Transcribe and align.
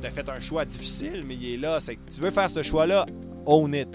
tu 0.00 0.06
as 0.06 0.10
fait 0.10 0.28
un 0.28 0.40
choix 0.40 0.64
difficile, 0.64 1.24
mais 1.26 1.34
il 1.34 1.54
est 1.54 1.56
là. 1.56 1.80
C'est 1.80 1.96
que 1.96 2.10
tu 2.10 2.20
veux 2.20 2.30
faire 2.30 2.50
ce 2.50 2.62
choix-là, 2.62 3.06
own 3.46 3.74
it. 3.74 3.88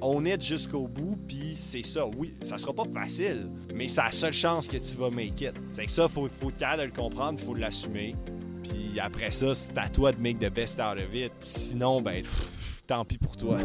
Own 0.00 0.26
it 0.26 0.42
jusqu'au 0.42 0.88
bout, 0.88 1.16
puis 1.28 1.54
c'est 1.54 1.84
ça. 1.84 2.06
Oui, 2.06 2.34
ça 2.42 2.58
sera 2.58 2.72
pas 2.72 2.84
facile, 2.92 3.48
mais 3.72 3.86
c'est 3.86 4.02
la 4.02 4.10
seule 4.10 4.32
chance 4.32 4.66
que 4.66 4.76
tu 4.76 4.96
vas 4.96 5.10
make 5.10 5.40
it. 5.40 5.54
C'est 5.74 5.84
que 5.84 5.90
ça, 5.90 6.08
faut, 6.08 6.28
faut 6.40 6.50
être 6.50 6.78
de 6.78 6.82
le 6.82 6.90
comprendre, 6.90 7.40
faut 7.40 7.54
l'assumer. 7.54 8.16
Puis 8.62 8.98
après 9.00 9.30
ça, 9.30 9.54
c'est 9.54 9.76
à 9.78 9.88
toi 9.88 10.12
de 10.12 10.20
make 10.20 10.38
the 10.38 10.52
best 10.52 10.80
out 10.80 11.00
of 11.00 11.14
it. 11.14 11.32
Sinon, 11.40 12.00
ben, 12.00 12.22
pff, 12.22 12.82
tant 12.86 13.04
pis 13.04 13.18
pour 13.18 13.36
toi. 13.36 13.58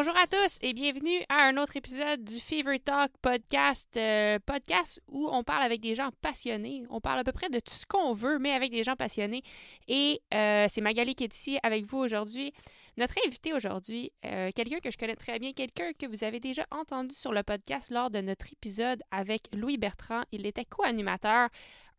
Bonjour 0.00 0.16
à 0.16 0.28
tous 0.28 0.58
et 0.60 0.74
bienvenue 0.74 1.24
à 1.28 1.48
un 1.48 1.56
autre 1.56 1.76
épisode 1.76 2.22
du 2.22 2.38
Fever 2.38 2.78
Talk 2.78 3.10
podcast, 3.20 3.88
euh, 3.96 4.38
podcast 4.46 5.02
où 5.08 5.28
on 5.28 5.42
parle 5.42 5.64
avec 5.64 5.80
des 5.80 5.96
gens 5.96 6.10
passionnés. 6.22 6.84
On 6.88 7.00
parle 7.00 7.18
à 7.18 7.24
peu 7.24 7.32
près 7.32 7.50
de 7.50 7.58
tout 7.58 7.74
ce 7.74 7.84
qu'on 7.84 8.12
veut, 8.12 8.38
mais 8.38 8.52
avec 8.52 8.70
des 8.70 8.84
gens 8.84 8.94
passionnés. 8.94 9.42
Et 9.88 10.22
euh, 10.32 10.66
c'est 10.68 10.82
Magali 10.82 11.16
qui 11.16 11.24
est 11.24 11.34
ici 11.34 11.58
avec 11.64 11.84
vous 11.84 11.98
aujourd'hui. 11.98 12.52
Notre 12.96 13.14
invité 13.26 13.52
aujourd'hui, 13.52 14.12
euh, 14.24 14.52
quelqu'un 14.54 14.78
que 14.78 14.92
je 14.92 14.96
connais 14.96 15.16
très 15.16 15.40
bien, 15.40 15.50
quelqu'un 15.52 15.90
que 15.98 16.06
vous 16.06 16.22
avez 16.22 16.38
déjà 16.38 16.64
entendu 16.70 17.16
sur 17.16 17.32
le 17.32 17.42
podcast 17.42 17.90
lors 17.90 18.10
de 18.10 18.20
notre 18.20 18.52
épisode 18.52 19.02
avec 19.10 19.48
Louis 19.52 19.78
Bertrand. 19.78 20.22
Il 20.30 20.46
était 20.46 20.64
co-animateur 20.64 21.48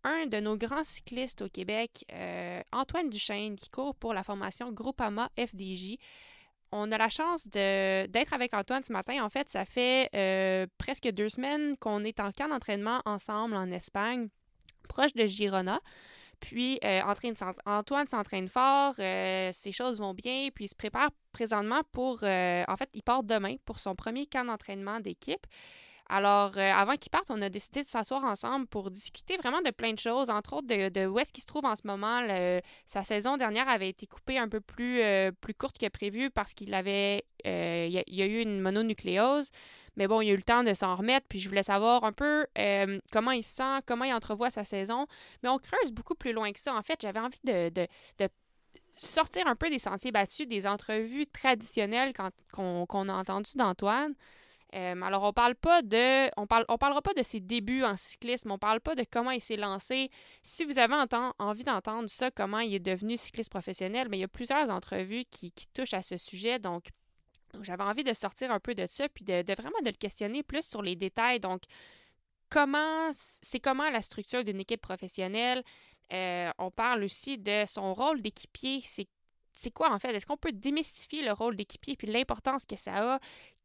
un 0.06 0.26
de 0.26 0.40
nos 0.40 0.56
grands 0.56 0.86
cyclistes 0.86 1.42
au 1.42 1.50
Québec, 1.50 2.06
Antoine 2.72 3.10
Duchesne, 3.10 3.58
qui 3.58 3.70
court 3.70 3.94
pour 3.94 4.14
la 4.14 4.24
formation 4.24 4.72
Groupama 4.72 5.30
FDJ 5.38 5.98
on 6.72 6.92
a 6.92 6.98
la 6.98 7.10
chance 7.10 7.48
d'être 7.48 8.34
avec 8.34 8.54
Antoine 8.54 8.84
ce 8.84 8.94
matin. 8.94 9.24
En 9.24 9.30
fait, 9.30 9.50
ça 9.50 9.66
fait 9.66 10.10
euh, 10.16 10.68
presque 10.78 11.10
deux 11.10 11.30
semaines 11.30 11.78
qu'on 11.78 12.04
est 12.04 12.20
en 12.20 12.32
camp 12.32 12.48
d'entraînement 12.50 13.02
ensemble 13.06 13.56
en 13.56 13.72
Espagne, 13.72 14.30
proche 14.88 15.14
de 15.14 15.26
Girona. 15.26 15.80
Puis 16.40 16.80
euh, 16.86 17.02
Antoine 17.66 18.08
s'entraîne 18.08 18.48
fort, 18.48 18.94
euh, 19.00 19.52
ses 19.52 19.74
choses 19.74 20.00
vont 20.00 20.14
bien, 20.14 20.50
puis 20.54 20.66
il 20.66 20.68
se 20.70 20.76
prépare 20.76 21.10
présentement 21.34 21.82
pour... 21.92 22.24
en 22.24 22.76
fait, 22.78 22.90
il 22.94 23.04
part 23.04 23.24
demain 23.24 23.56
pour 23.66 23.80
son 23.80 23.96
premier 23.96 24.26
camp 24.26 24.46
d'entraînement 24.46 25.00
d'équipe. 25.00 25.46
Alors, 26.12 26.58
euh, 26.58 26.72
avant 26.72 26.96
qu'ils 26.96 27.12
partent, 27.12 27.30
on 27.30 27.40
a 27.44 27.50
décidé 27.50 27.84
de 27.84 27.88
s'asseoir 27.88 28.24
ensemble 28.24 28.66
pour 28.66 28.90
discuter 28.90 29.38
vraiment 29.38 29.62
de 29.62 29.70
plein 29.70 29.94
de 29.94 30.00
choses, 30.00 30.32
entre 30.32 30.54
autres 30.54 30.68
de, 30.68 31.06
où 31.06 31.20
est-ce 31.20 31.32
qu'il 31.32 31.42
se 31.42 31.48
trouve 31.48 31.66
en 31.66 31.76
ce 31.76 31.86
moment. 31.86 32.22
sa 32.88 33.04
saison 33.04 33.38
dernière 33.38 33.70
avait 33.70 33.90
été 33.90 34.08
coupée 34.08 34.40
un 34.40 34.50
peu 34.50 34.60
plus, 34.60 35.02
euh, 35.04 35.32
plus 35.40 35.54
courte 35.54 35.78
que 35.78 35.88
prévu 35.88 36.32
parce 36.32 36.56
qu'il 36.56 36.74
avait 36.74 37.26
euh, 37.46 37.86
il, 37.88 38.16
y 38.16 38.22
a, 38.24 38.26
eu 38.26 38.42
une 38.42 38.60
mononucléose. 38.60 39.52
Mais 39.98 40.08
bon, 40.08 40.22
il 40.22 40.32
a 40.32 40.34
eu 40.34 40.38
le 40.38 40.42
temps 40.42 40.64
de 40.64 40.74
s'en 40.74 40.96
remettre, 40.96 41.28
puis 41.30 41.40
je 41.40 41.48
voulais 41.48 41.64
savoir 41.64 42.04
un 42.04 42.14
peu 42.14 42.48
comment 43.12 43.32
il 43.32 43.44
se 43.44 43.58
sent, 43.58 43.80
comment 43.86 44.06
il 44.06 44.14
entrevoit 44.14 44.50
sa 44.50 44.64
saison. 44.64 45.06
Mais 45.44 45.50
on 45.50 45.60
creuse 45.60 45.92
beaucoup 45.92 46.16
plus 46.16 46.34
loin 46.34 46.52
que 46.52 46.60
ça. 46.60 46.74
En 46.76 46.82
fait, 46.82 47.00
j'avais 47.02 47.20
envie 47.20 47.40
de, 47.44 47.88
sortir 48.96 49.46
un 49.46 49.56
peu 49.56 49.70
des 49.70 49.80
sentiers 49.80 50.12
battus, 50.12 50.48
des 50.48 50.66
entrevues 50.66 51.28
traditionnelles 51.28 52.14
qu'on 52.52 53.10
a 53.10 53.14
entendues 53.14 53.58
d'Antoine. 53.58 54.16
Euh, 54.76 55.02
alors, 55.02 55.24
on 55.24 55.34
parle 55.34 55.56
pas 55.56 55.82
de. 55.82 56.30
On, 56.38 56.46
parle, 56.46 56.66
on 56.70 56.78
parlera 56.78 57.02
pas 57.02 57.14
de 57.14 57.24
ses 57.24 57.40
débuts 57.40 57.84
en 57.84 57.98
cyclisme, 57.98 58.52
on 58.52 58.60
parle 58.60 58.80
pas 58.80 58.94
de 58.96 59.04
comment 59.10 59.32
il 59.32 59.42
s'est 59.42 59.58
lancé. 59.58 60.12
Si 60.44 60.64
vous 60.64 60.78
avez 60.78 60.96
envie 61.40 61.64
d'entendre 61.64 62.08
ça, 62.08 62.30
comment 62.30 62.60
il 62.60 62.76
est 62.76 62.80
devenu 62.80 63.18
cycliste 63.18 63.50
professionnel, 63.50 64.08
mais 64.10 64.18
il 64.18 64.22
y 64.22 64.26
a 64.26 64.28
plusieurs 64.28 64.70
entrevues 64.70 65.26
qui, 65.26 65.52
touchent 65.74 65.96
à 65.96 66.04
ce 66.04 66.18
sujet. 66.18 66.60
Donc, 66.60 66.90
j'avais 67.62 67.84
envie 67.84 68.04
de 68.04 68.14
sortir 68.14 68.52
un 68.52 68.60
peu 68.60 68.76
de 68.76 68.86
ça, 68.88 69.10
puis 69.10 69.26
de, 69.26 69.44
vraiment 69.56 69.80
de 69.82 69.90
le 69.90 69.98
questionner 69.98 70.44
plus 70.44 70.64
sur 70.64 70.84
les 70.84 70.96
détails. 70.96 71.40
Donc, 71.40 71.64
comment 72.50 73.10
c'est 73.14 73.60
comment 73.60 73.90
la 73.90 74.02
structure 74.02 74.44
d'une 74.44 74.60
équipe 74.60 74.82
professionnelle. 74.82 75.64
Euh, 76.14 76.52
on 76.60 76.70
parle 76.70 77.04
aussi 77.04 77.38
de 77.38 77.64
son 77.66 77.94
rôle 77.94 78.22
d'équipier. 78.22 78.82
C'est 78.84 79.08
c'est 79.54 79.72
quoi 79.72 79.92
en 79.92 80.00
fait? 80.00 80.14
Est-ce 80.16 80.26
qu'on 80.26 80.38
peut 80.38 80.54
démystifier 80.54 81.22
le 81.22 81.34
rôle 81.34 81.58
d'équipier 81.58 81.98
puis 81.98 82.08
l'importance 82.08 82.66
que 82.66 82.78
ça 82.78 83.16
a? 83.16 83.20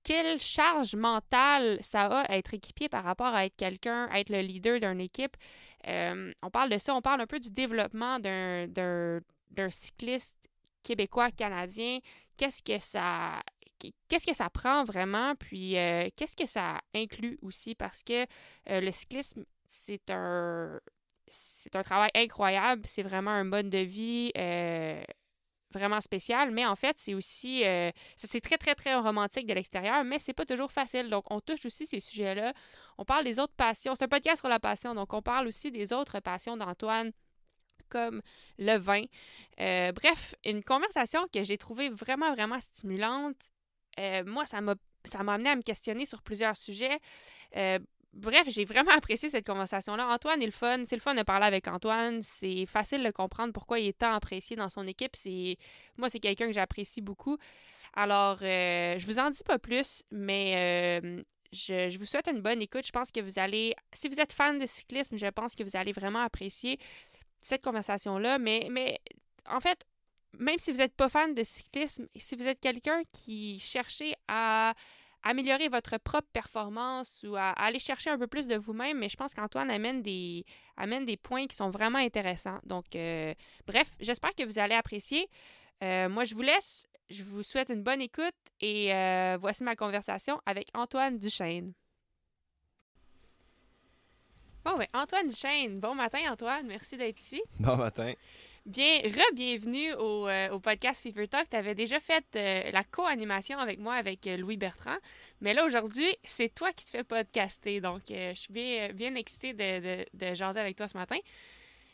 Quelle 0.05 0.39
charge 0.41 0.95
mentale 0.95 1.79
ça 1.83 2.05
a 2.05 2.21
à 2.31 2.37
être 2.37 2.55
équipier 2.55 2.89
par 2.89 3.03
rapport 3.03 3.35
à 3.35 3.47
être 3.47 3.57
quelqu'un, 3.57 4.07
à 4.13 4.21
être 4.21 4.29
le 4.29 4.41
leader 4.41 4.79
d'une 4.79 5.01
équipe? 5.01 5.37
Euh, 5.89 6.33
on 6.43 6.51
parle 6.51 6.71
de 6.71 6.79
ça, 6.79 6.95
on 6.95 7.01
parle 7.01 7.23
un 7.23 7.27
peu 7.27 7.41
du 7.41 7.51
développement 7.51 8.21
d'un, 8.21 8.71
cycliste 9.71 10.37
québécois 10.83 11.31
canadien. 11.31 11.99
Qu'est-ce 12.37 12.63
que 12.63 12.79
ça 12.79 13.41
qu'est-ce 14.09 14.27
que 14.27 14.35
ça 14.35 14.49
prend 14.49 14.85
vraiment, 14.85 15.35
puis 15.35 15.77
euh, 15.77 16.09
qu'est-ce 16.17 16.37
que 16.37 16.47
ça 16.47 16.81
inclut 16.95 17.39
aussi, 17.43 17.75
parce 17.75 18.03
que 18.03 18.23
euh, 18.71 18.81
le 18.81 18.91
cyclisme, 18.91 19.45
c'est 19.67 20.11
un 20.11 20.81
c'est 21.27 21.75
un 21.75 21.83
travail 21.83 22.11
incroyable, 22.15 22.83
c'est 22.85 23.03
vraiment 23.03 23.31
un 23.31 23.45
mode 23.45 23.69
de 23.69 23.79
vie 23.79 24.31
vraiment 25.75 26.01
spécial, 26.01 26.51
mais 26.51 26.65
en 26.65 26.77
fait, 26.77 26.97
c'est 26.99 27.15
aussi, 27.15 27.65
euh, 27.65 27.91
c'est 28.17 28.41
très, 28.41 28.57
très, 28.57 28.75
très 28.75 28.95
romantique 28.95 29.47
de 29.47 29.55
l'extérieur, 29.55 30.05
mais 30.05 30.19
c'est 30.19 30.33
pas 30.33 30.47
toujours 30.47 30.73
facile. 30.73 31.11
Donc, 31.11 31.25
on 31.31 31.41
touche 31.41 31.67
aussi 31.67 31.87
ces 31.87 32.01
sujets-là. 32.01 32.55
On 32.97 33.05
parle 33.05 33.25
des 33.25 33.39
autres 33.39 33.55
passions. 33.57 33.95
C'est 33.95 34.05
un 34.05 34.09
podcast 34.09 34.39
sur 34.39 34.49
la 34.49 34.61
passion, 34.61 34.95
donc 34.95 35.13
on 35.13 35.23
parle 35.23 35.49
aussi 35.49 35.71
des 35.71 35.93
autres 35.93 36.21
passions 36.21 36.57
d'Antoine 36.57 37.13
comme 37.91 38.23
le 38.59 38.77
vin. 38.79 39.05
Euh, 39.61 39.93
bref, 39.93 40.35
une 40.45 40.65
conversation 40.65 41.27
que 41.33 41.43
j'ai 41.43 41.59
trouvée 41.59 41.91
vraiment, 41.91 42.33
vraiment 42.33 42.61
stimulante. 42.61 43.37
Euh, 44.01 44.25
moi, 44.25 44.47
ça 44.47 44.61
m'a 44.61 44.75
ça 45.05 45.23
m'a 45.23 45.35
amené 45.35 45.51
à 45.51 45.57
me 45.57 45.63
questionner 45.63 46.07
sur 46.07 46.23
plusieurs 46.23 46.57
sujets. 46.57 46.99
Bref, 48.15 48.47
j'ai 48.49 48.65
vraiment 48.65 48.91
apprécié 48.97 49.29
cette 49.29 49.47
conversation-là. 49.47 50.09
Antoine 50.09 50.41
est 50.43 50.47
le 50.47 50.53
fun. 50.53 50.85
C'est 50.85 50.97
le 50.97 51.01
fun 51.01 51.15
de 51.15 51.23
parler 51.23 51.47
avec 51.47 51.69
Antoine. 51.69 52.23
C'est 52.23 52.67
facile 52.67 53.03
de 53.03 53.11
comprendre 53.11 53.53
pourquoi 53.53 53.81
il 53.81 53.89
est 53.89 53.99
tant 53.99 54.13
apprécié 54.13 54.57
dans 54.57 54.69
son 54.69 54.87
équipe. 54.87 55.17
Moi, 55.97 56.09
c'est 56.09 56.21
quelqu'un 56.21 56.47
que 56.47 56.53
j'apprécie 56.53 57.01
beaucoup. 57.01 57.39
Alors, 57.95 58.39
euh, 58.43 58.99
je 58.99 59.07
vous 59.07 59.19
en 59.19 59.31
dis 59.31 59.43
pas 59.45 59.59
plus, 59.59 60.03
mais 60.11 61.01
euh, 61.03 61.23
je, 61.53 61.97
vous 61.97 62.07
souhaite 62.07 62.29
une 62.29 62.41
bonne 62.41 62.61
écoute. 62.61 62.87
Je 62.87 62.93
pense 62.93 63.11
que 63.11 63.21
vous 63.21 63.39
allez, 63.39 63.75
si 63.93 64.09
vous 64.09 64.21
êtes 64.21 64.33
fan 64.33 64.59
de 64.59 64.67
cyclisme, 64.67 65.17
je 65.17 65.27
pense 65.27 65.55
que 65.55 65.63
vous 65.63 65.77
allez 65.77 65.93
vraiment 65.93 66.23
apprécier 66.23 66.79
cette 67.41 67.63
conversation-là. 67.63 68.39
Mais, 68.39 68.69
mais 68.71 69.01
en 69.49 69.61
fait, 69.61 69.85
même 70.39 70.59
si 70.59 70.73
vous 70.73 70.79
n'êtes 70.79 70.95
pas 70.95 71.09
fan 71.09 71.35
de 71.35 71.43
cyclisme, 71.43 72.09
si 72.17 72.35
vous 72.35 72.49
êtes 72.49 72.61
quelqu'un 72.61 73.03
qui 73.13 73.59
cherchez 73.61 74.15
à 74.27 74.75
améliorer 75.25 75.69
votre 75.69 75.99
propre 75.99 76.29
performance 76.33 77.25
ou 77.27 77.35
à, 77.35 77.51
aller 77.53 77.79
chercher 77.79 78.11
un 78.11 78.19
peu 78.19 78.27
plus 78.27 78.47
de 78.47 78.57
vous-même, 78.57 78.99
mais 78.99 79.09
je 79.09 79.17
pense 79.17 79.35
qu'Antoine 79.35 79.71
amène 79.71 80.03
des, 80.03 80.45
points 81.23 81.47
qui 81.47 81.57
sont 81.57 81.71
vraiment 81.71 81.99
intéressants. 81.99 82.61
Donc, 82.65 82.95
euh, 82.95 83.35
bref, 83.67 83.91
j'espère 84.01 84.35
que 84.35 84.45
vous 84.45 84.59
allez 84.59 84.75
apprécier. 84.75 85.29
Euh, 85.83 86.09
moi, 86.09 86.25
je 86.25 86.35
vous 86.35 86.43
laisse. 86.43 86.87
Je 87.11 87.23
vous 87.23 87.43
souhaite 87.43 87.69
une 87.69 87.83
bonne 87.83 88.01
écoute 88.01 88.35
et 88.61 88.95
euh, 88.95 89.37
voici 89.39 89.63
ma 89.63 89.77
conversation 89.77 90.41
avec 90.47 90.69
Antoine 90.73 91.19
Duchesne. 91.19 91.73
Bon, 94.65 94.75
ben, 94.79 94.87
Antoine 94.95 95.29
Duchesne, 95.29 95.81
bon 95.81 95.95
matin, 95.95 96.21
Antoine. 96.31 96.67
Merci 96.67 96.97
d'être 96.97 97.19
ici. 97.19 97.43
Bon 97.61 97.77
matin. 97.77 98.15
Bien, 98.67 99.03
re-bienvenue 99.03 99.93
au, 99.93 100.27
euh, 100.27 100.49
au, 100.49 100.59
podcast 100.59 101.03
Fever 101.03 101.29
Talk. 101.29 101.51
Tu 101.51 101.57
avais 101.57 101.75
déjà 101.75 102.01
fait 102.01 102.25
euh, 102.35 102.71
la 102.73 102.83
co-animation 102.83 103.59
avec 103.59 103.79
moi, 103.79 103.93
avec 103.93 104.27
euh, 104.27 104.39
Louis 104.39 104.57
Bertrand. 104.57 104.97
Mais 105.43 105.53
là, 105.53 105.67
aujourd'hui, 105.67 106.17
c'est 106.25 106.49
toi 106.49 106.73
qui 106.73 106.87
te 106.87 106.91
fais 106.91 107.05
podcaster. 107.05 107.83
Donc, 107.83 108.05
je 108.09 108.33
suis 108.33 108.55
bien, 108.55 108.91
bien 108.95 109.17
excitée 109.17 109.53
de, 109.53 109.81
de, 109.81 110.07
de, 110.15 110.35
jaser 110.35 110.61
avec 110.61 110.77
toi 110.77 110.89
ce 110.89 110.97
matin. 110.97 111.19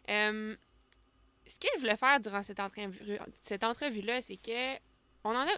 ce 0.07 1.59
que 1.59 1.67
je 1.75 1.81
voulais 1.81 1.97
faire 1.97 2.21
durant 2.21 2.45
cette, 2.45 2.61
entrevue, 2.61 3.19
cette 3.43 3.65
entrevue-là, 3.65 4.21
c'est 4.21 4.37
que 4.37 4.77
on 5.25 5.31
en 5.31 5.49
a. 5.49 5.53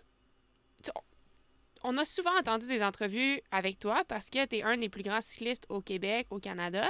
On 1.85 1.99
a 1.99 2.05
souvent 2.07 2.35
entendu 2.39 2.69
des 2.69 2.83
entrevues 2.83 3.43
avec 3.51 3.79
toi 3.81 4.05
parce 4.09 4.31
que 4.31 4.47
tu 4.47 4.57
es 4.57 4.63
un 4.63 4.79
des 4.79 4.89
plus 4.89 5.03
grands 5.03 5.21
cyclistes 5.21 5.67
au 5.69 5.83
Québec, 5.83 6.29
au 6.31 6.39
Canada. 6.39 6.89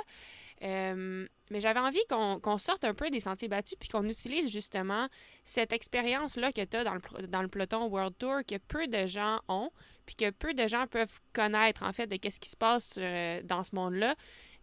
Euh, 1.52 1.54
mais 1.54 1.60
j'avais 1.60 1.80
envie 1.80 2.02
qu'on 2.08 2.58
sorte 2.58 2.84
un 2.84 2.94
peu 2.94 3.10
des 3.10 3.20
sentiers 3.20 3.48
battus 3.48 3.76
puis 3.78 3.88
qu'on 3.88 4.08
utilise 4.08 4.50
justement 4.50 5.08
cette 5.44 5.72
expérience-là 5.72 6.52
que 6.52 6.64
tu 6.64 6.76
as 6.76 6.84
dans 6.84 6.94
le, 6.94 7.26
dans 7.26 7.42
le 7.42 7.48
peloton 7.48 7.86
World 7.86 8.16
Tour 8.18 8.40
que 8.46 8.56
peu 8.56 8.86
de 8.86 9.06
gens 9.06 9.40
ont 9.48 9.70
puis 10.06 10.16
que 10.16 10.30
peu 10.30 10.54
de 10.54 10.66
gens 10.66 10.86
peuvent 10.86 11.20
connaître 11.32 11.84
en 11.84 11.92
fait 11.92 12.06
de 12.06 12.16
qu'est-ce 12.16 12.40
qui 12.40 12.48
se 12.48 12.56
passe 12.56 12.94
euh, 12.98 13.40
dans 13.44 13.62
ce 13.62 13.74
monde-là. 13.74 14.14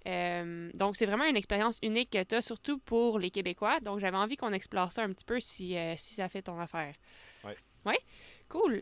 Euh, 0.08 0.70
donc, 0.74 0.96
c'est 0.96 1.06
vraiment 1.06 1.26
une 1.26 1.36
expérience 1.36 1.78
unique 1.84 2.10
que 2.10 2.24
tu 2.24 2.36
as, 2.36 2.42
surtout 2.42 2.80
pour 2.80 3.20
les 3.20 3.32
Québécois. 3.32 3.80
Donc, 3.82 4.00
j'avais 4.00 4.18
envie 4.18 4.38
qu'on 4.38 4.54
explore 4.54 4.94
ça 4.94 5.04
un 5.04 5.12
petit 5.12 5.26
peu 5.26 5.40
si, 5.40 5.76
si 5.98 6.14
ça 6.14 6.30
fait 6.30 6.42
ton 6.42 6.60
affaire. 6.60 6.96
Oui. 7.44 7.52
Oui? 7.86 7.96
Cool. 8.48 8.82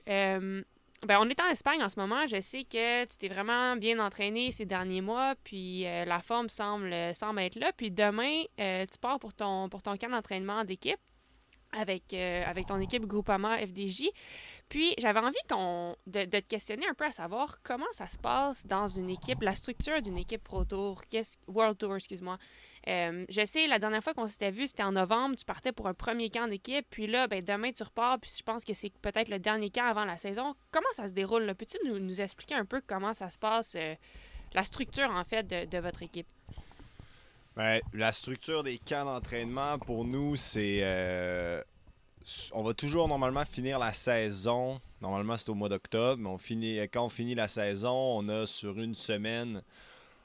Ben, 1.05 1.19
on 1.21 1.29
est 1.29 1.39
en 1.39 1.45
Espagne 1.45 1.83
en 1.83 1.89
ce 1.89 1.99
moment. 1.99 2.25
Je 2.25 2.41
sais 2.41 2.63
que 2.63 3.03
tu 3.03 3.17
t'es 3.17 3.27
vraiment 3.27 3.75
bien 3.75 3.99
entraîné 3.99 4.51
ces 4.51 4.65
derniers 4.65 5.01
mois, 5.01 5.35
puis 5.43 5.85
euh, 5.85 6.05
la 6.05 6.19
forme 6.19 6.49
semble, 6.49 6.93
semble 7.13 7.39
être 7.41 7.55
là. 7.55 7.71
Puis 7.77 7.91
demain, 7.91 8.43
euh, 8.59 8.85
tu 8.91 8.97
pars 8.99 9.19
pour 9.19 9.33
ton, 9.33 9.69
pour 9.69 9.83
ton 9.83 9.95
camp 9.95 10.09
d'entraînement 10.09 10.63
d'équipe. 10.63 10.99
Avec, 11.71 12.13
euh, 12.13 12.43
avec 12.45 12.67
ton 12.67 12.79
équipe 12.79 13.05
Groupama 13.05 13.57
FDJ. 13.57 14.09
Puis, 14.69 14.93
j'avais 14.97 15.19
envie 15.19 15.37
qu'on, 15.49 15.95
de, 16.07 16.25
de, 16.25 16.39
te 16.39 16.47
questionner 16.47 16.85
un 16.87 16.93
peu 16.93 17.05
à 17.05 17.11
savoir 17.13 17.61
comment 17.63 17.85
ça 17.93 18.09
se 18.09 18.17
passe 18.17 18.67
dans 18.67 18.87
une 18.87 19.09
équipe, 19.09 19.41
la 19.41 19.55
structure 19.55 20.01
d'une 20.01 20.17
équipe 20.17 20.43
Pro 20.43 20.65
Tour, 20.65 21.01
World 21.47 21.77
Tour, 21.77 21.95
excuse-moi. 21.95 22.37
Euh, 22.87 23.25
je 23.29 23.45
sais, 23.45 23.67
la 23.67 23.79
dernière 23.79 24.03
fois 24.03 24.13
qu'on 24.13 24.27
s'était 24.27 24.51
vu, 24.51 24.67
c'était 24.67 24.83
en 24.83 24.91
novembre, 24.91 25.37
tu 25.37 25.45
partais 25.45 25.71
pour 25.71 25.87
un 25.87 25.93
premier 25.93 26.29
camp 26.29 26.47
d'équipe, 26.49 26.85
puis 26.89 27.07
là, 27.07 27.27
ben, 27.27 27.41
demain, 27.41 27.71
tu 27.71 27.83
repars, 27.83 28.19
puis 28.19 28.31
je 28.37 28.43
pense 28.43 28.65
que 28.65 28.73
c'est 28.73 28.91
peut-être 29.01 29.29
le 29.29 29.39
dernier 29.39 29.69
camp 29.69 29.85
avant 29.85 30.03
la 30.03 30.17
saison. 30.17 30.53
Comment 30.71 30.91
ça 30.91 31.07
se 31.07 31.13
déroule? 31.13 31.55
Peux-tu 31.55 31.77
nous, 31.85 31.99
nous, 31.99 32.19
expliquer 32.19 32.55
un 32.55 32.65
peu 32.65 32.81
comment 32.85 33.13
ça 33.13 33.29
se 33.29 33.37
passe, 33.37 33.75
euh, 33.75 33.95
la 34.53 34.63
structure, 34.63 35.11
en 35.11 35.23
fait, 35.23 35.43
de, 35.47 35.63
de 35.65 35.77
votre 35.77 36.03
équipe? 36.03 36.27
Ben, 37.57 37.81
la 37.91 38.11
structure 38.11 38.61
des 38.61 38.77
camps 38.77 39.03
d'entraînement, 39.03 39.79
pour 39.79 40.05
nous, 40.05 40.35
c'est 40.35 40.83
on 42.53 42.63
va 42.63 42.73
toujours 42.73 43.07
normalement 43.07 43.45
finir 43.45 43.79
la 43.79 43.93
saison. 43.93 44.81
Normalement, 45.01 45.37
c'est 45.37 45.49
au 45.49 45.55
mois 45.55 45.69
d'octobre, 45.69 46.21
mais 46.21 46.29
on 46.29 46.37
finit, 46.37 46.77
quand 46.91 47.05
on 47.05 47.09
finit 47.09 47.35
la 47.35 47.47
saison, 47.47 47.93
on 47.93 48.27
a 48.29 48.45
sur 48.45 48.77
une 48.79 48.93
semaine, 48.93 49.61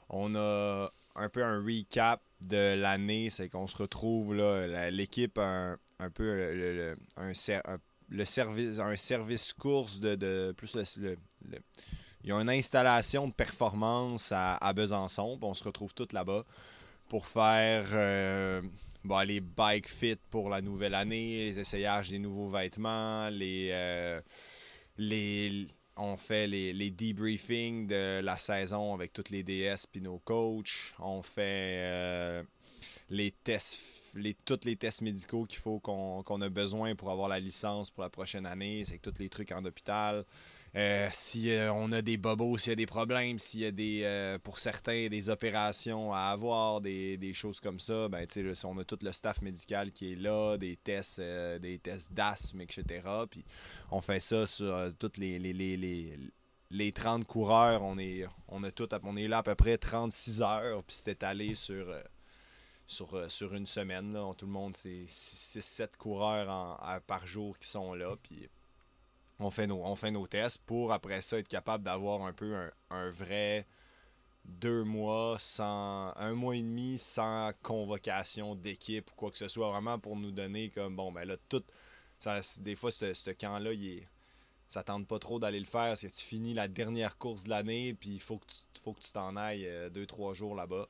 on 0.09 0.35
a 0.35 0.91
un 1.15 1.29
peu 1.29 1.43
un 1.43 1.63
recap 1.63 2.21
de 2.41 2.75
l'année. 2.75 3.29
C'est 3.29 3.49
qu'on 3.49 3.67
se 3.67 3.77
retrouve, 3.77 4.35
là, 4.35 4.91
l'équipe, 4.91 5.37
un, 5.37 5.77
un, 5.99 6.09
peu 6.09 6.23
le, 6.23 6.97
un, 7.17 7.33
service, 7.33 8.79
un 8.79 8.97
service 8.97 9.53
course 9.53 9.99
de, 9.99 10.53
plus 10.57 10.75
le, 10.97 11.17
une 12.25 12.49
installation 12.49 13.27
de 13.27 13.33
performance 13.33 14.31
à, 14.31 14.73
Besançon. 14.73 15.39
On 15.41 15.53
se 15.53 15.63
retrouve 15.63 15.93
tous 15.93 16.11
là-bas 16.11 16.45
pour 17.13 17.27
faire 17.27 17.85
euh, 17.91 18.59
les 19.27 19.39
bike 19.39 19.87
fit 19.87 20.17
pour 20.31 20.49
la 20.49 20.61
nouvelle 20.61 20.95
année, 20.95 21.45
les 21.45 21.59
essayages 21.59 22.09
des 22.09 22.17
nouveaux 22.17 22.49
vêtements, 22.49 23.29
les, 23.29 23.69
euh, 23.71 24.19
les 24.97 25.67
on 25.95 26.17
fait 26.17 26.47
les, 26.47 26.73
les, 26.73 26.89
debriefings 26.89 27.85
de 27.85 28.19
la 28.19 28.39
saison 28.39 28.95
avec 28.95 29.13
toutes 29.13 29.29
les 29.29 29.43
DS 29.43 29.85
puis 29.91 30.01
nos 30.01 30.17
coachs. 30.17 30.95
On 30.97 31.21
fait 31.21 31.83
euh, 31.85 32.43
les 33.11 33.29
tests, 33.29 33.79
les, 34.15 34.33
tous 34.33 34.61
les 34.63 34.75
tests 34.75 35.03
médicaux 35.03 35.45
qu'il 35.45 35.59
faut 35.59 35.79
qu'on 35.79 36.41
a 36.41 36.49
besoin 36.49 36.95
pour 36.95 37.11
avoir 37.11 37.27
la 37.27 37.39
licence 37.39 37.91
pour 37.91 38.01
la 38.01 38.09
prochaine 38.09 38.47
année. 38.47 38.85
C'est 38.85 38.97
tous 38.97 39.19
les 39.19 39.29
trucs 39.29 39.51
en 39.51 39.63
hôpital. 39.65 40.25
Euh, 40.75 41.07
si 41.11 41.51
euh, 41.51 41.71
on 41.71 41.91
a 41.91 42.01
des 42.01 42.17
bobos, 42.17 42.57
s'il 42.57 42.71
y 42.71 42.73
a 42.73 42.75
des 42.75 42.87
problèmes, 42.87 43.37
s'il 43.37 43.59
y 43.59 43.65
a 43.65 43.71
des, 43.71 44.01
euh, 44.03 44.39
pour 44.39 44.57
certains, 44.57 45.07
des 45.07 45.29
opérations 45.29 46.11
à 46.13 46.21
avoir, 46.31 46.81
des, 46.81 47.31
choses 47.33 47.59
comme 47.59 47.79
ça, 47.79 48.09
ben, 48.09 48.25
on 48.63 48.77
a 48.79 48.83
tout 48.83 48.97
le 49.03 49.11
staff 49.11 49.41
médical 49.43 49.91
qui 49.91 50.13
est 50.13 50.15
là, 50.15 50.57
des 50.57 50.75
tests, 50.75 51.21
des 51.21 51.77
tests 51.77 52.11
d'asthme, 52.13 52.61
etc. 52.61 53.07
Puis 53.29 53.45
on 53.91 54.01
fait 54.01 54.19
ça 54.19 54.47
sur 54.47 54.91
toutes 54.97 55.17
les, 55.17 55.37
les, 55.37 55.53
les, 56.71 56.91
30 56.91 57.25
coureurs. 57.25 57.83
On 57.83 57.99
est, 57.99 58.25
on, 58.47 58.63
a 58.63 58.71
tout, 58.71 58.89
on 59.03 59.15
est 59.15 59.27
là 59.27 59.39
à 59.39 59.43
peu 59.43 59.55
près 59.55 59.77
36 59.77 60.41
heures, 60.41 60.83
puis 60.83 60.95
c'est 60.95 61.11
étalé 61.11 61.55
sur. 61.55 61.87
Sur, 62.85 63.31
sur, 63.31 63.53
une 63.53 63.65
semaine. 63.65 64.13
Tout 64.37 64.45
le 64.45 64.51
monde, 64.51 64.75
c'est 64.75 65.05
6-7 65.07 65.95
coureurs 65.97 67.01
par 67.07 67.25
jour 67.25 67.57
qui 67.57 67.67
sont 67.67 67.93
là. 67.93 68.17
Puis 68.21 68.49
on 69.43 69.95
fait 69.95 70.11
nos, 70.11 70.27
tests 70.27 70.61
pour 70.65 70.91
après 70.93 71.21
ça 71.21 71.37
être 71.37 71.47
capable 71.47 71.83
d'avoir 71.83 72.23
un 72.23 72.33
peu 72.33 72.55
un, 72.89 73.09
vrai 73.09 73.65
deux 74.45 74.83
mois 74.83 75.37
sans 75.39 76.13
un 76.17 76.33
mois 76.33 76.55
et 76.55 76.61
demi 76.61 76.97
sans 76.97 77.51
convocation 77.61 78.55
d'équipe 78.55 79.09
ou 79.11 79.15
quoi 79.15 79.31
que 79.31 79.37
ce 79.37 79.47
soit 79.47 79.69
vraiment 79.69 79.99
pour 79.99 80.15
nous 80.15 80.31
donner 80.31 80.69
comme 80.69 80.95
bon 80.95 81.11
ben 81.11 81.25
là 81.25 81.35
tout 81.49 81.63
ça, 82.19 82.41
des 82.59 82.75
fois 82.75 82.91
ce, 82.91 83.31
camp 83.31 83.59
là 83.59 83.73
il 83.73 83.87
est 83.87 84.07
ça 84.67 84.83
tente 84.83 85.07
pas 85.07 85.19
trop 85.19 85.39
d'aller 85.39 85.59
le 85.59 85.65
faire 85.65 85.89
parce 85.89 86.01
que 86.01 86.07
tu 86.07 86.23
finis 86.23 86.53
la 86.53 86.67
dernière 86.67 87.17
course 87.17 87.43
de 87.43 87.49
l'année 87.49 87.93
puis 87.93 88.11
il 88.11 88.19
faut 88.19 88.37
que 88.37 88.47
tu 88.47 88.81
faut 88.81 88.95
t'en 89.13 89.35
ailles 89.35 89.67
euh, 89.67 89.89
deux 89.89 90.07
trois 90.07 90.33
jours 90.33 90.55
là-bas. 90.55 90.87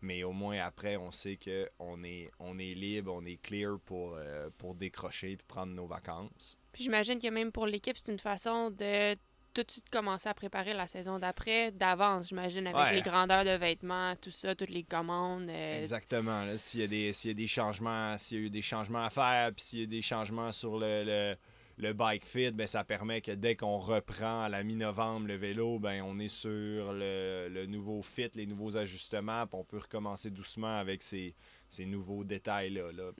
Mais 0.00 0.22
au 0.22 0.32
moins 0.32 0.60
après 0.60 0.96
on 0.96 1.10
sait 1.10 1.36
que 1.36 1.68
on 1.78 2.02
est 2.04 2.30
on 2.38 2.58
est 2.58 2.74
libre 2.74 3.12
on 3.12 3.24
est 3.26 3.36
clear 3.36 3.78
pour 3.84 4.14
euh, 4.16 4.48
pour 4.56 4.74
décrocher 4.74 5.36
puis 5.36 5.44
prendre 5.46 5.74
nos 5.74 5.86
vacances 5.86 6.56
j'imagine 6.78 7.20
que 7.20 7.28
même 7.28 7.52
pour 7.52 7.66
l'équipe, 7.66 7.96
c'est 7.96 8.12
une 8.12 8.18
façon 8.18 8.70
de 8.70 9.16
tout 9.54 9.62
de 9.62 9.70
suite 9.70 9.90
commencer 9.90 10.28
à 10.28 10.34
préparer 10.34 10.72
la 10.72 10.86
saison 10.86 11.18
d'après 11.18 11.72
d'avance, 11.72 12.28
j'imagine, 12.28 12.66
avec 12.68 12.94
les 12.94 13.02
grandeurs 13.02 13.44
de 13.44 13.56
vêtements, 13.56 14.14
tout 14.16 14.30
ça, 14.30 14.54
toutes 14.54 14.70
les 14.70 14.84
commandes. 14.84 15.48
Euh, 15.48 15.80
Exactement. 15.80 16.44
S'il 16.56 16.80
y, 16.80 16.84
a 16.84 16.86
des, 16.86 17.26
y 17.26 17.30
a 17.30 17.34
des 17.34 17.46
changements, 17.46 18.16
s'il 18.18 18.38
y 18.38 18.42
a 18.42 18.46
eu 18.46 18.50
des 18.50 18.62
changements 18.62 19.04
à 19.04 19.10
faire, 19.10 19.52
puis 19.52 19.64
s'il 19.64 19.80
y 19.80 19.82
a 19.82 19.86
des 19.86 20.02
changements 20.02 20.52
sur 20.52 20.78
le, 20.78 21.34
le, 21.76 21.92
bike 21.92 22.24
fit, 22.24 22.52
ben, 22.52 22.66
ça 22.66 22.84
permet 22.84 23.20
que 23.20 23.32
dès 23.32 23.56
qu'on 23.56 23.78
reprend 23.78 24.42
à 24.42 24.48
la 24.48 24.62
mi-novembre 24.62 25.26
le 25.26 25.36
vélo, 25.36 25.78
ben, 25.78 26.02
on 26.02 26.18
est 26.20 26.28
sur 26.28 26.92
le, 26.92 27.66
nouveau 27.66 28.02
fit, 28.02 28.30
les 28.34 28.46
nouveaux 28.46 28.76
ajustements, 28.76 29.46
puis 29.46 29.58
on 29.58 29.64
peut 29.64 29.78
recommencer 29.78 30.30
doucement 30.30 30.78
avec 30.78 31.02
ces, 31.02 31.34
nouveaux 31.80 32.22
détails-là. 32.22 32.92
Là, 32.92 33.10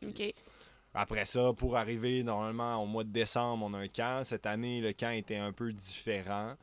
après 1.01 1.27
ça, 1.27 1.53
pour 1.53 1.77
arriver 1.77 2.25
normalement 2.25 2.83
au 2.83 2.87
mois 2.87 3.05
de 3.05 3.13
décembre, 3.13 3.65
on 3.65 3.73
a 3.73 3.79
un 3.79 3.87
camp. 3.87 4.25
Cette 4.25 4.47
année, 4.47 4.81
le 4.81 4.93
camp 4.93 5.13
était 5.13 5.37
un 5.37 5.53
peu 5.53 5.73
différent 5.73 6.55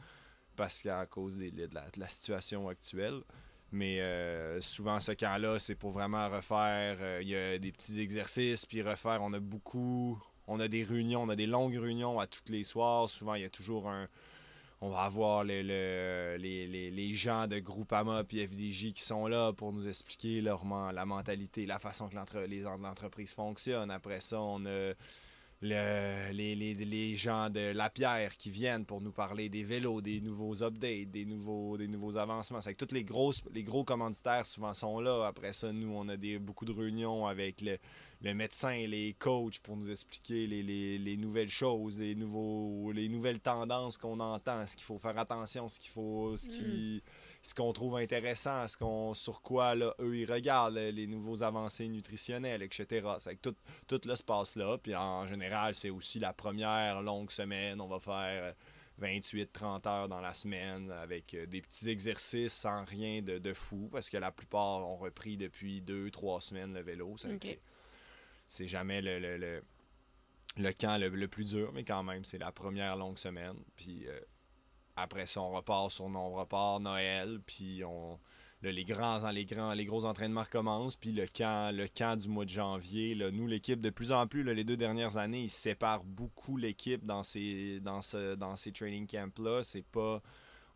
parce 0.57 0.81
qu'à 0.81 1.05
cause 1.05 1.37
de, 1.37 1.69
la, 1.97 2.09
situation 2.09 2.67
actuelle. 2.67 3.21
Mais 3.71 4.01
euh, 4.01 4.59
souvent, 4.59 4.99
ce 4.99 5.13
camp-là, 5.13 5.57
c'est 5.59 5.75
pour 5.75 5.91
vraiment 5.91 6.29
refaire. 6.29 6.97
Euh, 6.99 7.19
il 7.21 7.29
y 7.29 7.35
a 7.37 7.57
des 7.57 7.71
petits 7.71 8.01
exercices, 8.01 8.65
puis 8.65 8.81
refaire. 8.81 9.19
On 9.21 9.31
a 9.31 9.39
beaucoup. 9.39 10.21
On 10.47 10.59
a 10.59 10.67
des 10.67 10.83
réunions, 10.83 11.21
on 11.21 11.29
a 11.29 11.37
des 11.37 11.47
longues 11.47 11.77
réunions 11.77 12.19
à 12.19 12.27
tous 12.27 12.51
les 12.51 12.65
soirs. 12.65 13.09
Souvent, 13.09 13.35
il 13.35 13.43
y 13.43 13.45
a 13.45 13.49
toujours 13.49 13.87
un, 13.89 14.09
on 14.81 14.89
va 14.89 15.01
avoir 15.01 15.43
les, 15.43 15.63
les, 15.63 17.13
gens 17.13 17.47
de 17.47 17.59
Groupama 17.59 18.23
et 18.31 18.47
FDJ 18.47 18.93
qui 18.93 19.03
sont 19.03 19.27
là 19.27 19.53
pour 19.53 19.71
nous 19.71 19.87
expliquer 19.87 20.41
leur, 20.41 20.63
la 20.93 21.05
mentalité, 21.05 21.65
la 21.65 21.79
façon 21.79 22.09
que 22.09 22.15
l'entreprise 22.15 23.33
fonctionne. 23.33 23.89
Après 23.89 24.19
ça, 24.19 24.39
on 24.41 24.65
a 24.65 24.93
les, 25.61 27.15
gens 27.17 27.49
de 27.49 27.71
La 27.71 27.89
Pierre 27.89 28.35
qui 28.37 28.49
viennent 28.49 28.85
pour 28.85 29.01
nous 29.01 29.11
parler 29.11 29.49
des 29.49 29.63
vélos, 29.63 30.01
des 30.01 30.21
nouveaux 30.21 30.63
updates, 30.63 31.09
des 31.11 31.25
nouveaux, 31.25 31.77
des 31.77 31.87
nouveaux 31.87 32.17
avancements. 32.17 32.61
C'est 32.61 32.73
que 32.73 32.85
tous 32.85 32.93
les, 32.93 33.03
grosses, 33.03 33.41
les 33.53 33.63
gros 33.63 33.83
commanditaires 33.83 34.45
souvent 34.45 34.73
sont 34.73 34.99
là. 34.99 35.25
Après 35.25 35.53
ça, 35.53 35.71
nous, 35.71 35.91
on 35.95 36.07
a 36.09 36.17
beaucoup 36.39 36.65
de 36.65 36.73
réunions 36.73 37.27
avec 37.27 37.61
le, 37.61 37.77
le 38.25 38.33
médecin, 38.33 38.87
les 38.87 39.13
coachs 39.13 39.59
pour 39.59 39.77
nous 39.77 39.91
expliquer 39.91 40.47
les, 40.47 41.17
nouvelles 41.17 41.49
choses, 41.49 41.99
les, 41.99 42.15
nouveaux, 42.15 42.91
les 42.91 43.07
nouvelles 43.07 43.39
tendances 43.39 43.97
qu'on 43.97 44.19
entend, 44.19 44.65
ce 44.65 44.75
qu'il 44.75 44.83
faut 44.83 44.97
faire 44.97 45.17
attention, 45.19 45.69
ce 45.69 45.79
qu'il 45.79 45.91
faut, 45.91 46.35
ce 46.35 46.49
qui, 46.49 47.03
ce 47.43 47.53
qu'on 47.53 47.71
trouve 47.71 47.97
intéressant, 47.97 48.67
ce 48.67 48.77
qu'on, 48.77 49.13
sur 49.13 49.43
quoi 49.43 49.75
là, 49.75 49.93
eux 49.99 50.17
ils 50.17 50.31
regardent, 50.31 50.73
les 50.73 51.05
nouveaux 51.05 51.43
avancées 51.43 51.87
nutritionnelles, 51.87 52.63
etc. 52.63 53.07
C'est 53.19 53.39
tout, 53.39 53.55
tout 53.87 54.01
passe 54.25 54.55
là. 54.55 54.79
Puis 54.79 54.95
en 54.95 55.27
général, 55.27 55.75
c'est 55.75 55.91
aussi 55.91 56.17
la 56.17 56.33
première 56.33 57.03
longue 57.03 57.29
semaine. 57.29 57.79
On 57.79 57.87
va 57.87 57.99
faire 57.99 58.55
28-30 58.99 59.87
heures 59.87 60.09
dans 60.09 60.21
la 60.21 60.33
semaine 60.33 60.89
avec 60.89 61.35
euh, 61.35 61.45
des 61.45 61.61
petits 61.61 61.89
exercices 61.89 62.53
sans 62.53 62.85
rien 62.85 63.21
de, 63.21 63.53
fou 63.53 63.87
parce 63.91 64.09
que 64.09 64.17
la 64.17 64.31
plupart 64.31 64.87
ont 64.87 64.97
repris 64.97 65.37
depuis 65.37 65.81
2-3 65.81 66.41
semaines 66.41 66.73
le 66.73 66.81
vélo 66.81 67.15
c'est 68.47 68.67
jamais 68.67 69.01
le, 69.01 69.19
le, 69.19 69.61
le, 70.57 70.73
camp 70.73 70.97
le, 70.99 71.27
plus 71.27 71.51
dur, 71.51 71.71
mais 71.73 71.83
quand 71.83 72.03
même, 72.03 72.23
c'est 72.23 72.37
la 72.37 72.51
première 72.51 72.95
longue 72.95 73.17
semaine. 73.17 73.57
Puis 73.75 74.07
euh, 74.07 74.19
après 74.95 75.25
ça, 75.25 75.41
on 75.41 75.51
repart 75.51 75.91
sur 75.91 76.05
on 76.05 76.33
repart 76.33 76.81
Noël, 76.81 77.39
puis 77.45 77.83
on. 77.83 78.19
les 78.61 78.85
grands, 78.85 79.29
les 79.31 79.45
grands, 79.45 79.73
les 79.73 79.85
gros 79.85 80.05
entraînements 80.05 80.43
recommencent, 80.43 80.95
puis 80.95 81.11
le 81.11 81.27
camp, 81.27 81.75
le 81.75 81.87
camp 81.87 82.17
du 82.19 82.29
mois 82.29 82.45
de 82.45 82.49
janvier, 82.49 83.15
là, 83.15 83.31
nous 83.31 83.47
l'équipe 83.47 83.81
de 83.81 83.89
plus 83.89 84.11
en 84.11 84.27
plus, 84.27 84.43
les 84.43 84.63
deux 84.63 84.77
dernières 84.77 85.17
années, 85.17 85.43
ils 85.43 85.51
séparent 85.51 86.03
beaucoup 86.03 86.57
l'équipe 86.57 87.05
dans 87.05 87.23
ces, 87.23 87.79
dans 87.81 88.01
ce, 88.01 88.35
dans 88.35 88.55
ces 88.55 88.71
training 88.71 89.07
camps 89.07 89.39
là. 89.39 89.63
C'est 89.63 89.85
pas, 89.85 90.21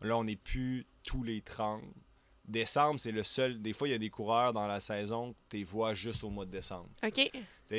là 0.00 0.18
on 0.18 0.24
n'est 0.24 0.36
plus 0.36 0.86
tous 1.02 1.22
les 1.22 1.40
30 1.40 1.82
décembre, 2.50 3.00
c'est 3.00 3.12
le 3.12 3.22
seul. 3.22 3.60
Des 3.62 3.72
fois, 3.72 3.88
il 3.88 3.92
y 3.92 3.94
a 3.94 3.98
des 3.98 4.10
coureurs 4.10 4.52
dans 4.52 4.66
la 4.66 4.80
saison 4.80 5.32
que 5.32 5.56
tu 5.56 5.64
vois 5.64 5.94
juste 5.94 6.24
au 6.24 6.30
mois 6.30 6.44
de 6.44 6.50
décembre. 6.50 6.88
OK. 7.02 7.30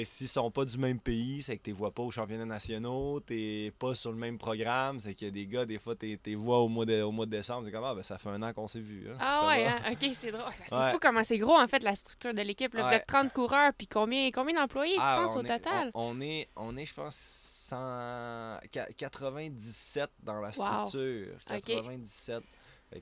S'ils 0.03 0.29
sont 0.29 0.49
pas 0.49 0.63
du 0.63 0.77
même 0.77 0.99
pays, 0.99 1.41
c'est 1.41 1.57
que 1.57 1.63
tu 1.63 1.73
vois 1.73 1.91
pas 1.91 2.01
aux 2.01 2.11
championnats 2.11 2.45
nationaux, 2.45 3.19
tu 3.19 3.73
pas 3.77 3.93
sur 3.93 4.11
le 4.11 4.17
même 4.17 4.37
programme. 4.37 5.01
C'est 5.01 5.13
qu'il 5.13 5.27
y 5.27 5.29
a 5.29 5.33
des 5.33 5.45
gars, 5.45 5.65
des 5.65 5.79
fois, 5.79 5.95
tu 5.95 6.17
les 6.25 6.35
vois 6.35 6.59
au 6.59 6.69
mois 6.69 6.85
de, 6.85 7.01
au 7.01 7.11
mois 7.11 7.25
de 7.25 7.31
décembre. 7.31 7.65
C'est 7.65 7.71
comme, 7.71 7.83
ah, 7.83 7.93
ben, 7.93 8.01
ça 8.01 8.17
fait 8.17 8.29
un 8.29 8.41
an 8.41 8.53
qu'on 8.53 8.69
s'est 8.69 8.79
vu. 8.79 9.09
Hein. 9.09 9.17
Ah 9.19 9.47
ouais, 9.47 9.65
hein? 9.65 9.81
ok, 9.91 10.11
c'est 10.13 10.31
drôle. 10.31 10.45
C'est 10.69 10.91
fou 10.91 10.97
comment 11.01 11.25
c'est 11.25 11.37
gros, 11.37 11.57
en 11.57 11.67
fait, 11.67 11.83
la 11.83 11.93
structure 11.95 12.33
de 12.33 12.41
l'équipe. 12.41 12.73
Vous 12.73 12.93
êtes 12.93 13.05
30 13.05 13.33
coureurs, 13.33 13.73
puis 13.77 13.87
combien, 13.87 14.31
combien 14.31 14.55
d'employés, 14.55 14.95
tu 14.95 15.01
ah, 15.01 15.23
penses, 15.25 15.35
au 15.35 15.43
total? 15.43 15.91
On, 15.93 16.21
est, 16.21 16.47
on 16.55 16.77
est, 16.77 16.85
je 16.85 16.93
pense, 16.93 17.15
197 17.15 20.09
dans 20.23 20.39
la 20.39 20.53
structure. 20.53 21.35
97 21.47 22.41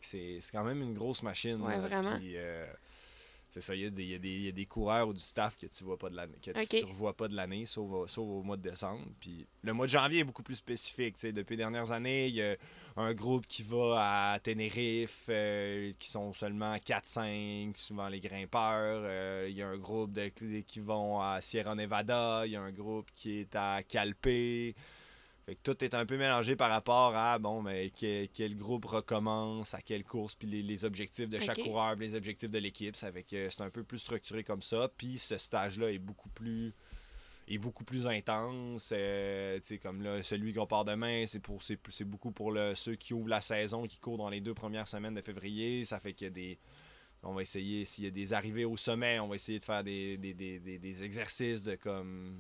c'est 0.02 0.40
quand 0.52 0.64
même 0.64 0.82
une 0.82 0.94
grosse 0.94 1.24
machine. 1.24 1.62
Ouais, 1.62 1.78
vraiment. 1.78 2.18
Euh, 2.22 2.66
c'est 3.50 3.62
ça, 3.62 3.74
il 3.76 3.82
y, 3.82 3.86
a 3.86 3.90
des- 3.90 4.04
il 4.04 4.12
y 4.12 4.16
a 4.16 4.20
des- 4.20 4.30
il 4.30 4.46
y 4.46 4.48
a 4.48 4.52
des 4.52 4.66
coureurs 4.66 5.08
ou 5.08 5.14
du 5.14 5.20
staff 5.20 5.58
que 5.58 5.66
tu 5.68 5.84
vois 5.84 5.98
pas 5.98 6.10
de 6.10 6.16
l'année, 6.16 6.36
que 6.42 6.52
tu- 6.52 6.86
revois 6.86 7.14
pas 7.16 7.28
de 7.28 7.36
l'année, 7.36 7.66
sauf, 7.66 7.92
au- 7.92 8.08
sauf 8.08 8.28
au 8.28 8.44
mois 8.44 8.58
de 8.58 8.62
décembre. 8.70 9.04
Puis 9.20 9.46
le 9.64 9.74
mois 9.74 9.86
de 9.88 9.92
janvier 9.92 10.20
est 10.20 10.24
beaucoup 10.24 10.44
plus 10.44 10.56
spécifique. 10.56 11.16
Depuis 11.24 11.54
les 11.54 11.64
dernières 11.64 11.92
années, 11.92 12.28
il 12.28 12.36
y 12.36 12.42
a 12.44 12.56
un 12.96 13.14
groupe 13.14 13.46
qui 13.48 13.64
va 13.64 14.34
à 14.34 14.40
Tenerife, 14.40 15.26
euh, 15.30 15.92
qui 16.00 16.10
sont 16.10 16.34
seulement 16.34 16.78
4-5, 16.80 17.78
souvent 17.78 18.08
les 18.10 18.20
grimpeurs. 18.20 19.02
Euh, 19.04 19.48
il 19.50 19.56
y 19.56 19.62
a 19.62 19.68
un 19.68 19.78
groupe 19.78 20.12
de, 20.12 20.28
qui 20.30 20.80
vont 20.80 21.20
à 21.22 21.40
Sierra 21.42 21.76
Nevada. 21.76 22.44
Il 22.46 22.52
y 22.52 22.56
a 22.56 22.62
un 22.62 22.72
groupe 22.72 23.10
qui 23.14 23.40
est 23.40 23.56
à 23.56 23.82
Calpe. 23.84 24.28
Fait 25.50 25.56
que 25.56 25.62
tout 25.64 25.84
est 25.84 25.96
un 25.96 26.06
peu 26.06 26.16
mélangé 26.16 26.56
par 26.56 26.70
rapport 26.70 27.16
à 27.16 27.40
bon 27.40 27.64
mais 27.64 27.90
que- 27.90 28.28
quel 28.28 28.56
groupe 28.56 28.86
recommence, 28.86 29.74
à 29.74 29.82
quelle 29.82 30.04
course, 30.04 30.36
puis 30.36 30.48
les, 30.48 30.62
les 30.62 30.86
objectifs 30.86 31.28
de 31.28 31.40
chaque 31.40 31.58
Ok. 31.58 31.64
coureur, 31.64 31.96
puis 31.96 32.06
les 32.08 32.14
objectifs 32.14 32.52
de 32.52 32.60
l'équipe. 32.60 32.96
Ça 32.96 33.12
fait 33.12 33.24
que 33.24 33.50
c'est 33.50 33.64
un 33.64 33.72
peu 33.72 33.84
plus 33.84 33.98
structuré 33.98 34.44
comme 34.44 34.62
ça. 34.62 34.92
Puis 34.96 35.18
ce 35.18 35.40
stage-là 35.40 35.92
est 35.92 35.98
beaucoup 35.98 36.30
plus 36.30 36.72
est 37.48 37.58
beaucoup 37.58 37.84
plus 37.84 38.06
intense. 38.06 38.94
Euh, 38.96 39.60
comme 39.82 40.04
là, 40.04 40.22
celui 40.22 40.54
qu'on 40.54 40.68
part 40.68 40.86
demain, 40.86 41.26
c'est 41.26 41.40
pour 41.40 41.64
c'est, 41.64 41.80
c'est 41.90 42.04
beaucoup 42.06 42.30
pour 42.32 42.52
le, 42.52 42.76
ceux 42.76 42.94
qui 42.94 43.16
ouvrent 43.16 43.30
la 43.30 43.42
saison, 43.42 43.88
qui 43.88 43.98
courent 43.98 44.20
dans 44.20 44.30
les 44.30 44.42
deux 44.42 44.54
premières 44.54 44.88
semaines 44.88 45.16
de 45.16 45.22
février. 45.22 45.84
Ça 45.84 46.00
fait 46.00 46.14
qu'il 46.14 46.26
y 46.26 46.28
a 46.28 46.32
des. 46.32 46.60
On 47.24 47.34
va 47.34 47.42
essayer, 47.42 47.86
s'il 47.86 48.04
y 48.04 48.08
a 48.08 48.12
des 48.12 48.34
arrivées 48.34 48.66
au 48.66 48.78
sommet, 48.78 49.20
on 49.20 49.28
va 49.28 49.34
essayer 49.34 49.58
de 49.58 49.64
faire 49.64 49.84
des, 49.84 50.16
des, 50.18 50.36
des, 50.36 50.60
des- 50.60 50.78
des 50.78 51.04
exercices 51.04 51.64
de 51.64 51.74
comme 51.74 52.38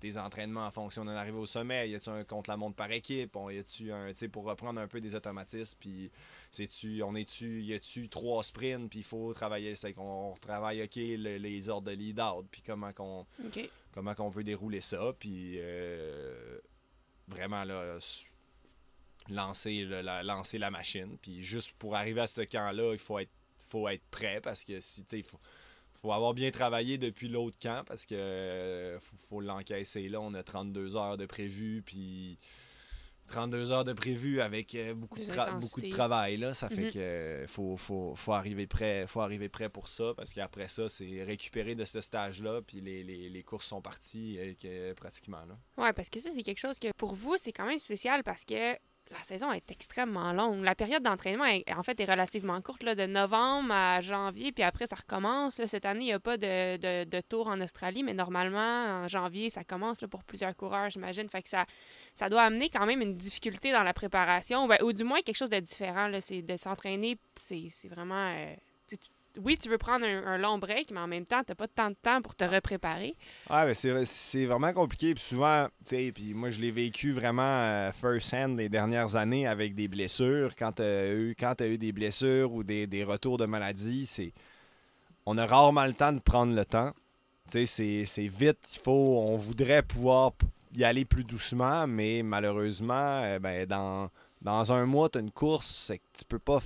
des 0.00 0.18
entraînements 0.18 0.66
en 0.66 0.70
fonction 0.70 1.04
d'un 1.04 1.14
arrivée 1.14 1.38
au 1.38 1.46
sommet? 1.46 1.88
Y 1.90 1.94
a-tu 1.94 2.08
un 2.10 2.24
contre 2.24 2.50
la 2.50 2.56
montre 2.56 2.76
par 2.76 2.90
équipe? 2.90 3.36
On, 3.36 3.50
y 3.50 3.58
a-tu 3.58 3.92
un, 3.92 4.08
tu 4.08 4.16
sais, 4.16 4.28
pour 4.28 4.44
reprendre 4.44 4.80
un 4.80 4.88
peu 4.88 5.00
des 5.00 5.14
automatismes, 5.14 5.76
puis 5.78 6.10
c'est-tu, 6.50 7.02
on 7.02 7.14
est-tu, 7.14 7.62
y 7.62 7.74
a-tu 7.74 8.08
trois 8.08 8.42
sprints, 8.42 8.88
puis 8.90 9.00
il 9.00 9.04
faut 9.04 9.32
travailler, 9.34 9.76
c'est 9.76 9.92
qu'on 9.92 10.34
travaille, 10.40 10.82
OK, 10.82 10.96
le- 10.96 11.36
les 11.36 11.68
ordres 11.68 11.90
de 11.90 11.96
lead-out, 11.96 12.46
puis 12.50 12.62
comment 12.64 12.92
qu'on, 12.92 13.26
comment 13.92 14.14
qu'on 14.14 14.28
veut 14.30 14.44
dérouler 14.44 14.80
ça, 14.80 15.12
puis 15.18 15.56
euh, 15.58 16.58
vraiment 17.28 17.64
là, 17.64 17.98
lancer, 19.28 19.84
le- 19.84 20.00
la, 20.00 20.22
lancer 20.22 20.58
la 20.58 20.70
machine. 20.70 21.16
Puis 21.20 21.42
juste 21.42 21.72
pour 21.78 21.94
arriver 21.94 22.20
à 22.22 22.26
ce 22.26 22.40
camp-là, 22.42 22.92
il 22.92 22.98
faut 22.98 23.18
être, 23.18 23.30
faut 23.66 23.88
être 23.88 24.02
prêt 24.10 24.40
parce 24.42 24.64
que 24.64 24.80
si 24.80 25.04
tu 25.04 25.22
faut, 25.22 25.38
faut 26.00 26.12
avoir 26.12 26.32
bien 26.34 26.50
travaillé 26.50 26.98
depuis 26.98 27.28
l'autre 27.28 27.58
camp 27.60 27.84
parce 27.86 28.06
que 28.06 28.14
euh, 28.14 28.98
faut, 29.00 29.16
faut 29.28 29.40
l'encaisser 29.40 30.08
là. 30.08 30.20
On 30.20 30.32
a 30.34 30.42
32 30.42 30.96
heures 30.96 31.16
de 31.16 31.26
prévu, 31.26 31.82
puis 31.84 32.38
32 33.28 33.70
heures 33.70 33.84
de 33.84 33.92
prévu 33.92 34.40
avec 34.40 34.74
euh, 34.74 34.92
beaucoup, 34.94 35.18
de 35.20 35.24
tra- 35.24 35.56
beaucoup 35.60 35.80
de 35.80 35.88
travail 35.88 36.36
là. 36.36 36.52
Ça 36.52 36.68
fait 36.68 36.86
Mhm. 36.86 36.90
que 36.92 37.44
faut, 37.46 37.76
faut, 37.76 38.14
faut 38.16 38.32
arriver 38.32 38.66
prêt, 38.66 39.06
faut 39.06 39.20
arriver 39.20 39.48
prêt 39.48 39.68
pour 39.68 39.86
ça 39.88 40.12
parce 40.16 40.32
qu'après 40.32 40.66
ça, 40.66 40.88
c'est 40.88 41.22
récupérer 41.22 41.76
de 41.76 41.84
ce 41.84 42.00
stage-là, 42.00 42.60
puis 42.66 42.80
les, 42.80 43.04
les- 43.04 43.28
les 43.28 43.42
courses 43.44 43.66
sont 43.66 43.80
parties 43.80 44.36
euh, 44.38 44.54
que- 44.60 44.92
pratiquement 44.94 45.44
là. 45.44 45.56
Ouais, 45.76 45.92
parce 45.92 46.10
que 46.10 46.18
ça, 46.18 46.30
c'est 46.34 46.42
quelque 46.42 46.58
chose 46.58 46.78
que 46.80 46.88
pour 46.96 47.14
vous, 47.14 47.36
c'est 47.36 47.52
quand 47.52 47.66
même 47.66 47.78
spécial 47.78 48.24
parce 48.24 48.44
que 48.44 48.74
la 49.10 49.22
saison 49.24 49.52
est 49.52 49.70
extrêmement 49.70 50.32
longue. 50.32 50.62
La 50.62 50.74
période 50.74 51.02
d'entraînement, 51.02 51.44
est- 51.44 51.64
en 51.72 51.82
fait, 51.82 51.98
est 51.98 52.04
relativement 52.04 52.60
courte, 52.62 52.82
là, 52.82 52.94
de 52.94 53.06
novembre 53.06 53.72
à 53.72 54.00
janvier, 54.00 54.52
puis 54.52 54.62
après, 54.62 54.86
ça 54.86 54.96
recommence. 54.96 55.60
Cette 55.66 55.84
année, 55.84 56.04
il 56.04 56.06
n'y 56.06 56.12
a 56.12 56.20
pas 56.20 56.36
de, 56.36 56.76
de, 56.76 57.04
de 57.04 57.20
tour 57.20 57.48
en 57.48 57.60
Australie, 57.60 58.02
mais 58.02 58.14
normalement, 58.14 59.02
en 59.04 59.08
janvier, 59.08 59.50
ça 59.50 59.64
commence 59.64 60.04
pour 60.10 60.22
plusieurs 60.22 60.54
coureurs, 60.56 60.90
j'imagine. 60.90 61.28
Fait 61.28 61.42
que 61.42 61.48
ça, 61.48 61.66
ça 62.14 62.28
doit 62.28 62.42
amener 62.42 62.70
quand 62.70 62.86
même 62.86 63.00
une 63.02 63.16
difficulté 63.16 63.72
dans 63.72 63.82
la 63.82 63.92
préparation, 63.92 64.68
ou 64.82 64.92
du 64.92 65.04
moins 65.04 65.20
quelque 65.22 65.36
chose 65.36 65.50
de 65.50 65.60
différent. 65.60 66.10
C'est 66.20 66.42
de 66.42 66.56
s'entraîner, 66.56 67.18
c'est 67.38 67.88
vraiment... 67.88 68.32
euh, 68.32 68.54
oui, 69.44 69.56
tu 69.58 69.68
veux 69.68 69.78
prendre 69.78 70.04
un, 70.04 70.38
long 70.38 70.58
break, 70.58 70.90
mais 70.90 71.00
en 71.00 71.06
même 71.06 71.26
temps, 71.26 71.42
tu 71.44 71.50
n'as 71.50 71.54
pas 71.54 71.68
tant 71.68 71.90
de 71.90 71.96
temps 72.00 72.22
pour 72.22 72.34
te 72.34 72.44
repréparer. 72.44 73.16
Ouais, 73.48 73.66
mais 73.66 74.04
c'est, 74.04 74.46
vraiment 74.46 74.72
compliqué. 74.72 75.14
Puis 75.14 75.24
souvent, 75.24 75.66
tu 75.86 75.96
sais, 75.96 76.12
puis 76.12 76.34
moi, 76.34 76.50
je 76.50 76.60
l'ai 76.60 76.70
vécu 76.70 77.12
vraiment 77.12 77.42
euh, 77.42 77.92
first 77.92 78.32
hand 78.34 78.56
les 78.56 78.68
dernières 78.68 79.16
années 79.16 79.46
avec 79.46 79.74
des 79.74 79.88
blessures. 79.88 80.54
Quand 80.56 80.72
tu 80.72 80.82
as 80.82 81.12
eu, 81.12 81.34
eu 81.34 81.78
des 81.78 81.92
blessures 81.92 82.52
ou 82.52 82.62
des, 82.62 82.86
des 82.86 83.04
retours 83.04 83.38
de 83.38 83.46
maladie, 83.46 84.06
c'est. 84.06 84.32
On 85.26 85.36
a 85.38 85.46
rarement 85.46 85.84
le 85.84 85.94
temps 85.94 86.12
de 86.12 86.20
prendre 86.20 86.54
le 86.54 86.64
temps. 86.64 86.92
Tu 87.50 87.66
sais, 87.66 88.04
c'est, 88.06 88.26
vite. 88.26 88.58
Il 88.74 88.80
faut. 88.80 89.20
On 89.20 89.36
voudrait 89.36 89.82
pouvoir 89.82 90.32
y 90.74 90.84
aller 90.84 91.04
plus 91.04 91.24
doucement, 91.24 91.86
mais 91.86 92.22
malheureusement, 92.22 93.22
euh, 93.22 93.38
ben, 93.38 93.66
dans, 93.66 94.08
dans 94.42 94.72
un 94.72 94.86
mois, 94.86 95.08
tu 95.08 95.18
as 95.18 95.20
une 95.20 95.30
course, 95.30 95.66
c'est 95.66 95.98
que 95.98 96.04
tu 96.12 96.24
peux 96.24 96.38
pas. 96.38 96.60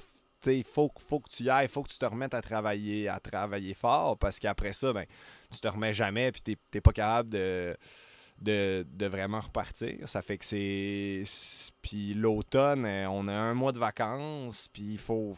Tu 0.45 0.55
il 0.57 0.65
faut, 0.65 0.91
faut 1.09 1.21
que 1.21 1.29
tu 1.31 1.43
y 1.45 1.51
ailles, 1.51 1.67
il 1.67 1.71
faut 1.71 1.83
que 1.83 1.89
tu 1.91 1.99
te 1.99 2.05
remettes 2.05 2.35
à 2.35 2.43
travailler, 2.43 3.09
à 3.09 3.19
travailler 3.21 3.75
fort, 3.75 4.17
parce 4.19 4.39
qu'après 4.39 4.73
ça, 4.73 4.93
ben, 4.93 5.05
tu 5.51 5.59
te 5.61 5.69
remets 5.69 5.95
jamais 5.95 6.31
puis 6.33 6.41
t'es- 6.43 6.59
t'es 6.71 6.81
pas 6.81 6.93
capable 6.93 7.31
de, 7.31 7.77
de, 8.41 8.85
de 8.89 9.07
vraiment 9.07 9.41
repartir. 9.41 10.09
Ça 10.09 10.23
fait 10.23 10.39
que 10.39 10.45
c'est. 10.45 11.23
c'est- 11.27 11.73
Puis 11.83 12.15
l'automne, 12.15 12.85
euh, 12.85 13.07
on 13.09 13.29
a 13.29 13.33
un 13.33 13.55
mois 13.55 13.73
de 13.73 13.79
vacances, 13.79 14.69
puis 14.73 14.83
il 14.95 14.99
faut, 14.99 15.37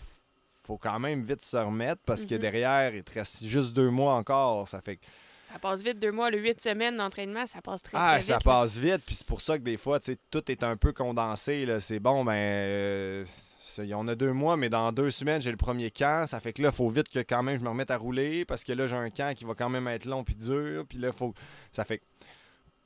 faut 0.64 0.78
quand 0.78 0.98
même 0.98 1.22
vite 1.22 1.42
se 1.42 1.56
remettre 1.56 2.02
parce 2.04 2.24
que 2.26 2.34
Mhm. 2.34 2.40
derrière, 2.40 2.94
il 2.94 3.04
te 3.04 3.12
reste 3.14 3.44
juste 3.44 3.74
deux 3.76 3.90
mois 3.90 4.14
encore. 4.14 4.66
Ça 4.66 4.80
fait 4.80 4.96
que. 4.96 5.04
Ça 5.46 5.58
passe 5.60 5.80
vite, 5.80 5.98
deux 6.00 6.10
mois, 6.10 6.30
le 6.30 6.38
huit 6.38 6.60
semaines 6.60 6.96
d'entraînement, 6.96 7.46
ça 7.46 7.62
passe 7.62 7.82
très, 7.82 7.96
Ah, 7.96 8.14
très 8.14 8.22
ça 8.22 8.36
vite, 8.36 8.46
là. 8.46 8.52
passe 8.52 8.76
vite, 8.76 9.02
puis 9.06 9.14
c'est 9.14 9.26
pour 9.26 9.40
ça 9.40 9.56
que 9.56 9.62
des 9.62 9.76
fois, 9.76 10.00
tu 10.00 10.12
sais, 10.12 10.18
tout 10.30 10.50
est 10.50 10.64
un 10.64 10.76
peu 10.76 10.92
condensé. 10.92 11.64
là. 11.66 11.78
C'est 11.78 12.00
bon, 12.00 12.24
ben. 12.24 12.32
euh, 12.34 13.24
on 13.94 14.08
a 14.08 14.14
deux 14.14 14.32
mois, 14.32 14.56
mais 14.56 14.68
dans 14.68 14.90
deux 14.90 15.10
semaines, 15.10 15.40
j'ai 15.40 15.50
le 15.52 15.56
premier 15.56 15.90
camp. 15.90 16.26
Ça 16.26 16.40
fait 16.40 16.52
que 16.52 16.62
là, 16.62 16.70
il 16.72 16.74
faut 16.74 16.88
vite 16.88 17.08
que 17.08 17.20
quand 17.20 17.42
même 17.42 17.58
je 17.58 17.64
me 17.64 17.68
remette 17.68 17.90
à 17.90 17.96
rouler 17.96 18.44
parce 18.44 18.64
que 18.64 18.72
là, 18.72 18.86
j'ai 18.86 18.96
un 18.96 19.10
camp 19.10 19.34
qui 19.36 19.44
va 19.44 19.54
quand 19.54 19.68
même 19.68 19.86
être 19.88 20.06
long 20.06 20.24
puis 20.24 20.34
dur. 20.34 20.84
Puis 20.88 20.98
là, 20.98 21.12
faut. 21.12 21.32
Ça 21.70 21.84
fait 21.84 21.98
que 21.98 22.04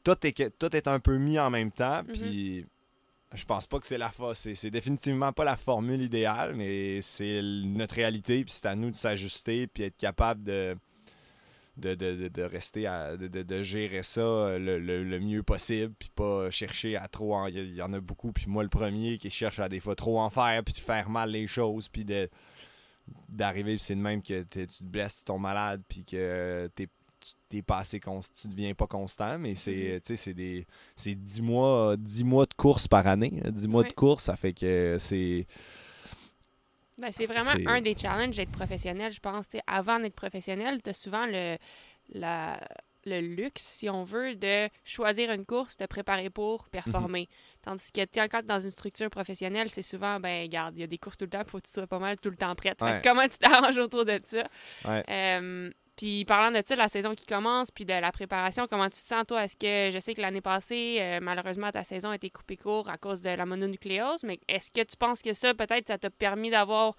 tout 0.04 0.26
est, 0.26 0.58
tout 0.58 0.76
est 0.76 0.86
un 0.88 1.00
peu 1.00 1.16
mis 1.16 1.38
en 1.38 1.50
même 1.50 1.70
temps. 1.72 2.02
Mhm. 2.02 2.12
Puis. 2.12 2.66
Je 3.32 3.44
pense 3.44 3.68
pas 3.68 3.78
que 3.78 3.86
c'est 3.86 3.96
la 3.96 4.10
c'est 4.34 4.70
définitivement 4.70 5.32
pas 5.32 5.44
la 5.44 5.56
formule 5.56 6.02
idéale, 6.02 6.52
mais 6.56 7.00
c'est 7.00 7.40
notre 7.42 7.94
réalité, 7.94 8.42
puis 8.44 8.52
c'est 8.52 8.66
à 8.66 8.74
nous 8.74 8.90
de 8.90 8.96
s'ajuster, 8.96 9.68
puis 9.68 9.84
être 9.84 9.96
capable 9.96 10.42
de, 10.42 10.76
de, 11.80 11.94
de, 11.94 12.28
de- 12.28 12.42
rester 12.42 12.86
à, 12.86 13.16
de, 13.16 13.62
gérer 13.62 14.02
ça 14.02 14.20
euh, 14.20 14.58
le, 14.58 14.78
le- 14.78 15.02
le 15.04 15.20
mieux 15.20 15.42
possible 15.42 15.92
puis 15.98 16.10
pas 16.14 16.50
chercher 16.50 16.96
à 16.96 17.08
trop 17.08 17.34
en- 17.34 17.46
il 17.46 17.74
y, 17.74 17.82
en 17.82 17.92
a 17.92 18.00
beaucoup 18.00 18.32
puis 18.32 18.44
moi 18.48 18.62
le 18.62 18.68
premier 18.68 19.18
qui 19.18 19.30
cherche 19.30 19.58
à 19.58 19.68
des 19.68 19.80
fois 19.80 19.94
trop 19.96 20.20
en 20.20 20.30
faire 20.30 20.62
puis 20.64 20.74
de 20.74 20.78
faire 20.78 21.08
mal 21.10 21.30
les 21.30 21.46
choses 21.46 21.88
puis 21.88 22.04
de 22.04 22.28
d'arriver 23.28 23.74
puis 23.76 23.84
c'est 23.84 23.94
de 23.96 24.00
même 24.00 24.22
que 24.22 24.42
tu 24.42 24.66
te 24.66 24.84
blesses 24.84 25.18
tu 25.18 25.24
tombes 25.24 25.42
malade 25.42 25.82
puis 25.88 26.04
que 26.04 26.68
t'es 26.74 26.86
tu 27.20 27.32
t'es 27.50 27.60
pas 27.62 27.78
assez 27.78 27.98
const- 27.98 28.40
tu 28.40 28.48
deviens 28.48 28.72
pas 28.74 28.86
constant 28.86 29.38
mais 29.38 29.54
c'est 29.54 29.94
Mhm. 29.94 30.00
tu 30.00 30.06
sais 30.06 30.16
c'est 30.16 30.34
des 30.34 30.66
c'est 30.96 31.14
10 31.14 31.42
mois 31.42 31.96
10 31.98 32.24
mois 32.24 32.46
de 32.46 32.54
course 32.54 32.88
par 32.88 33.06
année 33.06 33.40
là. 33.44 33.50
10 33.50 33.68
mois 33.68 33.82
Ouais. 33.82 33.88
de 33.88 33.92
course 33.94 34.24
ça 34.24 34.36
fait 34.36 34.52
que 34.54 34.96
c'est 34.98 35.46
Ben, 37.00 37.10
c'est 37.12 37.26
vraiment 37.26 37.50
un 37.66 37.80
des 37.80 37.96
challenges 37.96 38.36
d'être 38.36 38.50
professionnel, 38.50 39.10
je 39.12 39.20
pense. 39.20 39.48
Tu 39.48 39.56
sais, 39.56 39.62
avant 39.66 39.98
d'être 39.98 40.14
professionnel, 40.14 40.82
tu 40.82 40.90
as 40.90 40.94
souvent 40.94 41.26
le, 41.26 41.56
la- 42.12 42.60
le 43.06 43.20
luxe, 43.20 43.62
si 43.62 43.88
on 43.88 44.04
veut, 44.04 44.34
de 44.34 44.68
choisir 44.84 45.32
une 45.32 45.46
course, 45.46 45.76
de 45.78 45.86
préparer 45.86 46.28
pour 46.28 46.68
performer. 46.68 47.28
Tandis 47.62 47.90
que 47.92 48.04
t'es 48.04 48.20
encore 48.20 48.42
dans 48.42 48.60
une 48.60 48.70
structure 48.70 49.08
professionnelle, 49.08 49.70
c'est 49.70 49.80
souvent, 49.82 50.20
ben, 50.20 50.42
regarde, 50.42 50.76
il 50.76 50.80
y 50.80 50.84
a 50.84 50.86
des 50.86 50.98
courses 50.98 51.16
tout 51.16 51.24
le 51.24 51.30
temps, 51.30 51.40
il 51.44 51.48
faut 51.50 51.58
que 51.58 51.66
tu 51.66 51.72
sois 51.72 51.86
pas 51.86 51.98
mal 51.98 52.18
tout 52.18 52.28
le 52.30 52.36
temps 52.36 52.54
prête. 52.54 52.78
Fait 52.78 53.00
comment 53.02 53.26
tu 53.26 53.38
t'arranges 53.38 53.78
autour 53.78 54.04
de 54.04 54.20
ça? 54.22 54.44
Ouais. 54.84 55.02
Euh, 55.08 55.70
puis 56.00 56.24
parlant 56.24 56.50
de 56.50 56.62
ça, 56.66 56.74
la 56.76 56.88
saison 56.88 57.14
qui 57.14 57.26
commence, 57.26 57.70
puis 57.70 57.84
de 57.84 57.92
la 57.92 58.10
préparation, 58.10 58.66
comment 58.66 58.88
tu 58.88 59.02
te 59.02 59.06
sens, 59.06 59.22
toi? 59.28 59.44
Est-ce 59.44 59.54
que, 59.54 59.94
je 59.94 60.00
sais 60.02 60.14
que 60.14 60.22
l'année 60.22 60.40
passée, 60.40 60.96
euh, 60.98 61.18
malheureusement, 61.20 61.70
ta 61.70 61.84
saison 61.84 62.08
a 62.08 62.14
été 62.14 62.30
coupée 62.30 62.56
court 62.56 62.88
à 62.88 62.96
cause 62.96 63.20
de 63.20 63.28
la 63.28 63.44
mononucléose, 63.44 64.22
mais 64.22 64.40
est-ce 64.48 64.70
que 64.70 64.80
tu 64.82 64.96
penses 64.96 65.20
que 65.20 65.34
ça, 65.34 65.52
peut-être, 65.52 65.88
ça 65.88 65.98
t'a 65.98 66.08
permis 66.08 66.48
d'avoir 66.48 66.96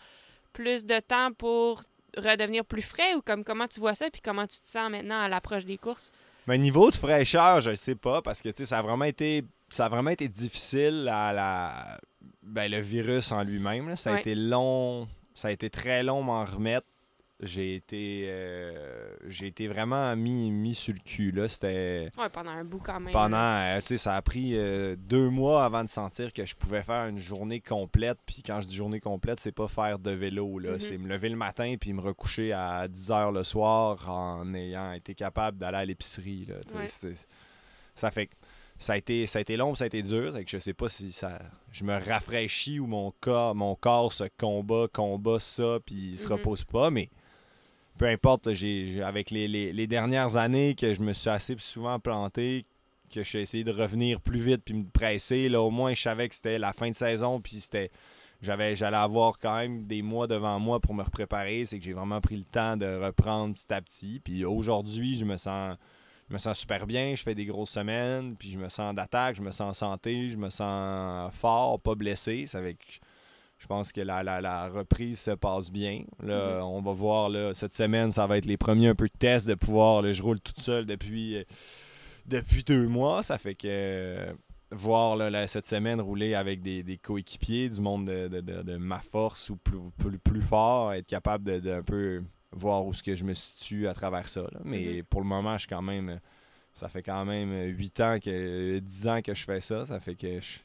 plus 0.53 0.86
de 0.86 1.00
temps 1.00 1.31
pour 1.34 1.81
redevenir 2.15 2.63
plus 2.63 2.84
frais? 2.84 3.15
Ou 3.15 3.22
comme 3.24 3.43
comment 3.43 3.67
tu 3.67 3.79
vois 3.79 3.96
ça, 3.96 4.12
puis 4.12 4.22
comment 4.22 4.46
tu 4.46 4.62
te 4.62 4.67
sens 4.67 4.91
maintenant 4.91 5.20
à 5.20 5.27
l'approche 5.27 5.65
des 5.65 5.79
courses? 5.79 6.12
Mais 6.46 6.60
niveau 6.60 6.91
de 6.91 6.96
fraîcheur, 6.96 7.62
je 7.62 7.74
sais 7.74 7.96
pas, 7.96 8.22
parce 8.22 8.39
que 8.39 8.50
tu 8.50 8.58
sais, 8.58 8.65
ça 8.65 8.77
a 8.77 8.81
vraiment 8.84 9.05
été. 9.05 9.43
Ça 9.70 9.86
a 9.86 9.89
vraiment 9.89 10.10
été 10.12 10.27
difficile 10.27 11.10
à 11.12 11.34
la. 11.34 12.00
Ben, 12.43 12.70
le 12.70 12.79
virus 12.81 13.31
en 13.31 13.41
lui-même. 13.43 13.96
Ça 13.96 14.10
a 14.12 14.13
Ouais. 14.13 14.20
été 14.20 14.36
long. 14.36 15.08
Ça 15.34 15.48
a 15.48 15.51
été 15.51 15.70
très 15.72 16.03
long 16.03 16.22
m'en 16.22 16.43
remettre. 16.46 16.86
J'ai 17.41 17.75
été. 17.75 18.25
euh, 18.27 19.15
j'ai 19.27 19.48
été 19.48 19.67
vraiment 19.67 20.15
mis, 20.15 20.51
mis 20.51 20.75
sur 20.75 20.93
le 20.93 21.00
cul. 21.00 21.31
Là. 21.31 21.48
C'était. 21.48 22.10
Ouais, 22.17 22.29
pendant 22.29 22.51
un 22.51 22.63
bout 22.63 22.77
quand 22.79 23.00
même. 23.00 23.12
Pendant, 23.12 23.38
euh, 23.38 23.79
tu 23.81 23.88
sais, 23.88 23.98
ça 23.98 24.15
a 24.15 24.21
pris 24.21 24.51
euh, 24.55 24.95
deux 24.95 25.29
mois 25.29 25.65
avant 25.65 25.83
de 25.83 25.89
sentir 25.89 26.33
que 26.33 26.45
je 26.45 26.55
pouvais 26.55 26.83
faire 26.83 27.07
une 27.07 27.17
journée 27.17 27.60
complète. 27.60 28.19
Puis 28.25 28.43
quand 28.45 28.62
je 28.62 28.67
dis 28.67 28.75
journée 28.75 29.00
complète, 29.00 29.39
c'est 29.39 29.51
pas 29.51 29.67
faire 29.67 29.98
de 29.98 30.12
vélo. 30.12 30.60
là. 30.60 30.74
Mhm. 30.74 30.79
C'est 30.79 30.98
me 31.00 31.07
lever 31.07 31.29
le 31.29 31.36
matin 31.36 31.75
puis 31.79 31.93
me 31.93 32.01
recoucher 32.01 32.53
à 32.53 32.88
10 32.88 33.12
heures 33.12 33.31
le 33.31 33.43
soir 33.43 34.07
en 34.10 34.53
ayant 34.53 34.91
été 34.93 35.15
capable 35.15 35.57
d'aller 35.57 35.77
à 35.77 35.86
l'épicerie. 35.86 36.45
là. 36.45 36.55
Ouais. 36.79 36.88
Ça 37.95 38.12
fait 38.12 38.29
ça 38.77 38.93
a 38.93 38.98
été, 38.98 39.27
ça 39.27 39.38
a 39.38 39.41
été 39.43 39.57
long, 39.57 39.75
ça 39.75 39.83
a 39.83 39.88
été 39.88 40.01
dur. 40.01 40.33
C'est 40.33 40.43
que 40.43 40.50
je 40.50 40.57
sais 40.57 40.74
pas 40.74 40.89
si 40.89 41.12
ça, 41.12 41.38
je 41.71 41.83
me 41.83 41.93
rafraîchis 41.93 42.79
ou 42.79 42.88
mon 42.88 43.13
corps, 43.19 43.53
mon 43.53 43.75
corps 43.75 44.12
se 44.12 44.24
combat, 44.39 44.88
combat 44.91 45.39
ça, 45.39 45.77
puis 45.86 46.13
il 46.13 46.17
se 46.17 46.25
Mhm. 46.27 46.33
repose 46.33 46.63
pas. 46.63 46.89
Mais 46.89 47.10
peu 48.01 48.08
importe, 48.08 48.48
avec 48.48 49.29
les, 49.29 49.48
les, 49.48 49.88
dernières 49.88 50.36
années 50.36 50.74
que 50.74 50.91
je 50.91 51.01
me 51.01 51.13
suis 51.13 51.29
assez 51.29 51.55
souvent 51.60 52.00
planté, 52.00 52.65
que 53.13 53.22
j'ai 53.22 53.41
essayé 53.41 53.63
de 53.63 53.72
revenir 53.72 54.20
plus 54.22 54.39
vite 54.39 54.63
puis 54.65 54.74
me 54.74 54.89
presser, 54.89 55.50
là, 55.50 55.62
au 55.62 55.70
moins 55.70 55.93
je 55.93 56.01
savais 56.01 56.27
que 56.27 56.34
c'était 56.34 56.58
la 56.58 56.74
fin 56.74 56.89
de 56.89 56.96
saison, 56.96 57.39
puis 57.39 57.60
c'était 57.60 57.91
j'avais 58.41 58.75
j'allais 58.75 58.98
avoir 58.98 59.38
quand 59.38 59.55
même 59.55 59.86
des 59.86 60.01
mois 60.01 60.25
devant 60.25 60.60
moi 60.60 60.79
pour 60.79 60.96
me 60.96 61.03
préparer. 61.03 61.63
C'est 61.67 61.77
que 61.77 61.86
j'ai 61.86 61.93
vraiment 61.93 62.20
pris 62.22 62.38
le 62.38 62.43
temps 62.43 62.75
de 62.75 62.88
reprendre 62.88 63.53
petit 63.53 63.72
à 63.72 63.79
petit. 63.79 64.20
Puis 64.20 64.46
aujourd'hui, 64.46 65.13
je 65.13 65.24
me 65.24 65.38
sens 65.38 65.77
je 66.27 66.34
me 66.34 66.39
sens 66.39 66.58
super 66.58 66.88
bien, 66.88 67.13
je 67.13 67.22
fais 67.22 67.36
des 67.36 67.46
grosses 67.46 67.70
semaines, 67.70 68.36
puis 68.36 68.50
je 68.50 68.58
me 68.58 68.67
sens 68.67 68.96
d'attaque, 68.96 69.36
je 69.36 69.43
me 69.43 69.51
sens 69.51 69.84
en 69.84 69.91
santé, 69.91 70.31
je 70.31 70.38
me 70.38 70.50
sens 70.50 71.31
fort, 71.36 71.79
pas 71.79 71.93
blessé. 71.93 72.48
Je 73.62 73.68
pense 73.68 73.91
que 73.91 74.01
la, 74.01 74.24
la, 74.24 74.70
reprise 74.70 75.20
se 75.20 75.32
passe 75.32 75.72
bien. 75.72 76.03
Là, 76.24 76.58
mm-hmm. 76.58 76.63
On 76.63 76.82
va 76.82 76.94
voir 76.94 77.30
là, 77.30 77.53
cette 77.53 77.74
semaine, 77.74 78.12
ça 78.12 78.25
va 78.25 78.39
être 78.39 78.48
les 78.48 78.58
premiers 78.58 78.88
un 78.88 78.96
peu 78.96 79.06
de 79.06 79.18
tests 79.18 79.48
de 79.48 79.53
pouvoir. 79.53 80.01
Là, 80.01 80.12
je 80.12 80.24
roule 80.24 80.39
toute 80.39 80.60
seule 80.60 80.88
depuis, 80.88 81.38
euh, 81.38 81.44
depuis 82.25 82.63
deux 82.63 82.88
mois. 82.88 83.22
Ça 83.22 83.38
fait 83.38 83.53
que 83.53 84.34
voir 84.72 85.20
cette 85.48 85.68
semaine 85.68 86.01
rouler 86.01 86.34
avec 86.34 86.63
des, 86.63 86.98
coéquipiers, 86.98 87.70
du 87.70 87.82
monde 87.82 88.06
de, 88.06 88.77
ma 88.77 89.00
force 89.00 89.51
ou 89.51 89.58
plus, 89.58 90.18
plus, 90.18 90.41
fort, 90.41 90.94
être 90.94 91.06
capable 91.06 91.62
de, 91.62 91.72
un 91.72 91.84
peu 91.84 92.24
voir 92.51 92.84
où 92.84 92.94
ce 92.94 93.03
que 93.03 93.15
je 93.15 93.24
me 93.24 93.36
situe 93.36 93.88
à 93.88 93.94
travers 93.94 94.27
ça. 94.27 94.50
Mais 94.63 94.80
mm-hmm. 94.80 95.03
pour 95.03 95.22
le 95.22 95.27
moment, 95.27 95.58
je 95.60 95.68
quand 95.68 95.84
même. 95.84 96.20
Ça 96.74 96.88
fait 96.88 97.03
quand 97.03 97.25
même 97.25 97.68
8 97.77 98.00
ans 98.00 98.18
que 98.18 98.80
10 98.80 99.08
ans 99.08 99.22
que 99.22 99.36
je 99.36 99.44
fais 99.44 99.60
ça. 99.60 99.86
Ça 99.86 100.00
fait 100.00 100.15
que 100.15 100.39
je, 100.39 100.60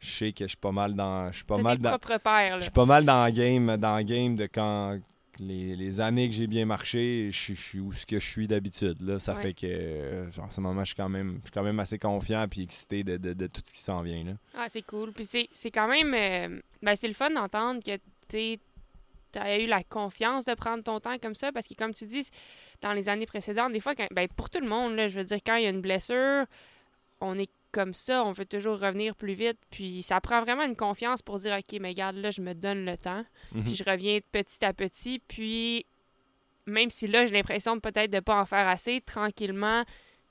sais 0.00 0.32
que 0.32 0.44
je 0.44 0.48
suis 0.48 0.56
pas 0.56 0.72
mal 0.72 0.94
dans. 0.94 1.30
Je 1.30 1.36
suis 1.36 1.44
pas 1.44 1.58
mal 1.58 1.78
dans. 1.78 1.98
Je 1.98 2.60
suis 2.60 2.70
pas 2.70 2.86
mal 2.86 3.04
dans 3.04 3.26
le 3.26 3.32
game, 3.32 3.76
dans 3.76 4.04
game 4.04 4.36
de 4.36 4.46
quand 4.46 4.98
les, 5.38 6.00
années 6.00 6.28
que 6.28 6.34
j'ai 6.34 6.46
bien 6.46 6.66
marché, 6.66 7.30
je, 7.32 7.54
suis 7.54 7.80
où 7.80 7.92
ce 7.92 8.06
que 8.06 8.18
je 8.18 8.26
suis 8.26 8.46
d'habitude. 8.46 9.00
Là, 9.02 9.20
ça 9.20 9.34
fait 9.34 9.54
que, 9.54 9.66
euh, 9.66 10.30
en 10.38 10.50
ce 10.50 10.60
moment, 10.60 10.80
je 10.80 10.88
suis 10.88 10.94
quand 10.94 11.08
même, 11.08 11.40
quand 11.52 11.62
même 11.62 11.80
assez 11.80 11.98
confiant 11.98 12.46
et 12.56 12.60
excité 12.60 13.04
de, 13.04 13.46
tout 13.46 13.62
ce 13.64 13.72
qui 13.72 13.80
s'en 13.80 14.02
vient. 14.02 14.24
Là. 14.24 14.32
Ah, 14.54 14.66
c'est 14.68 14.82
cool. 14.82 15.12
Puis 15.12 15.26
c'est 15.50 15.70
quand 15.70 15.88
même, 15.88 16.14
euh, 16.14 16.60
ben, 16.82 16.96
c'est 16.96 17.08
le 17.08 17.14
fun 17.14 17.30
d'entendre 17.30 17.82
que 17.82 17.98
tu 18.28 18.60
as 19.38 19.58
eu 19.58 19.66
la 19.66 19.82
confiance 19.82 20.44
de 20.44 20.54
prendre 20.54 20.82
ton 20.82 21.00
temps 21.00 21.18
comme 21.18 21.34
ça 21.34 21.52
parce 21.52 21.66
que, 21.66 21.74
comme 21.74 21.94
tu 21.94 22.06
dis, 22.06 22.28
dans 22.80 22.92
les 22.92 23.08
années 23.08 23.26
précédentes, 23.26 23.72
des 23.72 23.80
fois, 23.80 23.94
ben, 24.10 24.28
pour 24.28 24.50
tout 24.50 24.60
le 24.60 24.68
monde, 24.68 24.94
là, 24.94 25.08
je 25.08 25.18
veux 25.18 25.24
dire, 25.24 25.38
quand 25.44 25.56
il 25.56 25.64
y 25.64 25.66
a 25.66 25.70
une 25.70 25.82
blessure, 25.82 26.46
on 27.20 27.38
est 27.38 27.50
comme 27.74 27.92
ça, 27.92 28.24
on 28.24 28.30
veut 28.30 28.46
toujours 28.46 28.78
revenir 28.78 29.16
plus 29.16 29.34
vite. 29.34 29.58
Puis 29.70 30.04
ça 30.04 30.20
prend 30.20 30.40
vraiment 30.40 30.62
une 30.62 30.76
confiance 30.76 31.22
pour 31.22 31.38
dire 31.38 31.56
OK, 31.58 31.78
mais 31.80 31.88
regarde, 31.88 32.16
là, 32.16 32.30
je 32.30 32.40
me 32.40 32.54
donne 32.54 32.84
le 32.84 32.96
temps. 32.96 33.24
Mhm. 33.52 33.64
Puis 33.64 33.74
je 33.74 33.84
reviens 33.84 34.20
petit 34.30 34.64
à 34.64 34.72
petit. 34.72 35.18
Puis 35.18 35.84
même 36.66 36.88
si 36.88 37.08
là, 37.08 37.26
j'ai 37.26 37.34
l'impression 37.34 37.78
peut-être 37.80 38.10
de 38.10 38.16
ne 38.16 38.20
pas 38.20 38.40
en 38.40 38.46
faire 38.46 38.68
assez, 38.68 39.00
tranquillement, 39.00 39.82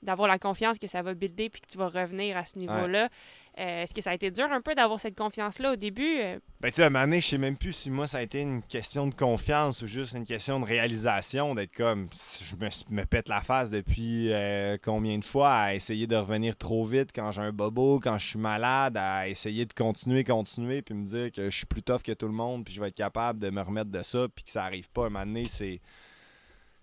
d'avoir 0.02 0.26
la 0.26 0.38
confiance 0.38 0.78
que 0.78 0.86
ça 0.86 1.02
va 1.02 1.12
builder 1.12 1.50
puis 1.50 1.60
que 1.60 1.66
tu 1.66 1.76
vas 1.76 1.88
revenir 1.88 2.36
à 2.36 2.46
ce 2.46 2.58
niveau-là. 2.58 3.10
Euh, 3.56 3.84
est-ce 3.84 3.94
que 3.94 4.00
ça 4.00 4.10
a 4.10 4.14
été 4.14 4.32
dur 4.32 4.50
un 4.50 4.60
peu 4.60 4.74
d'avoir 4.74 4.98
cette 4.98 5.16
confiance-là 5.16 5.74
au 5.74 5.76
début? 5.76 6.18
Euh? 6.18 6.40
Ben, 6.60 6.70
tu 6.70 6.76
sais, 6.76 6.82
à 6.82 6.86
un 6.86 6.90
moment 6.90 7.04
donné, 7.04 7.20
je 7.20 7.28
sais 7.28 7.38
même 7.38 7.56
plus 7.56 7.72
si 7.72 7.88
moi, 7.88 8.08
ça 8.08 8.18
a 8.18 8.22
été 8.22 8.40
une 8.40 8.62
question 8.64 9.06
de 9.06 9.14
confiance 9.14 9.80
ou 9.82 9.86
juste 9.86 10.14
une 10.14 10.24
question 10.24 10.58
de 10.58 10.64
réalisation, 10.64 11.54
d'être 11.54 11.72
comme, 11.72 12.08
je 12.12 12.56
me, 12.90 13.04
pète 13.04 13.28
la 13.28 13.42
face 13.42 13.70
depuis 13.70 14.32
euh, 14.32 14.76
combien 14.82 15.16
de 15.18 15.24
fois 15.24 15.52
à 15.52 15.74
essayer 15.74 16.08
de 16.08 16.16
revenir 16.16 16.56
trop 16.56 16.84
vite 16.84 17.10
quand 17.14 17.30
j'ai 17.30 17.42
un 17.42 17.52
bobo, 17.52 18.00
quand 18.00 18.18
je 18.18 18.26
suis 18.26 18.38
malade, 18.40 18.96
à 18.96 19.28
essayer 19.28 19.66
de 19.66 19.72
continuer, 19.72 20.24
continuer, 20.24 20.82
puis 20.82 20.94
me 20.94 21.04
dire 21.04 21.30
que 21.30 21.48
je 21.48 21.56
suis 21.56 21.66
plus 21.66 21.82
tough 21.82 22.02
que 22.02 22.12
tout 22.12 22.26
le 22.26 22.32
monde, 22.32 22.64
puis 22.64 22.74
je 22.74 22.80
vais 22.80 22.88
être 22.88 22.96
capable 22.96 23.38
de 23.38 23.50
me 23.50 23.62
remettre 23.62 23.90
de 23.92 24.02
ça, 24.02 24.26
puis 24.34 24.44
que 24.44 24.50
ça 24.50 24.64
arrive 24.64 24.90
pas. 24.90 25.04
À 25.04 25.06
un 25.06 25.10
moment 25.10 25.26
donné, 25.26 25.44
c'est, 25.46 25.80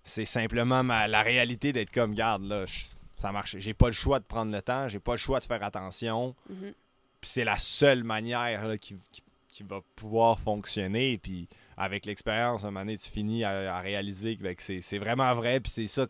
simplement 0.05 0.83
la 0.83 1.21
réalité 1.21 1.73
d'être 1.73 1.91
comme, 1.91 2.15
garde, 2.15 2.43
là, 2.43 2.63
ça 3.21 3.31
marche. 3.31 3.55
J'ai 3.59 3.73
pas 3.73 3.87
le 3.87 3.93
choix 3.93 4.19
de 4.19 4.25
prendre 4.25 4.51
le 4.51 4.61
temps, 4.61 4.87
j'ai 4.87 4.99
pas 4.99 5.13
le 5.13 5.17
choix 5.17 5.39
de 5.39 5.45
faire 5.45 5.63
attention. 5.63 6.35
Mhm. 6.49 6.73
Puis 7.21 7.29
c'est 7.29 7.43
la 7.43 7.57
seule 7.57 8.03
manière 8.03 8.79
qui, 8.79 8.97
va 9.63 9.81
pouvoir 9.95 10.39
fonctionner. 10.39 11.19
Puis 11.19 11.47
avec 11.77 12.07
l'expérience, 12.07 12.63
à 12.63 12.67
un 12.67 12.71
moment 12.71 12.81
donné, 12.81 12.97
tu 12.97 13.09
finis 13.09 13.43
à, 13.43 13.79
réaliser 13.79 14.35
que, 14.35 14.43
ben, 14.43 14.55
c'est 14.57 14.97
vraiment 14.97 15.33
vrai. 15.35 15.59
Puis 15.59 15.71
c'est 15.71 15.87
ça. 15.87 16.07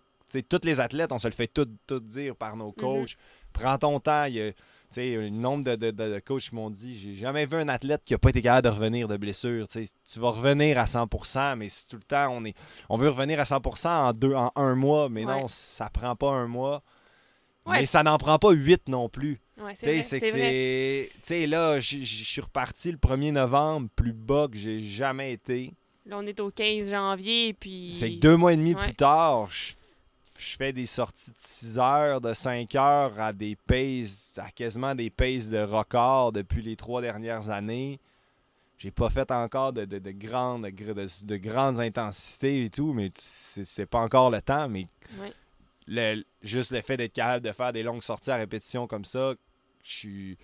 Tous 0.47 0.61
les 0.63 0.79
athlètes, 0.79 1.11
on 1.11 1.19
se 1.19 1.27
le 1.27 1.33
fait 1.33 1.47
tout, 1.47 1.67
tout 1.85 1.99
dire 1.99 2.35
par 2.37 2.55
nos 2.55 2.69
mhm. 2.69 2.75
coachs. 2.75 3.17
Prends 3.51 3.77
ton 3.77 3.99
temps. 3.99 4.23
Il 4.23 4.35
y 4.35 4.41
a, 4.41 4.51
le 4.95 5.29
nombre 5.29 5.65
de, 5.65 5.75
de, 5.75 5.91
de, 5.91 6.19
coachs 6.19 6.43
qui 6.43 6.55
m'ont 6.55 6.69
dit 6.69 6.97
j'ai 6.97 7.15
jamais 7.15 7.45
vu 7.45 7.57
un 7.57 7.67
athlète 7.67 8.03
qui 8.05 8.13
n'a 8.13 8.19
pas 8.19 8.29
été 8.29 8.41
capable 8.41 8.69
de 8.69 8.73
revenir 8.73 9.09
de 9.09 9.17
blessure. 9.17 9.67
tu 9.67 10.19
vas 10.19 10.29
revenir 10.29 10.77
à 10.77 10.85
100%, 10.85 11.57
mais 11.57 11.67
tout 11.89 11.97
le 11.97 12.03
temps 12.03 12.29
on 12.31 12.45
est 12.45 12.55
on 12.89 12.97
veut 12.97 13.09
revenir 13.09 13.39
à 13.39 13.43
100% 13.43 13.87
en 13.87 14.13
deux 14.13 14.33
en 14.33 14.51
un 14.55 14.75
mois, 14.75 15.09
mais 15.09 15.25
non, 15.25 15.47
ça 15.49 15.89
prend 15.89 16.15
pas 16.15 16.31
un 16.31 16.47
mois. 16.47 16.83
Mais 17.67 17.85
ça 17.85 18.03
n'en 18.03 18.17
prend 18.17 18.39
pas 18.39 18.51
huit 18.51 18.87
non 18.87 19.09
plus. 19.09 19.39
c'est 19.75 20.01
c'est 20.01 20.19
Tu 20.19 21.19
sais, 21.23 21.47
là, 21.47 21.79
je 21.79 22.03
suis 22.03 22.41
reparti 22.41 22.91
le 22.91 22.97
1er 22.97 23.31
novembre, 23.31 23.89
plus 23.95 24.13
bas 24.13 24.47
que 24.51 24.57
j'ai 24.57 24.81
jamais 24.81 25.33
été. 25.33 25.73
Là, 26.05 26.17
on 26.17 26.25
est 26.25 26.39
au 26.39 26.49
15 26.49 26.89
janvier, 26.89 27.53
puis... 27.53 27.93
C'est 27.93 28.09
deux 28.09 28.35
mois 28.35 28.53
et 28.53 28.57
demi 28.57 28.73
plus 28.73 28.95
tard, 28.95 29.49
je, 29.51 29.75
fais 30.35 30.73
des 30.73 30.87
sorties 30.87 31.29
de 31.29 31.37
6 31.37 31.77
heures, 31.77 32.21
de 32.21 32.33
5 32.33 32.73
heures 32.75 33.19
à 33.19 33.31
des 33.31 33.55
paces, 33.55 34.39
à 34.41 34.49
quasiment 34.49 34.95
des 34.95 35.11
paces 35.11 35.49
de 35.49 35.59
record 35.59 36.31
depuis 36.31 36.63
les 36.63 36.75
trois 36.75 37.01
dernières 37.01 37.49
années. 37.49 37.99
J'ai 38.79 38.89
pas 38.89 39.11
fait 39.11 39.29
encore 39.29 39.73
de, 39.73 39.85
de, 39.85 39.99
de 39.99 40.09
grandes, 40.09 40.63
de, 40.65 41.37
grandes 41.37 41.79
intensités 41.79 42.65
et 42.65 42.69
tout, 42.71 42.93
mais 42.93 43.11
c'est 43.13 43.85
pas 43.85 43.99
encore 43.99 44.31
le 44.31 44.41
temps, 44.41 44.67
mais 44.67 44.87
le, 45.87 46.23
juste 46.41 46.71
le 46.71 46.81
fait 46.81 46.97
d'être 46.97 47.13
capable 47.13 47.45
de 47.45 47.51
faire 47.51 47.73
des 47.73 47.83
longues 47.83 48.01
sorties 48.01 48.31
à 48.31 48.37
répétition 48.37 48.87
comme 48.87 49.05
ça, 49.05 49.33
je 49.83 49.91
suis. 49.91 50.37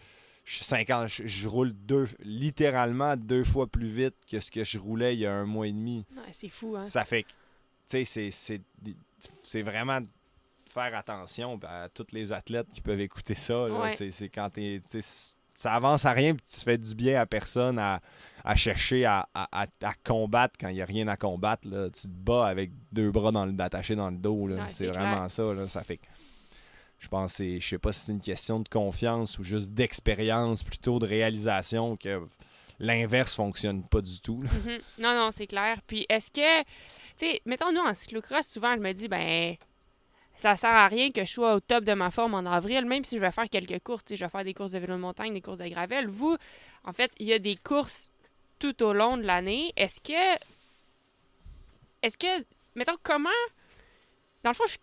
Je, 0.45 0.63
50, 0.63 1.09
je, 1.09 1.47
roule 1.49 1.73
deux, 1.73 2.07
littéralement 2.21 3.17
deux 3.17 3.43
fois 3.43 3.67
plus 3.67 3.89
vite 3.89 4.15
que 4.31 4.39
ce 4.39 4.49
que 4.49 4.63
je 4.63 4.79
roulais 4.79 5.13
il 5.13 5.19
y 5.19 5.25
a 5.25 5.33
un 5.33 5.45
mois 5.45 5.67
et 5.67 5.73
demi. 5.73 6.05
c'est 6.31 6.47
fou, 6.47 6.77
hein? 6.77 6.87
Ça 6.87 7.03
fait 7.03 7.23
que, 7.23 7.29
tu 7.89 8.05
sais, 8.05 8.29
c'est 9.41 9.61
vraiment 9.61 9.99
faire 10.69 10.95
attention 10.95 11.59
à 11.63 11.89
tous 11.89 12.07
les 12.13 12.31
athlètes 12.31 12.67
qui 12.71 12.79
peuvent 12.79 13.01
écouter 13.01 13.35
ça. 13.35 13.67
C'est 14.11 14.29
quand 14.29 14.49
tu 14.51 14.81
ça 15.57 15.73
avance 15.73 16.05
à 16.05 16.13
rien, 16.13 16.35
tu 16.35 16.59
fais 16.63 16.77
du 16.77 16.93
bien 16.93 17.19
à 17.19 17.25
personne 17.25 17.79
à, 17.79 17.99
chercher 18.55 19.05
à, 19.05 19.27
combattre 20.05 20.53
quand 20.59 20.69
il 20.69 20.75
n'y 20.75 20.81
a 20.83 20.85
rien 20.85 21.07
à 21.07 21.17
combattre. 21.17 21.67
Là. 21.67 21.89
Tu 21.89 22.03
te 22.03 22.07
bats 22.07 22.45
avec 22.45 22.69
deux 22.91 23.11
bras 23.11 23.31
dans 23.31 23.45
le, 23.45 23.53
attachés 23.59 23.95
dans 23.95 24.11
le 24.11 24.17
dos. 24.17 24.47
c'est 24.67 24.87
vraiment 24.87 25.27
ça. 25.27 25.43
Là. 25.53 25.67
Ça 25.67 25.81
fait 25.81 25.99
je 26.99 27.07
pense 27.09 27.37
je 27.37 27.59
sais 27.59 27.77
pas 27.77 27.91
si 27.91 28.05
c'est 28.05 28.11
une 28.11 28.21
question 28.21 28.59
de 28.59 28.69
confiance 28.69 29.37
ou 29.39 29.43
juste 29.43 29.71
d'expérience, 29.71 30.63
plutôt 30.63 30.99
de 30.99 31.07
réalisation 31.07 31.95
que 31.95 32.21
l'inverse 32.79 33.35
fonctionne 33.35 33.83
pas 33.83 34.01
du 34.01 34.21
tout. 34.21 34.43
Mm-hmm. 34.43 34.81
Non, 34.99 35.15
non, 35.15 35.31
c'est 35.31 35.47
clair. 35.47 35.79
Puis 35.87 36.05
est-ce 36.07 36.29
que, 36.31 36.61
tu 36.61 36.67
sais, 37.17 37.41
mettons 37.45 37.71
nous 37.71 37.81
en 37.81 37.95
cyclocross, 37.95 38.47
souvent 38.47 38.75
je 38.75 38.81
me 38.81 38.93
dis, 38.93 39.07
ben, 39.07 39.55
ça 40.37 40.55
sert 40.55 40.69
à 40.69 40.87
rien 40.87 41.11
que 41.11 41.25
je 41.25 41.31
sois 41.31 41.55
au 41.55 41.59
top 41.59 41.83
de 41.83 41.93
ma 41.93 42.11
forme 42.11 42.35
en 42.35 42.45
avril, 42.45 42.85
même 42.85 43.03
si 43.03 43.15
je 43.15 43.21
vais 43.21 43.31
faire 43.31 43.49
quelques 43.49 43.83
courses. 43.83 44.03
Je 44.09 44.15
vais 44.15 44.29
faire 44.29 44.43
des 44.43 44.53
courses 44.53 44.71
de 44.71 44.79
vélo 44.79 44.93
de 44.93 44.99
montagne, 44.99 45.33
des 45.33 45.41
courses 45.41 45.57
de 45.57 45.67
gravel. 45.67 46.07
Vous, 46.07 46.37
en 46.83 46.93
fait, 46.93 47.11
il 47.17 47.25
y 47.25 47.33
a 47.33 47.39
des 47.39 47.55
courses 47.55 48.11
tout 48.59 48.83
au 48.83 48.93
long 48.93 49.17
de 49.17 49.23
l'année. 49.23 49.73
Est-ce 49.75 49.99
que. 49.99 50.45
Est-ce 52.03 52.17
que. 52.17 52.45
Mettons, 52.75 52.97
comment. 53.01 53.29
Dans 54.43 54.51
le 54.51 54.55
fond, 54.55 54.65
je 54.67 54.77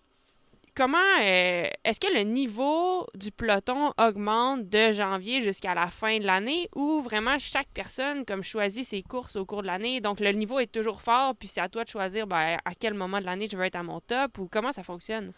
comment 0.75 0.99
euh, 1.21 1.69
est-ce 1.85 2.01
que 2.01 2.13
le 2.13 2.23
niveau 2.23 3.07
du 3.15 3.31
peloton 3.31 3.93
augmente 3.99 4.69
de 4.69 4.93
janvier 4.93 5.43
jusqu'à 5.43 5.75
la 5.75 5.89
fin 5.89 6.19
de 6.19 6.25
l'année 6.25 6.69
ou 6.75 7.01
vraiment 7.01 7.39
chaque 7.39 7.69
personne 7.73 8.25
comme 8.25 8.43
choisit 8.43 8.85
ses 8.85 9.03
courses 9.03 9.37
au 9.37 9.45
cours 9.47 9.63
de 9.63 9.67
l'année? 9.67 10.01
Donc 10.01 10.21
le 10.21 10.33
niveau 10.33 10.59
est 10.59 10.71
toujours 10.71 11.03
fort 11.03 11.35
puis 11.37 11.49
c'est 11.49 11.61
à 11.61 11.69
toi 11.69 11.85
de 11.85 11.89
choisir 11.89 12.27
ben, 12.27 12.59
à 12.65 12.75
quel 12.75 12.95
moment 12.95 13.21
de 13.21 13.25
l'année 13.25 13.49
je 13.51 13.57
veux 13.57 13.65
être 13.65 13.77
à 13.77 13.83
mon 13.83 14.01
top 14.01 14.39
ou 14.39 14.49
comment 14.51 14.73
ça 14.73 14.83
fonctionne? 14.83 15.33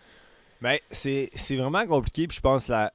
Ben 0.61 0.79
c'est 0.91 1.29
vraiment 1.57 1.87
compliqué 1.87 2.27
puis 2.27 2.37
je 2.37 2.41
pense 2.41 2.67
que 2.67 2.73
la 2.73 2.93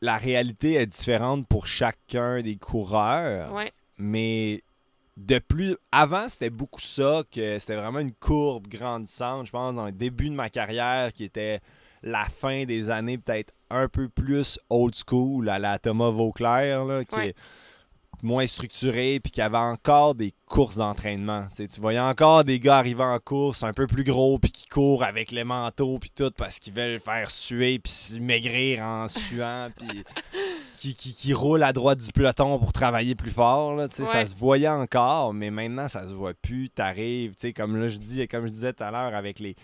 la 0.00 0.16
réalité 0.16 0.74
est 0.74 0.86
différente 0.86 1.46
pour 1.48 1.66
chacun 1.66 2.40
des 2.40 2.56
coureurs. 2.56 3.52
Ouais. 3.52 3.72
mais 3.96 4.62
de 5.18 5.38
plus. 5.40 5.76
Avant, 5.90 6.28
c'était 6.28 6.50
beaucoup 6.50 6.80
ça, 6.80 7.22
que 7.30 7.58
c'était 7.58 7.76
vraiment 7.76 7.98
une 7.98 8.14
courbe 8.14 8.68
grandissante, 8.68 9.46
je 9.46 9.52
pense, 9.52 9.74
dans 9.74 9.86
le 9.86 9.92
début 9.92 10.30
de 10.30 10.34
ma 10.34 10.48
carrière, 10.48 11.12
qui 11.12 11.24
était 11.24 11.60
la 12.02 12.24
fin 12.24 12.64
des 12.64 12.90
années 12.90 13.18
peut-être 13.18 13.52
un 13.70 13.88
peu 13.88 14.08
plus 14.08 14.58
old 14.70 14.94
school 14.94 15.48
à 15.48 15.58
la 15.58 15.78
Thomas 15.78 16.10
Vauclair, 16.10 16.84
là, 16.84 17.04
qui 17.04 17.18
est 17.18 17.34
moins 18.22 18.46
structuré, 18.46 19.20
puis 19.20 19.30
qui 19.30 19.40
avait 19.40 19.56
encore 19.56 20.14
des 20.14 20.32
courses 20.46 20.76
d'entraînement. 20.76 21.46
Tu 21.54 21.80
voyais 21.80 22.00
encore 22.00 22.44
des 22.44 22.58
gars 22.60 22.78
arriver 22.78 23.02
en 23.02 23.18
course 23.18 23.62
un 23.62 23.72
peu 23.72 23.86
plus 23.86 24.04
gros, 24.04 24.38
puis 24.38 24.50
qui 24.52 24.66
courent 24.66 25.02
avec 25.04 25.32
les 25.32 25.44
manteaux, 25.44 25.98
puis 25.98 26.10
tout, 26.10 26.30
parce 26.36 26.58
qu'ils 26.58 26.72
veulent 26.72 27.00
faire 27.00 27.30
suer, 27.30 27.80
puis 27.80 28.20
maigrir 28.20 28.82
en 28.82 29.08
suant, 29.08 29.70
puis 29.76 30.04
qui, 30.78 30.94
qui, 30.94 31.14
qui 31.14 31.34
roule 31.34 31.62
à 31.62 31.72
droite 31.72 31.98
du 31.98 32.12
peloton 32.12 32.58
pour 32.58 32.72
travailler 32.72 33.14
plus 33.14 33.30
fort. 33.30 33.74
Là, 33.74 33.88
Ça 33.88 34.24
se 34.24 34.36
voyait 34.36 34.68
encore, 34.68 35.34
mais 35.34 35.50
maintenant, 35.50 35.88
ça 35.88 36.06
se 36.06 36.14
voit 36.14 36.34
plus. 36.34 36.70
T'arrives, 36.70 37.34
tu 37.34 37.48
sais, 37.48 37.52
comme 37.52 37.76
là, 37.76 37.88
je 37.88 37.98
dis, 37.98 38.26
comme 38.28 38.46
je 38.46 38.52
disais 38.52 38.72
tout 38.72 38.84
à 38.84 38.90
l'heure, 38.90 39.14
avec 39.14 39.40
les, 39.40 39.56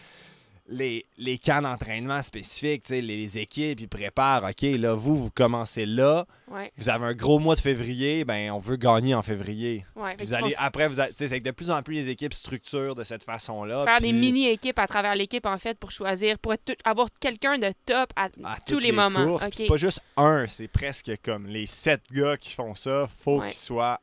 les, 0.66 1.04
les 1.18 1.36
camps 1.36 1.60
d'entraînement 1.60 2.22
spécifiques, 2.22 2.88
les, 2.88 3.02
les 3.02 3.38
équipes, 3.38 3.80
ils 3.80 3.88
préparent. 3.88 4.44
OK, 4.44 4.62
là, 4.62 4.94
vous, 4.94 5.16
vous 5.24 5.30
commencez 5.30 5.84
là. 5.84 6.24
Ouais, 6.48 6.72
Vous 6.78 6.88
avez 6.88 7.04
un 7.04 7.12
gros 7.14 7.38
mois 7.38 7.54
de 7.54 7.60
février, 7.60 8.24
ben 8.24 8.50
on 8.50 8.58
veut 8.58 8.76
gagner 8.76 9.14
en 9.14 9.22
février. 9.22 9.84
ouais. 9.96 10.16
Vous 10.18 10.32
allez, 10.32 10.54
après, 10.56 10.88
vous 10.88 11.00
c'est 11.12 11.28
que 11.38 11.44
de 11.44 11.50
plus 11.50 11.70
en 11.70 11.82
plus 11.82 11.94
les 11.96 12.08
équipes 12.08 12.32
structurent 12.32 12.94
de 12.94 13.04
cette 13.04 13.24
façon-là. 13.24 13.84
faire 13.84 13.96
puis 13.98 14.06
des 14.06 14.12
mini-équipes 14.18 14.78
à 14.78 14.86
travers 14.86 15.14
l'équipe, 15.14 15.44
en 15.44 15.58
fait, 15.58 15.78
pour 15.78 15.90
choisir, 15.90 16.38
pour 16.38 16.54
tout- 16.56 16.72
avoir 16.84 17.08
quelqu'un 17.20 17.58
de 17.58 17.70
top 17.84 18.10
à, 18.16 18.28
à 18.44 18.56
tous 18.66 18.78
les, 18.78 18.90
moments. 18.92 19.26
courses. 19.26 19.44
Puis 19.48 19.48
OK. 19.48 19.54
C'est 19.56 19.66
pas 19.66 19.76
juste 19.76 20.00
un, 20.16 20.46
c'est 20.48 20.68
presque 20.68 21.12
comme 21.22 21.46
les 21.46 21.66
sept 21.66 22.02
gars 22.10 22.36
qui 22.38 22.54
font 22.54 22.74
ça. 22.74 23.06
Faut 23.22 23.40
Ouais. 23.40 23.48
qu'ils 23.48 23.56
soient 23.56 24.00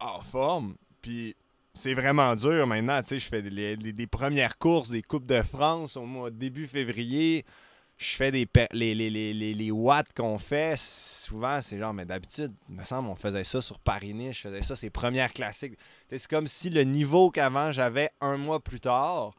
en 0.00 0.20
forme. 0.20 0.74
Puis 1.02 1.34
c'est 1.78 1.94
vraiment 1.94 2.34
dur 2.34 2.66
maintenant. 2.66 3.00
Tu 3.02 3.08
sais, 3.08 3.18
je 3.18 3.28
fais 3.28 3.40
des, 3.42 3.76
les- 3.76 4.06
premières 4.06 4.58
courses 4.58 4.90
des 4.90 5.02
Coupes 5.02 5.26
de 5.26 5.42
France 5.42 5.96
au 5.96 6.04
mois 6.04 6.30
début 6.30 6.66
février. 6.66 7.44
Je 7.96 8.14
fais 8.14 8.30
des 8.30 8.46
les, 8.72 8.94
les, 8.94 9.10
les, 9.10 9.32
les, 9.34 9.54
les 9.54 9.70
watts 9.70 10.12
qu'on 10.14 10.38
fait. 10.38 10.74
Souvent, 10.78 11.60
c'est 11.60 11.78
genre, 11.78 11.92
mais 11.94 12.04
d'habitude, 12.04 12.52
il 12.68 12.74
me 12.76 12.84
semble, 12.84 13.08
on 13.08 13.16
faisait 13.16 13.44
ça 13.44 13.60
sur 13.62 13.78
Paris-Nice. 13.78 14.36
Je 14.36 14.40
faisais 14.42 14.62
ça, 14.62 14.76
ces 14.76 14.90
premières 14.90 15.32
classiques. 15.32 15.78
C'est 16.08 16.26
comme 16.28 16.46
si 16.46 16.70
le 16.70 16.82
niveau 16.84 17.30
qu'avant 17.30 17.70
j'avais 17.70 18.10
un 18.20 18.36
mois 18.36 18.60
plus 18.60 18.80
tard, 18.80 19.32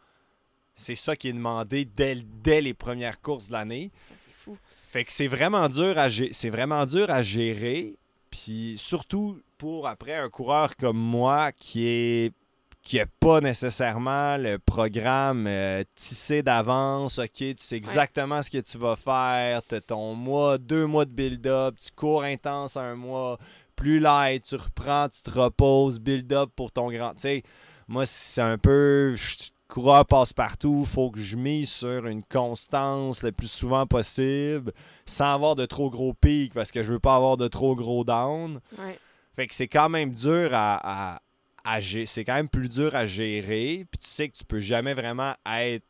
c'est 0.75 0.95
ça 0.95 1.15
qui 1.15 1.27
est 1.29 1.33
demandé 1.33 1.85
dès, 1.85 2.15
dès 2.43 2.61
les 2.61 2.73
premières 2.73 3.19
courses 3.21 3.47
de 3.47 3.53
l'année. 3.53 3.91
C'est 4.17 4.31
fou. 4.33 4.57
Fait 4.89 5.03
que 5.03 5.11
c'est 5.11 5.27
vraiment 5.27 5.69
dur 5.69 5.97
à 5.97 6.09
c'est 6.09 6.49
vraiment 6.49 6.85
dur 6.85 7.09
à 7.11 7.21
gérer. 7.21 7.95
Puis 8.31 8.75
surtout 8.77 9.39
pour 9.57 9.87
après 9.87 10.15
un 10.15 10.29
coureur 10.29 10.75
comme 10.77 10.97
moi 10.97 11.51
qui 11.51 11.87
est 11.87 12.33
qui 12.81 12.97
a 12.99 13.05
pas 13.19 13.41
nécessairement 13.41 14.37
le 14.37 14.57
programme 14.57 15.45
euh, 15.47 15.83
tissé 15.95 16.41
d'avance. 16.41 17.19
OK, 17.19 17.29
tu 17.33 17.55
sais 17.57 17.75
exactement 17.75 18.41
ce 18.41 18.49
que 18.49 18.57
tu 18.59 18.77
vas 18.77 18.95
faire. 18.95 19.61
Tu 19.67 19.81
ton 19.81 20.15
mois, 20.15 20.57
deux 20.57 20.85
mois 20.85 21.03
de 21.05 21.11
build-up. 21.11 21.75
Tu 21.77 21.89
cours 21.95 22.23
intense 22.23 22.77
un 22.77 22.95
mois. 22.95 23.37
Plus 23.75 23.99
light, 23.99 24.43
tu 24.45 24.55
reprends, 24.55 25.09
tu 25.09 25.21
te 25.21 25.29
reposes. 25.29 25.99
Build-up 25.99 26.51
pour 26.55 26.71
ton 26.71 26.89
grand. 26.89 27.13
Tu 27.15 27.21
sais, 27.21 27.43
moi, 27.87 28.05
c'est 28.05 28.41
un 28.41 28.57
peu. 28.57 29.13
je- 29.15 29.49
coureur 29.69 30.05
passe 30.05 30.33
partout. 30.33 30.83
faut 30.85 31.09
que 31.11 31.19
je 31.19 31.37
mise 31.37 31.71
sur 31.71 32.05
une 32.07 32.23
constance 32.23 33.23
le 33.23 33.31
plus 33.31 33.49
souvent 33.51 33.85
possible 33.85 34.73
sans 35.05 35.33
avoir 35.33 35.55
de 35.55 35.65
trop 35.65 35.89
gros 35.89 36.13
pics 36.13 36.53
parce 36.53 36.71
que 36.71 36.83
je 36.83 36.91
veux 36.91 36.99
pas 36.99 37.15
avoir 37.15 37.37
de 37.37 37.47
trop 37.47 37.75
gros 37.75 38.03
down. 38.03 38.59
Ouais. 38.77 38.99
Fait 39.35 39.47
que 39.47 39.55
c'est 39.55 39.67
quand 39.69 39.87
même 39.87 40.13
dur 40.13 40.49
à, 40.53 41.13
à, 41.15 41.21
à 41.63 41.79
gé- 41.79 42.05
C'est 42.07 42.25
quand 42.25 42.33
même 42.35 42.49
plus 42.49 42.67
dur 42.67 42.93
à 42.95 43.05
gérer. 43.05 43.85
Puis 43.89 43.99
tu 43.99 44.07
sais 44.07 44.27
que 44.27 44.35
tu 44.35 44.43
peux 44.43 44.59
jamais 44.59 44.93
vraiment 44.93 45.33
être. 45.45 45.85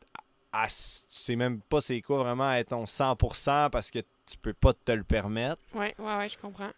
À, 0.52 0.66
tu 0.66 0.74
sais 1.08 1.36
même 1.36 1.60
pas 1.60 1.80
c'est 1.80 2.00
quoi 2.00 2.18
vraiment 2.18 2.52
être 2.52 2.68
ton 2.70 2.84
100% 2.84 3.70
parce 3.70 3.90
que 3.90 4.00
tu 4.00 4.36
peux 4.42 4.52
pas 4.52 4.72
te 4.72 4.92
le 4.92 5.04
permettre. 5.04 5.60
Ouais, 5.74 5.94
ouais, 5.98 6.16
ouais, 6.16 6.28
je 6.28 6.36
comprends. 6.38 6.70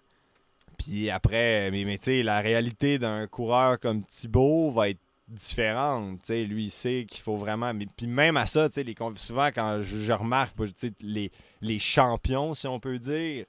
Puis 0.79 1.11
après, 1.11 1.71
mais, 1.71 1.85
mais 1.85 1.99
tu 1.99 2.05
sais, 2.05 2.23
la 2.23 2.41
réalité 2.41 2.99
d'un 2.99 3.27
coureur 3.27 3.79
comme 3.79 4.05
Thibaut 4.05 4.71
va 4.71 4.89
être 4.91 4.99
différente. 5.33 6.29
Lui, 6.29 6.65
il 6.65 6.71
sait 6.71 7.07
qu'il 7.09 7.21
faut 7.21 7.37
vraiment. 7.37 7.73
Mais, 7.75 7.87
puis 7.97 8.07
même 8.07 8.37
à 8.37 8.47
ça, 8.47 8.69
les 8.77 8.95
conv- 8.95 9.17
souvent 9.17 9.49
quand 9.49 9.81
je, 9.81 9.99
je 9.99 10.13
remarque, 10.13 10.55
les, 11.01 11.33
les 11.61 11.79
champions, 11.79 12.55
si 12.55 12.67
on 12.67 12.79
peut 12.81 12.99
dire, 12.99 13.47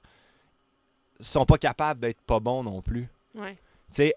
sont 1.20 1.46
pas 1.46 1.58
capables 1.58 2.00
d'être 2.00 2.20
pas 2.22 2.40
bons 2.40 2.62
non 2.62 2.82
plus. 2.82 3.08
Ouais. 3.34 3.56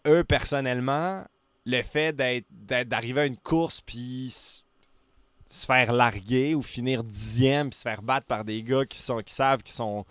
Eux, 0.08 0.24
personnellement, 0.24 1.24
le 1.66 1.82
fait 1.84 2.16
d'arriver 2.16 3.22
à 3.22 3.26
une 3.26 3.38
course 3.38 3.82
puis 3.82 4.34
se 5.50 5.66
faire 5.66 5.94
larguer 5.94 6.56
ou 6.56 6.62
finir 6.62 7.04
dixième 7.04 7.70
puis 7.70 7.78
se 7.78 7.84
faire 7.84 8.02
battre 8.02 8.26
par 8.26 8.44
des 8.44 8.64
gars 8.64 8.86
qui 8.86 9.00
sont 9.00 9.20
qui 9.20 9.34
savent 9.34 9.64
qu'ils 9.64 9.76
sont 9.76 10.06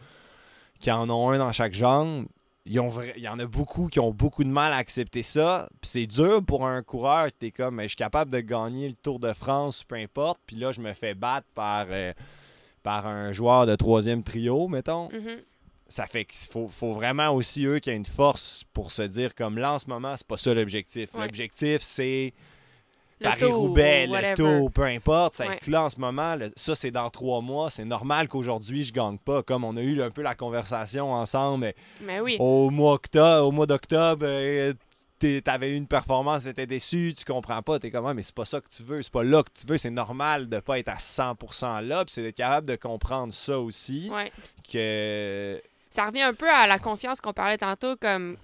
qui 0.79 0.91
en 0.91 1.09
ont 1.11 1.31
un 1.31 1.39
dans 1.39 1.53
chaque 1.53 1.75
jambe, 1.75 2.27
il 2.67 3.23
y 3.23 3.29
en 3.29 3.39
a 3.39 3.47
beaucoup 3.47 3.87
qui 3.89 4.01
ont 4.01 4.11
beaucoup 4.13 4.43
de 4.45 4.49
mal 4.49 4.73
à 4.73 4.77
accepter 4.77 5.23
ça. 5.23 5.69
Puis 5.81 5.91
c'est 5.91 6.07
dur 6.07 6.45
pour 6.45 6.67
un 6.67 6.83
coureur, 6.83 7.29
t'es 7.39 7.51
comme, 7.51 7.77
Mais 7.77 7.85
je 7.85 7.89
suis 7.89 7.97
capable 7.97 8.31
de 8.33 8.41
gagner 8.41 8.89
le 8.89 8.95
Tour 8.95 9.21
de 9.21 9.33
France, 9.33 9.85
peu 9.85 9.95
importe. 9.97 10.41
Puis 10.47 10.57
là, 10.57 10.73
je 10.73 10.81
me 10.81 10.93
fais 10.93 11.15
battre 11.15 11.47
par, 11.55 11.87
euh, 11.91 12.13
par 12.83 13.07
un 13.07 13.33
joueur 13.33 13.67
de 13.67 13.75
troisième 13.77 14.23
trio, 14.23 14.69
mettons 14.69 15.09
Mhm. 15.13 15.41
ça 15.89 16.07
fait 16.07 16.25
qu'il 16.25 16.49
faut, 16.51 16.67
faut 16.69 16.93
vraiment 16.93 17.31
aussi 17.31 17.65
eux 17.67 17.79
qui 17.79 17.91
aient 17.91 17.97
une 17.97 18.05
force 18.05 18.65
pour 18.73 18.91
se 18.91 19.03
dire 19.03 19.35
comme 19.37 19.57
là 19.59 19.75
en 19.75 19.79
ce 19.79 19.89
moment 19.89 20.17
c'est 20.17 20.27
pas 20.27 20.37
ça 20.37 20.53
l'objectif 20.53 21.15
Ouais. 21.15 21.23
l'objectif 21.27 21.83
c'est 21.83 22.33
Paris-Roubaix 23.23 24.07
le 24.07 24.35
tour 24.35 24.71
peu 24.71 24.85
importe 24.85 25.35
ça 25.35 25.47
Ouais. 25.47 25.59
là 25.69 25.85
en 25.85 25.89
ce 25.89 25.99
moment 26.01 26.35
le- 26.37 26.53
ça 26.57 26.75
c'est 26.75 26.91
dans 26.91 27.09
trois 27.11 27.41
mois 27.41 27.71
c'est 27.71 27.85
normal 27.85 28.29
qu'aujourd'hui 28.29 28.85
je 28.85 28.93
gagne 28.93 29.19
pas 29.19 29.43
comme 29.43 29.65
on 29.65 29.77
a 29.77 29.81
eu 29.83 30.03
un 30.03 30.11
peu 30.11 30.23
la 30.23 30.35
conversation 30.35 31.13
ensemble 31.13 31.73
Mais 32.03 32.21
oui. 32.21 32.37
au 32.39 32.71
mois 32.71 32.93
octobre 32.95 33.47
au 33.49 33.51
mois 33.53 33.67
d'octobre 33.67 34.27
euh, 34.29 34.73
t'avais 35.45 35.71
eu 35.73 35.77
une 35.77 35.87
performance 35.87 36.45
t'étais 36.45 36.67
déçu 36.67 37.15
tu 37.17 37.25
comprends 37.25 37.63
pas 37.63 37.79
t'es 37.79 37.91
comme 37.91 38.05
Ah, 38.07 38.13
mais 38.13 38.23
c'est 38.23 38.35
pas 38.35 38.45
ça 38.45 38.61
que 38.61 38.69
tu 38.69 38.83
veux 38.83 39.01
c'est 39.03 39.13
pas 39.13 39.25
là 39.25 39.43
que 39.43 39.49
tu 39.59 39.67
veux 39.67 39.79
c'est 39.79 39.89
normal 39.91 40.49
de 40.49 40.59
pas 40.61 40.79
être 40.79 40.91
à 40.91 40.97
100% 40.99 41.81
là 41.87 42.05
puis 42.05 42.13
c'est 42.13 42.23
d'être 42.23 42.37
capable 42.37 42.67
de 42.67 42.77
comprendre 42.77 43.33
ça 43.33 43.59
aussi 43.59 44.11
Ouais. 44.13 44.31
que 44.73 45.61
Ça 45.91 46.05
revient 46.07 46.23
un 46.23 46.35
peu 46.35 46.51
à 46.51 46.67
la 46.67 46.79
confiance 46.79 47.21
qu'on 47.23 47.33
parlait 47.33 47.57
tantôt, 47.57 47.97
comme 47.97 48.37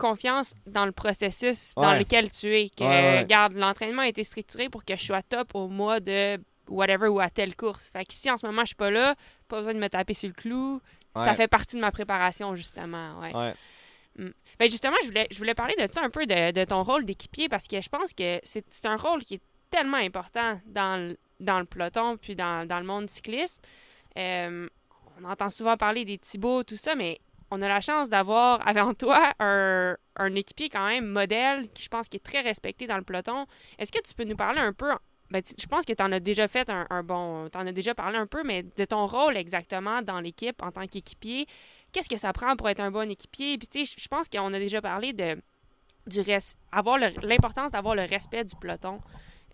confiance 0.00 0.54
dans 0.66 0.86
le 0.86 0.92
processus 0.92 1.74
dans 1.76 1.94
lequel 1.94 2.30
tu 2.30 2.48
es. 2.54 2.70
Que, 2.70 2.84
Ouais, 2.84 3.20
regarde, 3.20 3.52
l'entraînement 3.52 4.02
a 4.02 4.08
été 4.08 4.24
structuré 4.24 4.68
pour 4.68 4.84
que 4.84 4.96
je 4.96 5.04
sois 5.04 5.22
top 5.22 5.54
au 5.54 5.68
mois 5.68 6.00
de 6.00 6.38
whatever 6.68 7.08
ou 7.08 7.20
à 7.20 7.28
telle 7.28 7.54
course. 7.54 7.90
Fait 7.92 8.04
que 8.04 8.14
si 8.14 8.30
en 8.30 8.36
ce 8.36 8.46
moment 8.46 8.62
je 8.62 8.68
suis 8.68 8.76
pas 8.76 8.90
là, 8.90 9.14
pas 9.48 9.58
besoin 9.58 9.74
de 9.74 9.78
me 9.78 9.88
taper 9.88 10.14
sur 10.14 10.28
le 10.28 10.34
clou. 10.34 10.80
Ça 11.16 11.34
fait 11.34 11.48
partie 11.48 11.76
de 11.76 11.80
ma 11.80 11.90
préparation, 11.90 12.54
justement. 12.54 13.18
Ouais. 13.20 13.34
ouais 13.34 13.54
Ben 14.58 14.70
justement, 14.70 14.96
je 15.02 15.08
voulais, 15.08 15.26
je 15.30 15.38
voulais 15.38 15.54
parler 15.54 15.74
de 15.76 15.92
ça 15.92 16.02
un 16.02 16.10
peu, 16.10 16.24
de, 16.24 16.52
de 16.52 16.64
ton 16.64 16.82
rôle 16.82 17.04
d'équipier, 17.04 17.48
parce 17.48 17.66
que 17.66 17.80
je 17.80 17.88
pense 17.88 18.12
que 18.12 18.40
c'est 18.42 18.64
c'est 18.70 18.86
un 18.86 18.96
rôle 18.96 19.24
qui 19.24 19.34
est 19.34 19.42
tellement 19.70 19.98
important 19.98 20.60
dans 20.66 20.96
le, 21.00 21.16
dans 21.40 21.58
le 21.58 21.64
peloton, 21.64 22.16
puis 22.16 22.36
dans, 22.36 22.66
dans 22.66 22.78
le 22.78 22.86
monde 22.86 23.06
du 23.06 23.12
cyclisme. 23.12 23.60
Euh, 24.16 24.68
on 25.20 25.24
entend 25.24 25.48
souvent 25.48 25.76
parler 25.76 26.04
des 26.04 26.18
Thibaut, 26.18 26.62
tout 26.64 26.76
ça, 26.76 26.94
mais 26.94 27.20
on 27.50 27.60
a 27.62 27.68
la 27.68 27.80
chance 27.80 28.08
d'avoir 28.08 28.60
avant 28.66 28.94
toi 28.94 29.32
un, 29.40 29.96
équipier 30.34 30.68
quand 30.68 30.86
même 30.86 31.06
modèle, 31.06 31.68
qui 31.70 31.82
je 31.82 31.88
pense 31.88 32.08
qui 32.08 32.16
est 32.16 32.24
très 32.24 32.40
respecté 32.40 32.86
dans 32.86 32.96
le 32.96 33.02
peloton. 33.02 33.46
Est-ce 33.78 33.90
que 33.92 34.00
tu 34.02 34.14
peux 34.14 34.24
nous 34.24 34.36
parler 34.36 34.60
un 34.60 34.72
peu... 34.72 34.90
Ben, 35.30 35.40
je 35.58 35.66
pense 35.66 35.84
que 35.84 35.92
tu 35.92 36.02
en 36.02 36.10
as 36.10 36.18
déjà 36.20 36.48
fait 36.48 36.68
un, 36.70 37.02
bon... 37.04 37.48
Tu 37.50 37.56
en 37.58 37.66
as 37.66 37.72
déjà 37.72 37.94
parlé 37.94 38.18
un 38.18 38.26
peu, 38.26 38.42
mais 38.42 38.64
de 38.64 38.84
ton 38.84 39.06
rôle 39.06 39.36
exactement 39.36 40.02
dans 40.02 40.18
l'équipe 40.20 40.60
en 40.62 40.72
tant 40.72 40.86
qu'équipier 40.86 41.46
qu'est-ce 41.92 42.08
que 42.08 42.16
ça 42.16 42.32
prend 42.32 42.56
pour 42.56 42.68
être 42.68 42.80
un 42.80 42.90
bon 42.90 43.08
équipier? 43.10 43.58
Puis 43.58 43.68
tu 43.68 43.84
sais, 43.86 43.94
je- 44.00 44.08
pense 44.08 44.28
qu'on 44.28 44.52
a 44.52 44.58
déjà 44.58 44.80
parlé 44.80 45.12
de 45.12 45.40
du 46.06 46.20
res- 46.20 46.56
avoir 46.72 46.98
l'importance 46.98 47.70
d'avoir 47.72 47.94
le 47.94 48.02
respect 48.02 48.44
du 48.44 48.56
peloton. 48.56 49.00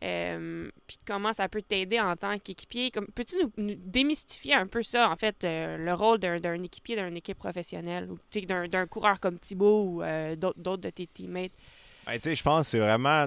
Euh, 0.04 0.68
puis 0.87 0.98
comment 1.06 1.32
ça 1.32 1.48
peut 1.48 1.62
t'aider 1.62 1.98
en 1.98 2.16
tant 2.16 2.38
qu'équipier? 2.38 2.90
Peux-tu 3.14 3.37
nous, 3.56 3.74
démystifier 3.76 4.54
un 4.54 4.66
peu 4.66 4.82
ça, 4.82 5.11
en 5.11 5.16
fait, 5.16 5.44
euh, 5.44 5.78
le 5.78 5.94
rôle 5.94 6.18
d'un 6.18 6.62
équipier 6.62 6.96
d'une 6.96 7.16
équipe 7.16 7.38
professionnelle? 7.38 8.11
Ou 8.11 8.18
d'un 8.46 8.87
coureur 8.87 9.20
comme 9.20 9.38
Thibaut 9.38 9.85
ou 9.85 10.02
euh, 10.02 10.37
d'autres 10.37 10.76
de 10.76 10.90
tes 10.90 11.06
teammates? 11.06 11.52
Ben, 12.06 12.20
je 12.22 12.42
pense 12.42 12.66
que 12.66 12.70
c'est 12.70 12.78
vraiment 12.78 13.26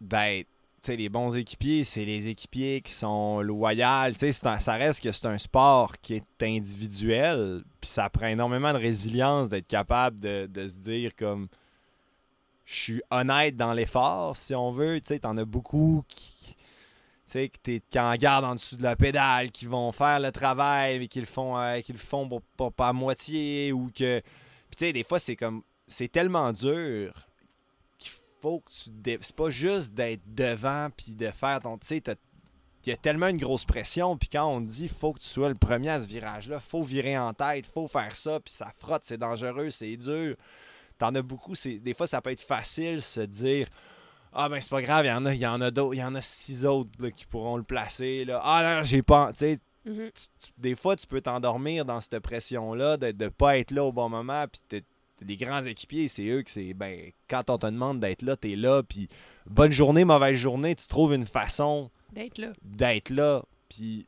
d'être. 0.00 0.48
Les 0.88 1.08
bons 1.08 1.36
équipiers, 1.36 1.84
c'est 1.84 2.04
les 2.04 2.26
équipiers 2.26 2.80
qui 2.80 2.92
sont 2.92 3.40
loyaux. 3.40 4.12
Ça 4.32 4.72
reste 4.72 5.04
que 5.04 5.12
c'est 5.12 5.26
un 5.26 5.38
sport 5.38 5.92
qui 6.02 6.14
est 6.14 6.42
individuel. 6.42 7.62
Puis 7.80 7.88
ça 7.88 8.10
prend 8.10 8.26
énormément 8.26 8.72
de 8.72 8.78
résilience 8.78 9.48
d'être 9.48 9.68
capable 9.68 10.18
de, 10.18 10.46
de 10.46 10.66
se 10.66 10.80
dire 10.80 11.14
comme. 11.14 11.46
Je 12.72 12.80
suis 12.80 13.02
honnête 13.10 13.54
dans 13.54 13.74
l'effort, 13.74 14.34
si 14.34 14.54
on 14.54 14.72
veut. 14.72 14.98
Tu 15.02 15.08
sais, 15.08 15.18
t'en 15.18 15.36
as 15.36 15.44
beaucoup 15.44 16.02
qui. 16.08 16.56
Tu 17.26 17.32
sais, 17.32 17.50
qui 17.50 17.98
en 17.98 18.14
gardent 18.14 18.46
en 18.46 18.54
dessous 18.54 18.76
de 18.76 18.82
la 18.82 18.96
pédale, 18.96 19.50
qui 19.50 19.66
vont 19.66 19.92
faire 19.92 20.20
le 20.20 20.32
travail, 20.32 20.98
mais 20.98 21.06
qui 21.06 21.20
le 21.20 21.26
font, 21.26 21.58
euh, 21.58 21.80
à 22.78 22.92
moitié. 22.94 23.72
Ou 23.72 23.90
que. 23.94 24.20
Puis 24.20 24.76
tu 24.76 24.86
sais, 24.86 24.92
des 24.94 25.04
fois, 25.04 25.18
c'est 25.18 25.36
comme. 25.36 25.62
C'est 25.86 26.10
tellement 26.10 26.50
dur 26.50 27.12
qu'il 27.98 28.12
faut 28.40 28.60
que 28.60 28.70
tu. 28.70 29.18
C'est 29.20 29.36
pas 29.36 29.50
juste 29.50 29.92
d'être 29.92 30.22
devant 30.26 30.88
puis 30.96 31.12
de 31.12 31.30
faire 31.30 31.60
ton. 31.60 31.76
Tu 31.76 31.88
sais, 31.88 32.02
il 32.86 32.88
y 32.88 32.92
a 32.92 32.96
tellement 32.96 33.28
une 33.28 33.36
grosse 33.36 33.66
pression. 33.66 34.16
Puis 34.16 34.30
quand 34.30 34.46
on 34.46 34.62
te 34.62 34.70
dit 34.70 34.88
faut 34.88 35.12
que 35.12 35.20
tu 35.20 35.28
sois 35.28 35.50
le 35.50 35.56
premier 35.56 35.90
à 35.90 36.00
ce 36.00 36.06
virage-là, 36.06 36.58
faut 36.58 36.82
virer 36.82 37.18
en 37.18 37.34
tête, 37.34 37.66
faut 37.66 37.86
faire 37.86 38.16
ça, 38.16 38.40
puis 38.40 38.52
ça 38.54 38.72
frotte, 38.78 39.04
c'est 39.04 39.18
dangereux, 39.18 39.68
c'est 39.68 39.94
dur. 39.98 40.36
T'en 41.02 41.14
as 41.16 41.22
beaucoup. 41.22 41.54
Des 41.64 41.94
fois, 41.94 42.06
ça 42.06 42.20
peut 42.20 42.30
être 42.30 42.38
facile 42.40 43.02
se 43.02 43.20
dire. 43.22 43.66
Ah 44.32 44.48
ben 44.48 44.60
c'est 44.60 44.70
pas 44.70 44.80
grave, 44.82 45.04
il 45.04 45.08
y 45.08 45.12
en 45.12 45.26
a, 45.26 45.34
il 45.34 45.40
y 45.40 45.46
en 45.46 45.60
a 45.60 45.70
d'autres, 45.72 45.94
il 45.94 45.98
y 45.98 46.04
en 46.04 46.14
a 46.14 46.22
six 46.22 46.64
autres 46.64 46.90
là, 47.00 47.10
qui 47.10 47.26
pourront 47.26 47.56
le 47.56 47.64
placer. 47.64 48.24
Là. 48.24 48.40
Ah 48.44 48.76
non, 48.76 48.82
j'ai 48.84 49.02
pas. 49.02 49.32
Tu 49.32 49.58
Mhm. 49.84 50.10
tu- 50.14 50.26
tu- 50.38 50.52
des 50.58 50.76
fois, 50.76 50.94
tu 50.94 51.08
peux 51.08 51.20
t'endormir 51.20 51.84
dans 51.84 51.98
cette 52.00 52.20
pression-là 52.20 52.96
de 52.98 53.08
ne 53.24 53.28
pas 53.28 53.58
être 53.58 53.72
là 53.72 53.82
au 53.84 53.90
bon 53.92 54.08
moment. 54.08 54.44
Puis 54.70 54.82
des 55.20 55.36
grands 55.36 55.62
équipiers, 55.64 56.06
c'est 56.06 56.24
eux 56.28 56.42
que 56.42 56.50
c'est. 56.52 56.72
Ben, 56.72 57.10
quand 57.28 57.50
on 57.50 57.58
te 57.58 57.66
demande 57.66 57.98
d'être 57.98 58.22
là, 58.22 58.36
t'es 58.36 58.54
là. 58.54 58.82
Puis 58.84 59.08
bonne 59.46 59.72
journée, 59.72 60.04
mauvaise 60.04 60.36
journée, 60.38 60.76
tu 60.76 60.86
trouves 60.86 61.14
une 61.14 61.26
façon 61.26 61.90
D'être 62.12 62.38
là. 62.38 62.52
d'être 62.62 63.10
là. 63.10 63.42
Puis 63.68 64.06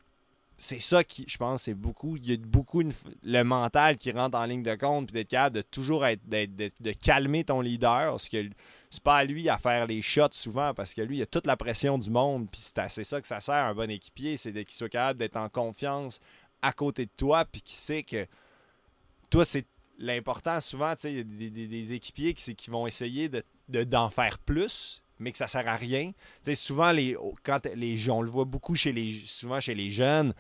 c'est 0.64 0.81
ça 0.81 1.05
qui, 1.05 1.27
je 1.29 1.37
pense, 1.37 1.64
c'est 1.64 1.74
beaucoup. 1.74 2.16
Il 2.16 2.31
y 2.31 2.33
a 2.33 2.37
beaucoup 2.38 2.83
le 3.22 3.42
mental 3.42 3.98
qui 3.98 4.11
rentre 4.12 4.38
en 4.38 4.46
ligne 4.46 4.62
de 4.62 4.74
compte, 4.74 5.07
puis 5.07 5.12
d'être 5.12 5.29
capable 5.29 5.57
de 5.57 5.62
toujours 5.62 6.07
être, 6.07 6.27
de, 6.27 6.92
calmer 6.92 7.44
ton 7.44 7.61
leader. 7.61 8.12
Parce 8.12 8.31
que 8.31 8.48
c'est 8.88 9.03
pas 9.03 9.18
à 9.18 9.24
lui 9.24 9.50
à 9.50 9.59
faire 9.59 9.87
les 9.87 10.00
shots 10.00 10.33
souvent, 10.33 10.72
parce 10.72 10.94
que 10.94 11.03
lui, 11.03 11.18
il 11.18 11.22
a 11.22 11.27
toute 11.27 11.46
la 11.46 11.59
pression 11.59 11.98
du 11.98 12.09
monde. 12.09 12.48
Puis 12.50 12.62
c'est 12.88 13.05
ça 13.05 13.20
que 13.20 13.27
ça 13.27 13.40
sert 13.40 13.55
à 13.55 13.68
un 13.68 13.74
bon 13.74 13.90
équipier, 13.90 14.38
c'est 14.38 14.53
qu'il 14.53 14.70
soit 14.70 14.88
capable 14.88 15.18
d'être 15.18 15.37
en 15.37 15.50
confiance 15.50 16.18
à 16.62 16.72
côté 16.72 17.05
de 17.05 17.12
toi, 17.14 17.44
puis 17.44 17.61
qu'il 17.61 17.77
sait 17.77 18.03
que 18.03 18.27
toi, 19.29 19.44
c'est 19.44 19.66
l'important 19.98 20.61
souvent, 20.61 20.94
tu 20.94 21.03
sais, 21.03 21.12
il 21.12 21.42
y 21.42 21.46
a 21.46 21.68
des, 21.68 21.92
équipiers 21.92 22.33
qui, 22.33 22.57
qui 22.57 22.70
vont 22.70 22.87
essayer 22.87 23.29
de- 23.29 23.44
d'en 23.85 24.09
faire 24.09 24.38
plus, 24.38 25.03
mais 25.18 25.33
que 25.33 25.38
ça 25.38 25.46
sert 25.48 25.66
à 25.68 25.77
rien. 25.77 26.11
Tu 26.12 26.14
sais, 26.42 26.55
souvent, 26.55 26.90
les, 26.92 27.16
quand 27.42 27.66
les, 27.74 28.11
on 28.11 28.22
le 28.22 28.31
voit 28.31 28.44
beaucoup 28.44 28.74
chez 28.74 28.92
les, 28.92 29.22
souvent 29.27 29.61
chez 29.61 29.74
les 29.74 29.90
jeunes 29.90 30.35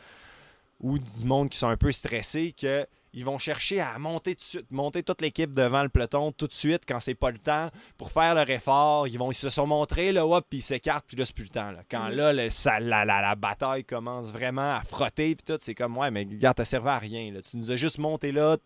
ou 0.80 0.98
du 0.98 1.24
monde 1.24 1.48
qui 1.50 1.58
sont 1.58 1.68
un 1.68 1.76
peu 1.76 1.92
stressés, 1.92 2.52
que 2.58 2.86
ils 3.16 3.24
vont 3.24 3.38
chercher 3.38 3.80
à 3.80 3.96
monter 3.96 4.34
tout 4.34 4.40
de 4.42 4.48
suite, 4.48 4.66
monter 4.72 5.04
toute 5.04 5.22
l'équipe 5.22 5.52
devant 5.52 5.84
le 5.84 5.88
peloton 5.88 6.32
tout 6.32 6.48
de 6.48 6.52
suite 6.52 6.82
quand 6.86 6.98
c'est 6.98 7.14
pas 7.14 7.30
le 7.30 7.38
temps 7.38 7.70
pour 7.96 8.10
faire 8.10 8.34
leur 8.34 8.50
effort. 8.50 9.06
Ils 9.06 9.16
vont 9.20 9.30
ils 9.30 9.36
se 9.36 9.50
sont 9.50 9.68
montrés 9.68 10.10
là, 10.10 10.26
hop, 10.26 10.44
puis 10.50 10.58
ils 10.58 10.62
s'écartent, 10.62 11.06
puis 11.06 11.16
là 11.16 11.24
c'est 11.24 11.32
plus 11.34 11.44
le 11.44 11.50
temps. 11.50 11.70
là. 11.70 11.82
Quand 11.88 12.08
Mhm. 12.08 12.16
là, 12.16 12.32
le- 12.32 12.50
ça- 12.50 12.80
la, 12.80 13.04
la- 13.04 13.20
la 13.22 13.36
bataille 13.36 13.84
commence 13.84 14.32
vraiment 14.32 14.74
à 14.74 14.80
frotter, 14.82 15.36
puis 15.36 15.44
tout, 15.46 15.56
c'est 15.60 15.76
comme 15.76 15.96
ouais, 15.96 16.10
mais 16.10 16.24
regarde, 16.28 16.56
t'as 16.56 16.64
servi 16.64 16.88
à 16.88 16.98
rien. 16.98 17.32
là. 17.32 17.40
Tu 17.40 17.56
nous 17.56 17.70
as 17.70 17.76
juste 17.76 17.98
monté 17.98 18.32
là, 18.32 18.56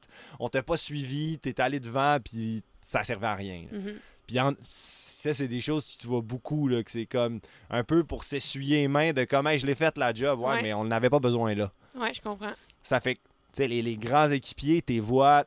on 0.40 0.48
t'a 0.48 0.62
pas 0.62 0.78
suivi, 0.78 1.38
t'es 1.38 1.60
allé 1.60 1.78
devant, 1.78 2.16
puis 2.18 2.62
ça 2.80 3.04
servait 3.04 3.26
à 3.26 3.34
rien. 3.34 3.66
Puis 4.28 4.38
en- 4.38 4.52
ça, 4.68 5.34
c'est 5.34 5.48
des 5.48 5.60
choses 5.60 5.92
que 5.96 6.02
tu 6.02 6.06
vois 6.06 6.20
beaucoup, 6.20 6.68
là, 6.68 6.82
que 6.84 6.90
c'est 6.92 7.06
comme 7.06 7.40
un 7.70 7.82
peu 7.82 8.04
pour 8.04 8.22
s'essuyer 8.22 8.82
les 8.82 8.88
mains 8.88 9.12
de 9.12 9.24
comment 9.24 9.56
je 9.56 9.66
l'ai 9.66 9.74
fait 9.74 9.98
la 9.98 10.14
job. 10.14 10.38
Ouais, 10.38 10.46
Ouais. 10.50 10.62
mais 10.62 10.74
on 10.74 10.84
n'avait 10.84 11.10
pas 11.10 11.18
besoin 11.18 11.54
là. 11.56 11.72
Ouais, 11.96 12.14
je 12.14 12.20
comprends. 12.22 12.52
Ça 12.82 13.00
fait 13.00 13.16
que, 13.16 13.20
tu 13.20 13.56
sais, 13.62 13.66
les, 13.68 13.82
les 13.82 13.96
grands 13.96 14.28
équipiers, 14.28 14.80
tes 14.82 15.00
voix, 15.00 15.44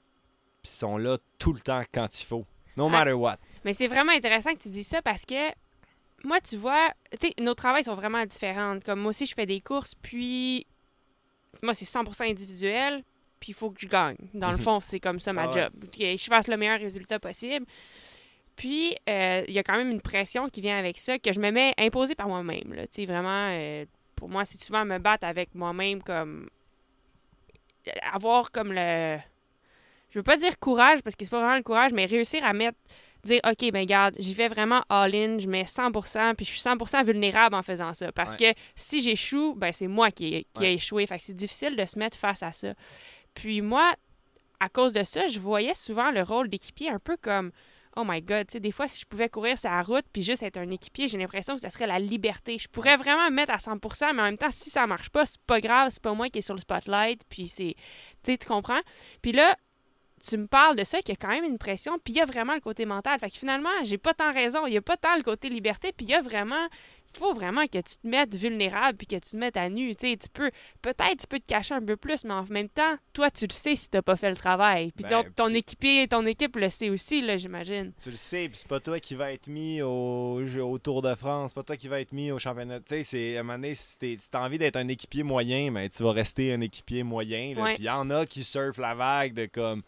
puis 0.62 0.72
sont 0.72 0.98
là 0.98 1.18
tout 1.40 1.54
le 1.54 1.60
temps 1.62 1.82
quand 1.94 2.20
il 2.20 2.26
faut. 2.26 2.46
No 2.76 2.88
Ah. 2.88 2.90
matter 2.90 3.14
what. 3.14 3.38
Mais 3.64 3.74
c'est 3.74 3.88
vraiment 3.88 4.12
intéressant 4.12 4.52
que 4.54 4.60
tu 4.60 4.70
dis 4.70 4.84
ça 4.84 5.02
parce 5.02 5.26
que 5.26 5.50
moi, 6.24 6.42
tu 6.42 6.58
vois, 6.58 6.90
tu 7.20 7.28
sais, 7.28 7.34
nos 7.40 7.54
travails 7.54 7.84
sont 7.84 7.96
vraiment 7.96 8.26
différents. 8.26 8.80
Comme 8.84 9.00
moi 9.00 9.10
aussi, 9.12 9.26
je 9.26 9.34
fais 9.36 9.46
des 9.46 9.62
courses, 9.62 9.94
puis 9.96 10.66
moi, 11.64 11.74
c'est 11.74 11.86
100% 11.86 12.24
individuel, 12.30 13.04
puis 13.40 13.50
il 13.52 13.56
faut 13.56 13.72
que 13.72 13.80
je 13.82 13.88
gagne. 13.88 14.18
Dans 14.34 14.52
le 14.52 14.58
fond, 14.70 14.80
c'est 14.80 15.00
comme 15.00 15.20
ça 15.20 15.34
ma 15.34 15.44
Ah 15.44 15.52
ouais. 15.52 15.62
job. 15.64 15.74
Que 15.92 16.18
je 16.18 16.26
fasse 16.26 16.48
le 16.48 16.58
meilleur 16.58 16.80
résultat 16.80 17.20
possible. 17.20 17.66
Puis, 18.56 18.96
euh, 19.10 19.44
il 19.48 19.54
y 19.54 19.60
a 19.60 19.64
quand 19.64 19.78
même 19.78 19.90
une 19.92 20.02
pression 20.02 20.48
qui 20.50 20.62
vient 20.62 20.78
avec 20.78 20.98
ça 20.98 21.18
que 21.18 21.34
je 21.34 21.40
me 21.40 21.52
mets 21.52 21.74
imposée 21.78 22.16
par 22.16 22.28
moi-même. 22.28 22.74
Tu 22.74 22.88
sais, 22.92 23.06
vraiment, 23.06 23.48
euh, 23.52 23.86
pour 24.16 24.30
moi, 24.30 24.46
c'est 24.46 24.62
souvent 24.62 24.86
me 24.86 24.98
battre 25.00 25.26
avec 25.26 25.56
moi-même, 25.56 26.04
comme 26.04 26.48
avoir 28.12 28.52
comme 28.52 28.74
le. 28.74 29.18
Je 30.12 30.20
veux 30.20 30.24
pas 30.24 30.38
dire 30.38 30.60
courage 30.60 31.02
parce 31.02 31.16
que 31.16 31.24
c'est 31.24 31.32
pas 31.32 31.40
vraiment 31.40 31.56
le 31.56 31.64
courage, 31.64 31.92
mais 31.94 32.06
réussir 32.06 32.44
à 32.44 32.54
mettre. 32.54 32.78
Dire, 33.24 33.40
OK, 33.46 33.72
ben 33.72 33.86
garde, 33.86 34.16
j'y 34.18 34.34
vais 34.34 34.48
vraiment 34.48 34.84
all-in, 34.90 35.38
je 35.38 35.48
mets 35.48 35.66
100%, 35.66 36.34
puis 36.34 36.44
je 36.44 36.52
suis 36.52 36.60
100% 36.60 37.04
vulnérable 37.06 37.54
en 37.54 37.62
faisant 37.62 37.94
ça. 37.94 38.12
Parce 38.12 38.36
que 38.36 38.46
si 38.76 39.00
j'échoue, 39.02 39.54
ben 39.56 39.72
c'est 39.72 39.86
moi 39.88 40.10
qui, 40.10 40.34
ai- 40.60 40.74
échoué. 40.74 41.06
Fait 41.06 41.20
que 41.20 41.26
c'est 41.26 41.36
difficile 41.36 41.76
de 41.76 41.86
se 41.86 42.00
mettre 42.00 42.18
face 42.18 42.42
à 42.42 42.52
ça. 42.52 42.74
Puis 43.36 43.62
moi, 43.62 43.94
à 44.60 44.70
cause 44.70 44.92
de 44.92 45.04
ça, 45.04 45.28
je 45.28 45.38
voyais 45.40 45.76
souvent 45.76 46.10
le 46.10 46.24
rôle 46.24 46.50
d'équipier 46.50 46.90
un 46.90 46.98
peu 46.98 47.16
comme 47.16 47.52
Oh 47.98 48.04
my 48.06 48.22
God, 48.22 48.48
tu 48.48 48.54
sais, 48.54 48.60
des 48.60 48.72
fois, 48.72 48.88
si 48.88 49.02
je 49.02 49.06
pouvais 49.06 49.28
courir 49.28 49.60
sur 49.60 49.70
la 49.70 49.82
route 49.82 50.06
puis 50.14 50.24
juste 50.24 50.44
être 50.44 50.58
un 50.58 50.70
équipier, 50.72 51.08
j'ai 51.08 51.18
l'impression 51.18 51.56
que 51.56 51.62
ce 51.62 51.70
serait 51.70 51.88
la 51.88 52.00
liberté. 52.00 52.58
Je 52.58 52.70
pourrais 52.70 52.96
vraiment 52.96 53.30
me 53.30 53.36
mettre 53.36 53.52
à 53.52 53.58
100%, 53.58 54.14
mais 54.14 54.22
en 54.22 54.26
même 54.26 54.38
temps, 54.38 54.52
si 54.52 54.70
ça 54.70 54.88
marche 54.88 55.10
pas, 55.10 55.26
c'est 55.26 55.42
pas 55.42 55.60
grave, 55.60 55.90
c'est 55.92 56.02
pas 56.02 56.14
moi 56.14 56.30
qui 56.30 56.40
est 56.40 56.42
sur 56.42 56.56
le 56.56 56.62
spotlight, 56.62 57.22
puis 57.30 57.48
c'est. 57.48 57.76
Tu 58.24 58.32
sais, 58.32 58.38
tu 58.38 58.48
comprends? 58.48 58.80
Puis 59.22 59.34
là, 59.34 59.58
tu 60.28 60.38
me 60.38 60.48
parles 60.48 60.76
de 60.76 60.84
ça, 60.84 61.02
qu'il 61.02 61.10
y 61.10 61.12
a 61.14 61.16
quand 61.16 61.34
même 61.34 61.44
une 61.44 61.58
pression, 61.58 61.98
puis 62.04 62.14
il 62.14 62.18
y 62.18 62.22
a 62.22 62.26
vraiment 62.26 62.54
le 62.54 62.62
côté 62.62 62.86
mental. 62.86 63.20
Fait 63.20 63.30
que 63.30 63.38
finalement, 63.38 63.70
j'ai 63.84 63.98
pas 63.98 64.14
tant 64.14 64.32
raison, 64.32 64.66
il 64.68 64.74
y 64.74 64.78
a 64.78 64.82
pas 64.82 64.98
tant 64.98 65.16
le 65.16 65.24
côté 65.24 65.50
liberté, 65.50 65.92
puis 65.92 66.06
il 66.06 66.12
y 66.12 66.16
a 66.16 66.22
vraiment. 66.22 66.68
Faut 67.18 67.34
vraiment 67.34 67.66
que 67.66 67.78
tu 67.80 67.98
te 67.98 68.08
mettes 68.08 68.36
vulnérable 68.36 68.98
puis 68.98 69.08
que 69.08 69.16
tu 69.16 69.32
te 69.32 69.38
mettes 69.38 69.58
à 69.58 69.70
nu. 69.70 69.96
Tu 69.96 70.08
sais, 70.10 70.18
tu 70.18 70.30
peux. 70.30 70.52
Peut-être 70.82 71.18
tu 71.20 71.28
peux 71.28 71.40
te 71.40 71.46
cacher 71.46 71.74
un 71.74 71.82
peu 71.82 71.98
plus, 71.98 72.24
mais 72.24 72.34
en 72.34 72.46
même 72.46 72.70
temps, 72.70 72.96
toi, 73.14 73.30
tu 73.30 73.46
le 73.48 73.54
sais 73.54 73.76
si 73.76 73.90
t'as 73.90 74.02
pas 74.02 74.16
fait 74.16 74.30
le 74.30 74.36
travail. 74.36 74.92
Puis 74.92 75.04
Ben, 75.04 75.10
donc, 75.10 75.36
ton 75.36 75.50
équipier, 75.54 76.08
ton 76.08 76.26
équipe 76.26 76.56
le 76.56 76.70
sait 76.70 76.90
aussi, 76.90 77.22
là, 77.22 77.38
j'imagine. 77.38 77.92
Tu 78.02 78.12
le 78.12 78.18
sais, 78.18 78.48
puis 78.50 78.58
c'est 78.58 78.68
pas 78.68 78.80
toi 78.80 79.00
qui 79.00 79.16
va 79.16 79.32
être 79.32 79.48
mis 79.48 79.82
au, 79.82 80.42
au 80.42 80.78
Tour 80.80 81.02
de 81.02 81.14
France, 81.16 81.52
c'est 81.52 81.56
pas 81.56 81.64
toi 81.64 81.78
qui 81.78 81.88
va 81.88 82.00
être 82.00 82.12
mis 82.12 82.32
au 82.32 82.40
championnat. 82.40 82.80
Tu 82.80 82.96
sais, 82.96 83.04
c'est, 83.04 83.38
à 83.38 83.42
un 83.42 83.44
moment 83.44 83.58
donné, 83.60 83.76
si 83.76 84.18
t'as 84.30 84.44
envie 84.44 84.58
d'être 84.58 84.78
un 84.78 84.88
équipier 84.88 85.24
moyen, 85.24 85.72
mais 85.72 85.90
tu 85.90 86.04
vas 86.04 86.12
rester 86.12 86.54
un 86.54 86.62
équipier 86.62 87.04
moyen. 87.04 87.54
Puis 87.56 87.76
il 87.80 87.86
y 87.86 87.90
en 87.90 88.10
a 88.10 88.26
qui 88.26 88.44
surfent 88.44 88.78
la 88.80 88.96
vague 88.96 89.34
de 89.34 89.46
comme 89.46 89.84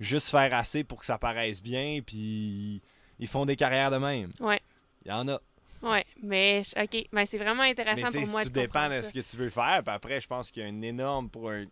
juste 0.00 0.30
faire 0.30 0.54
assez 0.54 0.84
pour 0.84 0.98
que 1.00 1.04
ça 1.04 1.18
paraisse 1.18 1.62
bien, 1.62 2.00
puis 2.04 2.82
ils 3.18 3.28
font 3.28 3.46
des 3.46 3.56
carrières 3.56 3.90
de 3.90 3.98
même. 3.98 4.30
Ouais. 4.40 4.60
Il 5.04 5.08
y 5.08 5.12
en 5.12 5.28
a. 5.28 5.40
Ouais, 5.84 6.04
mais 6.22 6.62
je- 6.62 6.82
OK, 6.82 7.06
mais 7.12 7.26
c'est 7.26 7.38
vraiment 7.38 7.62
Mais 7.62 7.70
intéressant 7.70 8.06
tu 8.06 8.12
sais, 8.12 8.20
pour 8.22 8.28
moi 8.30 8.42
tu 8.42 8.48
de 8.48 8.54
dépends 8.54 8.80
comprendre 8.80 8.96
de 8.96 9.02
ce 9.02 9.12
que 9.12 9.20
tu 9.20 9.36
veux 9.36 9.50
faire. 9.50 9.82
Puis 9.84 9.94
après, 9.94 10.20
je 10.20 10.26
pense 10.26 10.50
qu'il 10.50 10.62
y 10.62 10.66
a 10.66 10.68
un 10.68 10.82
énorme 10.82 11.28
pour 11.28 11.50
un- 11.50 11.66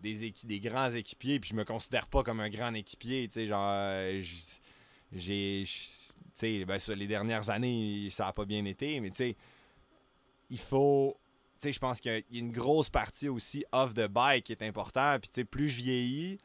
des, 0.00 0.24
équi- 0.30 0.46
des 0.46 0.60
grands 0.60 0.90
équipiers. 0.90 1.40
Puis 1.40 1.50
je 1.50 1.54
me 1.54 1.64
considère 1.64 2.06
pas 2.06 2.22
comme 2.22 2.40
un 2.40 2.48
grand 2.48 2.72
équipier. 2.74 3.26
Tu 3.28 3.34
sais, 3.34 3.46
genre, 3.46 3.68
euh, 3.72 4.20
j'ai. 5.12 5.64
ben, 6.64 6.78
ça, 6.78 6.94
les 6.94 7.06
dernières 7.06 7.50
années, 7.50 8.08
ça 8.10 8.28
a 8.28 8.32
pas 8.32 8.44
bien 8.44 8.64
été. 8.64 9.00
Mais 9.00 9.10
tu 9.10 9.16
sais, 9.16 9.36
il 10.50 10.58
faut. 10.58 11.16
Tu 11.60 11.68
sais, 11.68 11.72
je 11.72 11.78
pense 11.78 12.00
qu'il 12.00 12.12
y 12.12 12.16
a- 12.16 12.38
une 12.40 12.50
grosse 12.52 12.88
partie 12.90 13.28
aussi 13.28 13.64
off 13.72 13.94
the 13.94 14.06
bike 14.08 14.44
qui 14.44 14.52
est 14.52 14.62
important. 14.62 15.18
Puis 15.20 15.28
tu 15.28 15.34
sais, 15.36 15.44
plus 15.44 15.68
je 15.68 15.76
vieillis, 15.82 16.38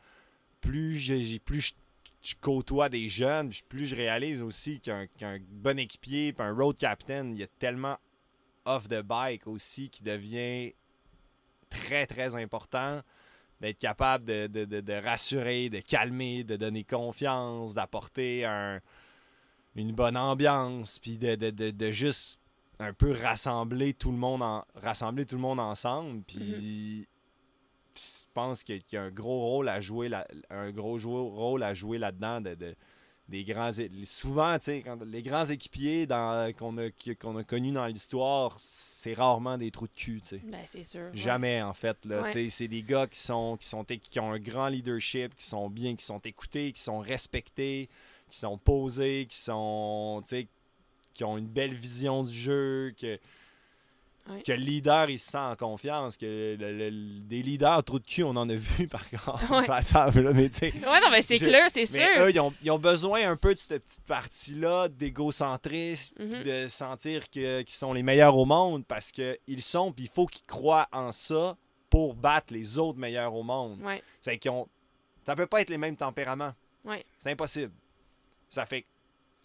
plus 0.61 0.97
j'ai- 0.97 1.39
plus 1.39 1.61
je, 1.61 1.73
je 2.27 2.35
côtoie 2.41 2.89
des 2.89 3.07
jeunes, 3.07 3.51
plus 3.69 3.85
je 3.85 3.95
réalise 3.95 4.41
aussi 4.41 4.81
qu'un 4.81 5.07
bon 5.49 5.79
équipier, 5.79 6.35
un 6.39 6.53
road 6.53 6.77
captain, 6.77 7.29
il 7.31 7.37
y 7.37 7.43
a 7.43 7.47
tellement 7.59 7.95
off 8.65 8.89
the 8.89 9.01
bike 9.01 9.47
aussi 9.47 9.89
qui 9.89 10.03
devient 10.03 10.73
très 11.69 12.05
très 12.05 12.35
important 12.35 13.01
d'être 13.61 13.79
capable 13.79 14.25
de, 14.25 14.47
de- 14.47 14.65
de- 14.65 14.81
de 14.81 14.93
rassurer, 14.93 15.69
de 15.69 15.79
calmer, 15.79 16.43
de 16.43 16.57
donner 16.57 16.83
confiance, 16.83 17.73
d'apporter 17.75 18.43
un- 18.43 18.81
une 19.75 19.93
bonne 19.93 20.17
ambiance, 20.17 20.99
puis 20.99 21.17
de, 21.17 21.91
juste 21.91 22.39
un 22.79 22.91
peu 22.93 23.11
rassembler 23.13 23.93
tout 23.93 24.11
le 24.11 24.17
monde 24.17 24.41
en, 24.43 24.65
rassembler 24.75 25.25
tout 25.25 25.35
le 25.35 25.41
monde 25.41 25.59
ensemble, 25.61 26.23
puis 26.23 27.07
je 27.97 28.25
pense 28.33 28.63
qu'il 28.63 28.81
y 28.91 28.97
a 28.97 29.03
un 29.03 29.11
gros 29.11 29.39
rôle 29.39 29.69
à 29.69 29.81
jouer 29.81 30.09
là, 30.09 30.27
un 30.49 30.71
gros 30.71 30.97
rôle 30.97 31.63
à 31.63 31.73
jouer 31.73 31.97
là-dedans 31.97 32.41
de, 32.41 32.55
de- 32.55 32.75
des 33.29 33.43
grands 33.43 33.71
souvent 34.05 34.57
tu 34.57 34.63
sais 34.65 34.81
quand 34.85 35.03
les 35.03 35.21
grands 35.21 35.43
équipiers 35.45 36.05
dans 36.07 36.49
qu'on 36.53 36.77
a 36.77 36.89
qu'on 37.19 37.35
a 37.35 37.43
connus 37.43 37.73
dans 37.73 37.85
l'histoire 37.85 38.55
c'est 38.57 39.13
rarement 39.13 39.57
des 39.57 39.69
trous 39.69 39.87
de 39.87 39.93
cul 39.93 40.21
tu 40.21 40.27
sais 40.29 40.41
Ben, 40.45 40.61
c'est 40.65 40.85
sûr. 40.85 41.01
ouais. 41.01 41.11
Jamais, 41.13 41.61
en 41.61 41.73
fait. 41.73 41.97
Là, 42.05 42.21
Ouais. 42.23 42.49
C'est 42.49 42.67
des 42.69 42.83
gars 42.83 43.05
qui 43.05 43.19
sont, 43.19 43.57
qui, 43.59 43.67
sont, 43.67 43.83
qui 43.83 44.19
ont 44.21 44.31
un 44.31 44.39
grand 44.39 44.69
leadership, 44.69 45.35
qui 45.35 45.45
sont 45.45 45.69
bien, 45.69 45.95
qui 45.97 46.05
sont 46.05 46.19
écoutés, 46.19 46.71
qui 46.71 46.81
sont 46.81 46.99
respectés, 46.99 47.89
qui 48.29 48.37
sont 48.39 48.57
posés, 48.57 49.25
qui 49.29 49.37
sont. 49.37 50.21
tu 50.23 50.29
sais, 50.29 50.47
qui 51.13 51.23
ont 51.25 51.37
une 51.37 51.47
belle 51.47 51.73
vision 51.73 52.23
du 52.23 52.33
jeu, 52.33 52.93
que, 52.99 53.19
Que 54.45 54.51
le 54.51 54.57
leader 54.57 55.09
il 55.09 55.19
se 55.19 55.31
sent 55.31 55.37
en 55.37 55.55
confiance. 55.55 56.17
Que 56.17 56.55
le- 56.59 56.89
le- 56.89 57.19
des 57.21 57.41
leaders 57.41 57.83
trous 57.83 57.99
de 57.99 58.05
cul, 58.05 58.23
on 58.23 58.35
en 58.35 58.49
a 58.49 58.53
vu 58.55 58.87
par 58.89 59.09
contre. 59.09 59.51
Ouais. 59.51 59.65
Ça 59.65 59.81
semble, 59.81 60.21
là, 60.21 60.33
mais 60.33 60.49
tu 60.49 60.57
sais, 60.57 60.73
Ouais, 60.73 60.99
non, 61.01 61.09
mais 61.11 61.21
c'est 61.21 61.37
clair, 61.37 61.67
c'est 61.71 61.85
sûr. 61.85 62.03
eux, 62.19 62.29
ils 62.31 62.39
ont, 62.39 62.53
ils 62.61 62.71
ont 62.71 62.79
besoin 62.79 63.29
un 63.29 63.35
peu 63.37 63.53
de 63.53 63.59
cette 63.59 63.83
petite 63.83 64.03
partie-là 64.05 64.89
d'égocentrisme, 64.89 66.13
Mhm. 66.19 66.43
de 66.43 66.67
sentir 66.69 67.29
qu'ils 67.29 67.63
sont 67.67 67.93
les 67.93 68.03
meilleurs 68.03 68.35
au 68.35 68.45
monde 68.45 68.85
parce 68.85 69.11
qu'ils 69.11 69.61
sont, 69.61 69.91
puis 69.91 70.05
il 70.05 70.09
faut 70.09 70.25
qu'ils 70.27 70.45
croient 70.45 70.87
en 70.91 71.11
ça 71.11 71.55
pour 71.89 72.13
battre 72.15 72.53
les 72.53 72.77
autres 72.77 72.99
meilleurs 72.99 73.33
au 73.33 73.43
monde. 73.43 73.79
Ouais, 73.81 74.01
C'est 74.19 74.37
qu'ils 74.37 74.51
ont. 74.51 74.67
Ça 75.25 75.35
peut 75.35 75.47
pas 75.47 75.61
être 75.61 75.69
les 75.69 75.77
mêmes 75.77 75.95
tempéraments. 75.97 76.53
ouais. 76.85 77.05
C'est 77.19 77.31
impossible. 77.31 77.71
Ça 78.49 78.65
fait 78.65 78.81
que 78.83 78.87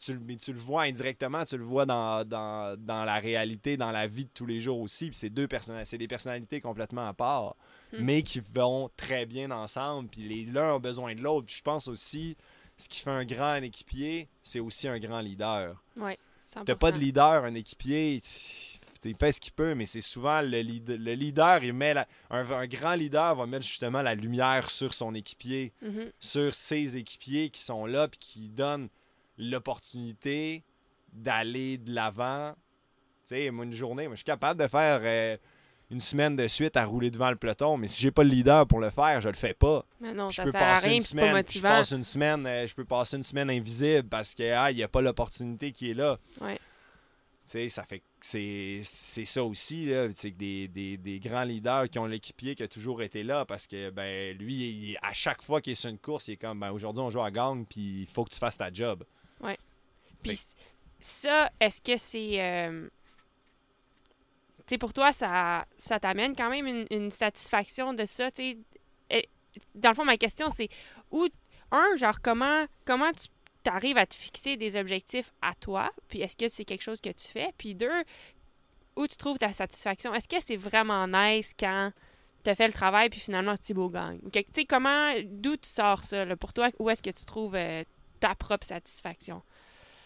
tu, 0.04 0.36
tu 0.36 0.52
le 0.52 0.58
vois 0.58 0.82
indirectement, 0.82 1.44
tu 1.44 1.56
le 1.56 1.64
vois 1.64 1.86
dans, 1.86 2.24
dans, 2.24 2.76
dans 2.78 3.04
la 3.04 3.18
réalité, 3.18 3.76
dans 3.76 3.92
la 3.92 4.06
vie 4.06 4.24
de 4.24 4.30
tous 4.34 4.46
les 4.46 4.60
jours 4.60 4.80
aussi. 4.80 5.08
Puis 5.10 5.16
c'est 5.18 5.30
deux 5.30 5.46
personnalités, 5.48 5.88
c'est 5.90 5.98
des 5.98 6.08
personnalités 6.08 6.60
complètement 6.60 7.06
à 7.06 7.14
part, 7.14 7.56
Hmm. 7.92 8.04
mais 8.04 8.22
qui 8.22 8.40
vont 8.54 8.90
très 8.96 9.26
bien 9.26 9.50
ensemble. 9.50 10.08
Puis 10.08 10.22
les 10.22 10.44
l'un 10.46 10.74
ont 10.76 10.80
besoin 10.80 11.14
de 11.14 11.20
l'autre. 11.20 11.46
Puis 11.46 11.56
je 11.56 11.62
pense 11.62 11.88
aussi, 11.88 12.36
ce 12.78 12.88
qui 12.88 13.00
fait 13.00 13.10
un 13.10 13.24
grand 13.26 13.56
équipier, 13.56 14.28
c'est 14.42 14.60
aussi 14.60 14.88
un 14.88 14.98
grand 14.98 15.20
leader. 15.20 15.82
100%. 15.98 16.16
T'as 16.64 16.74
pas 16.74 16.90
de 16.90 16.98
leader, 16.98 17.44
un 17.44 17.54
équipier, 17.54 18.20
il 19.04 19.14
fait 19.16 19.32
ce 19.32 19.40
qu'il 19.40 19.52
peut, 19.52 19.74
mais 19.74 19.86
c'est 19.86 20.00
souvent 20.00 20.40
le, 20.40 20.60
lead- 20.60 20.88
le 20.98 21.12
leader, 21.14 21.62
il 21.64 21.72
met 21.72 21.92
la- 21.94 22.06
un, 22.30 22.48
un 22.50 22.66
grand 22.66 22.94
leader 22.94 23.34
va 23.34 23.46
mettre 23.46 23.66
justement 23.66 24.00
la 24.02 24.14
lumière 24.14 24.70
sur 24.70 24.94
son 24.94 25.14
équipier, 25.14 25.72
Mhm. 25.82 26.10
sur 26.18 26.54
ses 26.54 26.96
équipiers 26.96 27.50
qui 27.50 27.60
sont 27.62 27.84
là 27.86 28.08
puis 28.08 28.18
qui 28.20 28.48
donnent 28.48 28.88
l'opportunité 29.50 30.62
d'aller 31.12 31.78
de 31.78 31.92
l'avant. 31.92 32.52
Tu 33.26 33.36
sais, 33.36 33.50
moi, 33.50 33.64
une 33.64 33.72
journée, 33.72 34.06
moi, 34.06 34.14
je 34.14 34.18
suis 34.18 34.24
capable 34.24 34.60
de 34.62 34.66
faire 34.68 35.00
euh, 35.02 35.36
une 35.90 36.00
semaine 36.00 36.36
de 36.36 36.48
suite 36.48 36.76
à 36.76 36.84
rouler 36.84 37.10
devant 37.10 37.30
le 37.30 37.36
peloton, 37.36 37.76
mais 37.76 37.86
si 37.86 38.00
j'ai 38.00 38.10
pas 38.10 38.24
le 38.24 38.30
leader 38.30 38.66
pour 38.66 38.80
le 38.80 38.90
faire, 38.90 39.20
je 39.20 39.28
le 39.28 39.34
fais 39.34 39.54
pas. 39.54 39.84
Mais 40.00 40.14
non, 40.14 40.30
je 40.30 40.36
ça 40.36 40.44
peux 40.44 40.50
sert 40.52 40.62
à 40.62 40.74
rien, 40.76 40.94
une 40.94 41.00
c'est 41.00 41.04
pas 41.14 41.20
semaine, 41.20 41.28
je 41.30 41.36
motivant. 41.36 41.68
passe 41.68 41.90
une 41.92 42.04
semaine, 42.04 42.46
euh, 42.46 42.66
je 42.66 42.74
peux 42.74 42.84
passer 42.84 43.16
une 43.16 43.22
semaine 43.22 43.50
invisible 43.50 44.08
parce 44.08 44.34
que 44.34 44.50
ah, 44.52 44.70
il 44.70 44.78
y 44.78 44.82
a 44.82 44.88
pas 44.88 45.02
l'opportunité 45.02 45.70
qui 45.72 45.90
est 45.90 45.94
là. 45.94 46.18
Ouais. 46.40 46.56
Tu 47.44 47.50
sais, 47.58 47.68
ça 47.68 47.82
fait 47.84 47.98
que 47.98 48.04
c'est 48.20 48.80
c'est 48.84 49.24
ça 49.24 49.42
aussi 49.44 49.86
là, 49.86 50.06
c'est 50.12 50.30
que 50.30 50.36
des, 50.38 50.68
des, 50.68 50.96
des 50.96 51.18
grands 51.18 51.42
leaders 51.42 51.90
qui 51.90 51.98
ont 51.98 52.06
l'équipier 52.06 52.54
qui 52.54 52.62
a 52.62 52.68
toujours 52.68 53.02
été 53.02 53.24
là 53.24 53.44
parce 53.44 53.66
que 53.66 53.90
ben 53.90 54.36
lui 54.38 54.54
il- 54.54 54.98
à 55.02 55.12
chaque 55.12 55.42
fois 55.42 55.60
qu'il 55.60 55.72
est 55.72 55.76
sur 55.76 55.90
une 55.90 55.98
course, 55.98 56.28
il 56.28 56.32
est 56.34 56.36
comme 56.36 56.60
ben 56.60 56.70
aujourd'hui 56.70 57.02
on 57.02 57.10
joue 57.10 57.20
à 57.20 57.32
gang 57.32 57.66
puis 57.68 58.02
il 58.02 58.06
faut 58.06 58.24
que 58.24 58.30
tu 58.30 58.38
fasses 58.38 58.56
ta 58.58 58.72
job. 58.72 59.04
Puis 60.22 60.36
c- 60.36 60.54
ça, 61.00 61.50
est-ce 61.60 61.82
que 61.82 61.96
c'est. 61.96 62.40
euh, 62.40 62.88
Tu 64.58 64.64
sais, 64.74 64.78
pour 64.78 64.92
toi, 64.92 65.12
ça, 65.12 65.66
ça 65.76 65.98
t'amène 65.98 66.36
quand 66.36 66.48
même 66.50 66.66
une, 66.66 66.86
une 66.90 67.10
satisfaction 67.10 67.92
de 67.94 68.04
ça. 68.04 68.30
Tu 68.30 68.56
sais, 69.10 69.28
dans 69.74 69.90
le 69.90 69.94
fond, 69.94 70.04
ma 70.04 70.16
question, 70.16 70.48
c'est 70.50 70.68
où. 71.10 71.28
Un, 71.74 71.96
genre, 71.96 72.20
comment, 72.22 72.66
comment 72.84 73.10
tu 73.12 73.28
arrives 73.70 73.96
à 73.96 74.04
te 74.06 74.14
fixer 74.14 74.56
des 74.58 74.76
objectifs 74.76 75.32
à 75.40 75.54
toi? 75.54 75.90
Puis 76.08 76.20
est-ce 76.20 76.36
que 76.36 76.48
c'est 76.48 76.64
quelque 76.66 76.82
chose 76.82 77.00
que 77.00 77.08
tu 77.10 77.26
fais? 77.28 77.50
Puis 77.56 77.74
deux, 77.74 78.04
où 78.96 79.06
tu 79.06 79.16
trouves 79.16 79.38
ta 79.38 79.52
satisfaction? 79.52 80.12
Est-ce 80.14 80.28
que 80.28 80.38
c'est 80.40 80.56
vraiment 80.56 81.06
nice 81.08 81.54
quand 81.58 81.90
tu 82.44 82.50
as 82.50 82.54
fait 82.54 82.66
le 82.66 82.72
travail 82.74 83.08
puis 83.08 83.20
finalement 83.20 83.56
Thibaut 83.56 83.88
gagne? 83.88 84.20
Tu 84.32 84.44
sais, 84.52 84.64
comment. 84.66 85.14
D'où 85.24 85.56
tu 85.56 85.68
sors 85.70 86.04
ça, 86.04 86.24
là, 86.26 86.36
pour 86.36 86.52
toi? 86.52 86.68
Où 86.78 86.90
est-ce 86.90 87.02
que 87.02 87.10
tu 87.10 87.24
trouves 87.24 87.54
euh, 87.54 87.82
ta 88.22 88.34
propre 88.34 88.66
satisfaction? 88.66 89.42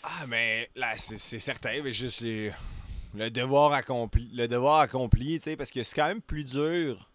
Ah 0.03 0.27
mais 0.27 0.71
là 0.75 0.95
c'est 0.97 1.39
certain, 1.39 1.83
mais 1.83 1.93
juste 1.93 2.21
les- 2.23 2.53
le 3.15 3.31
devoir 3.31 3.73
accompli, 3.73 4.29
le 4.33 4.49
devoir 4.49 4.81
accompli, 4.81 5.37
tu 5.39 5.45
sais 5.45 5.57
parce 5.57 5.71
que 5.71 5.83
c'est 5.83 5.95
quand 5.95 6.09
même 6.09 6.23
plus 6.23 6.45
dur 6.45 7.11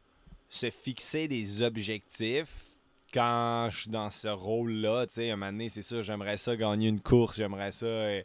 se 0.49 0.69
fixer 0.69 1.27
des 1.27 1.61
objectifs 1.61 2.67
quand 3.13 3.69
je 3.71 3.81
suis 3.81 3.89
dans 3.89 4.09
ce 4.09 4.27
rôle-là, 4.27 5.05
tu 5.07 5.15
sais, 5.15 5.31
un 5.31 5.35
moment 5.35 5.51
donné, 5.51 5.69
c'est 5.69 5.81
sûr, 5.81 6.01
j'aimerais 6.01 6.37
ça 6.37 6.55
gagner 6.55 6.87
une 6.87 7.01
course, 7.01 7.37
j'aimerais 7.37 7.71
ça. 7.71 7.85
euh, 7.85 8.21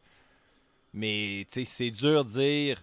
mais, 0.93 1.45
tu 1.51 1.61
sais, 1.61 1.65
c'est 1.65 1.91
dur 1.91 2.25
de 2.25 2.31
dire, 2.31 2.83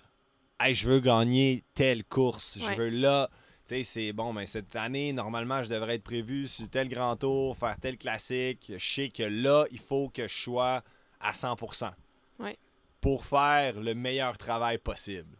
hey, 0.59 0.75
je 0.75 0.89
veux 0.89 0.99
gagner 0.99 1.63
telle 1.75 2.03
course, 2.03 2.57
je 2.59 2.65
veux 2.77 2.89
là. 2.89 3.29
Sais, 3.65 3.83
c'est 3.83 4.11
bon, 4.11 4.33
mais 4.33 4.45
cette 4.45 4.75
année, 4.75 5.13
normalement, 5.13 5.63
je 5.63 5.69
devrais 5.69 5.95
être 5.95 6.03
prévu 6.03 6.47
sur 6.49 6.69
tel 6.69 6.89
grand 6.89 7.15
tour, 7.15 7.55
faire 7.57 7.77
tel 7.79 7.97
classique. 7.97 8.73
Je 8.77 8.93
sais 8.93 9.09
que 9.09 9.23
là, 9.23 9.65
il 9.71 9.79
faut 9.79 10.09
que 10.09 10.27
je 10.27 10.33
sois 10.35 10.83
à 11.21 11.31
100%. 11.31 11.91
Ouais. 12.39 12.57
Pour 12.99 13.23
faire 13.25 13.79
le 13.79 13.93
meilleur 13.95 14.37
travail 14.37 14.77
possible 14.77 15.37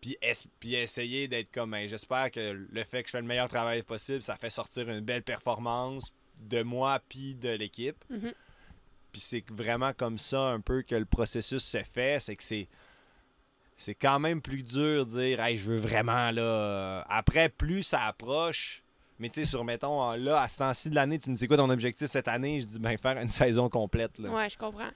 puis, 0.00 0.16
es- 0.20 0.32
puis 0.58 0.74
essayer 0.74 1.28
d'être 1.28 1.52
comme 1.52 1.70
ben, 1.70 1.86
j'espère 1.86 2.30
que 2.30 2.66
le 2.70 2.84
fait 2.84 3.02
que 3.02 3.08
je 3.08 3.12
fais 3.12 3.20
le 3.20 3.26
meilleur 3.26 3.48
travail 3.48 3.82
possible 3.82 4.20
ça 4.22 4.36
fait 4.36 4.50
sortir 4.50 4.88
une 4.90 5.00
belle 5.00 5.22
performance 5.22 6.12
de 6.40 6.62
moi 6.62 7.00
puis 7.08 7.34
de 7.36 7.50
l'équipe 7.50 8.02
Mhm. 8.10 8.32
puis 9.12 9.20
c'est 9.20 9.44
vraiment 9.50 9.92
comme 9.92 10.18
ça 10.18 10.40
un 10.40 10.60
peu 10.60 10.82
que 10.82 10.94
le 10.96 11.04
processus 11.04 11.62
se 11.62 11.82
fait 11.84 12.18
c'est 12.20 12.34
que 12.36 12.42
c'est 12.42 12.68
c'est 13.82 13.94
quand 13.96 14.18
même 14.20 14.40
plus 14.40 14.62
dur 14.62 15.04
de 15.06 15.10
dire 15.10 15.40
hey 15.40 15.56
je 15.56 15.70
veux 15.72 15.76
vraiment 15.76 16.30
là 16.30 16.42
euh, 16.42 17.02
après 17.08 17.48
plus 17.48 17.82
ça 17.82 18.02
approche 18.06 18.82
mais 19.18 19.28
tu 19.28 19.40
sais 19.40 19.44
sur 19.44 19.64
mettons 19.64 20.12
là 20.12 20.40
à 20.42 20.48
ce 20.48 20.58
temps-ci 20.58 20.90
de 20.90 20.94
l'année 20.94 21.18
tu 21.18 21.30
me 21.30 21.34
dis 21.34 21.46
quoi 21.48 21.56
ton 21.56 21.68
objectif 21.70 22.06
cette 22.08 22.28
année? 22.28 22.60
Je 22.60 22.66
dis 22.66 22.78
ben 22.78 22.96
faire 22.96 23.18
une 23.18 23.28
saison 23.42 23.68
complète 23.68 24.18
là, 24.18 24.30
Ouais, 24.30 24.48
je 24.48 24.56
comprends. 24.56 24.90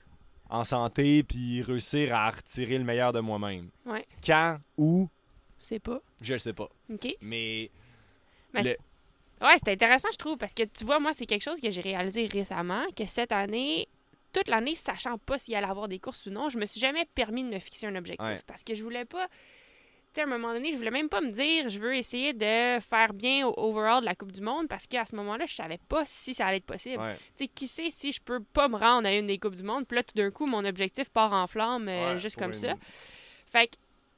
en 0.49 0.63
santé 0.63 1.23
puis 1.23 1.61
réussir 1.63 2.15
à 2.15 2.29
retirer 2.31 2.77
le 2.77 2.83
meilleur 2.85 3.11
de 3.13 3.19
moi-même 3.19 3.69
Ouais. 3.85 4.05
quand? 4.25 4.57
Où? 4.77 5.09
C'est 5.57 5.79
pas. 5.79 5.99
je 6.21 6.33
le 6.33 6.39
sais 6.39 6.53
pas 6.53 6.69
OK. 6.93 7.07
mais 7.21 7.69
Mais 8.53 8.63
le- 8.63 8.77
Ouais, 9.39 9.55
c'est 9.63 9.71
intéressant, 9.71 10.07
je 10.11 10.17
trouve, 10.17 10.35
parce 10.37 10.55
que 10.55 10.63
tu 10.63 10.83
vois, 10.83 10.99
moi, 10.99 11.13
c'est 11.13 11.27
quelque 11.27 11.43
chose 11.43 11.59
que 11.59 11.69
j'ai 11.69 11.81
réalisé 11.81 12.25
récemment, 12.25 12.81
que 12.95 13.05
cette 13.05 13.31
année, 13.31 13.87
toute 14.37 14.47
l'année, 14.49 14.75
sachant 14.75 15.17
pas 15.17 15.37
s'il 15.37 15.55
allait 15.55 15.67
avoir 15.67 15.87
des 15.87 15.99
courses 15.99 16.25
ou 16.27 16.29
non, 16.31 16.49
je 16.49 16.57
me 16.57 16.65
suis 16.65 16.79
jamais 16.79 17.05
permis 17.15 17.43
de 17.43 17.49
me 17.49 17.59
fixer 17.59 17.87
un 17.87 17.95
objectif. 17.95 18.27
Ouais. 18.27 18.39
Parce 18.47 18.63
que 18.63 18.73
je 18.75 18.83
voulais 18.83 19.05
pas. 19.05 19.27
Tu 19.27 19.33
sais, 20.15 20.21
à 20.21 20.23
un 20.23 20.27
moment 20.37 20.53
donné, 20.53 20.71
je 20.71 20.77
voulais 20.77 20.89
même 20.91 21.09
pas 21.09 21.21
me 21.21 21.29
dire, 21.29 21.69
je 21.69 21.77
veux 21.79 21.95
essayer 21.95 22.33
de 22.33 22.79
faire 22.79 23.13
bien 23.13 23.45
au 23.47 23.53
overall 23.57 24.01
de 24.01 24.05
la 24.05 24.15
Coupe 24.15 24.31
du 24.31 24.41
Monde, 24.41 24.67
parce 24.67 24.87
qu'à 24.87 25.05
ce 25.05 25.15
moment-là, 25.15 25.45
je 25.45 25.53
savais 25.55 25.79
pas 25.89 26.03
si 26.05 26.33
ça 26.33 26.47
allait 26.47 26.57
être 26.57 26.65
possible. 26.65 27.01
ouais. 27.03 27.15
Tu 27.35 27.43
sais, 27.43 27.47
qui 27.47 27.67
sait 27.67 27.89
si 27.89 28.11
je 28.11 28.21
peux 28.21 28.39
pas 28.41 28.67
me 28.67 28.77
rendre 28.77 29.07
à 29.07 29.13
une 29.13 29.27
des 29.27 29.37
Coupes 29.37 29.55
du 29.55 29.63
Monde, 29.63 29.85
puis 29.87 29.95
là, 29.97 30.03
tout 30.03 30.15
d'un 30.15 30.31
coup, 30.31 30.45
mon 30.47 30.63
objectif 30.65 31.09
part 31.09 31.33
en 31.33 31.45
flamme, 31.47 31.87
euh, 31.89 32.13
Ouais, 32.13 32.19
juste 32.19 32.37
comme 32.37 32.53
ça. 32.53 32.73
Fait 33.51 33.67
que 33.67 33.75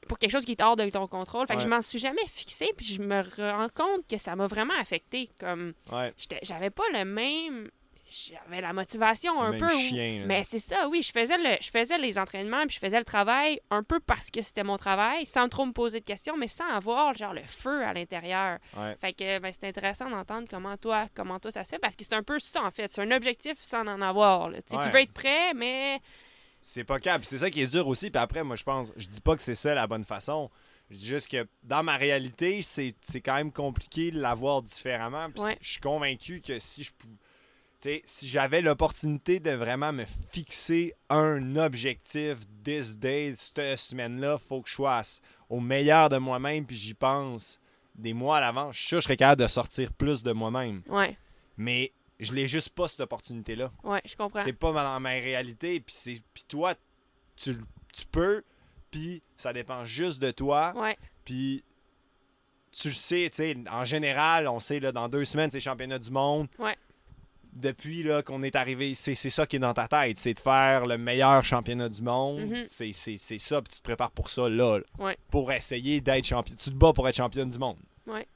pour 0.08 0.18
quelque 0.18 0.30
chose 0.32 0.44
qui 0.46 0.52
est 0.52 0.62
hors 0.62 0.76
de 0.76 0.88
ton 0.90 1.06
contrôle. 1.06 1.46
Fait 1.46 1.52
que 1.52 1.58
Ouais. 1.58 1.64
je 1.64 1.68
m'en 1.68 1.82
suis 1.82 1.98
jamais 1.98 2.26
fixé, 2.26 2.72
puis 2.76 2.86
je 2.86 3.00
me 3.02 3.20
rends 3.36 3.68
compte 3.68 4.06
que 4.08 4.16
ça 4.16 4.34
m'a 4.34 4.46
vraiment 4.46 4.74
affecté. 4.80 5.28
Comme, 5.38 5.74
Ouais. 5.92 6.12
j'avais 6.42 6.70
pas 6.70 6.82
le 6.94 7.04
même. 7.04 7.70
J'avais 8.10 8.60
la 8.60 8.72
motivation 8.72 9.40
un 9.40 9.52
Même 9.52 9.60
peu. 9.60 9.68
chien. 9.68 10.24
Mais 10.26 10.42
c'est 10.44 10.58
ça, 10.58 10.88
oui. 10.88 11.00
Je 11.02 11.12
faisais, 11.12 11.38
le, 11.38 11.56
je 11.60 11.70
faisais 11.70 11.96
les 11.98 12.18
entraînements, 12.18 12.66
puis 12.66 12.74
je 12.74 12.80
faisais 12.80 12.98
le 12.98 13.04
travail 13.04 13.60
un 13.70 13.82
peu 13.82 14.00
parce 14.00 14.30
que 14.30 14.42
c'était 14.42 14.64
mon 14.64 14.76
travail, 14.76 15.24
sans 15.26 15.48
trop 15.48 15.64
me 15.64 15.72
poser 15.72 16.00
de 16.00 16.04
questions, 16.04 16.36
mais 16.36 16.48
sans 16.48 16.68
avoir 16.68 17.14
genre 17.14 17.32
le 17.34 17.44
feu 17.46 17.84
à 17.84 17.92
l'intérieur. 17.94 18.58
Ouais. 18.76 18.96
Fait 19.00 19.12
que 19.12 19.38
ben, 19.38 19.52
c'est 19.52 19.68
intéressant 19.68 20.10
d'entendre 20.10 20.48
comment 20.50 20.76
toi, 20.76 21.06
comment 21.14 21.38
toi 21.38 21.50
ça 21.52 21.64
se 21.64 21.70
fait, 21.70 21.78
parce 21.78 21.94
que 21.96 22.04
c'est 22.04 22.14
un 22.14 22.22
peu 22.24 22.38
ça 22.40 22.62
en 22.64 22.70
fait. 22.70 22.90
C'est 22.90 23.02
un 23.02 23.10
objectif 23.12 23.58
sans 23.62 23.86
en 23.86 24.00
avoir. 24.02 24.50
Tu 24.68 24.76
veux 24.76 25.00
être 25.00 25.12
prêt, 25.12 25.54
mais 25.54 26.00
C'est 26.60 26.84
pas 26.84 26.98
câble. 26.98 27.24
C'est 27.24 27.38
ça 27.38 27.48
qui 27.48 27.62
est 27.62 27.66
dur 27.68 27.86
aussi. 27.86 28.10
Puis 28.10 28.20
après, 28.20 28.42
moi, 28.42 28.56
je 28.56 28.64
pense, 28.64 28.92
je 28.96 29.06
dis 29.06 29.20
pas 29.20 29.34
que 29.36 29.42
c'est 29.42 29.54
ça 29.54 29.72
la 29.74 29.86
bonne 29.86 30.04
façon. 30.04 30.50
Je 30.90 30.96
dis 30.96 31.06
juste 31.06 31.30
que 31.30 31.46
dans 31.62 31.82
ma 31.84 31.96
réalité, 31.96 32.62
c'est 32.62 32.94
c'est 33.00 33.20
quand 33.20 33.36
même 33.36 33.52
compliqué 33.52 34.10
de 34.10 34.20
l'avoir 34.20 34.60
différemment. 34.60 35.30
Puis 35.30 35.40
Ouais. 35.40 35.56
je 35.60 35.70
suis 35.70 35.80
convaincu 35.80 36.40
que 36.40 36.58
si 36.58 36.82
je 36.84 36.90
pouvais. 36.92 37.14
Si 38.04 38.28
j'avais 38.28 38.60
l'opportunité 38.60 39.40
de 39.40 39.52
vraiment 39.52 39.92
me 39.92 40.04
fixer 40.28 40.92
un 41.08 41.56
objectif 41.56 42.36
this 42.62 42.98
day, 42.98 43.32
cette 43.36 43.78
semaine-là, 43.78 44.38
faut 44.38 44.60
que 44.60 44.68
je 44.68 44.74
sois 44.74 44.98
à- 44.98 45.02
au 45.48 45.60
meilleur 45.60 46.08
de 46.10 46.18
moi-même, 46.18 46.66
puis 46.66 46.76
j'y 46.76 46.94
pense 46.94 47.58
des 47.94 48.12
mois 48.12 48.36
à 48.38 48.40
l'avance. 48.40 48.74
Je 48.76 48.80
suis 48.80 48.88
sûr 48.88 48.98
que 48.98 49.02
je 49.02 49.04
serais 49.06 49.16
capable 49.16 49.42
de 49.42 49.48
sortir 49.48 49.92
plus 49.92 50.22
de 50.22 50.32
moi-même. 50.32 50.82
ouais, 50.88 51.16
Mais 51.56 51.92
je 52.18 52.32
l'ai 52.34 52.48
juste 52.48 52.70
pas, 52.70 52.86
cette 52.88 53.00
opportunité-là. 53.00 53.72
ouais, 53.84 54.02
je 54.04 54.14
comprends. 54.16 54.40
C'est 54.40 54.52
pas 54.52 54.72
dans 54.72 55.00
ma 55.00 55.10
réalité. 55.10 55.80
Puis 55.80 55.94
c'est- 55.94 56.22
puis 56.34 56.44
toi, 56.48 56.74
tu, 57.36 57.56
tu 57.92 58.04
peux, 58.10 58.42
puis 58.90 59.22
ça 59.38 59.52
dépend 59.54 59.84
juste 59.86 60.20
de 60.20 60.30
toi. 60.30 60.72
Ouais, 60.76 60.96
Puis 61.24 61.64
tu 62.72 62.88
le 62.88 62.94
sais, 62.94 63.28
tu 63.30 63.36
sais, 63.36 63.56
en 63.70 63.84
général, 63.84 64.48
on 64.48 64.60
sait, 64.60 64.80
là, 64.80 64.92
dans 64.92 65.08
deux 65.08 65.24
semaines, 65.24 65.50
c'est 65.50 65.60
championnat 65.60 65.98
du 65.98 66.10
monde. 66.10 66.46
Ouais. 66.58 66.76
Depuis 67.52 68.02
là, 68.04 68.22
qu'on 68.22 68.42
est 68.42 68.54
arrivé, 68.56 68.94
c'est 68.94 69.14
c'est 69.14 69.28
ça 69.30 69.44
qui 69.46 69.56
est 69.56 69.60
dans 69.60 69.74
ta 69.74 69.88
tête. 69.88 70.16
C'est 70.16 70.34
de 70.34 70.38
faire 70.40 70.86
le 70.86 70.96
meilleur 70.98 71.44
championnat 71.44 71.88
du 71.88 72.00
monde. 72.02 72.40
Mhm. 72.40 72.64
C'est 72.64 72.92
c'est- 72.92 73.18
c'est 73.18 73.38
ça, 73.38 73.60
puis 73.60 73.72
tu 73.74 73.78
te 73.80 73.84
prépares 73.84 74.12
pour 74.12 74.30
ça, 74.30 74.48
là. 74.48 74.78
là. 74.78 74.84
Ouais. 74.98 75.18
Pour 75.30 75.50
essayer 75.52 76.00
d'être 76.00 76.24
champion. 76.26 76.54
Tu 76.56 76.70
te 76.70 76.74
bats 76.76 76.92
pour 76.92 77.08
être 77.08 77.16
championne 77.16 77.50
du 77.50 77.58
monde. 77.58 77.76
Ouais. 78.06 78.26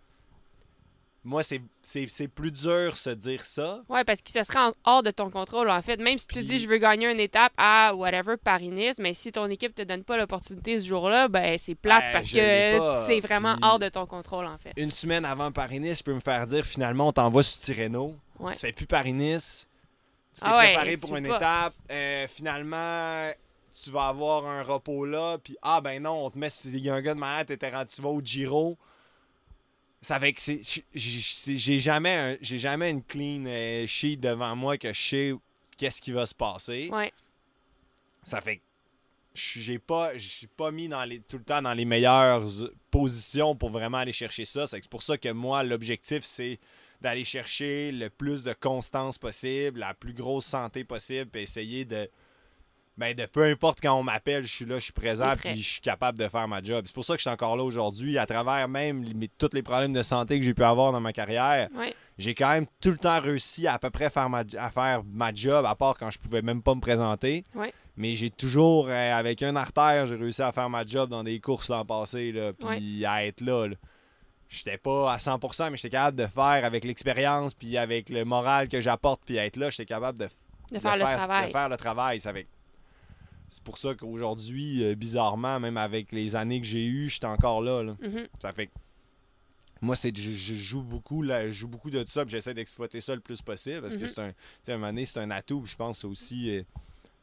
Moi, 1.26 1.42
c'est- 1.42 1.62
c'est 1.80 2.06
c'est 2.08 2.28
plus 2.28 2.50
dur 2.52 2.98
se 2.98 3.08
dire 3.08 3.46
ça. 3.46 3.80
Ouais, 3.88 4.04
parce 4.04 4.20
que 4.20 4.30
ce 4.30 4.42
serait 4.42 4.58
en- 4.58 4.74
hors 4.84 5.02
de 5.02 5.10
ton 5.10 5.30
contrôle, 5.30 5.70
en 5.70 5.80
fait. 5.80 5.96
Même 5.98 6.18
si 6.18 6.26
tu 6.26 6.42
dis 6.42 6.58
je 6.58 6.68
veux 6.68 6.76
gagner 6.76 7.10
une 7.10 7.18
étape 7.20 7.52
à 7.56 7.94
whatever 7.94 8.34
Paris-Nice, 8.36 8.98
mais 8.98 9.14
si 9.14 9.32
ton 9.32 9.46
équipe 9.46 9.74
te 9.74 9.80
donne 9.80 10.04
pas 10.04 10.18
l'opportunité 10.18 10.78
ce 10.78 10.84
jour-là, 10.86 11.28
ben 11.28 11.56
c'est 11.56 11.74
plate 11.76 12.02
Ben, 12.02 12.12
parce 12.12 12.30
que 12.30 13.06
c'est 13.06 13.20
vraiment 13.20 13.56
hors 13.62 13.78
de 13.78 13.88
ton 13.88 14.04
contrôle, 14.04 14.44
en 14.44 14.58
fait. 14.58 14.72
une 14.76 14.90
semaine 14.90 15.24
avant 15.24 15.50
Paris-Nice, 15.50 15.98
je 16.00 16.02
peux 16.02 16.12
me 16.14 16.20
faire 16.20 16.44
dire 16.44 16.62
finalement 16.66 17.08
on 17.08 17.12
t'envoie 17.12 17.42
sur 17.42 17.58
Tirreno. 17.58 18.14
Ouais. 18.38 18.52
Tu 18.54 18.58
fais 18.60 18.72
plus 18.72 18.86
Paris-Nice. 18.86 19.66
Tu 20.34 20.40
t'es 20.40 20.46
Ah 20.48 20.58
ouais, 20.58 20.66
préparé 20.74 20.96
pour 20.96 21.16
une 21.16 21.28
pas. 21.28 21.36
étape. 21.36 21.74
euh, 21.90 22.26
finalement, 22.28 23.30
tu 23.82 23.90
vas 23.90 24.08
avoir 24.08 24.46
un 24.46 24.62
repos 24.62 25.04
là. 25.04 25.38
Puis 25.38 25.56
ah 25.62 25.80
ben 25.80 26.02
non, 26.02 26.26
on 26.26 26.30
te 26.30 26.38
met. 26.38 26.48
Il 26.66 26.78
y 26.78 26.90
a 26.90 26.94
un 26.94 27.00
gars 27.02 27.14
de 27.14 27.20
malade, 27.20 27.56
tu 27.88 28.02
vas 28.02 28.08
au 28.08 28.20
Giro. 28.20 28.76
Ça 30.00 30.20
fait 30.20 30.32
que 30.34 30.42
j'ai- 30.94 31.78
jamais, 31.78 32.14
un- 32.14 32.36
j'ai 32.42 32.58
jamais 32.58 32.90
une 32.90 33.02
clean 33.02 33.44
euh, 33.46 33.86
sheet 33.86 34.18
devant 34.18 34.54
moi 34.54 34.76
que 34.76 34.92
je 34.92 35.00
sais 35.00 35.32
qu'est-ce 35.78 36.02
qui 36.02 36.12
va 36.12 36.26
se 36.26 36.34
passer. 36.34 36.90
Ouais, 36.92 37.10
Ça 38.22 38.40
fait 38.42 38.56
que 38.58 38.62
j'ai 39.34 39.78
pas 39.78 40.16
je 40.16 40.28
suis 40.28 40.46
pas 40.46 40.70
mis 40.70 40.88
dans 40.88 41.04
les 41.04 41.20
tout 41.20 41.38
le 41.38 41.44
temps 41.44 41.62
dans 41.62 41.72
les 41.72 41.84
meilleures 41.86 42.44
positions 42.90 43.56
pour 43.56 43.70
vraiment 43.70 43.98
aller 43.98 44.12
chercher 44.12 44.44
ça. 44.44 44.66
C'est 44.66 44.86
pour 44.88 45.02
ça 45.02 45.16
que 45.16 45.30
moi 45.30 45.62
l'objectif 45.64 46.22
c'est 46.22 46.58
d'aller 47.04 47.24
chercher 47.24 47.92
le 47.92 48.08
plus 48.10 48.42
de 48.44 48.54
constance 48.54 49.18
possible, 49.18 49.78
la 49.80 49.94
plus 49.94 50.14
grosse 50.14 50.46
santé 50.46 50.84
possible, 50.84 51.30
puis 51.30 51.42
essayer 51.42 51.84
de 51.84 52.08
ben 52.96 53.12
de 53.12 53.26
peu 53.26 53.42
importe 53.42 53.80
quand 53.80 53.92
on 53.98 54.04
m'appelle, 54.04 54.44
je 54.44 54.52
suis 54.52 54.64
là, 54.64 54.76
je 54.76 54.84
suis 54.84 54.92
présent, 54.92 55.34
puis 55.36 55.60
je 55.62 55.68
suis 55.72 55.80
capable 55.80 56.16
de 56.16 56.28
faire 56.28 56.46
ma 56.46 56.62
job. 56.62 56.84
C'est 56.86 56.94
pour 56.94 57.04
ça 57.04 57.14
que 57.14 57.18
je 57.18 57.22
suis 57.22 57.30
encore 57.30 57.56
là 57.56 57.64
aujourd'hui, 57.64 58.18
à 58.18 58.24
travers 58.26 58.68
même 58.68 59.04
tous 59.36 59.50
les 59.52 59.62
problèmes 59.62 59.92
de 59.92 60.02
santé 60.02 60.38
que 60.38 60.44
j'ai 60.44 60.54
pu 60.54 60.62
avoir 60.62 60.92
dans 60.92 61.00
ma 61.00 61.12
carrière. 61.12 61.68
J'ai 62.18 62.34
quand 62.34 62.50
même 62.50 62.66
tout 62.80 62.90
le 62.92 62.98
temps 62.98 63.20
réussi 63.20 63.66
à, 63.66 63.74
à 63.74 63.78
peu 63.80 63.90
près 63.90 64.08
faire 64.10 64.30
ma, 64.30 64.44
à 64.56 64.70
faire 64.70 65.02
ma 65.04 65.34
job, 65.34 65.66
à 65.66 65.74
part 65.74 65.98
quand 65.98 66.10
je 66.12 66.18
pouvais 66.20 66.40
même 66.42 66.62
pas 66.62 66.74
me 66.76 66.80
présenter. 66.80 67.42
Mais 67.96 68.14
j'ai 68.14 68.30
toujours, 68.30 68.86
euh, 68.88 69.12
avec 69.12 69.42
un 69.42 69.56
artère, 69.56 70.06
j'ai 70.06 70.14
réussi 70.16 70.42
à 70.42 70.52
faire 70.52 70.70
ma 70.70 70.86
job 70.86 71.10
dans 71.10 71.24
des 71.24 71.38
courses 71.40 71.68
l'an 71.70 71.84
passé, 71.84 72.30
là, 72.32 72.52
puis 72.52 73.04
à 73.04 73.26
être 73.26 73.40
là. 73.40 73.66
là. 73.66 73.74
J'étais 74.54 74.78
pas 74.78 75.12
à 75.12 75.16
100%, 75.18 75.70
mais 75.70 75.76
j'étais 75.76 75.90
capable 75.90 76.16
de 76.18 76.26
faire 76.26 76.64
avec 76.64 76.84
l'expérience, 76.84 77.52
puis 77.54 77.76
avec 77.76 78.08
le 78.08 78.24
moral 78.24 78.68
que 78.68 78.80
j'apporte, 78.80 79.22
puis 79.24 79.36
être 79.36 79.56
là, 79.56 79.70
j'étais 79.70 79.86
capable 79.86 80.18
de, 80.18 80.28
De 80.72 80.78
faire 80.78 80.96
le 80.96 81.02
travail. 81.02 81.46
de 81.46 81.52
faire 81.52 81.68
le 81.68 81.76
travail. 81.76 82.20
C'est 82.20 82.28
avec- 82.28 82.48
c'est 83.50 83.62
pour 83.62 83.78
ça 83.78 83.94
qu'aujourd'hui, 83.94 84.82
euh, 84.84 84.94
bizarrement, 84.94 85.60
même 85.60 85.76
avec 85.76 86.10
les 86.12 86.34
années 86.36 86.60
que 86.60 86.66
j'ai 86.66 86.86
eues, 86.86 87.08
j'étais 87.08 87.26
encore 87.26 87.62
là. 87.62 87.82
là. 87.82 87.96
Mhm. 88.00 88.26
Ça 88.40 88.52
fait 88.52 88.66
que 88.68 88.72
moi, 89.80 89.96
c'est 89.96 90.16
je, 90.16 90.32
je 90.32 90.54
joue 90.54 90.82
beaucoup 90.82 91.22
là, 91.22 91.46
je 91.46 91.52
joue 91.52 91.68
beaucoup 91.68 91.90
de 91.90 92.04
ça, 92.06 92.24
j'essaie 92.26 92.54
d'exploiter 92.54 93.00
ça 93.00 93.14
le 93.14 93.20
plus 93.20 93.42
possible 93.42 93.82
parce 93.82 93.96
que 93.96 94.02
Mhm. 94.02 94.08
c'est 94.08 94.20
un, 94.20 94.28
à 94.28 94.72
un 94.72 94.78
moment 94.78 94.86
donné, 94.88 95.04
c'est 95.04 95.20
un 95.20 95.30
atout. 95.30 95.64
je 95.66 95.76
pense 95.76 96.04
aussi 96.04 96.56
euh, 96.56 96.62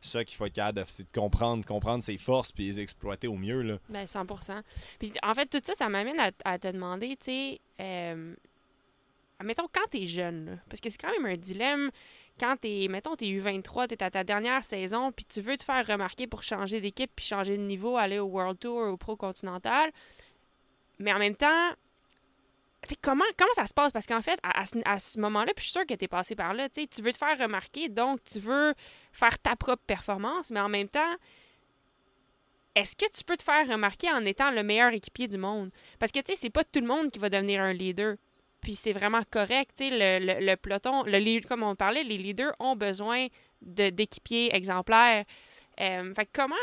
ça 0.01 0.23
qu'il 0.23 0.35
faut 0.37 0.45
être 0.45 0.53
capable 0.53 0.83
c'est 0.87 1.11
de 1.11 1.19
comprendre, 1.19 1.65
comprendre 1.65 2.03
ses 2.03 2.17
forces 2.17 2.51
puis 2.51 2.65
les 2.65 2.79
exploiter 2.79 3.27
au 3.27 3.35
mieux 3.35 3.61
là. 3.61 3.77
Ben, 3.89 4.05
100% 4.05 4.61
Puis, 4.99 5.13
en 5.23 5.33
fait, 5.33 5.45
tout 5.47 5.61
ça, 5.63 5.73
ça 5.73 5.89
m'amène 5.89 6.19
à, 6.43 6.59
te 6.59 6.71
demander, 6.71 7.17
tu 7.17 7.25
sais, 7.25 7.61
euh, 7.79 8.33
mettons, 9.43 9.67
quand 9.71 9.87
t'es 9.89 10.07
jeune, 10.07 10.59
parce 10.69 10.81
que 10.81 10.89
c'est 10.89 10.97
quand 10.97 11.11
même 11.11 11.25
un 11.25 11.37
dilemme, 11.37 11.91
quand 12.39 12.55
t'es, 12.59 12.87
mettons, 12.89 13.15
t'es 13.15 13.25
U23, 13.25 13.87
t'es 13.87 14.03
à 14.03 14.09
ta 14.09 14.23
dernière 14.23 14.63
saison, 14.63 15.11
puis 15.11 15.25
tu 15.25 15.41
veux 15.41 15.57
te 15.57 15.63
faire 15.63 15.85
remarquer 15.85 16.27
pour 16.27 16.43
changer 16.43 16.81
d'équipe, 16.81 17.11
puis 17.15 17.25
changer 17.25 17.57
de 17.57 17.63
niveau, 17.63 17.97
aller 17.97 18.19
au 18.19 18.25
World 18.25 18.59
Tour, 18.59 18.87
au 18.87 18.97
Pro 18.97 19.15
Continental, 19.15 19.91
mais 20.99 21.13
en 21.13 21.19
même 21.19 21.35
temps, 21.35 21.69
comment, 23.01 23.25
comment 23.37 23.53
ça 23.53 23.65
se 23.65 23.73
passe? 23.73 23.91
Parce 23.91 24.05
qu'en 24.05 24.21
fait, 24.21 24.39
à, 24.43 24.99
ce, 24.99 25.19
moment-là, 25.19 25.53
puis 25.53 25.63
je 25.63 25.69
suis 25.69 25.79
sûre 25.79 25.85
que 25.85 25.93
t'es 25.93 26.07
passé 26.07 26.35
par 26.35 26.53
là, 26.53 26.69
tu 26.69 26.87
tu 26.87 27.01
veux 27.01 27.11
te 27.11 27.17
faire 27.17 27.37
remarquer, 27.37 27.89
donc 27.89 28.23
tu 28.23 28.39
veux 28.39 28.73
faire 29.11 29.37
ta 29.39 29.55
propre 29.55 29.83
performance, 29.85 30.51
mais 30.51 30.59
en 30.59 30.69
même 30.69 30.89
temps, 30.89 31.15
est-ce 32.75 32.95
que 32.95 33.09
tu 33.11 33.23
peux 33.23 33.37
te 33.37 33.43
faire 33.43 33.67
remarquer 33.67 34.09
en 34.11 34.25
étant 34.25 34.51
le 34.51 34.63
meilleur 34.63 34.93
équipier 34.93 35.27
du 35.27 35.37
monde? 35.37 35.71
Parce 35.99 36.11
que, 36.11 36.19
tu 36.19 36.33
sais, 36.33 36.39
c'est 36.39 36.49
pas 36.49 36.63
tout 36.63 36.79
le 36.79 36.87
monde 36.87 37.11
qui 37.11 37.19
va 37.19 37.29
devenir 37.29 37.61
un 37.61 37.73
leader. 37.73 38.15
Puis 38.61 38.75
c'est 38.75 38.93
vraiment 38.93 39.23
correct, 39.29 39.71
tu 39.75 39.89
sais, 39.89 40.19
le, 40.19 40.39
le- 40.39 40.55
peloton, 40.55 41.03
comme 41.47 41.63
on 41.63 41.75
parlait, 41.75 42.03
les 42.03 42.17
leaders 42.17 42.53
ont 42.59 42.75
besoin 42.75 43.27
d'équipiers 43.61 44.55
exemplaires. 44.55 45.25
Euh, 45.79 46.13
fait 46.13 46.29
comment, 46.31 46.55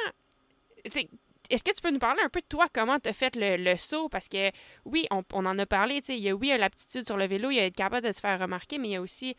tu 0.84 1.08
est-ce 1.50 1.64
que 1.64 1.72
tu 1.72 1.80
peux 1.80 1.90
nous 1.90 1.98
parler 1.98 2.22
un 2.22 2.28
peu 2.28 2.40
de 2.40 2.46
toi, 2.46 2.66
comment 2.72 2.98
tu 2.98 3.08
as 3.08 3.12
fait 3.12 3.34
le, 3.36 3.56
le 3.56 3.76
saut? 3.76 4.08
Parce 4.08 4.28
que, 4.28 4.50
oui, 4.84 5.06
on, 5.10 5.22
en 5.32 5.58
a 5.58 5.66
parlé, 5.66 6.00
il 6.08 6.18
y 6.18 6.28
a, 6.28 6.34
oui, 6.34 6.52
l'aptitude 6.56 7.06
sur 7.06 7.16
le 7.16 7.26
vélo, 7.26 7.50
il 7.50 7.56
y 7.56 7.60
a 7.60 7.66
être 7.66 7.76
capable 7.76 8.06
de 8.06 8.12
se 8.12 8.20
faire 8.20 8.38
remarquer, 8.40 8.78
mais 8.78 8.88
il 8.88 8.92
y 8.92 8.96
a 8.96 9.00
aussi 9.00 9.36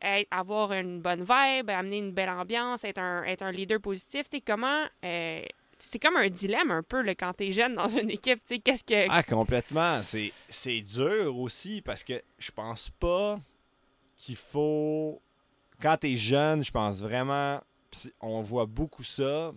être- 0.00 0.28
avoir 0.30 0.72
une 0.72 1.00
bonne 1.00 1.20
vibe, 1.20 1.70
amener 1.70 1.98
une 1.98 2.12
belle 2.12 2.30
ambiance, 2.30 2.84
être 2.84 2.98
un, 2.98 3.24
être 3.24 3.42
un 3.42 3.52
leader 3.52 3.80
positif. 3.80 4.26
Comment... 4.46 4.84
euh, 5.04 5.42
c'est 5.82 5.98
comme 5.98 6.16
un 6.16 6.28
dilemme 6.28 6.70
un 6.70 6.82
peu 6.82 7.02
quand 7.18 7.32
t'es 7.32 7.52
jeune 7.52 7.74
dans 7.74 7.88
une 7.88 8.10
équipe. 8.10 8.42
Qu'est-ce 8.62 8.84
que... 8.84 9.06
Ah 9.08 9.22
complètement, 9.22 10.02
c'est 10.02 10.80
dur 10.82 11.38
aussi 11.38 11.80
parce 11.80 12.04
que 12.04 12.20
je 12.38 12.50
pense 12.50 12.90
pas 12.90 13.40
qu'il 14.16 14.36
faut 14.36 15.22
quand 15.80 15.96
t'es 15.96 16.18
jeune, 16.18 16.62
je 16.62 16.70
pense 16.70 17.00
vraiment 17.00 17.60
on 18.20 18.42
voit 18.42 18.66
beaucoup 18.66 19.02
ça, 19.02 19.52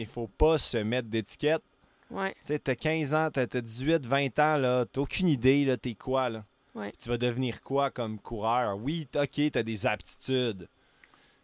mais 0.00 0.04
il 0.04 0.08
faut 0.08 0.28
pas 0.28 0.56
se 0.56 0.78
mettre 0.78 1.08
d'étiquette 1.08 1.62
Ouais, 2.10 2.32
Tu 2.40 2.46
sais, 2.46 2.58
t'as 2.58 2.74
15 2.74 3.14
ans, 3.14 3.28
t'as 3.32 3.46
t'as 3.46 3.60
18, 3.60 4.04
20 4.04 4.38
ans, 4.40 4.56
là, 4.56 4.84
t'as 4.90 5.00
aucune 5.00 5.28
idée, 5.28 5.64
là, 5.64 5.76
t'es 5.76 5.94
quoi, 5.94 6.28
là. 6.28 6.44
Ouais. 6.74 6.90
Tu 6.98 7.08
vas 7.08 7.18
devenir 7.18 7.62
quoi 7.62 7.90
comme 7.90 8.18
coureur? 8.18 8.76
Oui, 8.78 9.06
ok, 9.14 9.50
t'as 9.52 9.62
des 9.62 9.86
aptitudes. 9.86 10.68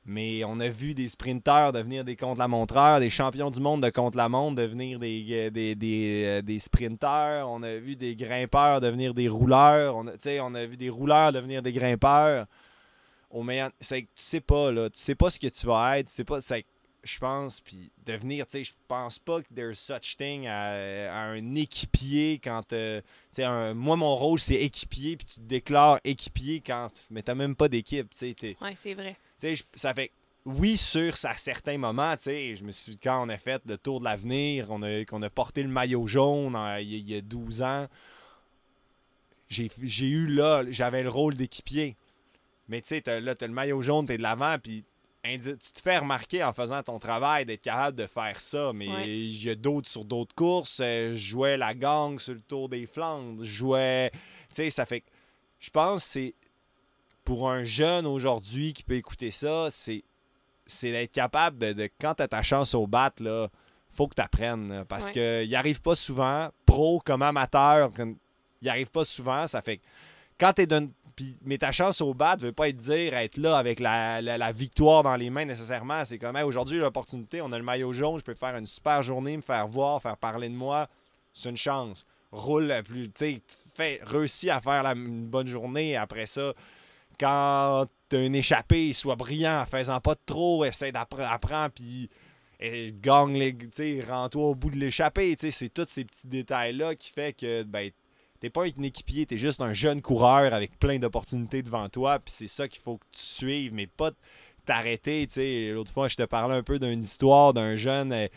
Mais 0.07 0.43
on 0.45 0.59
a 0.59 0.69
vu 0.69 0.95
des 0.95 1.09
sprinteurs 1.09 1.73
devenir 1.73 2.05
des 2.05 2.17
contre-la-montreurs, 2.17 2.99
des 2.99 3.11
champions 3.11 3.51
du 3.51 3.61
monde 3.61 3.83
de 3.83 3.91
contre-la-montre 3.91 4.57
devenir 4.57 4.99
des, 4.99 5.25
euh, 5.31 5.51
des, 5.51 5.75
des, 5.75 6.25
euh, 6.25 6.43
des 6.43 6.59
sprinteurs. 6.59 7.49
On 7.49 7.63
a 7.63 7.77
vu 7.77 7.95
des 7.95 8.17
grimpeurs 8.17 8.81
devenir 8.81 9.15
des 9.15 9.29
rouleurs. 9.29 9.95
On 9.97 10.07
a, 10.07 10.13
tu 10.13 10.19
sais, 10.23 10.41
on 10.41 10.55
a 10.55 10.67
vu 10.67 10.77
des 10.77 10.91
rouleurs 10.91 11.33
devenir 11.33 11.63
des 11.63 11.73
grimpeurs. 11.73 12.47
Au 13.31 13.43
meilleur, 13.43 13.71
c'est 13.81 14.03
que 14.03 14.07
tu 14.15 14.23
sais 14.23 14.41
pas, 14.41 14.73
là. 14.73 14.89
Tu 14.91 14.99
sais 15.01 15.15
pas 15.15 15.31
ce 15.31 15.39
que 15.39 15.49
tu 15.49 15.67
vas 15.67 15.99
être. 15.99 16.09
Tu 16.09 16.15
sais 16.15 16.25
pas. 16.25 16.41
c'est 16.41 16.65
je 17.07 17.19
pense, 17.19 17.61
puis 17.61 17.91
devenir, 18.05 18.47
tu 18.47 18.59
sais, 18.59 18.65
je 18.65 18.73
pense 18.89 19.19
pas 19.19 19.41
que 19.43 19.55
there's 19.55 19.79
such 19.79 20.17
thing 20.17 20.47
à, 20.47 20.73
à 21.13 21.19
un 21.29 21.55
équipier 21.55 22.41
quand, 22.43 22.73
euh, 22.73 23.01
tu 23.35 23.43
sais, 23.43 23.75
moi, 23.75 23.97
mon 23.97 24.17
rôle, 24.17 24.39
c'est 24.39 24.55
équipier, 24.55 25.17
puis 25.17 25.27
tu 25.27 25.35
te 25.37 25.47
déclares 25.47 26.01
équipier 26.05 26.61
quand, 26.61 26.89
mais 27.11 27.23
t'as 27.23 27.35
même 27.35 27.55
pas 27.57 27.69
d'équipe, 27.69 28.11
tu 28.11 28.35
sais, 28.39 28.57
ouais, 28.61 28.75
c'est 28.77 28.95
vrai. 28.95 29.17
tu 29.41 29.57
sais, 29.57 29.65
ça 29.75 29.95
fait, 29.95 30.11
oui, 30.45 30.77
sur 30.77 31.15
à 31.25 31.37
certains 31.37 31.79
moments, 31.79 32.17
tu 32.17 32.25
sais, 32.25 32.55
je 32.55 32.65
me 32.65 32.73
suis, 32.73 32.99
quand 32.99 33.27
on 33.27 33.29
a 33.29 33.39
fait 33.39 33.63
le 33.67 33.79
tour 33.79 34.01
de 34.01 34.05
l'avenir, 34.05 34.67
on 34.71 34.83
a, 34.83 35.05
qu'on 35.05 35.23
a 35.23 35.31
porté 35.31 35.63
le 35.63 35.69
maillot 35.69 36.07
jaune 36.07 36.57
il 36.81 36.93
y, 36.93 37.15
y 37.15 37.17
a 37.17 37.21
12 37.21 37.63
ans, 37.63 37.87
j'ai, 39.49 39.71
j'ai 39.83 40.07
eu 40.07 40.27
là, 40.29 40.63
j'avais 40.69 41.03
le 41.03 41.09
rôle 41.09 41.35
d'équipier. 41.35 41.97
Mais 42.69 42.81
tu 42.81 42.89
sais, 42.89 43.21
là, 43.21 43.35
t'as 43.35 43.47
le 43.47 43.53
maillot 43.53 43.81
jaune, 43.81 44.07
t'es 44.07 44.19
de 44.19 44.23
l'avant, 44.23 44.57
puis 44.61 44.85
tu 45.35 45.57
te 45.73 45.81
fais 45.81 45.99
remarquer 45.99 46.43
en 46.45 46.53
faisant 46.53 46.83
ton 46.83 46.99
travail 46.99 47.45
d'être 47.47 47.63
capable 47.63 47.97
de 47.97 48.07
faire 48.07 48.41
ça. 48.41 48.73
Mais 48.75 48.89
Ouais. 48.89 49.09
il 49.09 49.45
y 49.45 49.51
a 49.51 49.55
d'autres 49.55 49.89
sur 49.89 50.05
d'autres 50.05 50.35
courses. 50.35 50.81
euh, 50.83 51.13
Je 51.13 51.17
jouais 51.17 51.57
la 51.57 51.75
gang 51.75 52.19
sur 52.19 52.35
le 52.35 52.41
Tour 52.41 52.69
des 52.69 52.87
Flandres. 52.87 53.45
Je 53.45 53.51
jouais. 53.53 54.11
Tu 54.51 54.55
sais, 54.55 54.71
ça 54.71 54.87
fait. 54.87 55.03
Je 55.61 55.71
pense 55.71 56.05
que 56.05 56.11
c'est. 56.11 56.35
Pour 57.25 57.51
un 57.51 57.65
jeune 57.65 58.07
aujourd'hui 58.07 58.73
qui 58.73 58.83
peut 58.85 58.95
écouter 58.95 59.31
ça, 59.31 59.69
c'est. 59.71 60.05
C'est 60.69 60.91
d'être 60.93 61.13
capable 61.13 61.59
de, 61.59 61.73
de- 61.73 61.91
Quand 62.01 62.15
t'as 62.15 62.29
ta 62.29 62.43
chance 62.43 62.75
au 62.75 62.87
bat, 62.87 63.13
là, 63.21 63.49
faut 63.89 64.09
que 64.09 64.15
tu 64.17 64.23
apprennes. 64.23 64.85
Parce 64.89 65.07
Ouais. 65.07 65.13
que 65.13 65.45
il 65.45 65.55
arrive 65.55 65.81
pas 65.81 65.95
souvent, 65.95 66.49
pro 66.67 67.01
comme 67.05 67.23
amateur, 67.23 67.91
il 68.63 68.69
arrive 68.69 68.91
pas 68.91 69.05
souvent. 69.05 69.47
Ça 69.47 69.63
fait 69.63 69.81
quand 70.39 70.53
t'es 70.53 70.67
d'une. 70.67 70.91
Puis, 71.15 71.35
mais 71.47 71.57
ta 71.57 71.73
chance 71.73 72.03
au 72.03 72.13
bat 72.13 72.37
veut 72.37 72.53
pas 72.53 72.69
être 72.69 72.77
dire 72.77 73.15
être 73.15 73.39
là 73.39 73.57
avec 73.57 73.81
la, 73.81 74.21
la- 74.21 74.53
victoire 74.53 75.03
dans 75.03 75.17
les 75.17 75.31
mains 75.31 75.47
nécessairement. 75.47 76.05
C'est 76.05 76.19
comme 76.19 76.37
hey, 76.37 76.43
aujourd'hui 76.43 76.79
l'opportunité, 76.79 77.41
on 77.41 77.51
a 77.53 77.59
le 77.59 77.65
maillot 77.65 77.91
jaune, 77.95 78.19
je 78.19 78.25
peux 78.25 78.35
faire 78.35 78.55
une 78.55 78.67
super 78.67 79.03
journée, 79.03 79.39
me 79.39 79.43
faire 79.43 79.67
voir, 79.67 80.03
faire 80.03 80.19
parler 80.19 80.51
de 80.51 80.55
moi. 80.55 80.89
C'est 81.33 81.49
une 81.49 81.57
chance. 81.57 82.07
Roule 82.33 82.65
la 82.65 82.83
plus. 82.83 83.11
Tu 83.13 83.41
sais, 83.75 84.01
réussis 84.03 84.51
à 84.51 84.61
faire 84.61 84.85
une 84.85 85.27
bonne 85.27 85.47
journée 85.47 85.97
après 85.97 86.27
ça. 86.27 86.53
Quand 87.19 87.87
t'as 88.11 88.23
une 88.23 88.35
échappée, 88.35 88.93
sois 88.93 89.17
brillant, 89.17 89.63
en 89.63 89.67
faisant 89.67 90.01
pas 90.01 90.17
trop, 90.27 90.67
essaie 90.67 90.93
d'apprendre, 90.93 91.71
puis 91.75 92.11
gagne 93.01 93.39
les. 93.39 93.57
Tu 93.57 94.03
rends-toi 94.03 94.43
au 94.43 94.55
bout 94.55 94.71
de 94.71 94.77
l'échappée. 94.77 95.35
Tu 95.37 95.51
c'est 95.51 95.71
tous 95.71 95.87
ces 95.87 96.05
petits 96.05 96.27
détails-là 96.27 96.95
qui 96.95 97.11
fait 97.11 97.33
que 97.33 97.63
ben, 97.63 97.91
t'es 98.41 98.51
pas 98.51 98.65
un 98.65 98.83
équipier, 98.83 99.27
t'es 99.27 99.39
juste 99.39 99.61
un 99.61 99.73
jeune 99.73 100.01
coureur 100.03 100.53
avec 100.55 100.79
plein 100.79 100.99
d'opportunités 100.99 101.63
devant 101.63 101.89
toi, 101.89 102.19
puis 102.19 102.33
c'est 102.37 102.49
ça 102.49 102.69
qu'il 102.69 102.81
faut 102.81 102.99
que 102.99 103.05
tu 103.13 103.23
suives, 103.23 103.73
mais 103.75 103.87
pas 103.87 104.11
t'arrêter. 104.65 105.27
L'autre 105.73 105.93
fois, 105.93 106.09
je 106.09 106.17
te 106.17 106.23
parlais 106.25 106.55
un 106.55 106.63
peu 106.63 106.79
d'une 106.79 107.01
histoire 107.03 107.53
d'un 107.55 107.77
jeune. 107.77 108.13
euh, 108.13 108.29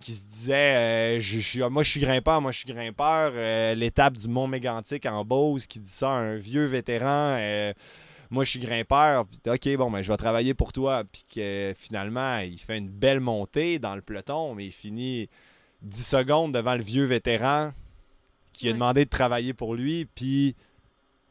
qui 0.00 0.14
se 0.14 0.26
disait 0.26 1.16
euh, 1.16 1.20
je- 1.20 1.62
moi 1.68 1.84
je 1.84 1.90
suis 1.90 2.00
grimpeur, 2.00 2.40
moi 2.40 2.50
je 2.50 2.58
suis 2.58 2.66
grimpeur, 2.72 3.30
euh, 3.36 3.72
l'étape 3.76 4.16
du 4.16 4.26
Mont 4.26 4.48
Mégantic 4.48 5.06
en 5.06 5.24
Beauce 5.24 5.68
qui 5.68 5.78
dit 5.78 5.88
ça 5.88 6.08
à 6.10 6.14
un 6.14 6.36
vieux 6.38 6.64
vétéran 6.66 7.38
moi 8.28 8.42
je 8.42 8.50
suis 8.50 8.58
grimpeur, 8.58 9.26
puis 9.26 9.38
OK 9.48 9.76
bon 9.76 9.92
ben 9.92 10.02
je 10.02 10.10
vais 10.10 10.16
travailler 10.16 10.54
pour 10.54 10.72
toi 10.72 11.04
puis 11.04 11.22
que 11.32 11.72
finalement 11.76 12.38
il 12.38 12.58
fait 12.58 12.78
une 12.78 12.88
belle 12.88 13.20
montée 13.20 13.78
dans 13.78 13.94
le 13.94 14.02
peloton 14.02 14.56
mais 14.56 14.64
il 14.66 14.72
finit 14.72 15.28
10 15.82 16.04
secondes 16.04 16.52
devant 16.52 16.74
le 16.74 16.82
vieux 16.82 17.04
vétéran 17.04 17.70
qui 18.52 18.68
a 18.68 18.72
demandé 18.72 19.04
de 19.04 19.10
travailler 19.10 19.54
pour 19.54 19.74
lui 19.74 20.06
puis 20.14 20.54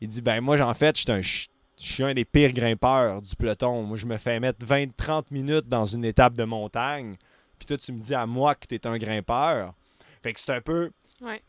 il 0.01 0.07
dit 0.07 0.21
ben 0.21 0.41
moi 0.41 0.59
en 0.61 0.73
fait 0.73 0.97
je 0.97 1.47
suis 1.87 2.03
un 2.03 2.13
des 2.13 2.25
pires 2.25 2.53
grimpeurs 2.53 3.21
du 3.21 3.35
peloton. 3.35 3.81
Moi, 3.83 3.97
je 3.97 4.05
me 4.05 4.17
fais 4.17 4.39
mettre 4.39 4.63
20-30 4.65 5.25
minutes 5.31 5.67
dans 5.67 5.85
une 5.85 6.05
étape 6.05 6.35
de 6.35 6.43
montagne. 6.43 7.17
Puis 7.57 7.65
toi, 7.65 7.77
tu 7.77 7.91
me 7.91 7.99
dis 7.99 8.13
à 8.13 8.25
moi 8.25 8.55
que 8.55 8.67
tu 8.67 8.75
es 8.75 8.87
un 8.87 8.97
grimpeur. 8.97 9.73
Fait 10.21 10.33
que 10.33 10.39
c'est 10.39 10.53
un 10.53 10.61
peu. 10.61 10.91
Ouais. 11.21 11.41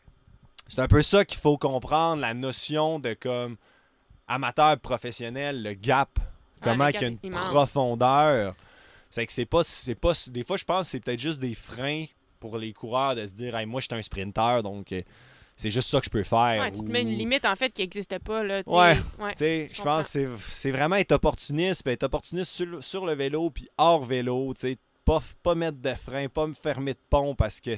C'est 0.67 0.81
un 0.81 0.87
peu 0.87 1.01
ça 1.01 1.23
qu'il 1.23 1.39
faut 1.39 1.57
comprendre, 1.57 2.21
la 2.21 2.33
notion 2.33 2.99
de 2.99 3.13
comme 3.13 3.57
amateur 4.27 4.79
professionnel, 4.79 5.61
le 5.61 5.73
gap. 5.73 6.19
Comment 6.61 6.85
le 6.85 6.91
il 6.91 7.01
y 7.01 7.03
a 7.03 7.07
une 7.07 7.19
immense. 7.23 7.49
profondeur. 7.49 8.55
C'est 9.09 9.25
que 9.27 9.33
c'est 9.33 9.45
pas. 9.45 9.63
c'est 9.63 9.95
pas. 9.95 10.13
Des 10.27 10.43
fois, 10.43 10.57
je 10.57 10.63
pense 10.63 10.87
que 10.87 10.91
c'est 10.91 10.99
peut-être 10.99 11.19
juste 11.19 11.39
des 11.39 11.53
freins 11.53 12.05
pour 12.39 12.57
les 12.57 12.73
coureurs 12.73 13.15
de 13.15 13.27
se 13.27 13.33
dire 13.33 13.55
Hey, 13.55 13.67
moi, 13.67 13.81
je 13.81 13.85
suis 13.85 13.95
un 13.95 14.01
sprinter, 14.01 14.63
donc 14.63 14.91
euh, 14.91 15.01
c'est 15.63 15.71
juste 15.71 15.89
ça 15.89 15.99
que 15.99 16.05
je 16.05 16.09
peux 16.09 16.23
faire. 16.23 16.61
Ouais, 16.61 16.71
tu 16.71 16.81
te 16.81 16.91
mets 16.91 17.01
une 17.01 17.17
limite, 17.17 17.45
en 17.45 17.55
fait, 17.55 17.69
qui 17.71 17.81
n'existe 17.81 18.19
pas, 18.19 18.43
là. 18.43 18.61
Ouais. 18.67 18.99
ouais. 19.19 19.69
je 19.73 19.81
pense 19.81 20.05
que 20.07 20.11
c'est- 20.11 20.27
c'est 20.49 20.71
vraiment 20.71 20.97
être 20.97 21.13
opportuniste, 21.13 21.83
puis 21.83 21.93
être 21.93 22.03
opportuniste 22.03 22.51
sur, 22.51 22.83
sur 22.83 23.05
le 23.05 23.13
vélo, 23.13 23.49
puis 23.49 23.67
hors 23.77 24.03
vélo, 24.03 24.53
tu 24.53 24.77
pas, 25.05 25.21
pas 25.41 25.55
mettre 25.55 25.79
de 25.79 25.93
frein, 25.93 26.27
pas 26.27 26.47
me 26.47 26.53
fermer 26.53 26.93
de 26.93 26.99
pont 27.09 27.35
parce 27.35 27.59
que, 27.59 27.75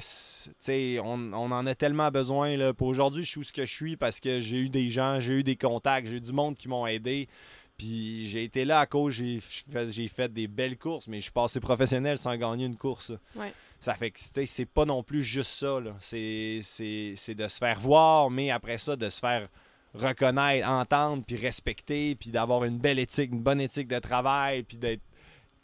on, 1.00 1.32
on, 1.32 1.50
en 1.52 1.66
a 1.66 1.74
tellement 1.74 2.10
besoin. 2.10 2.56
Là. 2.56 2.72
Pour 2.72 2.88
aujourd'hui, 2.88 3.24
je 3.24 3.30
suis 3.30 3.40
où 3.40 3.44
ce 3.44 3.52
que 3.52 3.66
je 3.66 3.72
suis 3.72 3.96
parce 3.96 4.20
que 4.20 4.40
j'ai 4.40 4.58
eu 4.58 4.68
des 4.68 4.90
gens, 4.90 5.18
j'ai 5.20 5.34
eu 5.34 5.42
des 5.42 5.56
contacts, 5.56 6.06
j'ai 6.08 6.16
eu 6.16 6.20
du 6.20 6.32
monde 6.32 6.56
qui 6.56 6.68
m'ont 6.68 6.86
aidé. 6.86 7.28
Puis 7.76 8.26
j'ai 8.28 8.44
été 8.44 8.64
là 8.64 8.80
à 8.80 8.86
cause, 8.86 9.12
j'ai 9.14 10.08
fait 10.08 10.32
des 10.32 10.46
belles 10.46 10.78
courses, 10.78 11.08
mais 11.08 11.18
je 11.18 11.24
suis 11.24 11.32
passé 11.32 11.60
professionnel 11.60 12.16
sans 12.16 12.34
gagner 12.36 12.64
une 12.64 12.76
course. 12.76 13.12
Ouais. 13.34 13.52
Ça 13.80 13.94
fait 13.94 14.10
que 14.10 14.18
c'est 14.46 14.66
pas 14.66 14.84
non 14.84 15.02
plus 15.02 15.22
juste 15.22 15.50
ça. 15.50 15.78
C'est 16.00 16.60
de 16.60 17.48
se 17.48 17.58
faire 17.58 17.78
voir, 17.80 18.30
mais 18.30 18.50
après 18.50 18.78
ça, 18.78 18.96
de 18.96 19.08
se 19.08 19.20
faire 19.20 19.48
reconnaître, 19.94 20.68
entendre, 20.68 21.22
puis 21.26 21.36
respecter, 21.36 22.14
puis 22.14 22.30
d'avoir 22.30 22.64
une 22.64 22.78
belle 22.78 22.98
éthique, 22.98 23.30
une 23.32 23.42
bonne 23.42 23.60
éthique 23.60 23.88
de 23.88 23.98
travail, 23.98 24.62
puis 24.62 24.76
d'être 24.76 25.02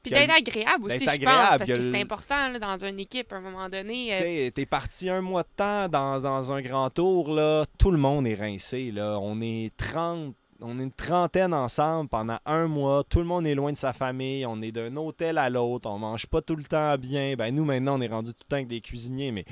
puis 0.02 0.10
d'être 0.10 0.34
agréable 0.34 0.86
aussi, 0.86 0.98
je 0.98 1.04
pense, 1.04 1.58
parce 1.58 1.64
que, 1.64 1.80
c'est 1.80 2.00
important 2.00 2.48
là, 2.48 2.58
dans 2.58 2.84
une 2.84 2.98
équipe 2.98 3.32
à 3.32 3.36
un 3.36 3.40
moment 3.40 3.68
donné. 3.68 4.12
Euh, 4.12 4.18
tu 4.18 4.24
sais, 4.24 4.52
t'es 4.52 4.66
parti 4.66 5.08
un 5.08 5.20
mois 5.20 5.44
de 5.44 5.48
temps 5.56 5.88
dans, 5.88 6.20
dans, 6.20 6.50
un 6.50 6.60
grand 6.60 6.90
tour, 6.90 7.32
là, 7.32 7.64
tout 7.78 7.92
le 7.92 7.98
monde 7.98 8.26
est 8.26 8.34
rincé. 8.34 8.90
Là. 8.90 9.16
On 9.20 9.40
est 9.40 9.70
30, 9.76 10.34
on 10.62 10.78
est 10.78 10.82
une 10.82 10.92
trentaine 10.92 11.52
ensemble 11.54 12.08
pendant 12.08 12.38
un 12.46 12.66
mois. 12.68 13.04
Tout 13.04 13.18
le 13.18 13.24
monde 13.24 13.46
est 13.46 13.54
loin 13.54 13.72
de 13.72 13.76
sa 13.76 13.92
famille. 13.92 14.46
On 14.46 14.60
est 14.62 14.72
d'un 14.72 14.96
hôtel 14.96 15.38
à 15.38 15.50
l'autre. 15.50 15.88
On 15.90 15.98
mange 15.98 16.26
pas 16.26 16.40
tout 16.40 16.56
le 16.56 16.64
temps 16.64 16.96
bien. 16.96 17.34
Ben 17.36 17.54
nous, 17.54 17.64
maintenant, 17.64 17.98
on 17.98 18.00
est 18.00 18.08
rendu 18.08 18.30
tout 18.30 18.44
le 18.44 18.48
temps 18.48 18.56
avec 18.56 18.68
des 18.68 18.80
cuisiniers, 18.80 19.32
mais 19.32 19.44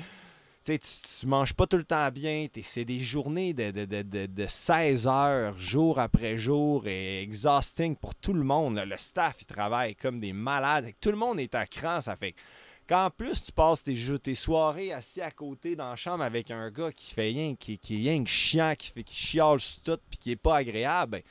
tu, 0.63 0.77
tu 0.79 1.27
manges 1.27 1.53
pas 1.53 1.67
tout 1.67 1.77
le 1.77 1.83
temps 1.83 2.09
bien. 2.11 2.47
C'est 2.63 2.85
des 2.85 2.99
journées 2.99 3.53
de, 3.53 3.71
de, 3.71 4.47
16 4.47 5.07
heures, 5.07 5.57
jour 5.57 5.99
après 5.99 6.37
jour, 6.37 6.87
et 6.87 7.21
exhausting 7.21 7.95
pour 7.95 8.15
tout 8.15 8.33
le 8.33 8.43
monde. 8.43 8.81
Le 8.85 8.97
staff, 8.97 9.37
il 9.41 9.45
travaille 9.45 9.95
comme 9.95 10.19
des 10.19 10.33
malades. 10.33 10.91
Tout 11.01 11.11
le 11.11 11.17
monde 11.17 11.39
est 11.39 11.55
à 11.55 11.65
cran. 11.65 12.01
Ça 12.01 12.15
fait 12.15 12.35
qu'en 12.91 13.09
plus, 13.09 13.43
tu 13.43 13.51
passes 13.51 13.83
tes, 13.83 13.95
tes 14.19 14.35
soirées 14.35 14.91
assis 14.91 15.21
à 15.21 15.31
côté 15.31 15.75
dans 15.75 15.89
la 15.89 15.95
chambre 15.95 16.23
avec 16.23 16.51
un 16.51 16.69
gars 16.69 16.91
qui 16.91 17.13
fait 17.13 17.29
rien, 17.29 17.55
qui, 17.55 17.77
qui 17.77 17.95
est 18.05 18.11
rien 18.11 18.23
que 18.23 18.29
chiant, 18.29 18.73
qui, 18.77 18.91
fait, 18.91 19.03
qui 19.03 19.15
chiale 19.15 19.57
tout, 19.83 19.97
puis 20.09 20.19
qui 20.19 20.31
est 20.31 20.35
pas 20.35 20.57
agréable, 20.57 21.11
ben, 21.13 21.21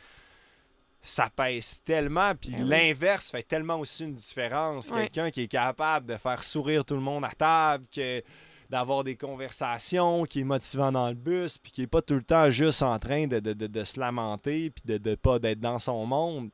ça 1.03 1.31
pèse 1.35 1.83
tellement, 1.85 2.35
puis 2.35 2.51
Ben 2.53 2.63
oui. 2.63 2.69
l'inverse 2.69 3.31
fait 3.31 3.43
tellement 3.43 3.77
aussi 3.79 4.05
une 4.05 4.13
différence. 4.15 4.91
Quelqu'un 4.91 5.31
qui 5.31 5.43
est 5.43 5.49
capable 5.49 6.07
de 6.07 6.17
faire 6.17 6.43
sourire 6.45 6.85
tout 6.85 6.95
le 6.95 7.01
monde 7.01 7.25
à 7.25 7.31
table, 7.31 7.85
que 7.95 8.23
d'avoir 8.69 9.03
des 9.03 9.17
conversations, 9.17 10.25
qui 10.25 10.41
est 10.41 10.45
motivant 10.45 10.93
dans 10.93 11.09
le 11.09 11.15
bus, 11.15 11.59
puis 11.59 11.73
qui 11.73 11.83
est 11.83 11.87
pas 11.87 12.03
tout 12.03 12.15
le 12.15 12.23
temps 12.23 12.51
juste 12.51 12.83
en 12.83 12.99
train 12.99 13.27
de, 13.27 13.41
de- 13.41 13.53
de- 13.55 13.67
de 13.67 13.85
se 13.85 13.99
lamenter, 13.99 14.71
puis 14.71 14.83
de, 14.87 14.99
de 14.99 15.15
pas 15.15 15.39
d'être 15.39 15.61
dans 15.61 15.79
son 15.79 16.07
monde. 16.07 16.51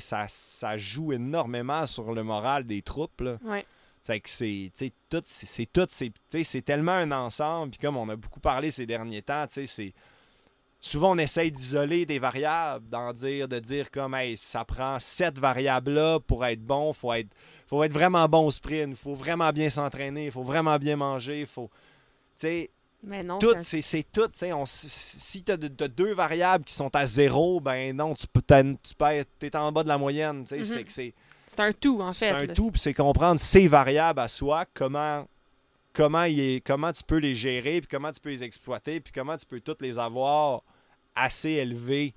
Ça, 0.00 0.24
ça 0.28 0.76
joue 0.76 1.12
énormément 1.12 1.86
sur 1.86 2.12
le 2.12 2.24
moral 2.24 2.64
des 2.66 2.82
troupes. 2.82 3.20
Là. 3.20 3.36
C'est 4.06 4.20
que 4.20 4.28
c'est, 4.28 4.70
tout, 5.08 5.22
c'est, 5.24 5.66
tout, 5.72 5.86
c'est, 5.88 6.62
tellement 6.62 6.92
un 6.92 7.10
ensemble. 7.10 7.70
Puis 7.70 7.78
comme 7.80 7.96
on 7.96 8.08
a 8.10 8.16
beaucoup 8.16 8.40
parlé 8.40 8.70
ces 8.70 8.84
derniers 8.84 9.22
temps, 9.22 9.46
c'est 9.48 9.94
souvent 10.78 11.12
on 11.12 11.18
essaye 11.18 11.50
d'isoler 11.50 12.04
des 12.04 12.18
variables, 12.18 12.86
d'en 12.90 13.14
dire, 13.14 13.48
de 13.48 13.58
dire 13.58 13.90
comme, 13.90 14.14
hey, 14.14 14.36
ça 14.36 14.64
prend 14.66 14.98
cette 14.98 15.38
variable-là 15.38 16.20
pour 16.20 16.44
être 16.44 16.60
bon, 16.62 16.92
faut 16.92 17.14
être, 17.14 17.30
faut 17.66 17.82
être 17.82 17.92
vraiment 17.94 18.28
bon 18.28 18.46
au 18.46 18.50
sprint, 18.50 18.94
faut 18.94 19.14
vraiment 19.14 19.50
bien 19.50 19.70
s'entraîner, 19.70 20.30
faut 20.30 20.42
vraiment 20.42 20.76
bien 20.78 20.96
manger, 20.96 21.46
faut, 21.46 21.70
tu 22.36 22.46
sais, 22.46 22.70
Mais 23.02 23.22
non, 23.22 23.38
tout, 23.38 23.54
c'est 23.60 23.62
c'est, 23.62 23.82
c'est 23.82 24.06
tout. 24.12 24.28
tu 24.28 24.38
sais, 24.40 24.52
on- 24.52 24.66
si 24.66 25.42
tu 25.42 25.50
as 25.52 25.56
deux 25.56 26.12
variables 26.12 26.64
qui 26.64 26.74
sont 26.74 26.94
à 26.94 27.06
zéro, 27.06 27.60
ben 27.60 27.96
non, 27.96 28.12
tu 28.14 28.26
tu 28.26 28.94
peux 28.98 29.04
être- 29.06 29.30
t'es 29.38 29.56
en 29.56 29.72
bas 29.72 29.82
de 29.82 29.88
la 29.88 29.96
moyenne. 29.98 30.44
tu 30.44 30.48
sais, 30.50 30.58
Mhm. 30.58 30.64
C'est 30.64 30.84
que 30.84 30.92
c'est, 30.92 31.14
c'est 31.56 31.62
un 31.62 31.72
tout, 31.72 32.00
en 32.00 32.12
c'est 32.12 32.28
fait. 32.28 32.34
un 32.34 32.46
là. 32.46 32.54
tout, 32.54 32.70
puis 32.70 32.80
c'est 32.80 32.94
comprendre 32.94 33.38
ces 33.40 33.68
variables 33.68 34.20
à 34.20 34.28
soi, 34.28 34.64
comment, 34.74 35.26
comment, 35.92 36.24
il 36.24 36.38
est- 36.40 36.66
comment 36.66 36.92
tu 36.92 37.02
peux 37.04 37.18
les 37.18 37.34
gérer, 37.34 37.80
puis 37.80 37.88
comment 37.90 38.10
tu 38.12 38.20
peux 38.20 38.30
les 38.30 38.42
exploiter, 38.44 39.00
puis 39.00 39.12
comment 39.12 39.36
tu 39.36 39.46
peux 39.46 39.60
toutes 39.60 39.82
les 39.82 39.98
avoir 39.98 40.62
assez 41.14 41.50
élevées 41.50 42.14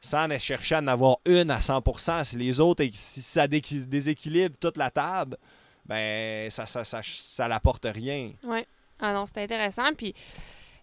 sans 0.00 0.18
aller 0.20 0.38
chercher 0.38 0.76
à 0.76 0.78
en 0.80 0.86
avoir 0.86 1.18
une 1.26 1.50
à 1.50 1.60
100%. 1.60 2.24
Si 2.24 2.36
les 2.36 2.60
autres, 2.60 2.84
si 2.92 3.20
ça 3.22 3.46
déséquilibre 3.46 4.56
toute 4.58 4.76
la 4.76 4.90
table, 4.90 5.36
ben 5.84 6.50
ça, 6.50 6.66
ça, 6.66 6.84
ça, 6.84 7.00
ça 7.04 7.46
n'apporte 7.48 7.84
rien. 7.92 8.28
Ouais. 8.42 8.66
Ah 9.00 9.12
non, 9.12 9.26
c'était 9.26 9.42
intéressant. 9.42 9.92
Puis, 9.96 10.14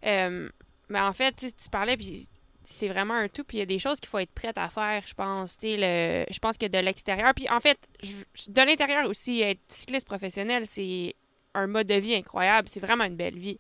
euh, 0.06 0.50
mais 0.90 1.00
en 1.00 1.14
fait, 1.14 1.34
tu 1.38 1.70
parlais, 1.72 1.98
puis 1.98 2.28
c'est 2.70 2.90
vraiment 2.90 3.14
un 3.14 3.30
tout. 3.30 3.44
Puis 3.44 3.58
il 3.58 3.60
y 3.62 3.64
a 3.64 3.66
des 3.66 3.80
choses 3.80 4.00
qu'il 4.00 4.10
faut 4.10 4.20
être 4.20 4.34
prête 4.34 4.58
à 4.58 4.70
faire, 4.70 5.02
je 5.08 5.14
pense. 5.14 5.58
Le, 5.64 6.26
je 6.30 6.40
pense 6.40 6.58
que 6.58 6.66
de 6.66 6.78
l'extérieur. 6.78 7.34
Puis 7.34 7.50
en 7.50 7.60
fait, 7.62 7.80
de 8.50 8.62
l'intérieur 8.62 9.08
aussi, 9.08 9.42
être 9.42 9.62
cycliste 9.68 10.06
professionnel, 10.06 10.68
c'est 10.68 11.16
un 11.54 11.68
mode 11.68 11.88
de 11.88 11.96
vie 11.96 12.14
incroyable. 12.14 12.68
C'est 12.68 12.82
vraiment 12.82 13.06
une 13.06 13.16
belle 13.16 13.40
vie. 13.40 13.58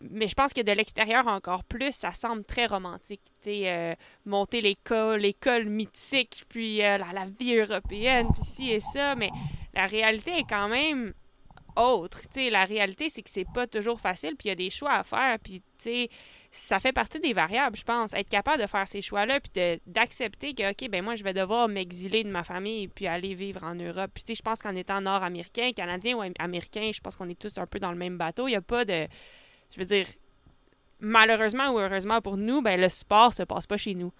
Mais 0.00 0.26
je 0.26 0.34
pense 0.34 0.52
que 0.52 0.62
de 0.62 0.72
l'extérieur 0.72 1.26
encore 1.28 1.64
plus, 1.64 1.92
ça 1.92 2.12
semble 2.12 2.44
très 2.44 2.66
romantique. 2.66 3.20
Euh, 3.46 3.94
monter 4.24 4.62
l'école, 4.62 5.20
l'école 5.20 5.66
mythique, 5.66 6.44
puis 6.48 6.82
euh, 6.82 6.98
la, 6.98 7.12
la 7.12 7.26
vie 7.26 7.56
européenne, 7.56 8.28
puis 8.32 8.42
ci 8.42 8.70
et 8.70 8.80
ça. 8.80 9.14
Mais 9.16 9.30
la 9.74 9.86
réalité 9.86 10.38
est 10.38 10.48
quand 10.48 10.68
même 10.68 11.12
autre. 11.76 12.22
La 12.50 12.64
réalité, 12.64 13.08
c'est 13.10 13.22
que 13.22 13.30
c'est 13.30 13.46
pas 13.52 13.66
toujours 13.66 14.00
facile, 14.00 14.36
puis 14.36 14.46
il 14.46 14.48
y 14.48 14.52
a 14.52 14.56
des 14.56 14.70
choix 14.70 14.92
à 14.92 15.04
faire, 15.04 15.38
puis 15.38 15.62
ça 16.50 16.80
fait 16.80 16.92
partie 16.92 17.20
des 17.20 17.32
variables, 17.32 17.76
je 17.76 17.84
pense. 17.84 18.14
Être 18.14 18.28
capable 18.28 18.62
de 18.62 18.66
faire 18.66 18.86
ces 18.86 19.02
choix-là, 19.02 19.40
puis 19.40 19.80
d'accepter 19.86 20.54
que, 20.54 20.70
OK, 20.70 20.88
ben 20.90 21.02
moi, 21.02 21.14
je 21.14 21.24
vais 21.24 21.34
devoir 21.34 21.68
m'exiler 21.68 22.24
de 22.24 22.30
ma 22.30 22.44
famille, 22.44 22.88
puis 22.88 23.06
aller 23.06 23.34
vivre 23.34 23.64
en 23.64 23.74
Europe. 23.74 24.10
Puis 24.14 24.34
je 24.34 24.42
pense 24.42 24.60
qu'en 24.62 24.74
étant 24.74 25.00
nord-américain, 25.00 25.72
canadien 25.72 26.16
ou 26.16 26.22
am- 26.22 26.32
américain, 26.38 26.90
je 26.94 27.00
pense 27.00 27.16
qu'on 27.16 27.28
est 27.28 27.38
tous 27.38 27.58
un 27.58 27.66
peu 27.66 27.78
dans 27.78 27.90
le 27.90 27.98
même 27.98 28.16
bateau. 28.16 28.46
Il 28.48 28.52
n'y 28.52 28.56
a 28.56 28.62
pas 28.62 28.84
de... 28.84 29.06
Je 29.70 29.78
veux 29.80 29.86
dire, 29.86 30.06
malheureusement 31.04 31.70
ou 31.70 31.78
heureusement 31.78 32.20
pour 32.20 32.36
nous, 32.36 32.62
ben 32.62 32.80
le 32.80 32.88
sport 32.88 33.32
se 33.34 33.42
passe 33.44 33.66
pas 33.66 33.76
chez 33.76 33.94
nous. 33.94 34.12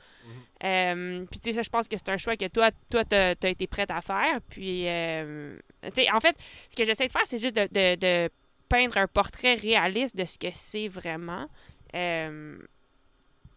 Euh, 0.64 1.24
puis 1.30 1.40
tu 1.40 1.50
sais, 1.50 1.56
ça, 1.56 1.62
je 1.62 1.68
pense 1.68 1.88
que 1.88 1.96
c'est 1.96 2.08
un 2.08 2.16
choix 2.16 2.36
que 2.36 2.46
toi, 2.48 2.70
toi, 2.90 3.04
t'as 3.04 3.34
as 3.42 3.48
été 3.48 3.66
prête 3.66 3.90
à 3.90 4.00
faire. 4.00 4.40
Puis, 4.48 4.88
euh, 4.88 5.56
tu 5.82 5.90
sais, 6.02 6.10
en 6.10 6.20
fait, 6.20 6.36
ce 6.70 6.76
que 6.76 6.84
j'essaie 6.84 7.06
de 7.06 7.12
faire, 7.12 7.26
c'est 7.26 7.38
juste 7.38 7.56
de, 7.56 7.66
de- 7.70 7.96
de 7.96 8.30
peindre 8.68 8.96
un 8.96 9.06
portrait 9.06 9.54
réaliste 9.54 10.16
de 10.16 10.24
ce 10.24 10.38
que 10.38 10.48
c'est 10.52 10.88
vraiment. 10.88 11.46
Euh, 11.94 12.56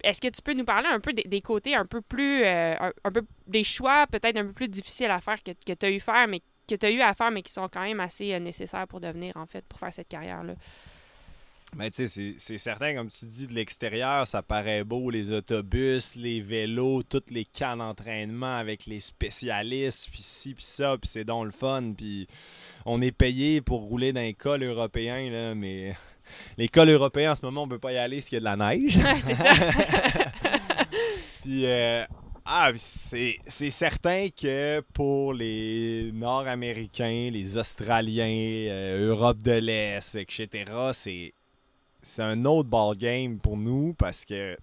Est-ce 0.04 0.20
que 0.22 0.28
tu 0.28 0.42
peux 0.42 0.54
nous 0.54 0.66
parler 0.66 0.88
un 0.90 1.00
peu 1.00 1.14
des, 1.14 1.24
des 1.24 1.42
côtés 1.42 1.76
un 1.76 1.86
peu 1.86 2.02
plus, 2.02 2.44
euh, 2.44 2.76
un, 2.80 2.92
un 3.04 3.12
peu 3.12 3.24
des 3.48 3.64
choix 3.64 4.06
peut-être 4.08 4.38
un 4.38 4.46
peu 4.46 4.54
plus 4.54 4.68
difficiles 4.68 5.10
à 5.12 5.20
faire 5.20 5.42
que, 5.42 5.52
que 5.52 5.74
tu 5.74 5.86
as 5.86 5.90
eu 5.92 6.00
faire, 6.00 6.28
mais 6.28 6.42
que 6.68 6.76
tu 6.76 6.86
as 6.86 6.92
eu 6.92 7.00
à 7.02 7.14
faire, 7.14 7.32
mais 7.32 7.42
qui 7.42 7.52
sont 7.54 7.68
quand 7.70 7.82
même 7.84 8.00
assez 8.02 8.38
nécessaires 8.40 8.88
pour 8.88 9.00
devenir 9.00 9.38
en 9.38 9.46
fait 9.46 9.66
pour 9.66 9.80
faire 9.80 9.94
cette 9.94 10.10
carrière 10.10 10.44
là. 10.44 10.54
Mais 11.76 11.90
tu 11.92 11.98
sais, 11.98 12.08
c'est- 12.08 12.36
c'est 12.38 12.58
certain, 12.58 12.96
comme 12.96 13.10
tu 13.10 13.26
dis, 13.26 13.46
de 13.46 13.54
l'extérieur, 13.54 14.26
ça 14.26 14.42
paraît 14.42 14.84
beau, 14.84 15.10
les 15.12 15.32
autobus, 15.32 16.16
les 16.16 16.42
vélos, 16.42 17.04
toutes 17.04 17.30
les 17.30 17.46
camps 17.46 17.76
d'entraînement 17.78 18.56
avec 18.58 18.86
les 18.86 19.00
spécialistes, 19.02 20.10
puis 20.12 20.22
ci, 20.24 20.54
puis 20.54 20.64
ça, 20.64 20.98
puis 21.00 21.10
c'est 21.10 21.26
donc 21.26 21.46
le 21.46 21.52
fun, 21.52 21.94
puis 21.96 22.26
on 22.86 23.02
est 23.02 23.12
payé 23.12 23.62
pour 23.62 23.82
rouler 23.82 24.14
dans 24.14 24.22
les 24.22 24.34
cols 24.34 24.64
européens, 24.64 25.30
là, 25.30 25.56
mais 25.56 25.94
les 26.58 26.70
cols 26.70 26.90
européens, 26.90 27.34
en 27.34 27.36
ce 27.36 27.42
moment, 27.46 27.64
on 27.64 27.68
peut 27.68 27.80
pas 27.80 27.92
y 27.92 27.98
aller 27.98 28.18
parce 28.18 28.30
qu'il 28.30 28.38
y 28.38 28.48
a 28.48 28.56
de 28.56 28.58
la 28.58 28.70
neige. 28.70 28.96
Ouais, 28.98 29.20
c'est 29.24 29.36
ça. 29.36 29.54
Puis, 31.44 31.66
euh, 31.66 32.04
ah, 32.46 32.72
c'est 32.78 33.36
c'est 33.46 33.72
certain 33.72 34.28
que 34.30 34.82
pour 34.94 35.34
les 35.34 36.12
Nord-Américains, 36.14 37.30
les 37.32 37.58
Australiens, 37.58 38.26
euh, 38.70 39.10
Europe 39.10 39.42
de 39.44 39.52
l'Est, 39.52 40.16
etc., 40.16 40.66
c'est 42.02 42.24
un 42.24 42.46
autre 42.46 42.70
ballgame 42.70 43.40
pour 43.40 43.58
nous 43.58 43.94
parce 43.94 44.26
que 44.26 44.58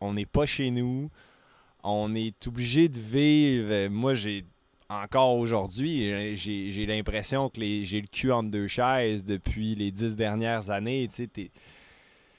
on 0.00 0.14
n'est 0.14 0.26
pas 0.26 0.46
chez 0.46 0.70
nous. 0.70 1.10
On 1.82 2.14
est 2.14 2.46
obligé 2.46 2.88
de 2.88 2.98
vivre. 2.98 3.88
Moi, 3.88 4.14
j'ai 4.14 4.44
encore 4.88 5.36
aujourd'hui, 5.36 6.36
j'ai 6.36 6.86
l'impression 6.86 7.48
que 7.50 7.60
j'ai 7.60 8.00
le 8.00 8.06
cul 8.06 8.32
entre 8.32 8.50
deux 8.50 8.66
chaises 8.68 9.24
depuis 9.24 9.74
les 9.74 9.90
dix 9.90 10.16
dernières 10.16 10.70
années. 10.70 11.08
Tu 11.08 11.28
sais, 11.34 11.50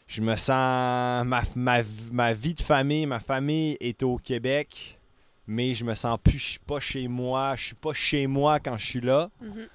je 0.08 0.22
me 0.22 0.36
sens. 0.36 1.26
Ma, 1.26 1.44
ma, 1.56 1.82
ma 2.12 2.34
vie 2.34 2.56
de 2.56 2.62
famille, 2.62 3.06
ma 3.06 3.20
famille 3.20 3.78
est 3.80 4.02
au 4.02 4.18
Québec, 4.18 5.00
mais 5.46 5.74
je 5.76 5.86
me 5.86 5.94
sens 5.94 6.18
plus 6.24 6.40
je 6.40 6.48
suis 6.52 6.60
pas 6.60 6.80
chez 6.80 7.08
moi. 7.08 7.56
Je 7.56 7.66
suis 7.66 7.76
pas 7.76 7.94
chez 7.94 8.26
moi 8.26 8.60
quand 8.60 8.78
je 8.78 8.86
suis 8.86 9.02
là. 9.02 9.30
Mhm. 9.42 9.68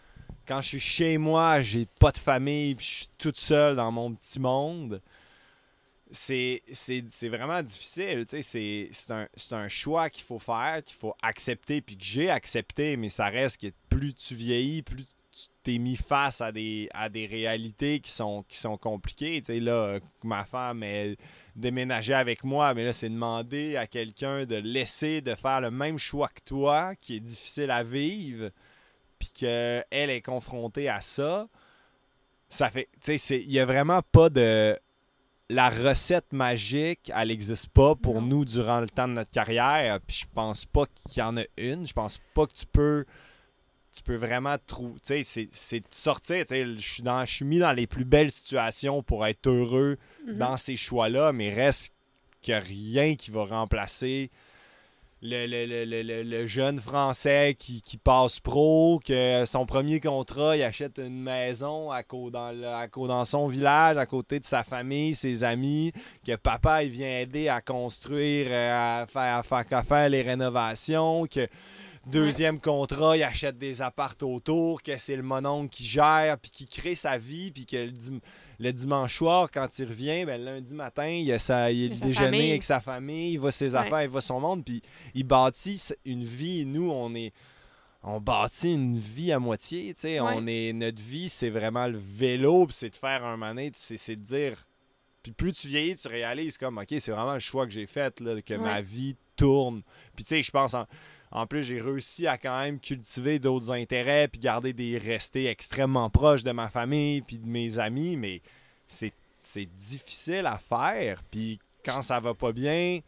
Quand 0.47 0.61
je 0.61 0.69
suis 0.69 0.81
chez 0.81 1.19
moi, 1.19 1.61
j'ai 1.61 1.87
pas 1.87 2.13
de 2.13 2.19
famille, 2.19 2.75
puis 2.75 2.87
je 2.87 2.95
suis 2.95 3.09
toute 3.19 3.39
seule 3.39 3.77
dans 3.77 3.91
mon 3.91 4.13
petit 4.15 4.39
monde. 4.39 5.01
C'est 6.11 6.63
vraiment 7.23 7.63
difficile. 7.63 8.25
C'est 8.43 8.91
un, 9.11 9.27
un 9.53 9.69
choix 9.69 10.11
qu'il 10.11 10.25
faut 10.25 10.39
faire, 10.39 10.83
qu'il 10.85 10.97
faut 10.97 11.15
accepter, 11.23 11.81
puis 11.81 11.97
que 11.97 12.05
j'ai 12.05 12.31
accepté, 12.31 12.97
mais 12.97 13.09
ça 13.09 13.27
reste 13.27 13.61
que 13.61 13.69
plus 13.89 14.15
tu 14.15 14.35
vieillis, 14.35 14.83
plus 14.83 15.07
tu 15.35 15.49
t'es 15.65 15.79
mis 15.79 15.97
face 15.97 16.41
à 16.41 16.53
des, 16.53 16.89
à 16.95 17.09
des 17.09 17.27
réalités 17.27 17.99
qui 17.99 18.11
sont, 18.11 18.45
qui 18.49 18.57
sont 18.57 18.77
compliquées. 18.77 19.41
Tu 19.41 19.47
sais, 19.47 19.61
là, 19.61 19.99
ma 20.23 20.45
femme 20.45 20.85
est 20.85 21.17
déménagée 21.57 22.15
avec 22.15 22.45
moi, 22.45 22.73
mais 22.75 22.85
là, 22.85 22.93
c'est 22.93 23.09
demander 23.09 23.77
à 23.77 23.89
quelqu'un 23.89 24.45
de 24.45 24.57
laisser, 24.57 25.21
de 25.21 25.35
faire 25.35 25.61
le 25.61 25.73
même 25.73 25.99
choix 25.99 26.29
que 26.29 26.41
toi, 26.45 26.95
qui 27.01 27.17
est 27.17 27.21
difficile 27.21 27.71
à 27.73 27.83
vivre, 27.83 28.51
puis 29.25 29.33
qu'elle 29.33 30.11
est 30.11 30.23
confrontée 30.23 30.89
à 30.89 31.01
ça, 31.01 31.47
ça 32.49 32.71
fait. 32.71 32.89
Tu 33.01 33.19
sais, 33.19 33.41
il 33.41 33.49
n'y 33.49 33.59
a 33.61 33.65
vraiment 33.67 34.03
pas 34.03 34.29
de. 34.31 34.79
La 35.51 35.69
recette 35.69 36.33
magique, 36.33 37.13
elle 37.15 37.29
n'existe 37.29 37.69
pas 37.69 37.95
pour 37.95 38.23
Non. 38.23 38.29
nous 38.29 38.45
durant 38.47 38.81
le 38.81 38.89
temps 38.89 39.07
de 39.07 39.13
notre 39.13 39.31
carrière. 39.31 40.01
Puis 40.07 40.21
je 40.23 40.27
pense 40.33 40.65
pas 40.65 40.85
qu'il 41.11 41.19
y 41.21 41.23
en 41.23 41.37
a 41.37 41.43
une. 41.59 41.87
Je 41.87 41.93
pense 41.93 42.19
pas 42.35 42.47
que 42.47 42.55
tu 42.55 42.65
peux. 42.67 43.05
Tu 43.93 44.03
peux 44.03 44.17
vraiment 44.17 44.57
trouver. 44.67 44.95
Tu 45.07 45.23
sais, 45.25 45.49
c'est- 45.53 45.81
de 45.81 45.85
sortir. 45.91 46.47
Tu 46.47 46.55
sais, 46.55 46.65
je 46.75 46.81
suis 46.81 47.03
dans- 47.03 47.25
je 47.27 47.33
suis 47.33 47.45
mis 47.45 47.59
dans 47.59 47.73
les 47.73 47.87
plus 47.87 48.07
belles 48.07 48.31
situations 48.31 49.03
pour 49.03 49.27
être 49.27 49.47
heureux 49.47 49.99
Mhm. 50.27 50.39
dans 50.39 50.57
ces 50.57 50.77
choix-là, 50.79 51.33
mais 51.33 51.53
reste 51.53 51.93
a 52.49 52.59
rien 52.59 53.15
qui 53.17 53.31
va 53.31 53.45
remplacer 53.45 54.31
le, 55.27 55.47
le- 55.47 55.65
le- 55.65 55.85
le- 55.87 56.03
le- 56.03 56.23
le 56.23 56.47
jeune 56.47 56.79
Français 56.79 57.57
qui, 57.59 57.81
qui 57.81 57.97
passe 57.97 58.41
pro, 58.41 59.01
que 59.03 59.45
son 59.47 59.65
premier 59.65 59.99
contrat, 59.99 60.55
il 60.55 60.63
achète 60.63 60.99
une 60.99 61.23
maison 61.23 61.91
à, 61.91 62.03
dans, 62.03 63.21
à 63.21 63.25
son 63.25 63.49
village, 63.49 63.97
à 63.97 64.05
côté 64.05 64.39
de 64.39 64.45
sa 64.45 64.65
famille, 64.65 65.15
ses 65.15 65.43
amis, 65.43 65.93
que 66.27 66.37
papa 66.37 66.85
il 66.85 66.91
vient 66.91 67.21
aider 67.21 67.49
à 67.49 67.63
construire, 67.63 68.49
euh, 68.51 69.03
à 69.03 69.07
faire, 69.07 69.39
à 69.39 69.43
faire, 69.43 69.79
à 69.79 69.83
faire 69.83 70.09
les 70.11 70.21
rénovations, 70.21 71.25
que 71.27 71.49
deuxième 72.07 72.61
contrat, 72.61 73.17
il 73.17 73.23
achète 73.23 73.57
des 73.57 73.81
appartes 73.81 74.23
autour, 74.23 74.83
que 74.83 74.99
c'est 74.99 75.17
le 75.17 75.23
mononcle 75.23 75.71
qui 75.71 75.87
gère, 75.87 76.37
puis 76.37 76.51
qui 76.51 76.67
crée 76.67 76.95
sa 76.95 77.17
vie, 77.17 77.51
puis 77.51 77.65
que 77.65 77.89
le, 78.59 78.65
dim- 78.65 78.67
le 78.67 78.73
dimanche 78.73 79.17
soir, 79.17 79.51
quand 79.53 79.79
il 79.79 79.87
revient, 79.89 80.25
ben, 80.25 80.43
lundi 80.43 80.75
matin, 80.75 81.07
il 81.09 81.31
a, 81.33 81.39
sa, 81.39 81.71
il 81.71 81.91
déjeuner 82.01 82.15
famille. 82.15 82.51
avec 82.51 82.63
sa 82.63 82.81
famille, 82.81 83.33
il 83.33 83.39
voit 83.39 83.53
ses 83.53 83.71
Ouais. 83.71 83.77
affaires, 83.81 84.03
il 84.03 84.09
voit 84.09 84.21
son 84.21 84.41
monde, 84.41 84.65
puis 84.65 84.83
il 85.15 85.25
bâtit 85.25 85.81
une 86.05 86.25
vie. 86.25 86.65
Nous, 86.67 86.91
on 86.91 87.15
est. 87.15 87.33
On 88.07 88.21
bâtit 88.21 88.73
une 88.75 88.99
vie 88.99 89.33
à 89.33 89.39
moitié, 89.39 89.95
tu 89.95 90.03
sais. 90.03 90.21
Ouais. 90.21 90.33
On 90.35 90.47
est, 90.47 90.73
notre 90.75 91.03
vie, 91.03 91.29
c'est 91.31 91.49
vraiment 91.49 91.87
le 91.87 91.99
vélo, 91.99 92.67
puis 92.67 92.77
c'est 92.79 92.91
de 92.91 92.97
faire 92.97 93.25
un 93.25 93.37
manet, 93.39 93.71
c'est 93.75 93.97
c'est 93.97 94.17
de 94.17 94.21
dire. 94.23 94.67
Puis 95.25 95.33
plus 95.33 95.53
tu 95.53 95.67
vieillis, 95.67 95.97
tu 95.97 96.07
réalises 96.07 96.57
comme, 96.59 96.79
OK, 96.79 96.87
c'est 97.01 97.11
vraiment 97.11 97.35
le 97.35 97.41
choix 97.41 97.67
que 97.67 97.73
j'ai 97.73 97.87
fait, 97.87 98.21
là, 98.21 98.41
que 98.41 98.55
ma 98.55 98.81
vie 98.81 99.17
tourne. 99.35 99.83
Puis 100.15 100.25
tu 100.25 100.29
sais, 100.29 100.43
je 100.45 100.51
pense, 100.53 100.75
en, 100.75 100.87
en 101.33 101.47
plus, 101.49 101.65
j'ai 101.65 101.81
réussi 101.81 102.29
à 102.29 102.39
quand 102.39 102.57
même 102.61 102.79
cultiver 102.79 103.41
d'autres 103.41 103.73
intérêts, 103.73 104.29
puis 104.29 104.39
garder 104.39 104.73
des. 104.73 104.99
rester 104.99 105.47
extrêmement 105.47 106.09
proche 106.11 106.45
de 106.45 106.53
ma 106.53 106.69
famille, 106.69 107.23
puis 107.23 107.39
de 107.39 107.47
mes 107.47 107.79
amis, 107.81 108.17
mais 108.17 108.41
c'est 108.87 109.13
c'est 109.41 109.67
difficile 109.67 110.47
à 110.47 110.59
faire. 110.59 111.23
Puis 111.31 111.59
quand 111.85 112.03
ça 112.03 112.21
va 112.21 112.33
pas 112.35 112.53
bien, 112.53 113.01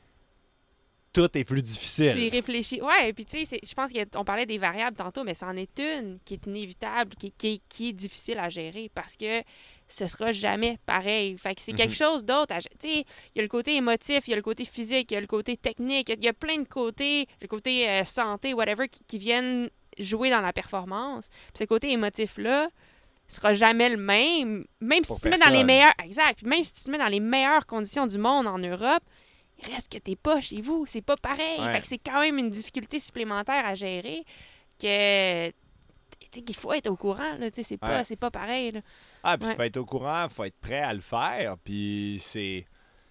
tout 1.12 1.31
est 1.39 1.45
plus 1.45 1.62
Tu 1.62 1.69
y 1.71 1.73
difficile. 1.73 2.29
réfléchis. 2.31 2.83
Ouais, 2.83 3.12
puis 3.14 3.25
tu 3.25 3.43
sais, 3.47 3.59
je 3.62 3.73
pense 3.75 3.91
qu'on 3.93 4.25
parlait 4.25 4.45
des 4.45 4.59
variables 4.59 4.97
tantôt, 4.97 5.25
mais 5.25 5.33
c'en 5.35 5.57
est 5.57 5.79
une 5.79 6.19
qui 6.27 6.35
est 6.35 6.47
inévitable, 6.47 7.14
qui, 7.17 7.33
qui- 7.33 7.62
qui 7.71 7.89
est 7.89 7.93
difficile 7.95 8.39
à 8.39 8.51
gérer 8.51 8.91
parce 8.95 9.17
que 9.17 9.43
ce 9.89 10.07
sera 10.07 10.32
jamais 10.32 10.78
pareil. 10.87 11.37
Fait 11.39 11.55
que 11.55 11.61
c'est 11.62 11.72
quelque 11.72 11.91
Mhm. 11.91 11.97
chose 11.97 12.24
d'autre. 12.24 12.55
il 12.84 13.05
y 13.34 13.39
a 13.39 13.43
le 13.43 13.49
côté 13.49 13.76
émotif, 13.76 14.26
il 14.26 14.30
y 14.30 14.32
a 14.32 14.37
le 14.37 14.43
côté 14.43 14.64
physique, 14.64 15.11
il 15.12 15.14
y 15.14 15.16
a 15.16 15.20
le 15.20 15.26
côté 15.26 15.57
technique, 15.57 16.09
il 16.09 16.12
y 16.12 16.14
a- 16.14 16.18
il 16.18 16.24
y, 16.24 16.28
a 16.28 16.32
plein 16.32 16.59
de 16.59 16.66
côtés, 16.68 17.26
le 17.41 17.47
côté 17.49 17.89
euh, 17.89 18.05
santé, 18.05 18.53
whatever, 18.55 18.89
qui, 18.89 19.01
qui 19.07 19.18
viennent 19.18 19.70
jouer 19.99 20.30
dans 20.30 20.41
la 20.41 20.53
performance. 20.53 21.28
Puis 21.28 21.59
ce 21.61 21.64
côté 21.64 21.91
émotif-là 21.93 22.68
sera 23.28 23.55
jamais 23.55 23.89
le 23.89 23.97
même, 23.97 24.64
même 24.80 25.05
si 25.05 25.14
tu 25.14 25.20
te 25.22 25.28
mets 25.28 25.39
dans 25.39 25.47
les 25.47 25.51
personne. 25.51 25.66
meilleures... 25.66 25.93
Exact. 26.05 26.43
Même 26.43 26.62
si 26.64 26.72
tu 26.74 26.82
te 26.84 26.91
mets 26.91 26.99
dans 26.99 27.07
les 27.07 27.20
meilleures 27.20 27.66
conditions 27.66 28.07
du 28.07 28.18
monde 28.18 28.47
en 28.47 28.59
Europe, 28.59 29.03
il 29.59 29.72
reste 29.72 29.91
que 29.91 29.99
t'es 29.99 30.16
pas 30.16 30.41
chez 30.41 30.61
vous. 30.61 30.84
C'est 30.87 31.01
pas 31.01 31.16
pareil. 31.16 31.59
Ouais. 31.61 31.72
Fait 31.72 31.80
que 31.80 31.87
c'est 31.87 31.99
quand 31.99 32.20
même 32.20 32.39
une 32.39 32.51
difficulté 32.51 32.99
supplémentaire 32.99 33.64
à 33.64 33.74
gérer 33.74 34.24
que 34.80 35.51
qu'il 36.30 36.55
faut 36.57 36.72
être 36.74 36.89
au 36.91 36.97
courant. 36.97 37.37
Là, 37.39 37.51
tu 37.51 37.57
sais, 37.57 37.62
c'est 37.62 37.76
pas, 37.78 38.03
Ouais. 38.03 38.16
pas 38.16 38.30
pareil. 38.30 38.72
Là. 38.72 38.80
Ah, 39.29 39.37
puis 39.39 39.49
Ouais. 39.49 39.55
faut 39.57 39.62
être 39.62 39.77
au 39.79 39.85
courant, 39.85 40.27
faut 40.29 40.45
être 40.45 40.59
prêt 40.61 40.81
à 40.81 40.95
le 40.95 41.01
faire, 41.01 41.57
puis 41.64 42.18
c'est 42.20 42.64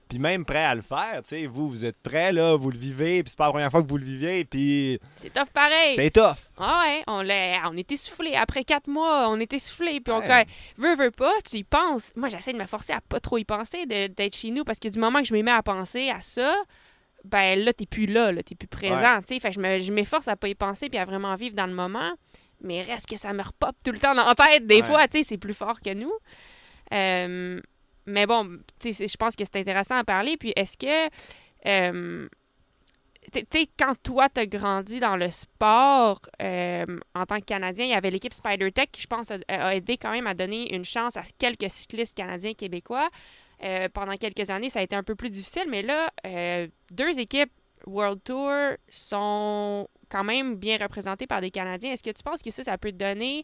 puis 0.07 0.19
même 0.19 0.45
prêt 0.45 0.63
à 0.63 0.75
le 0.75 0.83
faire, 0.83 1.23
tu 1.23 1.29
sais, 1.29 1.45
vous 1.47 1.67
vous 1.67 1.83
êtes 1.83 1.97
prêt 1.97 2.31
là, 2.31 2.55
vous 2.55 2.69
le 2.69 2.77
vivez, 2.77 3.23
puis 3.23 3.31
c'est 3.31 3.37
pas 3.39 3.45
la 3.47 3.51
première 3.51 3.71
fois 3.71 3.81
que 3.81 3.87
vous 3.87 3.97
le 3.97 4.05
vivez, 4.05 4.45
puis 4.45 4.99
C'est 5.15 5.33
tough 5.33 5.47
pareil. 5.51 5.95
c'est 5.95 6.11
tough. 6.11 6.37
Ah 6.59 6.83
ouais, 6.85 7.03
on, 7.07 7.25
on 7.25 7.75
est 7.77 7.91
essoufflé. 7.91 8.35
Après 8.35 8.63
quatre 8.63 8.87
mois, 8.87 9.27
on 9.29 9.39
est 9.39 9.51
essoufflé. 9.51 9.99
Puis 10.01 10.13
on 10.13 10.19
Ouais. 10.19 10.45
veut, 10.77 10.95
veut 10.95 11.09
pas, 11.09 11.31
tu 11.43 11.57
y 11.57 11.63
penses. 11.63 12.11
Moi, 12.15 12.29
j'essaie 12.29 12.53
de 12.53 12.59
me 12.59 12.67
forcer 12.67 12.93
à 12.93 13.01
pas 13.01 13.19
trop 13.19 13.39
y 13.39 13.45
penser, 13.45 13.87
d'être 13.87 14.35
chez 14.37 14.51
nous, 14.51 14.63
parce 14.63 14.77
que 14.79 14.87
du 14.89 14.99
moment 14.99 15.19
que 15.21 15.25
je 15.27 15.33
me 15.33 15.41
mets 15.41 15.49
à 15.51 15.63
penser 15.63 16.09
à 16.11 16.21
ça, 16.21 16.53
ben 17.23 17.59
là, 17.59 17.73
t'es 17.73 17.87
plus 17.87 18.05
là, 18.05 18.31
là 18.31 18.43
t'es 18.43 18.53
plus 18.53 18.67
présent. 18.67 19.21
tu 19.21 19.33
sais. 19.33 19.39
Fait 19.39 19.49
que 19.49 19.55
je 19.55 19.59
me- 19.59 19.79
je 19.79 19.91
m'efforce 19.91 20.27
à 20.27 20.35
pas 20.35 20.47
y 20.49 20.53
penser 20.55 20.87
puis 20.87 20.99
à 20.99 21.05
vraiment 21.05 21.33
vivre 21.35 21.55
dans 21.55 21.65
le 21.67 21.73
moment. 21.73 22.11
Mais 22.65 22.81
reste 22.81 23.07
que 23.07 23.17
ça 23.17 23.31
me 23.33 23.41
repop 23.43 23.75
tout 23.83 23.91
le 23.91 23.99
temps 23.99 24.13
dans 24.15 24.25
la 24.25 24.35
tête. 24.35 24.67
Des 24.67 24.77
Ouais. 24.77 24.83
fois, 24.83 25.07
tu 25.07 25.19
sais, 25.19 25.23
c'est 25.23 25.37
plus 25.37 25.53
fort 25.53 25.79
que 25.79 25.93
nous. 25.93 26.11
Euh, 26.93 27.59
mais 28.05 28.25
bon, 28.25 28.59
tu 28.79 28.93
sais, 28.93 29.07
je 29.07 29.17
pense 29.17 29.35
que 29.35 29.43
c'est 29.45 29.57
intéressant 29.59 29.95
à 29.95 30.03
parler. 30.03 30.37
Puis 30.37 30.53
est-ce 30.55 30.77
que. 30.77 31.09
euh, 31.67 32.27
tu 33.33 33.41
sais, 33.51 33.67
quand 33.79 33.95
toi, 34.03 34.29
t'as 34.29 34.45
grandi 34.45 34.99
dans 34.99 35.15
le 35.17 35.31
sport 35.31 36.21
euh, 36.43 36.85
en 37.15 37.25
tant 37.25 37.39
que 37.39 37.45
Canadien, 37.45 37.85
il 37.85 37.89
y 37.89 37.95
avait 37.95 38.11
l'équipe 38.11 38.33
Spider 38.33 38.71
Tech 38.71 38.85
qui, 38.91 39.01
je 39.01 39.07
pense, 39.07 39.31
a, 39.31 39.37
a 39.47 39.73
aidé 39.75 39.97
quand 39.97 40.11
même 40.11 40.27
à 40.27 40.35
donner 40.35 40.73
une 40.75 40.85
chance 40.85 41.17
à 41.17 41.23
quelques 41.39 41.69
cyclistes 41.71 42.15
canadiens 42.15 42.53
québécois. 42.53 43.09
Euh, 43.63 43.89
pendant 43.91 44.15
quelques 44.17 44.49
années, 44.51 44.69
ça 44.69 44.79
a 44.79 44.83
été 44.83 44.95
un 44.95 45.01
peu 45.01 45.15
plus 45.15 45.31
difficile, 45.31 45.63
mais 45.69 45.81
là, 45.81 46.11
euh, 46.27 46.67
deux 46.91 47.17
équipes 47.19 47.51
World 47.87 48.21
Tour 48.23 48.51
sont 48.89 49.87
quand 50.09 50.23
même 50.23 50.55
bien 50.55 50.77
représentées 50.77 51.27
par 51.27 51.41
des 51.41 51.51
Canadiens. 51.51 51.91
Est-ce 51.91 52.03
que 52.03 52.11
tu 52.11 52.23
penses 52.23 52.41
que 52.41 52.51
ça, 52.51 52.63
ça 52.63 52.77
peut 52.77 52.91
donner 52.91 53.43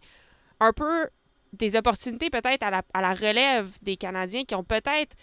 un 0.59 0.73
peu 0.73 1.09
des 1.53 1.75
opportunités 1.75 2.29
peut-être 2.29 2.63
à 2.63 2.69
la, 2.69 2.81
à 2.93 3.01
la 3.01 3.13
relève 3.13 3.69
des 3.81 3.97
Canadiens 3.97 4.43
qui 4.45 4.55
ont 4.55 4.63
peut-être 4.63 5.15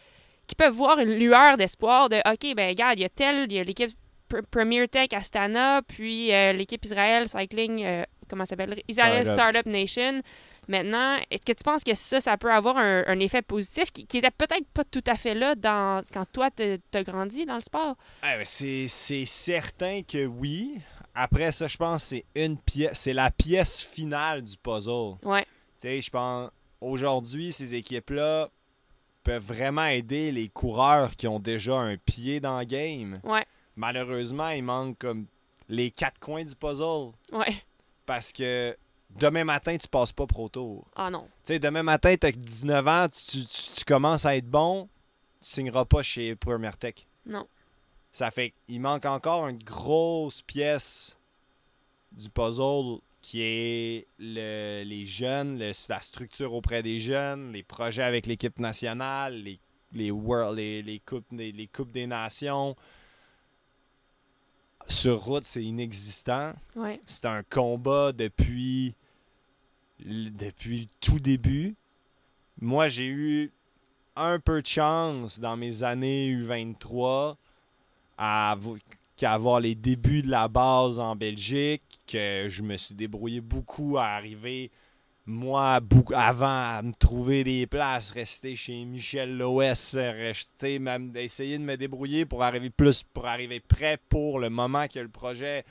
qui 0.47 0.55
peuvent 0.55 0.75
voir 0.75 0.99
une 0.99 1.15
lueur 1.15 1.57
d'espoir 1.57 2.09
de 2.09 2.17
OK, 2.17 2.55
ben 2.55 2.69
regarde, 2.69 2.99
il 2.99 3.03
y 3.03 3.05
a 3.05 3.09
tel, 3.11 3.47
il 3.51 3.57
y 3.57 3.59
a 3.59 3.65
l'équipe 3.65 3.91
Pr- 4.31 4.43
Premier 4.51 4.89
Tech 4.89 5.09
Astana, 5.13 5.83
puis 5.83 6.33
euh, 6.33 6.53
l'équipe 6.53 6.85
Israel 6.85 7.29
Cycling, 7.29 7.85
euh, 7.85 8.03
comment 8.29 8.45
ça 8.45 8.51
s'appelle? 8.51 8.83
Israel 8.89 9.25
Startup. 9.27 9.63
Startup 9.63 9.67
Nation. 9.67 10.21
Maintenant, 10.69 11.19
est-ce 11.31 11.47
que 11.47 11.53
tu 11.53 11.65
penses 11.65 11.83
que 11.83 11.95
ça, 11.95 12.21
ça 12.21 12.37
peut 12.37 12.53
avoir 12.53 12.77
un, 12.77 13.05
un 13.07 13.19
effet 13.21 13.41
positif 13.41 13.91
qui, 13.91 14.07
qui 14.07 14.19
était 14.19 14.31
peut-être 14.31 14.69
pas 14.75 14.85
tout 14.85 15.05
à 15.07 15.17
fait 15.17 15.35
là 15.35 15.55
dans, 15.55 16.03
quand 16.13 16.27
toi, 16.31 16.51
t'as 16.51 17.03
grandi 17.05 17.47
dans 17.47 17.55
le 17.55 17.61
sport? 17.63 17.97
Ah, 18.23 18.35
c'est 18.45 18.87
c'est 18.89 19.25
certain 19.25 20.03
que 20.03 20.27
oui. 20.27 20.79
Après 21.21 21.51
ça, 21.51 21.67
je 21.67 21.77
pense 21.77 22.03
que 22.03 22.09
c'est 22.09 22.25
une 22.37 22.57
pièce, 22.59 23.01
c'est 23.01 23.13
la 23.13 23.31
pièce 23.33 23.81
finale 23.83 24.43
du 24.43 24.57
puzzle. 24.57 25.17
Ouais. 25.25 25.45
Tu 25.81 25.89
sais, 25.89 26.01
je 26.01 26.11
pense 26.11 26.51
aujourd'hui, 26.81 27.51
ces 27.53 27.75
équipes-là 27.75 28.49
peuvent 29.25 29.43
vraiment 29.43 29.87
aider 29.87 30.31
les 30.31 30.49
coureurs 30.49 31.17
qui 31.17 31.27
ont 31.27 31.41
déjà 31.41 31.77
un 31.77 31.97
pied 31.97 32.39
dans 32.39 32.59
le 32.61 32.65
game. 32.65 33.21
Ouais. 33.25 33.45
Malheureusement, 33.77 34.51
il 34.51 34.63
manque 34.63 34.97
comme 34.99 35.27
les 35.69 35.91
quatre 35.91 36.19
coins 36.21 36.45
du 36.45 36.55
puzzle 36.55 37.11
Ouais. 37.33 37.63
parce 38.07 38.33
que 38.33 38.77
demain 39.11 39.45
matin, 39.45 39.77
tu 39.77 39.89
passes 39.89 40.13
pas 40.13 40.27
pro 40.27 40.49
tour. 40.49 40.87
Ah 40.95 41.11
non. 41.11 41.25
Tu 41.45 41.55
sais, 41.55 41.59
demain 41.59 41.83
matin, 41.83 42.15
tu 42.21 42.27
as 42.29 42.33
19 42.33 42.87
ans, 42.87 43.07
tu, 43.09 43.45
tu- 43.47 43.71
tu 43.73 43.85
commences 43.85 44.25
à 44.25 44.37
être 44.37 44.49
bon, 44.49 44.89
tu 45.43 45.51
signeras 45.51 45.85
pas 45.85 46.03
chez 46.03 46.37
Premier 46.37 46.71
Tech. 46.79 46.95
Non. 47.27 47.47
Ça 48.19 48.33
fait 48.33 48.53
qu'il 48.67 48.81
manque 48.81 49.07
encore 49.07 49.47
une 49.47 49.63
grosse 49.63 50.43
pièce 50.43 51.17
du 52.11 52.29
puzzle 52.29 52.99
qui 53.23 53.43
est 53.43 54.09
le- 54.19 54.83
les 54.83 55.07
jeunes, 55.07 55.57
le- 55.57 55.71
la 55.89 56.01
structure 56.01 56.53
auprès 56.53 56.83
des 56.83 56.99
jeunes, 56.99 57.53
les 57.53 57.63
projets 57.63 58.03
avec 58.03 58.27
l'équipe 58.27 58.59
nationale, 58.59 59.35
les, 59.41 59.61
les, 59.93 60.11
world, 60.11 60.57
les, 60.57 60.83
les 60.83 60.99
coupes, 60.99 61.31
les, 61.31 61.53
les 61.53 61.69
coupes 61.69 61.93
des 61.93 62.09
nations. 62.09 62.75
Sur 64.89 65.21
route, 65.23 65.45
c'est 65.45 65.63
inexistant. 65.63 66.55
Ouais. 66.75 67.01
C'est 67.07 67.27
un 67.27 67.45
combat 67.45 68.11
depuis, 68.11 68.97
depuis 70.01 70.81
le 70.81 70.87
tout 71.01 71.21
début. 71.21 71.77
Moi, 72.61 72.89
j'ai 72.89 73.07
eu 73.07 73.53
un 74.17 74.41
peu 74.41 74.61
de 74.61 74.67
chance 74.67 75.39
dans 75.39 75.57
mes 75.57 75.85
années 75.85 76.33
U23 76.33 77.37
à 78.19 78.57
avoir 79.23 79.61
les 79.61 79.75
débuts 79.75 80.23
de 80.23 80.31
la 80.31 80.49
base 80.49 81.01
en 81.01 81.17
Belgique, 81.17 81.83
que 82.07 82.47
je 82.49 82.63
me 82.63 82.77
suis 82.77 82.95
débrouillé 82.95 83.41
beaucoup 83.41 83.99
à 83.99 84.05
arriver, 84.05 84.71
moi, 85.27 85.81
avant 86.15 86.47
à 86.47 86.81
me 86.83 86.93
trouver 86.93 87.45
des 87.45 87.67
places, 87.67 88.13
rester 88.13 88.57
chez 88.57 88.85
Michel 88.87 89.37
Loès, 89.37 89.95
rester, 89.95 90.79
même 90.79 91.13
essayer 91.17 91.59
de 91.59 91.65
me 91.65 91.77
débrouiller 91.77 92.25
pour 92.25 92.43
arriver 92.43 92.71
plus, 92.71 93.03
pour 93.03 93.27
arriver 93.27 93.61
prêt 93.61 93.99
pour 94.09 94.39
le 94.39 94.49
moment 94.49 94.87
que 94.89 94.99
le 94.99 95.09
projet. 95.09 95.65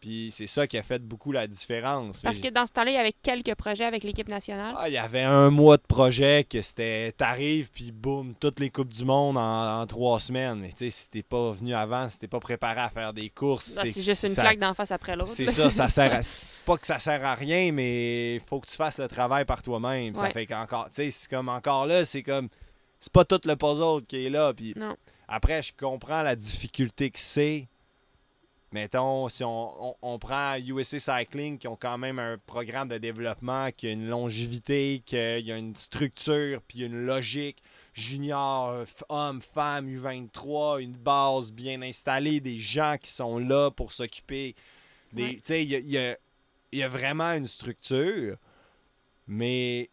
Puis 0.00 0.28
c'est 0.30 0.46
ça 0.46 0.66
qui 0.66 0.76
a 0.76 0.82
fait 0.82 1.02
beaucoup 1.02 1.32
la 1.32 1.46
différence. 1.46 2.20
Parce 2.22 2.38
que 2.38 2.48
dans 2.48 2.66
ce 2.66 2.72
temps-là, 2.72 2.90
il 2.90 2.94
y 2.94 2.98
avait 2.98 3.14
quelques 3.22 3.54
projets 3.54 3.86
avec 3.86 4.04
l'équipe 4.04 4.28
nationale. 4.28 4.74
ah, 4.76 4.88
il 4.88 4.92
y 4.92 4.98
avait 4.98 5.22
un 5.22 5.50
mois 5.50 5.78
de 5.78 5.82
projet 5.82 6.44
que 6.48 6.60
c'était 6.62 7.12
t'arrives 7.12 7.70
puis 7.70 7.92
boum, 7.92 8.34
toutes 8.34 8.60
les 8.60 8.68
coupes 8.70 8.90
du 8.92 9.04
monde 9.04 9.38
en, 9.38 9.80
en 9.80 9.86
trois 9.86 10.20
semaines. 10.20 10.60
Mais 10.60 10.68
tu 10.68 10.78
sais, 10.84 10.90
si 10.90 11.08
t'es 11.10 11.22
pas 11.22 11.50
venu 11.52 11.74
avant, 11.74 12.08
si 12.08 12.18
t'es 12.18 12.28
pas 12.28 12.40
préparé 12.40 12.80
à 12.80 12.90
faire 12.90 13.12
des 13.14 13.30
courses, 13.30 13.78
Ah, 13.78 13.84
c'est 13.86 14.02
juste 14.02 14.22
une 14.24 14.28
ça- 14.30 14.42
claque 14.42 14.58
d'en 14.58 14.74
face 14.74 14.90
après 14.90 15.16
l'autre. 15.16 15.30
C'est 15.30 15.50
ça, 15.50 15.70
ça 15.70 15.88
sert 15.88 16.12
à. 16.14 16.20
pas 16.66 16.76
que 16.76 16.86
ça 16.86 16.98
sert 16.98 17.24
à 17.24 17.34
rien, 17.34 17.72
mais 17.72 18.40
faut 18.46 18.60
que 18.60 18.68
tu 18.68 18.76
fasses 18.76 18.98
le 18.98 19.08
travail 19.08 19.44
par 19.46 19.62
toi-même. 19.62 20.14
Ça 20.14 20.30
fait 20.30 20.46
qu'encore, 20.46 20.86
tu 20.86 20.96
sais, 20.96 21.10
c'est 21.10 21.30
comme 21.30 21.48
encore 21.48 21.86
là, 21.86 22.04
c'est 22.04 22.22
comme, 22.22 22.48
c'est 23.00 23.12
pas 23.12 23.24
tout 23.24 23.40
le 23.44 23.56
puzzle 23.56 24.04
qui 24.06 24.26
est 24.26 24.30
là. 24.30 24.52
Puis 24.54 24.74
après, 25.26 25.62
je 25.62 25.72
comprends 25.78 26.22
la 26.22 26.36
difficulté 26.36 27.10
que 27.10 27.18
c'est. 27.18 27.66
Mettons, 28.76 29.30
si 29.30 29.42
on, 29.42 29.90
on- 29.90 29.96
on 30.02 30.18
prend 30.18 30.56
USA 30.58 30.98
Cycling, 30.98 31.56
qui 31.56 31.66
ont 31.66 31.76
quand 31.76 31.96
même 31.96 32.18
un 32.18 32.36
programme 32.46 32.88
de 32.88 32.98
développement, 32.98 33.70
qui 33.74 33.86
a 33.88 33.92
une 33.92 34.06
longévité, 34.06 35.02
qu'il 35.06 35.46
y 35.46 35.50
a 35.50 35.56
une 35.56 35.74
structure, 35.74 36.60
puis 36.68 36.84
une 36.84 37.06
logique, 37.06 37.62
junior, 37.94 38.84
f- 38.84 39.02
homme, 39.08 39.40
femme, 39.40 39.88
U23, 39.88 40.82
une 40.82 40.92
base 40.92 41.50
bien 41.52 41.80
installée, 41.80 42.38
des 42.40 42.58
gens 42.58 42.96
qui 43.00 43.10
sont 43.10 43.38
là 43.38 43.70
pour 43.70 43.92
s'occuper. 43.92 44.54
Ouais. 45.16 45.36
Tu 45.36 45.40
sais, 45.44 45.62
il 45.64 45.70
y 45.70 45.76
a, 45.76 45.78
y 45.78 45.96
a- 45.96 46.18
il 46.72 46.78
y 46.80 46.82
a 46.82 46.88
vraiment 46.88 47.32
une 47.32 47.46
structure, 47.46 48.36
mais 49.26 49.88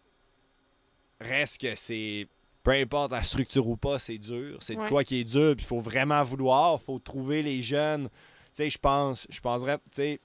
reste 1.22 1.62
que 1.62 1.74
c'est 1.76 2.28
peu 2.64 2.72
importe 2.72 3.12
la 3.12 3.24
structure 3.24 3.68
ou 3.68 3.76
pas, 3.78 4.00
c'est 4.00 4.18
dur. 4.18 4.58
C'est 4.62 4.76
de 4.76 4.80
Ouais. 4.82 4.88
quoi 4.90 5.04
qui 5.06 5.20
est 5.20 5.24
dur, 5.26 5.54
puis 5.56 5.64
il 5.66 5.68
faut 5.68 5.80
vraiment 5.80 6.22
vouloir, 6.24 6.80
il 6.82 6.86
faut 6.86 7.00
trouver 7.00 7.44
les 7.44 7.62
jeunes. 7.62 8.10
Tu 8.56 8.64
sais, 8.64 8.70
je 8.70 8.78
pense, 8.78 9.26
je 9.30 9.40
penserais, 9.40 9.78
tu 9.78 9.84
sais, 9.94 10.20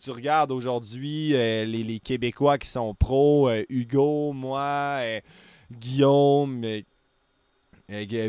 tu 0.00 0.10
regardes 0.10 0.52
aujourd'hui 0.52 1.34
euh, 1.34 1.64
les, 1.64 1.82
les 1.82 1.98
Québécois 1.98 2.58
qui 2.58 2.68
sont 2.68 2.94
pros, 2.94 3.48
euh, 3.48 3.64
Hugo, 3.70 4.32
moi, 4.34 4.98
euh, 5.02 5.20
Guillaume, 5.72 6.62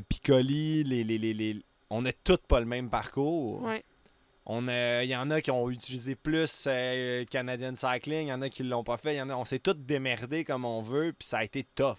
Piccoli, 0.08 0.84
les, 0.84 1.04
les, 1.04 1.18
les, 1.18 1.34
les- 1.34 1.62
on 1.90 2.02
n'a 2.04 2.14
tous 2.14 2.38
pas 2.48 2.60
le 2.60 2.66
même 2.66 2.90
parcours. 2.90 3.62
Ouais. 3.64 3.84
On 4.46 4.68
Il 4.68 5.10
y 5.10 5.16
en 5.16 5.30
a 5.32 5.42
qui 5.42 5.52
ont 5.52 5.70
utilisé 5.70 6.16
plus 6.16 6.68
Canadian 7.30 7.76
Cycling, 7.76 8.28
il 8.28 8.30
y 8.30 8.34
en 8.34 8.42
a 8.42 8.50
qui 8.50 8.64
l'ont 8.64 8.84
pas 8.84 8.98
fait, 8.98 9.16
y 9.16 9.22
en 9.22 9.30
a, 9.30 9.36
on 9.36 9.46
s'est 9.46 9.60
tous 9.60 9.74
démerdés 9.76 10.44
comme 10.44 10.66
on 10.66 10.82
veut, 10.82 11.14
puis 11.18 11.28
ça 11.28 11.40
a 11.40 11.44
été 11.44 11.64
tough. 11.76 11.98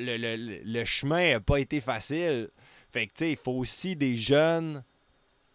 Le, 0.00 0.16
le- 0.16 0.34
le- 0.36 0.60
le 0.64 0.84
chemin 0.84 1.32
n'a 1.32 1.40
pas 1.40 1.60
été 1.60 1.80
facile. 1.80 2.48
Fait 2.90 3.06
que, 3.06 3.12
tu 3.12 3.18
sais, 3.24 3.30
il 3.32 3.36
faut 3.36 3.52
aussi 3.52 3.96
des 3.96 4.16
jeunes 4.16 4.82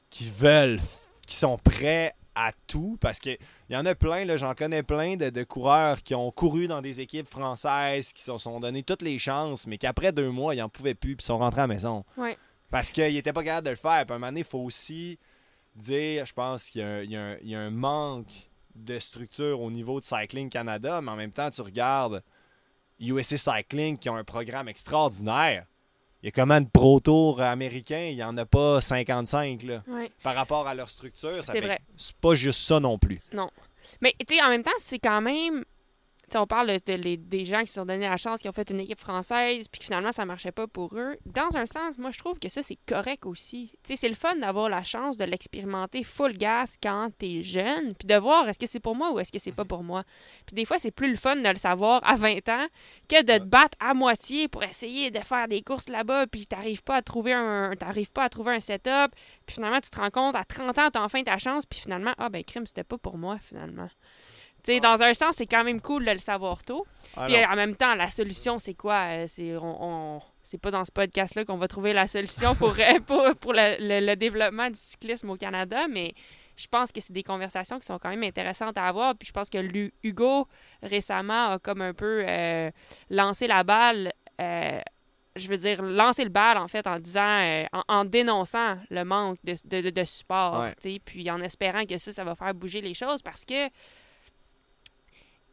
qui 0.10 0.30
veulent, 0.30 0.80
qui 1.26 1.36
sont 1.36 1.58
prêts 1.58 2.12
à 2.36 2.52
tout. 2.68 2.98
Parce 3.02 3.20
que 3.20 3.30
il 3.70 3.74
y 3.74 3.76
en 3.76 3.86
a 3.86 3.96
plein, 3.96 4.26
là, 4.26 4.38
j'en 4.38 4.54
connais 4.54 4.84
plein 4.84 5.16
de, 5.16 5.30
de 5.30 5.44
coureurs 5.44 6.02
qui 6.04 6.14
ont 6.14 6.32
couru 6.32 6.68
dans 6.68 6.82
des 6.82 7.00
équipes 7.00 7.28
françaises, 7.28 8.14
qui 8.14 8.22
se 8.24 8.38
sont 8.38 8.60
donné 8.60 8.84
toutes 8.84 9.02
les 9.02 9.18
chances, 9.18 9.66
mais 9.66 9.78
qu'après 9.78 10.12
deux 10.12 10.30
mois, 10.30 10.54
ils 10.54 10.60
n'en 10.60 10.70
pouvaient 10.70 10.94
plus, 10.94 11.16
puis 11.16 11.24
ils 11.24 11.26
sont 11.26 11.38
rentrés 11.40 11.62
à 11.62 11.68
la 11.68 11.74
maison. 11.74 12.04
Ouais. 12.18 12.38
Parce 12.70 12.92
qu'ils 12.92 13.14
n'étaient 13.14 13.34
pas 13.34 13.44
capables 13.44 13.66
de 13.66 13.72
le 13.72 13.76
faire. 13.78 14.06
Puis 14.06 14.14
à 14.14 14.16
un 14.16 14.20
moment 14.20 14.28
donné, 14.32 14.42
il 14.42 14.46
faut 14.46 14.60
aussi 14.60 15.18
dire, 15.76 16.26
je 16.26 16.34
pense 16.34 16.66
qu'il 16.70 16.82
y, 16.82 16.84
a 16.84 16.88
un- 16.88 17.02
il 17.04 17.12
y 17.12 17.16
a 17.18 17.22
un- 17.24 17.38
il 17.42 17.50
y 17.50 17.56
a 17.56 17.60
un 17.62 17.72
manque 17.72 18.28
de 18.76 19.00
structure 19.00 19.60
au 19.62 19.72
niveau 19.72 20.00
de 20.00 20.06
Cycling 20.06 20.50
Canada, 20.50 21.02
mais 21.02 21.12
en 21.12 21.16
même 21.16 21.32
temps, 21.32 21.50
tu 21.50 21.62
regardes 21.62 22.24
USA 23.00 23.38
Cycling 23.38 23.98
qui 23.98 24.10
ont 24.10 24.16
un 24.16 24.24
programme 24.24 24.68
extraordinaire. 24.68 25.66
Il 26.24 26.28
y 26.28 26.30
a 26.30 26.32
comment 26.32 26.62
de 26.62 26.68
Pro 26.72 27.02
Tour 27.02 27.42
américain, 27.42 28.08
il 28.10 28.16
n'y 28.16 28.24
en 28.24 28.38
a 28.38 28.46
pas 28.46 28.80
55 28.80 29.62
là. 29.64 29.84
Ouais. 29.90 30.10
Par 30.24 30.36
rapport 30.36 30.66
à 30.70 30.74
leur 30.74 30.90
structure, 30.90 31.44
C'est 31.44 31.60
vrai. 31.60 31.82
c'est 31.98 32.16
pas 32.16 32.34
juste 32.34 32.62
ça 32.62 32.80
non 32.80 32.98
plus. 32.98 33.20
Mais 34.00 34.16
tu 34.26 34.36
sais, 34.36 34.42
en 34.42 34.48
même 34.48 34.64
temps, 34.64 34.72
c'est 34.80 35.00
quand 35.00 35.20
même. 35.20 35.66
On 36.36 36.48
parle 36.48 36.68
de, 36.68 36.80
de- 36.94 37.02
les- 37.02 37.18
des 37.18 37.46
gens 37.46 37.62
qui 37.62 37.68
se 37.68 37.74
sont 37.76 37.86
donné 37.86 38.08
la 38.08 38.18
chance, 38.18 38.42
qui 38.42 38.50
ont 38.50 38.54
fait 38.54 38.70
une 38.70 38.80
équipe 38.80 39.00
française, 39.00 39.68
puis 39.68 39.80
que 39.80 39.86
finalement, 39.86 40.12
ça 40.12 40.26
marchait 40.26 40.52
pas 40.52 40.68
pour 40.68 40.96
eux. 40.96 41.18
Dans 41.26 41.56
un 41.56 41.66
sens, 41.66 41.98
moi, 41.98 42.12
je 42.12 42.18
trouve 42.18 42.40
que 42.40 42.50
ça, 42.50 42.62
c'est 42.64 42.78
correct 42.88 43.26
aussi. 43.26 43.72
Tu 43.84 43.90
sais, 43.90 43.96
c'est 43.96 44.10
le 44.10 44.16
fun 44.16 44.36
d'avoir 44.36 44.70
la 44.70 44.84
chance 44.84 45.18
de 45.18 45.26
l'expérimenter 45.26 46.04
full 46.04 46.34
gas 46.38 46.76
quand 46.82 47.10
t'es 47.18 47.42
jeune, 47.44 47.94
puis 47.96 48.08
de 48.08 48.16
voir 48.16 48.50
est-ce 48.50 48.60
que 48.60 48.66
c'est 48.68 48.80
pour 48.80 48.96
moi 48.96 49.12
ou 49.12 49.20
est-ce 49.20 49.32
que 49.32 49.40
c'est 49.40 49.52
pas 49.52 49.66
pour 49.66 49.84
moi. 49.84 50.04
Puis 50.46 50.56
des 50.56 50.66
fois, 50.66 50.80
c'est 50.80 50.92
plus 50.92 51.12
le 51.12 51.18
fun 51.18 51.36
de 51.36 51.48
le 51.50 51.56
savoir 51.56 52.02
à 52.04 52.16
20 52.16 52.50
ans 52.50 52.68
que 53.08 53.22
de 53.24 53.38
te 53.38 53.44
battre 53.44 53.78
à 53.80 53.94
moitié 53.94 54.48
pour 54.48 54.64
essayer 54.64 55.12
de 55.12 55.20
faire 55.20 55.48
des 55.48 55.62
courses 55.62 55.90
là-bas, 55.90 56.28
puis 56.28 56.48
t'arrives 56.48 56.84
pas 56.84 56.96
à 56.96 57.02
trouver 57.02 57.34
un, 57.34 57.74
t'arrives 57.78 58.12
pas 58.12 58.24
à 58.24 58.30
trouver 58.30 58.54
un 58.56 58.60
setup, 58.60 59.12
puis 59.46 59.56
finalement, 59.56 59.80
tu 59.82 59.90
te 59.90 60.00
rends 60.00 60.10
compte 60.10 60.36
à 60.36 60.44
30 60.44 60.78
ans, 60.80 60.90
t'as 60.92 61.04
enfin 61.04 61.24
ta 61.24 61.38
chance, 61.38 61.66
puis 61.66 61.80
finalement, 61.80 62.14
ah 62.18 62.30
ben 62.30 62.44
crime, 62.44 62.66
c'était 62.66 62.84
pas 62.84 62.98
pour 62.98 63.18
moi 63.18 63.38
finalement. 63.48 63.88
Dans 64.68 65.02
un 65.04 65.14
sens, 65.14 65.36
c'est 65.36 65.46
quand 65.48 65.64
même 65.64 65.82
cool 65.82 66.06
de 66.06 66.12
le 66.12 66.20
savoir 66.20 66.64
tôt. 66.64 66.86
Ah 67.16 67.26
Puis 67.28 67.36
en 67.46 67.56
même 67.56 67.76
temps, 67.76 67.96
la 67.96 68.10
solution, 68.10 68.60
c'est 68.60 68.74
quoi? 68.74 69.02
Euh, 69.10 69.26
C'est 69.28 69.56
on, 69.58 69.84
on- 70.18 70.22
c'est 70.42 70.58
pas 70.58 70.72
dans 70.72 70.84
ce 70.84 70.92
podcast-là 70.92 71.46
qu'on 71.46 71.58
va 71.58 71.68
trouver 71.68 71.94
la 71.94 72.08
solution 72.08 72.54
pour, 72.56 72.76
euh, 72.80 73.00
pour, 73.06 73.24
pour 73.40 73.54
le, 73.54 73.76
le- 73.80 74.06
le 74.06 74.16
développement 74.16 74.68
du 74.70 74.76
cyclisme 74.80 75.30
au 75.30 75.36
Canada, 75.38 75.88
mais 75.90 76.14
je 76.56 76.68
pense 76.68 76.92
que 76.92 77.00
c'est 77.02 77.14
des 77.14 77.24
conversations 77.24 77.80
qui 77.80 77.86
sont 77.86 77.98
quand 77.98 78.10
même 78.10 78.24
intéressantes 78.24 78.78
à 78.78 78.86
avoir. 78.86 79.16
Puis 79.16 79.28
je 79.28 79.32
pense 79.34 79.50
que 79.50 79.58
Lu- 79.58 79.94
Hugo, 80.04 80.48
récemment, 80.82 81.52
a 81.52 81.60
comme 81.60 81.82
un 81.82 81.94
peu 81.94 82.24
euh, 82.28 82.70
lancé 83.10 83.48
la 83.48 83.64
balle. 83.64 84.12
euh, 84.42 84.80
je 85.36 85.48
veux 85.48 85.58
dire, 85.58 85.82
lancer 85.82 86.24
le 86.24 86.30
bal, 86.30 86.58
en 86.60 86.68
fait, 86.68 86.86
en 86.86 87.00
disant, 87.00 87.26
euh, 87.42 87.66
en, 87.74 87.82
en 87.88 88.06
dénonçant 88.06 88.78
le 88.92 89.04
manque 89.04 89.40
de, 89.44 89.90
de, 89.90 90.04
support, 90.04 90.60
Ouais. 90.60 91.00
puis 91.04 91.32
en 91.32 91.42
espérant 91.42 91.86
que 91.86 91.98
ça, 91.98 92.12
ça 92.12 92.24
va 92.24 92.36
faire 92.36 92.54
bouger 92.54 92.82
les 92.82 92.94
choses 92.94 93.24
parce 93.24 93.44
que, 93.44 93.68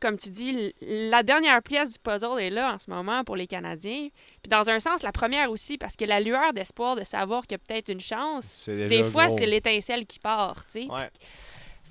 comme 0.01 0.16
tu 0.16 0.30
dis, 0.30 0.74
la 0.80 1.22
dernière 1.22 1.62
pièce 1.62 1.92
du 1.92 1.98
puzzle 1.98 2.40
est 2.40 2.51
là 2.51 2.74
en 2.74 2.78
ce 2.78 2.90
moment 2.90 3.22
pour 3.22 3.36
les 3.36 3.46
Canadiens. 3.46 4.09
Puis 4.42 4.48
dans 4.48 4.68
un 4.70 4.80
sens, 4.80 5.03
la 5.03 5.12
première 5.12 5.51
aussi, 5.51 5.78
parce 5.78 5.96
que 5.96 6.05
la 6.05 6.20
lueur 6.20 6.53
d'espoir 6.53 6.96
de 6.96 7.05
savoir 7.05 7.42
qu'il 7.42 7.53
y 7.53 7.55
a 7.57 7.59
peut-être 7.59 7.90
une 7.90 8.01
chance, 8.01 8.68
des 8.68 9.05
fois, 9.05 9.30
c'est 9.30 9.46
l'étincelle 9.46 10.07
qui 10.07 10.18
part, 10.18 10.64
tu 10.66 10.82
sais. 10.82 10.90
Ouais. 10.90 11.11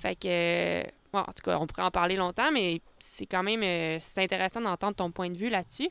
Fait 0.00 0.16
que, 0.16 0.28
euh, 0.28 0.82
bon, 1.12 1.20
en 1.20 1.24
tout 1.24 1.42
cas, 1.44 1.58
on 1.58 1.66
pourrait 1.66 1.82
en 1.82 1.90
parler 1.90 2.16
longtemps, 2.16 2.50
mais 2.50 2.80
c'est 2.98 3.26
quand 3.26 3.42
même 3.42 3.62
euh, 3.62 3.98
c'est 4.00 4.22
intéressant 4.22 4.62
d'entendre 4.62 4.96
ton 4.96 5.10
point 5.10 5.28
de 5.28 5.36
vue 5.36 5.50
là-dessus. 5.50 5.90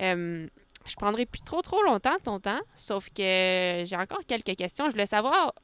Euh, 0.00 0.46
je 0.86 0.94
prendrai 0.94 1.26
plus 1.26 1.40
trop 1.40 1.60
trop 1.60 1.82
longtemps 1.82 2.16
ton 2.22 2.38
temps, 2.38 2.60
sauf 2.74 3.08
que 3.10 3.82
j'ai 3.84 3.96
encore 3.96 4.20
quelques 4.26 4.56
questions. 4.56 4.86
Je 4.86 4.92
voulais 4.92 5.06
savoir, 5.06 5.54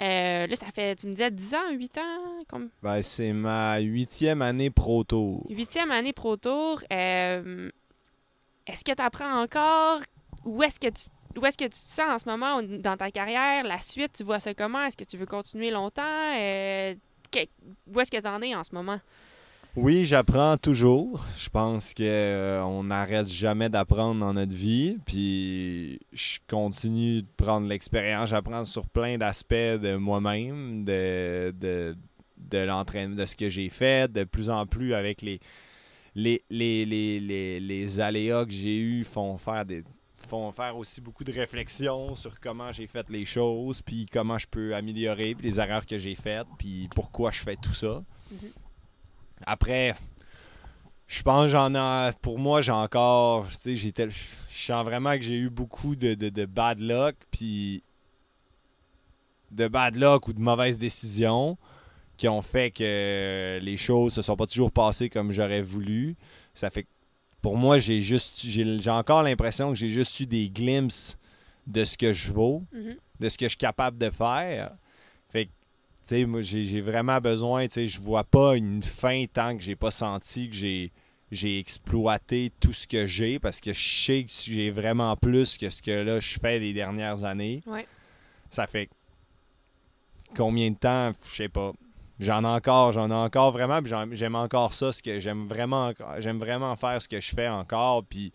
euh, 0.00 0.46
là, 0.46 0.56
ça 0.56 0.66
fait, 0.74 0.96
tu 0.96 1.06
me 1.06 1.12
disais 1.12 1.30
10 1.30 1.54
ans, 1.54 1.70
8 1.72 1.98
ans, 1.98 2.38
comme? 2.48 2.70
Ben, 2.82 3.02
c'est 3.02 3.32
ma 3.32 3.78
huitième 3.78 4.42
année 4.42 4.70
Pro 4.70 5.04
Tour. 5.04 5.46
huitième 5.50 5.90
année 5.90 6.12
Pro 6.12 6.36
Tour. 6.36 6.80
euh, 6.92 7.70
est-ce 8.66 8.84
que 8.84 8.92
tu 8.92 9.02
apprends 9.02 9.42
encore? 9.42 10.00
Où 10.44 10.62
est-ce 10.62 10.78
que 10.80 10.88
tu 10.88 11.04
où 11.38 11.46
est-ce 11.46 11.56
que 11.56 11.64
tu 11.64 11.70
te 11.70 11.76
sens 11.76 12.08
en 12.08 12.18
ce 12.18 12.28
moment 12.28 12.60
dans 12.62 12.96
ta 12.96 13.10
carrière? 13.12 13.62
La 13.62 13.78
suite, 13.78 14.14
tu 14.14 14.24
vois 14.24 14.40
ça 14.40 14.52
comment? 14.52 14.82
Est-ce 14.84 14.96
que 14.96 15.04
tu 15.04 15.16
veux 15.16 15.26
continuer 15.26 15.70
longtemps? 15.70 16.02
Euh, 16.36 16.94
que- 17.30 17.46
où 17.86 18.00
est-ce 18.00 18.10
que 18.10 18.20
tu 18.20 18.26
en 18.26 18.42
es 18.42 18.52
en 18.54 18.64
ce 18.64 18.74
moment? 18.74 18.98
Oui, 19.76 20.04
j'apprends 20.04 20.56
toujours. 20.56 21.24
Je 21.36 21.48
pense 21.48 21.94
que 21.94 22.02
euh, 22.02 22.64
on 22.64 22.84
n'arrête 22.84 23.28
jamais 23.28 23.68
d'apprendre 23.68 24.18
dans 24.20 24.34
notre 24.34 24.54
vie. 24.54 24.98
Puis 25.06 26.00
je 26.12 26.38
continue 26.48 27.22
de 27.22 27.28
prendre 27.36 27.68
l'expérience. 27.68 28.30
J'apprends 28.30 28.64
sur 28.64 28.88
plein 28.88 29.16
d'aspects 29.16 29.54
de 29.54 29.96
moi-même, 29.96 30.84
de, 30.84 31.54
de, 31.58 31.96
de 32.36 32.58
l'entraînement, 32.58 33.14
de 33.14 33.24
ce 33.24 33.36
que 33.36 33.48
j'ai 33.48 33.68
fait, 33.68 34.10
de 34.10 34.24
plus 34.24 34.50
en 34.50 34.66
plus 34.66 34.94
avec 34.94 35.22
les 35.22 35.40
les, 36.16 36.42
les, 36.50 36.84
les, 36.84 37.60
les, 37.60 38.00
aléas 38.00 38.44
que 38.44 38.50
j'ai 38.50 38.78
eus 38.78 39.04
font 39.04 39.38
faire 39.38 39.64
des 39.64 39.84
font 40.16 40.52
faire 40.52 40.76
aussi 40.76 41.00
beaucoup 41.00 41.24
de 41.24 41.32
réflexions 41.32 42.14
sur 42.14 42.38
comment 42.40 42.72
j'ai 42.72 42.86
fait 42.86 43.08
les 43.08 43.24
choses, 43.24 43.80
puis 43.80 44.06
comment 44.06 44.36
je 44.36 44.46
peux 44.46 44.74
améliorer, 44.74 45.34
puis 45.34 45.48
les 45.48 45.60
erreurs 45.60 45.86
que 45.86 45.98
j'ai 45.98 46.14
faites, 46.14 46.46
puis 46.58 46.88
pourquoi 46.94 47.30
je 47.30 47.40
fais 47.40 47.56
tout 47.56 47.72
ça. 47.72 48.02
Mhm. 48.30 48.50
Après, 49.46 49.94
je 51.06 51.22
pense 51.22 51.44
que 51.44 51.48
j'en 51.50 51.74
ai. 51.74 52.12
Pour 52.22 52.38
moi, 52.38 52.62
j'ai 52.62 52.72
encore. 52.72 53.48
Tu 53.48 53.76
sais, 53.76 53.76
je 53.76 54.18
sens 54.50 54.84
vraiment 54.84 55.16
que 55.16 55.22
j'ai 55.22 55.36
eu 55.38 55.50
beaucoup 55.50 55.96
de, 55.96 56.14
de, 56.14 56.28
de 56.28 56.44
bad 56.44 56.80
luck, 56.80 57.16
puis 57.30 57.82
de 59.50 59.66
bad 59.68 59.96
luck 59.96 60.28
ou 60.28 60.32
de 60.32 60.40
mauvaises 60.40 60.78
décisions 60.78 61.56
qui 62.16 62.28
ont 62.28 62.42
fait 62.42 62.70
que 62.70 63.58
les 63.62 63.76
choses 63.76 64.12
se 64.14 64.22
sont 64.22 64.36
pas 64.36 64.46
toujours 64.46 64.70
passées 64.70 65.08
comme 65.08 65.32
j'aurais 65.32 65.62
voulu. 65.62 66.16
Ça 66.54 66.68
fait 66.70 66.82
que 66.84 66.88
pour 67.42 67.56
moi, 67.56 67.78
j'ai 67.78 68.02
juste 68.02 68.40
j'ai 68.44 68.78
j'ai 68.78 68.90
encore 68.90 69.22
l'impression 69.22 69.70
que 69.70 69.76
j'ai 69.76 69.88
juste 69.88 70.20
eu 70.20 70.26
des 70.26 70.50
glimpses 70.50 71.18
de 71.66 71.84
ce 71.84 71.96
que 71.96 72.12
je 72.12 72.32
vaux, 72.32 72.62
Mhm. 72.72 72.96
de 73.20 73.28
ce 73.28 73.38
que 73.38 73.46
je 73.46 73.50
suis 73.50 73.56
capable 73.58 73.96
de 73.98 74.10
faire. 74.10 74.72
Fait 75.30 75.46
que, 75.46 75.50
sais, 76.14 76.24
moi, 76.26 76.42
j'ai 76.42 76.80
vraiment 76.80 77.20
besoin, 77.20 77.66
tu 77.66 77.74
sais, 77.74 77.86
je 77.86 78.00
vois 78.00 78.24
pas 78.24 78.56
une 78.56 78.82
fin 78.82 79.24
tant 79.32 79.56
que 79.56 79.62
j'ai 79.62 79.76
pas 79.76 79.90
senti 79.90 80.48
que 80.48 80.56
j'ai 80.56 80.92
j'ai 81.30 81.58
exploité 81.58 82.50
tout 82.60 82.72
ce 82.72 82.88
que 82.88 83.06
j'ai 83.06 83.38
parce 83.38 83.60
que 83.60 83.72
je 83.72 84.04
sais 84.04 84.24
que 84.24 84.30
j'ai 84.30 84.70
vraiment 84.70 85.16
plus 85.16 85.56
que 85.56 85.70
ce 85.70 85.80
que 85.80 85.90
là 85.90 86.18
je 86.18 86.38
fais 86.38 86.58
les 86.58 86.72
dernières 86.72 87.24
années. 87.24 87.62
Ouais. 87.66 87.86
Ça 88.50 88.66
fait 88.66 88.88
combien 90.34 90.70
de 90.70 90.76
temps, 90.76 91.12
je 91.22 91.36
sais 91.36 91.48
pas. 91.48 91.72
J'en 92.18 92.42
ai 92.42 92.48
encore, 92.48 92.92
j'en 92.92 93.10
ai 93.10 93.14
encore 93.14 93.52
vraiment, 93.52 93.80
j'aime 94.12 94.34
encore 94.34 94.72
ça, 94.72 94.92
ce 94.92 95.02
que 95.02 95.20
j'aime 95.20 95.46
vraiment, 95.46 95.92
j'aime 96.18 96.38
vraiment 96.38 96.76
faire 96.76 97.00
ce 97.00 97.08
que 97.08 97.20
je 97.20 97.30
fais 97.34 97.48
encore, 97.48 98.04
puis 98.04 98.32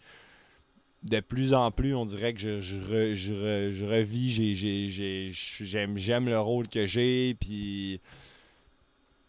de 1.05 1.19
plus 1.19 1.53
en 1.53 1.71
plus, 1.71 1.93
on 1.95 2.05
dirait 2.05 2.33
que 2.33 2.39
je, 2.39 2.61
je, 2.61 2.75
re- 2.77 3.13
je 3.13 3.33
re- 3.33 3.71
je 3.71 3.85
revis, 3.85 4.31
j'ai- 4.31 4.55
j'ai- 4.55 4.87
j'ai- 4.87 5.95
j'aime, 5.95 6.25
le 6.27 6.39
rôle 6.39 6.67
que 6.67 6.85
j'ai, 6.85 7.35
puis 7.39 8.01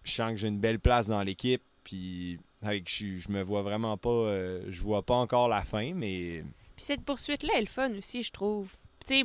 je 0.05 0.11
sens 0.13 0.33
que 0.33 0.37
j'ai 0.39 0.49
une 0.49 0.59
belle 0.59 0.79
place 0.81 1.07
dans 1.07 1.23
l'équipe. 1.23 1.63
Puis 1.85 2.39
avec, 2.63 2.89
je, 2.91 3.17
je 3.19 3.29
me 3.31 3.43
vois 3.43 3.63
vraiment 3.63 3.97
pas. 3.97 4.09
euh, 4.11 4.63
je 4.69 4.83
vois 4.83 5.03
pas 5.03 5.15
encore 5.15 5.49
la 5.49 5.63
fin, 5.63 5.93
mais. 5.95 6.43
Puis 6.77 6.85
cette 6.85 7.03
poursuite-là 7.05 7.55
est 7.59 7.61
le 7.61 7.67
fun 7.67 7.91
aussi, 7.97 8.23
je 8.23 8.33
trouve. 8.33 8.71
Tu 9.07 9.25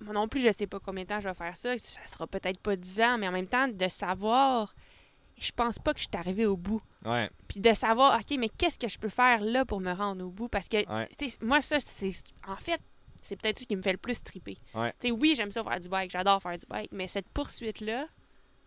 moi 0.00 0.14
non 0.14 0.28
plus, 0.28 0.40
je 0.40 0.50
sais 0.52 0.66
pas 0.68 0.78
combien 0.80 1.02
de 1.04 1.08
temps 1.08 1.20
je 1.20 1.28
vais 1.28 1.34
faire 1.34 1.56
ça. 1.56 1.76
Ça 1.76 2.00
sera 2.06 2.26
peut-être 2.28 2.60
pas 2.60 2.76
10 2.76 3.00
ans, 3.00 3.18
mais 3.18 3.26
en 3.28 3.32
même 3.32 3.46
temps, 3.48 3.66
de 3.68 3.88
savoir, 3.88 4.74
je 5.40 5.52
pense 5.52 5.78
pas 5.78 5.92
que 5.94 6.00
je 6.00 6.04
suis 6.06 6.16
arrivée 6.16 6.46
au 6.46 6.56
bout. 6.56 6.80
Ouais, 7.04 7.30
Puis 7.48 7.60
de 7.60 7.72
savoir, 7.72 8.18
OK, 8.20 8.36
mais 8.38 8.48
qu'est-ce 8.48 8.78
que 8.78 8.88
je 8.88 8.98
peux 8.98 9.08
faire 9.08 9.40
là 9.40 9.64
pour 9.64 9.80
me 9.80 9.92
rendre 9.92 10.24
au 10.24 10.30
bout? 10.30 10.48
Parce 10.48 10.68
que, 10.68 10.78
Ouais. 10.88 11.08
moi, 11.42 11.60
ça, 11.62 11.80
c'est. 11.80 12.12
En 12.46 12.56
fait, 12.56 12.80
c'est 13.20 13.36
peut-être 13.40 13.58
ça 13.60 13.64
qui 13.64 13.76
me 13.76 13.82
fait 13.82 13.92
le 13.92 13.98
plus 13.98 14.22
triper. 14.22 14.56
Ouais. 14.74 14.92
Oui, 15.10 15.34
j'aime 15.36 15.50
ça 15.52 15.62
faire 15.64 15.80
du 15.80 15.88
bike, 15.88 16.10
j'adore 16.10 16.40
faire 16.42 16.58
du 16.58 16.66
bike, 16.66 16.90
mais 16.92 17.06
cette 17.08 17.28
poursuite-là, 17.28 18.06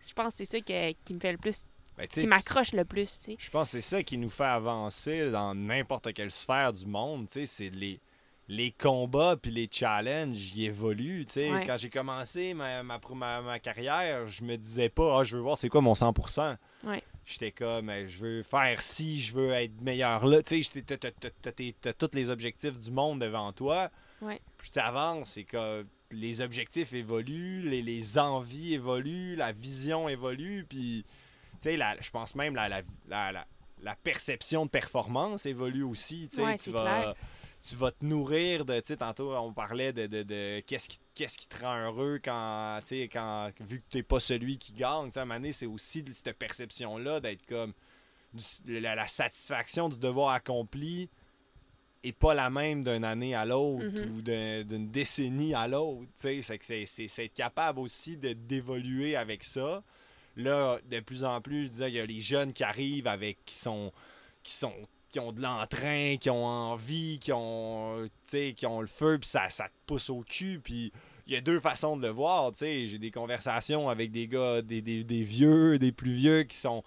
je 0.06 0.12
pense 0.12 0.34
que 0.34 0.44
c'est 0.44 0.58
ça 0.58 0.60
que- 0.60 0.92
qui 1.04 1.14
me 1.14 1.20
fait 1.20 1.32
le 1.32 1.38
plus. 1.38 1.64
Ben, 1.96 2.06
qui 2.06 2.26
m'accroche 2.26 2.72
le 2.72 2.86
plus, 2.86 3.18
tu 3.18 3.24
sais. 3.24 3.36
Je 3.38 3.50
pense 3.50 3.68
que 3.72 3.80
c'est 3.80 3.96
ça 3.96 4.02
qui 4.02 4.16
nous 4.16 4.30
fait 4.30 4.44
avancer 4.44 5.30
dans 5.30 5.54
n'importe 5.54 6.12
quelle 6.14 6.30
sphère 6.30 6.72
du 6.72 6.86
monde. 6.86 7.26
tu 7.26 7.32
sais, 7.34 7.46
C'est 7.46 7.68
les, 7.68 8.00
les 8.54 8.70
combats 8.70 9.36
puis 9.40 9.50
les 9.50 9.68
challenges, 9.72 10.54
ils 10.54 10.64
évoluent. 10.66 11.24
tu 11.26 11.32
sais. 11.34 11.50
Ouais. 11.50 11.64
Quand 11.66 11.76
j'ai 11.78 11.88
commencé 11.90 12.52
ma, 12.54 12.82
ma, 12.82 13.00
ma- 13.14 13.40
ma 13.40 13.58
carrière, 13.58 14.26
je 14.28 14.42
me 14.44 14.56
disais 14.56 14.88
pas, 14.90 15.18
ah, 15.20 15.24
je 15.24 15.36
veux 15.36 15.42
voir 15.42 15.56
c'est 15.56 15.68
quoi 15.70 15.80
mon 15.80 15.94
100%. 15.94 16.56
Ouais. 16.84 17.02
J'étais 17.24 17.52
comme, 17.52 17.90
je 18.06 18.18
veux 18.18 18.42
faire 18.42 18.82
ci, 18.82 19.20
je 19.20 19.32
veux 19.32 19.52
être 19.52 19.80
meilleur 19.80 20.26
là. 20.26 20.42
Tu 20.42 20.62
sais, 20.64 20.82
t'as- 20.82 21.92
tous 21.94 22.10
les 22.14 22.28
objectifs 22.30 22.78
du 22.78 22.90
monde 22.90 23.20
devant 23.20 23.52
toi. 23.52 23.90
Ouais. 24.20 24.40
Plus 24.58 24.70
t'avances, 24.70 25.30
c'est 25.30 25.44
que 25.44 25.86
les 26.10 26.40
objectifs 26.42 26.92
évoluent, 26.92 27.62
les, 27.68 27.80
les 27.80 28.18
envies 28.18 28.74
évoluent, 28.74 29.34
la 29.36 29.52
vision 29.52 30.08
évolue, 30.08 30.66
puis 30.68 31.04
tu 31.52 31.70
sais, 31.70 31.78
je 32.00 32.10
pense 32.10 32.34
même 32.34 32.54
la, 32.54 32.68
la, 32.68 32.82
la, 33.08 33.32
la- 33.32 33.46
la 33.82 33.96
perception 33.96 34.66
de 34.66 34.70
performance 34.70 35.46
évolue 35.46 35.82
aussi. 35.84 36.28
tu 36.28 36.36
sais. 36.36 36.42
Ouais, 36.42 36.56
tu, 36.56 36.64
c'est 36.64 36.70
vas, 36.70 36.82
clair. 37.00 37.14
Tu 37.66 37.76
vas 37.76 37.92
te 37.92 38.04
nourrir 38.04 38.64
de, 38.64 38.74
tu 38.80 38.88
sais, 38.88 38.96
tantôt 38.96 39.34
on 39.36 39.52
parlait 39.52 39.92
de, 39.92 40.06
de, 40.06 40.22
de 40.24 40.60
qu'est-ce 40.66 40.88
qui, 40.88 40.98
qu'est-ce 41.14 41.38
qui 41.38 41.46
te 41.46 41.62
rend 41.62 41.78
heureux 41.78 42.18
quand, 42.22 42.80
tu 42.82 42.88
sais, 42.88 43.08
quand, 43.12 43.50
vu 43.60 43.80
que 43.80 43.84
t'es 43.88 44.02
pas 44.02 44.18
celui 44.20 44.58
qui 44.58 44.72
gagne, 44.72 45.06
tu 45.06 45.12
sais, 45.12 45.20
à 45.20 45.22
un 45.22 45.26
moment 45.26 45.38
donné, 45.38 45.52
c'est 45.52 45.66
aussi 45.66 46.04
cette 46.12 46.36
perception-là 46.38 47.20
d'être 47.20 47.46
comme 47.46 47.72
du- 48.34 48.80
la, 48.80 48.94
la 48.96 49.06
satisfaction 49.06 49.88
du 49.88 49.98
devoir 49.98 50.30
accompli 50.30 51.08
est 52.04 52.12
pas 52.12 52.34
la 52.34 52.50
même 52.50 52.82
d'une 52.82 53.04
année 53.04 53.34
à 53.36 53.44
l'autre 53.44 53.84
Mhm. 53.86 54.16
ou 54.16 54.22
d'un- 54.22 54.64
d'une 54.64 54.90
décennie 54.90 55.54
à 55.54 55.68
l'autre. 55.68 56.08
tu 56.20 56.42
sais. 56.42 56.58
C'est 56.60 56.86
c'est- 56.86 57.24
être 57.26 57.34
capable 57.34 57.78
aussi 57.78 58.16
d'évoluer 58.16 59.14
avec 59.14 59.44
ça. 59.44 59.84
Là, 60.34 60.80
de 60.90 60.98
plus 61.00 61.22
en 61.24 61.40
plus, 61.40 61.64
je 61.66 61.68
disais, 61.72 61.88
il 61.90 61.94
y 61.94 62.00
a 62.00 62.06
les 62.06 62.20
jeunes 62.20 62.52
qui 62.52 62.64
arrivent 62.64 63.06
avec 63.06 63.44
qui 63.44 63.54
sont 63.54 63.92
qui 64.42 64.52
sont 64.54 64.74
qui 65.12 65.20
ont 65.20 65.30
de 65.30 65.40
l'entrain, 65.42 66.16
qui 66.18 66.30
ont 66.30 66.44
envie, 66.46 67.18
qui 67.20 67.32
ont 67.32 68.08
sais, 68.24 68.54
qui 68.56 68.66
ont 68.66 68.80
le 68.80 68.86
feu, 68.88 69.18
puis 69.20 69.28
ça, 69.28 69.48
ça 69.50 69.64
te 69.66 69.74
pousse 69.86 70.10
au 70.10 70.22
cul, 70.26 70.58
puis 70.58 70.90
il 71.26 71.34
y 71.34 71.36
a 71.36 71.40
deux 71.40 71.60
façons 71.60 71.96
de 71.96 72.02
le 72.02 72.12
voir. 72.12 72.50
J'ai 72.58 72.98
des 72.98 73.10
conversations 73.12 73.88
avec 73.88 74.10
des 74.10 74.26
gars, 74.26 74.62
des, 74.62 74.82
des- 74.82 75.04
des 75.04 75.22
vieux, 75.22 75.78
des 75.78 75.92
plus 75.92 76.12
vieux 76.12 76.42
qui 76.44 76.56
sont 76.56 76.82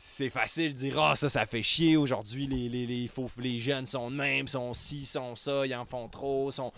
c'est 0.00 0.30
facile 0.30 0.74
de 0.74 0.78
dire 0.78 1.00
ah 1.00 1.16
ça 1.16 1.28
ça 1.28 1.44
fait 1.44 1.62
chier 1.62 1.96
aujourd'hui 1.96 2.46
les, 2.46 2.68
les, 2.68 2.86
les, 2.86 3.10
les 3.38 3.58
jeunes 3.58 3.84
sont 3.84 4.12
de 4.12 4.16
même 4.16 4.46
sont 4.46 4.72
ci 4.72 5.04
sont 5.04 5.34
ça 5.34 5.66
ils 5.66 5.74
en 5.74 5.84
font 5.84 6.06
trop 6.08 6.52
sont 6.52 6.72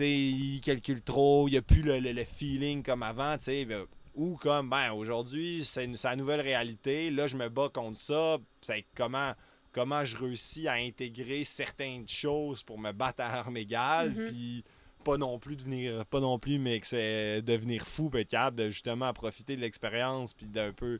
ils 0.00 0.60
calculent 0.64 1.00
trop 1.02 1.46
il 1.46 1.52
n'y 1.52 1.56
a 1.58 1.62
plus 1.62 1.82
le, 1.82 2.00
le- 2.00 2.24
feeling 2.24 2.82
comme 2.82 3.04
avant 3.04 3.36
sais 3.38 3.64
ben, 3.64 3.84
ou 4.16 4.34
comme 4.34 4.68
ben 4.68 4.90
aujourd'hui 4.90 5.64
c'est 5.64 5.88
la 6.02 6.16
nouvelle 6.16 6.40
réalité 6.40 7.08
là 7.12 7.28
je 7.28 7.36
me 7.36 7.48
bats 7.48 7.70
contre 7.72 7.98
ça 7.98 8.38
c'est 8.60 8.84
comment 8.96 9.32
comment 9.76 10.04
je 10.04 10.16
réussis 10.16 10.66
à 10.66 10.72
intégrer 10.72 11.44
certaines 11.44 12.08
choses 12.08 12.62
pour 12.64 12.78
me 12.78 12.90
battre 12.92 13.20
à 13.22 13.26
armes 13.40 13.58
égales 13.58 14.10
Mhm. 14.10 14.26
puis 14.28 14.64
pas 15.04 15.16
non 15.18 15.38
plus 15.38 15.54
devenir 15.54 16.04
pas 16.06 16.18
non 16.18 16.38
plus 16.38 16.58
mais 16.58 16.80
que 16.80 16.86
c'est 16.88 17.42
devenir 17.42 17.86
fou 17.86 18.10
être 18.14 18.30
capable 18.30 18.56
de 18.56 18.70
justement 18.70 19.12
profiter 19.12 19.54
de 19.54 19.60
l'expérience 19.60 20.32
puis 20.34 20.46
d'un 20.46 20.72
peu 20.72 20.98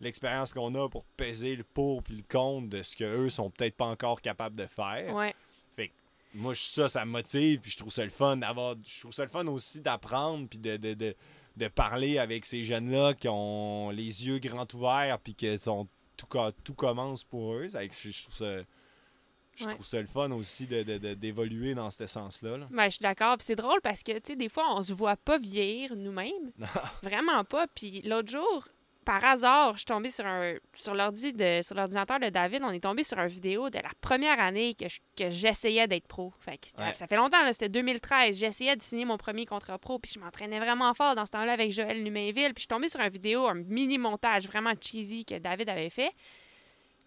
l'expérience 0.00 0.52
qu'on 0.52 0.74
a 0.74 0.88
pour 0.88 1.04
peser 1.16 1.54
le 1.54 1.62
pour 1.64 2.02
puis 2.02 2.16
le 2.16 2.22
contre 2.28 2.68
de 2.70 2.82
ce 2.82 2.96
qu'eux 2.96 3.30
sont 3.30 3.50
peut-être 3.50 3.76
pas 3.76 3.84
encore 3.86 4.20
capables 4.22 4.56
de 4.56 4.66
faire. 4.66 5.14
Ouais. 5.14 5.34
Moi, 6.36 6.52
je- 6.52 6.62
ça, 6.62 6.88
ça 6.88 7.04
me 7.04 7.12
motive, 7.12 7.60
puis 7.60 7.70
je 7.70 7.76
trouve 7.76 7.92
ça 7.92 8.02
le 8.02 8.10
fun 8.10 8.36
d'avoir. 8.38 8.74
Je 8.84 8.98
trouve 9.02 9.12
ça 9.12 9.22
le 9.22 9.28
fun 9.30 9.46
aussi 9.46 9.80
d'apprendre, 9.80 10.48
puis 10.48 10.58
de, 10.58 10.76
de, 10.76 10.92
de, 10.94 11.14
de 11.56 11.68
parler 11.68 12.18
avec 12.18 12.44
ces 12.44 12.64
jeunes-là 12.64 13.14
qui 13.14 13.28
ont 13.28 13.90
les 13.90 14.26
yeux 14.26 14.40
grands 14.40 14.66
ouverts, 14.74 15.20
puis 15.22 15.36
que 15.36 15.56
sont, 15.58 15.86
tout, 16.16 16.26
tout 16.64 16.74
commence 16.74 17.24
pour 17.24 17.54
eux. 17.54 17.68
Je, 17.68 18.22
trouve 18.22 18.34
ça. 18.34 18.56
Je 19.56 19.64
Ouais. 19.66 19.72
trouve 19.74 19.86
ça 19.86 20.00
le 20.00 20.06
fun 20.08 20.30
aussi 20.32 20.66
de- 20.66 20.82
de- 20.82 20.98
de- 20.98 21.14
d'évoluer 21.14 21.74
dans 21.74 21.90
ce 21.90 22.06
sens-là. 22.06 22.56
là. 22.58 22.66
Ben, 22.70 22.84
je 22.86 22.90
suis 22.96 23.02
d'accord. 23.02 23.36
Puis 23.38 23.46
c'est 23.46 23.56
drôle 23.56 23.80
parce 23.82 24.02
que, 24.02 24.12
tu 24.18 24.32
sais, 24.32 24.36
des 24.36 24.48
fois, 24.48 24.64
on 24.74 24.82
se 24.82 24.92
voit 24.92 25.16
pas 25.16 25.38
vieillir 25.38 25.94
nous-mêmes. 25.94 26.50
Vraiment 27.02 27.44
pas. 27.44 27.66
Puis 27.68 28.02
l'autre 28.02 28.30
jour, 28.32 28.68
par 29.04 29.24
hasard, 29.24 29.72
je 29.74 29.78
suis 29.78 29.84
tombée 29.86 30.10
sur 30.10 30.26
un 30.26 30.54
sur 30.74 30.94
l'ordi 30.94 31.32
de 31.32 31.60
sur 31.62 31.74
l'ordinateur 31.76 32.18
de 32.18 32.28
David, 32.30 32.62
on 32.64 32.70
est 32.70 32.80
tombé 32.82 33.04
sur 33.04 33.18
une 33.18 33.28
vidéo 33.28 33.70
de 33.70 33.76
la 33.78 33.90
première 34.00 34.40
année 34.40 34.74
que 34.74 34.88
je- 34.88 34.98
que 35.16 35.30
j'essayais 35.30 35.86
d'être 35.86 36.08
pro. 36.08 36.32
Fait 36.40 36.58
que 36.58 36.66
Ouais. 36.82 36.94
ça 36.94 37.06
fait 37.06 37.16
longtemps 37.16 37.42
là, 37.42 37.52
c'était 37.52 37.68
2013, 37.68 38.38
j'essayais 38.38 38.74
de 38.76 38.82
signer 38.82 39.04
mon 39.04 39.16
premier 39.18 39.46
contrat 39.46 39.78
pro 39.78 39.98
puis 39.98 40.10
je 40.14 40.18
m'entraînais 40.18 40.58
vraiment 40.58 40.92
fort 40.94 41.14
dans 41.14 41.26
ce 41.26 41.30
temps-là 41.32 41.52
avec 41.52 41.70
Joël 41.72 42.02
Numainville, 42.02 42.54
puis 42.54 42.56
je 42.56 42.60
suis 42.62 42.66
tombée 42.68 42.88
sur 42.88 43.00
une 43.00 43.08
vidéo, 43.10 43.46
un 43.46 43.54
mini 43.54 43.98
montage 43.98 44.46
vraiment 44.46 44.72
cheesy 44.80 45.24
que 45.24 45.38
David 45.38 45.68
avait 45.68 45.90
fait. 45.90 46.10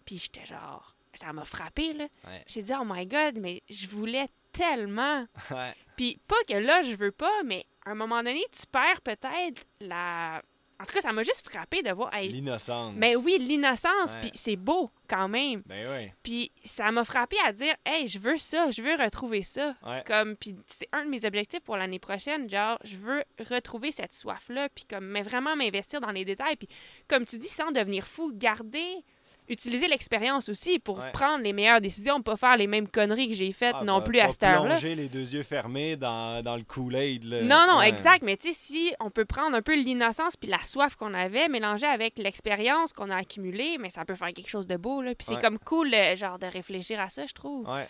Puis 0.04 0.18
j'étais 0.18 0.46
genre 0.46 0.94
ça 1.14 1.32
m'a 1.32 1.44
frappé 1.44 1.92
là. 1.94 2.04
Ouais. 2.26 2.44
J'ai 2.46 2.62
dit 2.62 2.72
oh 2.80 2.84
my 2.86 3.04
god, 3.06 3.38
mais 3.40 3.62
je 3.68 3.88
voulais 3.88 4.28
tellement 4.52 5.26
Ouais. 5.50 5.74
puis 5.96 6.20
pas 6.28 6.36
que 6.48 6.54
là, 6.54 6.82
je 6.82 6.94
veux 6.94 7.10
pas, 7.12 7.42
mais 7.44 7.66
à 7.84 7.90
un 7.90 7.94
moment 7.94 8.18
donné, 8.22 8.44
tu 8.52 8.66
perds 8.70 9.00
peut-être 9.02 9.64
la. 9.80 10.42
En 10.80 10.84
tout 10.84 10.92
cas, 10.92 11.00
ça 11.00 11.12
m'a 11.12 11.24
juste 11.24 11.48
frappé 11.50 11.82
de 11.82 11.90
voir. 11.90 12.14
hey, 12.14 12.28
L'innocence. 12.30 12.94
mais 12.96 13.16
oui, 13.16 13.36
l'innocence, 13.38 14.12
Ouais. 14.12 14.20
puis 14.20 14.30
c'est 14.34 14.54
beau 14.56 14.90
quand 15.08 15.26
même. 15.28 15.62
Ben 15.66 15.88
oui. 15.90 16.12
Puis 16.22 16.52
ça 16.64 16.92
m'a 16.92 17.04
frappé 17.04 17.36
à 17.44 17.52
dire, 17.52 17.74
hey, 17.84 18.06
je 18.06 18.18
veux 18.20 18.36
ça, 18.36 18.70
je 18.70 18.80
veux 18.82 18.94
retrouver 18.94 19.42
ça. 19.42 19.74
Ouais. 19.84 20.04
Comme, 20.06 20.36
puis 20.36 20.54
c'est 20.68 20.88
un 20.92 21.04
de 21.04 21.10
mes 21.10 21.24
objectifs 21.24 21.60
pour 21.60 21.76
l'année 21.76 21.98
prochaine, 21.98 22.48
genre, 22.48 22.78
je 22.84 22.96
veux 22.96 23.24
retrouver 23.50 23.90
cette 23.90 24.12
soif-là, 24.14 24.68
puis 24.68 24.84
comme, 24.84 25.06
mais 25.06 25.22
vraiment 25.22 25.56
m'investir 25.56 26.00
dans 26.00 26.12
les 26.12 26.24
détails. 26.24 26.56
Puis 26.56 26.68
comme 27.08 27.24
tu 27.26 27.38
dis, 27.38 27.48
sans 27.48 27.72
devenir 27.72 28.06
fou, 28.06 28.30
garder, 28.32 29.04
utiliser 29.48 29.88
l'expérience 29.88 30.48
aussi 30.48 30.78
pour 30.78 30.98
Ouais. 30.98 31.10
prendre 31.12 31.42
les 31.42 31.52
meilleures 31.52 31.80
décisions, 31.80 32.20
pas 32.22 32.36
faire 32.36 32.56
les 32.56 32.66
mêmes 32.66 32.88
conneries 32.88 33.28
que 33.28 33.34
j'ai 33.34 33.50
faites 33.52 33.74
Ah, 33.78 33.84
non 33.84 33.98
bah, 33.98 34.04
plus 34.04 34.18
à 34.20 34.30
cette 34.30 34.42
heure-là. 34.42 34.70
plonger 34.76 34.94
les 34.94 35.08
deux 35.08 35.34
yeux 35.34 35.42
fermés 35.42 35.96
dans, 35.96 36.42
dans 36.42 36.56
le 36.56 36.62
Kool-Aid. 36.62 37.24
Non, 37.44 37.66
non, 37.68 37.78
Ouais. 37.78 37.88
exact. 37.88 38.22
Mais 38.22 38.36
tu 38.36 38.52
sais, 38.52 38.54
si 38.54 38.94
on 39.00 39.10
peut 39.10 39.24
prendre 39.24 39.56
un 39.56 39.62
peu 39.62 39.74
l'innocence 39.74 40.36
puis 40.36 40.48
la 40.50 40.58
soif 40.64 40.96
qu'on 40.96 41.14
avait, 41.14 41.48
mélanger 41.48 41.86
avec 41.86 42.18
l'expérience 42.18 42.92
qu'on 42.92 43.10
a 43.10 43.16
accumulée, 43.16 43.76
mais 43.78 43.90
ça 43.90 44.04
peut 44.04 44.14
faire 44.14 44.32
quelque 44.32 44.50
chose 44.50 44.66
de 44.66 44.76
beau. 44.76 45.02
Là. 45.02 45.14
Puis 45.14 45.26
c'est 45.26 45.34
Ouais. 45.36 45.40
comme 45.40 45.58
cool, 45.58 45.92
euh, 45.94 46.14
genre, 46.16 46.38
de 46.38 46.46
réfléchir 46.46 47.00
à 47.00 47.08
ça, 47.08 47.26
je 47.26 47.32
trouve. 47.34 47.68
Ouais. 47.68 47.86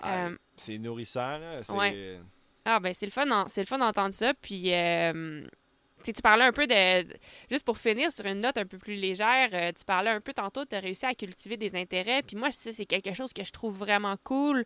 Ah, 0.00 0.26
Euh, 0.26 0.36
c'est 0.56 0.78
nourrissant, 0.78 1.38
là. 1.38 1.60
Ouais. 1.70 2.18
Ah, 2.64 2.80
ben, 2.80 2.92
c'est 2.92 3.06
le 3.06 3.12
fun, 3.12 3.44
c'est 3.48 3.60
le 3.62 3.66
fun 3.66 3.78
d'entendre 3.78 4.12
ça. 4.12 4.34
Puis, 4.34 4.72
euh, 4.74 5.46
tu 6.06 6.10
sais, 6.10 6.12
tu 6.14 6.22
parlais 6.22 6.44
un 6.44 6.52
peu 6.52 6.66
de, 6.66 7.06
Juste 7.50 7.64
pour 7.64 7.78
finir 7.78 8.10
sur 8.12 8.24
une 8.26 8.40
note 8.40 8.56
un 8.58 8.66
peu 8.66 8.78
plus 8.78 8.96
légère, 8.96 9.48
euh, 9.52 9.72
tu 9.76 9.84
parlais 9.84 10.10
un 10.10 10.20
peu 10.20 10.32
tantôt, 10.32 10.64
tu 10.64 10.74
as 10.74 10.80
réussi 10.80 11.04
à 11.06 11.14
cultiver 11.14 11.56
des 11.56 11.76
intérêts. 11.76 12.22
Puis 12.22 12.36
moi, 12.36 12.50
ça, 12.50 12.72
c'est 12.72 12.86
quelque 12.86 13.12
chose 13.14 13.32
que 13.32 13.44
je 13.44 13.52
trouve 13.52 13.76
vraiment 13.76 14.16
cool, 14.24 14.64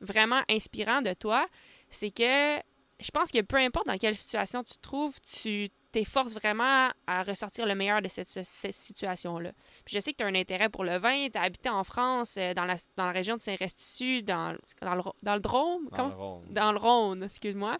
vraiment 0.00 0.42
inspirant 0.48 1.02
de 1.02 1.12
toi. 1.14 1.46
C'est 1.90 2.10
que 2.10 2.58
je 3.00 3.10
pense 3.12 3.30
que 3.30 3.40
peu 3.40 3.56
importe 3.56 3.86
dans 3.86 3.98
quelle 3.98 4.14
situation 4.16 4.62
tu 4.62 4.74
te 4.74 4.80
trouves, 4.82 5.16
tu 5.20 5.68
t'efforces 5.90 6.32
vraiment 6.32 6.88
à 7.06 7.22
ressortir 7.22 7.66
le 7.66 7.74
meilleur 7.74 8.00
de 8.00 8.08
cette, 8.08 8.28
ce- 8.28 8.42
cette 8.44 8.72
situation-là. 8.72 9.50
Puis 9.84 9.94
je 9.94 10.00
sais 10.00 10.12
que 10.12 10.16
tu 10.18 10.24
as 10.24 10.26
un 10.26 10.34
intérêt 10.34 10.70
pour 10.70 10.84
le 10.84 10.96
vin, 10.96 11.28
tu 11.28 11.36
as 11.38 11.42
habité 11.42 11.68
en 11.68 11.84
France, 11.84 12.36
euh, 12.38 12.54
dans, 12.54 12.64
la, 12.64 12.76
dans 12.96 13.04
la 13.04 13.12
région 13.12 13.36
de 13.36 13.42
Saint-Restitut, 13.42 14.22
dans, 14.22 14.56
dans, 14.80 14.94
le, 14.94 15.02
dans 15.22 15.34
le 15.34 15.40
Drôme? 15.40 15.88
Dans 15.90 16.08
le 16.08 16.14
rond. 16.14 16.42
dans 16.48 16.72
le 16.72 16.78
Rhône, 16.78 17.22
excuse-moi. 17.24 17.76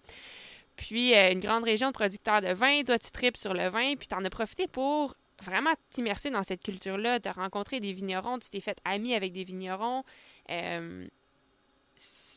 Puis 0.76 1.14
euh, 1.14 1.32
une 1.32 1.40
grande 1.40 1.64
région 1.64 1.88
de 1.88 1.92
producteurs 1.92 2.40
de 2.40 2.52
vin. 2.52 2.82
Toi, 2.84 2.98
tu 2.98 3.10
tripes 3.10 3.36
sur 3.36 3.54
le 3.54 3.68
vin, 3.68 3.94
puis 3.96 4.08
tu 4.08 4.14
en 4.14 4.24
as 4.24 4.30
profité 4.30 4.66
pour 4.66 5.14
vraiment 5.42 5.72
t'immerser 5.90 6.30
dans 6.30 6.42
cette 6.42 6.62
culture-là. 6.62 7.20
Tu 7.20 7.28
as 7.28 7.32
rencontré 7.32 7.80
des 7.80 7.92
vignerons, 7.92 8.38
tu 8.38 8.50
t'es 8.50 8.60
fait 8.60 8.78
ami 8.84 9.14
avec 9.14 9.32
des 9.32 9.44
vignerons. 9.44 10.04
Euh, 10.50 11.06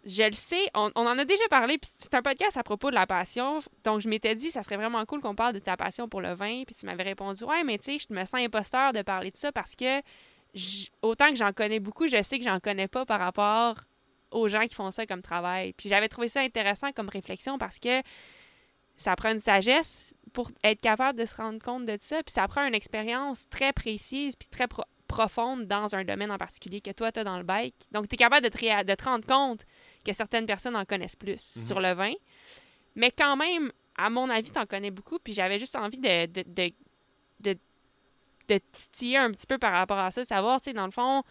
je 0.06 0.24
le 0.24 0.34
sais, 0.34 0.70
on, 0.76 0.92
on 0.96 1.08
en 1.08 1.18
a 1.18 1.26
déjà 1.26 1.48
parlé, 1.50 1.78
puis 1.78 1.90
c'est 1.98 2.14
un 2.14 2.22
podcast 2.22 2.56
à 2.58 2.64
propos 2.64 2.90
de 2.90 2.96
la 2.96 3.08
passion. 3.08 3.62
Donc, 3.84 4.02
je 4.02 4.10
m'étais 4.10 4.36
dit, 4.36 4.52
ça 4.52 4.62
serait 4.64 4.78
vraiment 4.78 5.04
cool 5.06 5.22
qu'on 5.22 5.36
parle 5.36 5.54
de 5.54 5.60
ta 5.60 5.78
passion 5.78 6.08
pour 6.08 6.22
le 6.22 6.34
vin. 6.34 6.64
Puis 6.66 6.76
tu 6.76 6.86
m'avais 6.86 7.04
répondu, 7.04 7.44
ouais, 7.44 7.64
mais 7.64 7.78
tu 7.78 7.98
sais, 7.98 8.06
je 8.08 8.14
me 8.14 8.24
sens 8.26 8.42
imposteur 8.42 8.94
de 8.94 9.02
parler 9.02 9.32
de 9.32 9.38
ça 9.38 9.52
parce 9.52 9.76
que 9.76 10.02
autant 11.02 11.30
que 11.30 11.36
j'en 11.36 11.52
connais 11.52 11.80
beaucoup, 11.80 12.08
je 12.08 12.22
sais 12.22 12.38
que 12.38 12.46
j'en 12.46 12.60
connais 12.60 12.88
pas 12.88 13.06
par 13.06 13.20
rapport 13.20 13.76
aux 14.36 14.48
gens 14.48 14.64
qui 14.68 14.76
font 14.76 14.92
ça 14.92 15.06
comme 15.06 15.22
travail. 15.22 15.74
Puis 15.74 15.90
j'avais 15.90 16.08
trouvé 16.10 16.28
ça 16.28 16.42
intéressant 16.42 16.92
comme 16.92 17.10
réflexion 17.10 17.58
parce 17.58 17.80
que 17.80 18.02
ça 18.98 19.16
prend 19.16 19.32
une 19.32 19.40
sagesse 19.40 20.14
pour 20.34 20.52
être 20.64 20.82
capable 20.82 21.20
de 21.20 21.26
se 21.26 21.36
rendre 21.36 21.60
compte 21.64 21.86
de 21.86 21.98
ça. 22.00 22.22
Puis 22.24 22.34
ça 22.34 22.48
prend 22.48 22.66
une 22.66 22.76
expérience 22.76 23.48
très 23.50 23.74
précise 23.74 24.36
puis 24.36 24.48
très 24.50 24.68
profonde 25.08 25.66
dans 25.68 25.96
un 25.96 26.04
domaine 26.04 26.32
en 26.32 26.38
particulier 26.38 26.82
que 26.82 26.92
toi, 26.92 27.12
tu 27.12 27.20
as 27.20 27.24
dans 27.24 27.38
le 27.38 27.44
bike. 27.44 27.76
Donc, 27.92 28.08
tu 28.08 28.16
es 28.16 28.18
capable 28.18 28.44
de 28.44 28.50
te, 28.50 28.84
de 28.84 28.96
te 28.96 29.04
rendre 29.04 29.26
compte 29.26 29.62
que 30.06 30.14
certaines 30.14 30.46
personnes 30.46 30.76
en 30.76 30.86
connaissent 30.86 31.16
plus 31.16 31.56
Mhm. 31.56 31.64
sur 31.64 31.80
le 31.80 31.94
vin. 31.94 32.14
Mais 32.96 33.12
quand 33.12 33.36
même, 33.38 33.72
à 33.98 34.10
mon 34.10 34.30
avis, 34.30 34.52
tu 34.52 34.60
en 34.60 34.66
connais 34.66 34.92
beaucoup. 34.92 35.20
Puis 35.20 35.34
j'avais 35.34 35.60
juste 35.60 35.76
envie 35.76 36.00
de, 36.00 36.26
de, 36.26 36.44
de, 36.48 36.72
de, 37.42 37.58
de 38.50 38.60
titiller 38.72 39.18
un 39.18 39.32
petit 39.32 39.48
peu 39.48 39.58
par 39.58 39.74
rapport 39.74 40.00
à 40.00 40.12
ça, 40.12 40.24
savoir, 40.26 40.60
tu 40.60 40.66
sais, 40.72 40.74
dans 40.74 40.86
le 40.86 40.92
fond, 40.92 41.24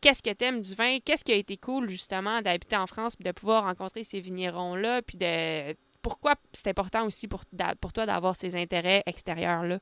qu'est-ce 0.00 0.22
que 0.22 0.30
t'aimes 0.30 0.60
du 0.60 0.74
vin, 0.74 0.98
qu'est-ce 1.04 1.24
qui 1.24 1.32
a 1.32 1.36
été 1.36 1.56
cool, 1.56 1.88
justement, 1.88 2.42
d'habiter 2.42 2.76
en 2.76 2.86
France, 2.86 3.16
puis 3.16 3.24
de 3.24 3.32
pouvoir 3.32 3.64
rencontrer 3.64 4.04
ces 4.04 4.20
vignerons-là, 4.20 5.02
puis 5.02 5.18
de... 5.18 5.76
Pourquoi 6.00 6.36
c'est 6.52 6.68
important 6.68 7.04
aussi 7.04 7.26
pour, 7.26 7.42
pour 7.80 7.92
toi 7.92 8.06
d'avoir 8.06 8.36
ces 8.36 8.54
intérêts 8.54 9.02
extérieurs-là? 9.04 9.80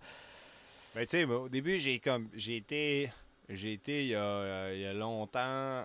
Ben, 0.94 1.02
tu 1.02 1.08
sais, 1.08 1.24
au 1.24 1.50
début, 1.50 1.78
j'ai 1.78 2.00
comme. 2.00 2.30
J'ai 2.34 2.56
été. 2.56 3.10
J'ai 3.50 3.74
été, 3.74 4.04
il 4.04 4.08
y, 4.08 4.14
a, 4.14 4.72
il 4.72 4.80
y 4.80 4.86
a 4.86 4.94
longtemps, 4.94 5.84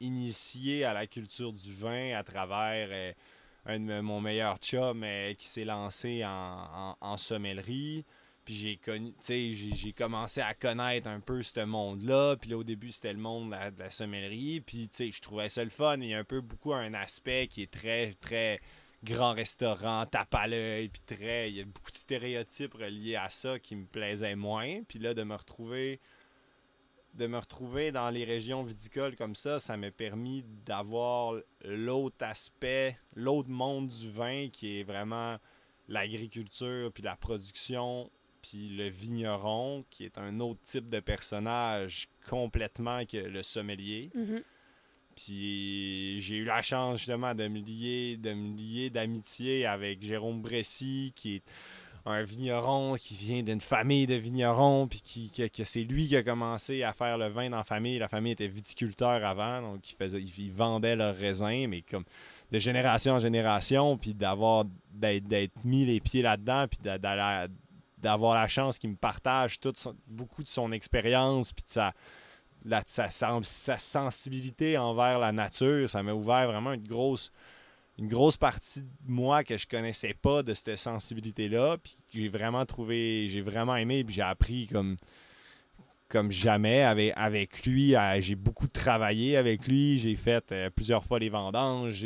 initié 0.00 0.84
à 0.84 0.92
la 0.92 1.06
culture 1.06 1.52
du 1.52 1.72
vin 1.72 2.12
à 2.14 2.24
travers 2.24 2.88
euh, 2.90 3.12
un 3.66 3.78
de 3.78 4.00
mon 4.00 4.20
meilleur 4.20 4.56
chum 4.58 5.02
euh, 5.04 5.32
qui 5.34 5.46
s'est 5.46 5.64
lancé 5.64 6.24
en, 6.24 6.96
en 7.00 7.16
sommellerie. 7.16 8.04
Puis 8.46 8.54
j'ai 8.54 8.76
connu, 8.76 9.12
j'ai 9.20 9.92
commencé 9.92 10.40
à 10.40 10.54
connaître 10.54 11.08
un 11.08 11.18
peu 11.18 11.42
ce 11.42 11.64
monde-là. 11.64 12.36
Puis 12.36 12.50
là, 12.50 12.58
au 12.58 12.64
début, 12.64 12.92
c'était 12.92 13.12
le 13.12 13.18
monde 13.18 13.48
de 13.48 13.56
la, 13.56 13.70
de 13.72 13.78
la 13.80 13.90
sommellerie. 13.90 14.60
Puis, 14.60 14.88
tu 14.88 14.96
sais, 14.96 15.10
je 15.10 15.20
trouvais 15.20 15.48
ça 15.48 15.64
le 15.64 15.70
fun. 15.70 15.96
Il 15.98 16.06
y 16.06 16.14
a 16.14 16.18
un 16.18 16.24
peu 16.24 16.40
beaucoup 16.40 16.72
un 16.72 16.94
aspect 16.94 17.48
qui 17.48 17.62
est 17.62 17.70
très, 17.70 18.14
très 18.14 18.60
grand 19.02 19.34
restaurant, 19.34 20.06
tape 20.06 20.34
à 20.34 20.46
l'œil, 20.46 20.88
puis 20.88 21.02
très... 21.04 21.50
Il 21.50 21.56
y 21.56 21.60
a 21.60 21.64
beaucoup 21.64 21.90
de 21.90 21.96
stéréotypes 21.96 22.74
reliés 22.74 23.16
à 23.16 23.28
ça 23.28 23.58
qui 23.58 23.74
me 23.74 23.84
plaisaient 23.84 24.36
moins. 24.36 24.82
Puis 24.86 25.00
là, 25.00 25.12
de 25.12 25.24
me 25.24 25.34
retrouver 25.34 26.00
de 27.14 27.26
me 27.26 27.38
retrouver 27.38 27.92
dans 27.92 28.10
les 28.10 28.24
régions 28.24 28.62
viticoles 28.62 29.16
comme 29.16 29.34
ça, 29.34 29.58
ça 29.58 29.78
m'a 29.78 29.90
permis 29.90 30.44
d'avoir 30.66 31.34
l'autre 31.64 32.22
aspect, 32.22 32.98
l'autre 33.14 33.48
monde 33.48 33.86
du 33.86 34.10
vin 34.10 34.48
qui 34.50 34.80
est 34.80 34.82
vraiment 34.82 35.38
l'agriculture, 35.88 36.92
puis 36.92 37.02
la 37.02 37.16
production, 37.16 38.10
puis 38.48 38.68
le 38.68 38.88
vigneron, 38.88 39.84
qui 39.90 40.04
est 40.04 40.18
un 40.18 40.40
autre 40.40 40.60
type 40.62 40.88
de 40.88 41.00
personnage 41.00 42.08
complètement 42.28 43.04
que 43.04 43.16
le 43.16 43.42
sommelier. 43.42 44.10
Puis 45.14 46.20
j'ai 46.20 46.36
eu 46.36 46.44
la 46.44 46.60
chance 46.62 46.98
justement 46.98 47.34
de 47.34 47.48
me 47.48 47.58
lier, 47.58 48.16
de 48.18 48.32
me 48.34 48.56
lier 48.56 48.90
d'amitié 48.90 49.64
avec 49.66 50.02
Jérôme 50.02 50.42
Bressy, 50.42 51.12
qui 51.16 51.36
est 51.36 51.42
un 52.04 52.22
vigneron 52.22 52.94
qui 52.96 53.14
vient 53.14 53.42
d'une 53.42 53.60
famille 53.60 54.06
de 54.06 54.14
vignerons, 54.14 54.86
puis 54.86 55.00
qui, 55.00 55.30
que, 55.30 55.48
que 55.48 55.64
c'est 55.64 55.82
lui 55.82 56.06
qui 56.06 56.16
a 56.16 56.22
commencé 56.22 56.82
à 56.82 56.92
faire 56.92 57.18
le 57.18 57.28
vin 57.28 57.48
dans 57.50 57.56
la 57.56 57.64
famille. 57.64 57.98
La 57.98 58.08
famille 58.08 58.32
était 58.32 58.46
viticulteur 58.46 59.24
avant, 59.24 59.62
donc 59.62 59.90
ils, 59.90 59.94
faisaient, 59.96 60.20
ils, 60.22 60.52
vendaient 60.52 60.94
leurs 60.96 61.16
raisins, 61.16 61.66
mais 61.68 61.82
comme 61.82 62.04
de 62.52 62.58
génération 62.60 63.14
en 63.14 63.18
génération, 63.18 63.96
puis 63.96 64.14
d'avoir 64.14 64.66
d'être, 64.92 65.26
d'être 65.26 65.64
mis 65.64 65.84
les 65.86 65.98
pieds 65.98 66.22
là-dedans, 66.22 66.66
puis 66.68 66.78
d'a- 66.82 66.98
d'aller- 66.98 67.48
d'avoir 67.98 68.34
la 68.34 68.48
chance 68.48 68.78
qu'il 68.78 68.90
me 68.90 68.96
partage 68.96 69.58
beaucoup 70.06 70.42
de 70.42 70.48
son 70.48 70.72
expérience, 70.72 71.52
puis 71.52 71.64
de 71.64 71.70
sa, 71.70 71.94
la- 72.64 72.82
sa, 72.86 73.78
sensibilité 73.78 74.76
envers 74.76 75.18
la 75.18 75.32
nature, 75.32 75.88
ça 75.88 76.02
m'a 76.02 76.12
ouvert 76.12 76.50
vraiment 76.50 76.72
une 76.72 76.86
grosse, 76.86 77.30
partie 78.38 78.82
de 78.82 78.88
moi 79.06 79.44
que 79.44 79.56
je 79.56 79.66
connaissais 79.66 80.14
pas 80.14 80.42
de 80.42 80.52
cette 80.52 80.76
sensibilité-là. 80.76 81.78
Puis 81.82 81.96
j'ai 82.12 82.28
vraiment 82.28 82.66
trouvé, 82.66 83.26
j'ai 83.28 83.40
vraiment 83.40 83.76
aimé, 83.76 84.04
puis 84.04 84.16
j'ai 84.16 84.22
appris 84.22 84.66
comme, 84.66 84.96
jamais 86.30 86.82
avec, 86.82 87.64
lui. 87.64 87.96
Euh, 87.96 88.20
J'ai 88.20 88.34
beaucoup 88.34 88.68
travaillé 88.68 89.36
avec 89.36 89.66
lui. 89.66 89.98
J'ai 89.98 90.16
fait 90.16 90.52
euh, 90.52 90.70
plusieurs 90.70 91.04
fois 91.04 91.18
les 91.18 91.28
vendanges. 91.28 92.04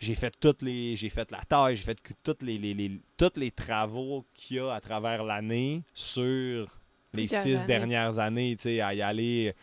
J'ai 0.00 0.14
fait 0.14 0.32
toutes 0.38 0.62
les. 0.62 0.96
J'ai 0.96 1.08
fait 1.08 1.30
la 1.30 1.42
taille, 1.42 1.76
j'ai 1.76 1.82
fait 1.84 2.00
que 2.00 2.12
toutes 2.22 2.42
les, 2.42 2.58
les, 2.58 2.74
les- 2.74 3.00
tous 3.16 3.32
les 3.36 3.50
travaux 3.50 4.24
qu'il 4.34 4.56
y 4.56 4.60
a 4.60 4.72
à 4.74 4.80
travers 4.80 5.24
l'année 5.24 5.82
sur 5.94 6.68
les 7.14 7.22
Plusieurs 7.26 7.42
six 7.42 7.54
années. 7.56 7.66
dernières 7.66 8.18
années, 8.18 8.54
tu 8.56 8.62
sais, 8.64 8.80
à 8.80 8.94
y 8.94 9.02
aller 9.02 9.54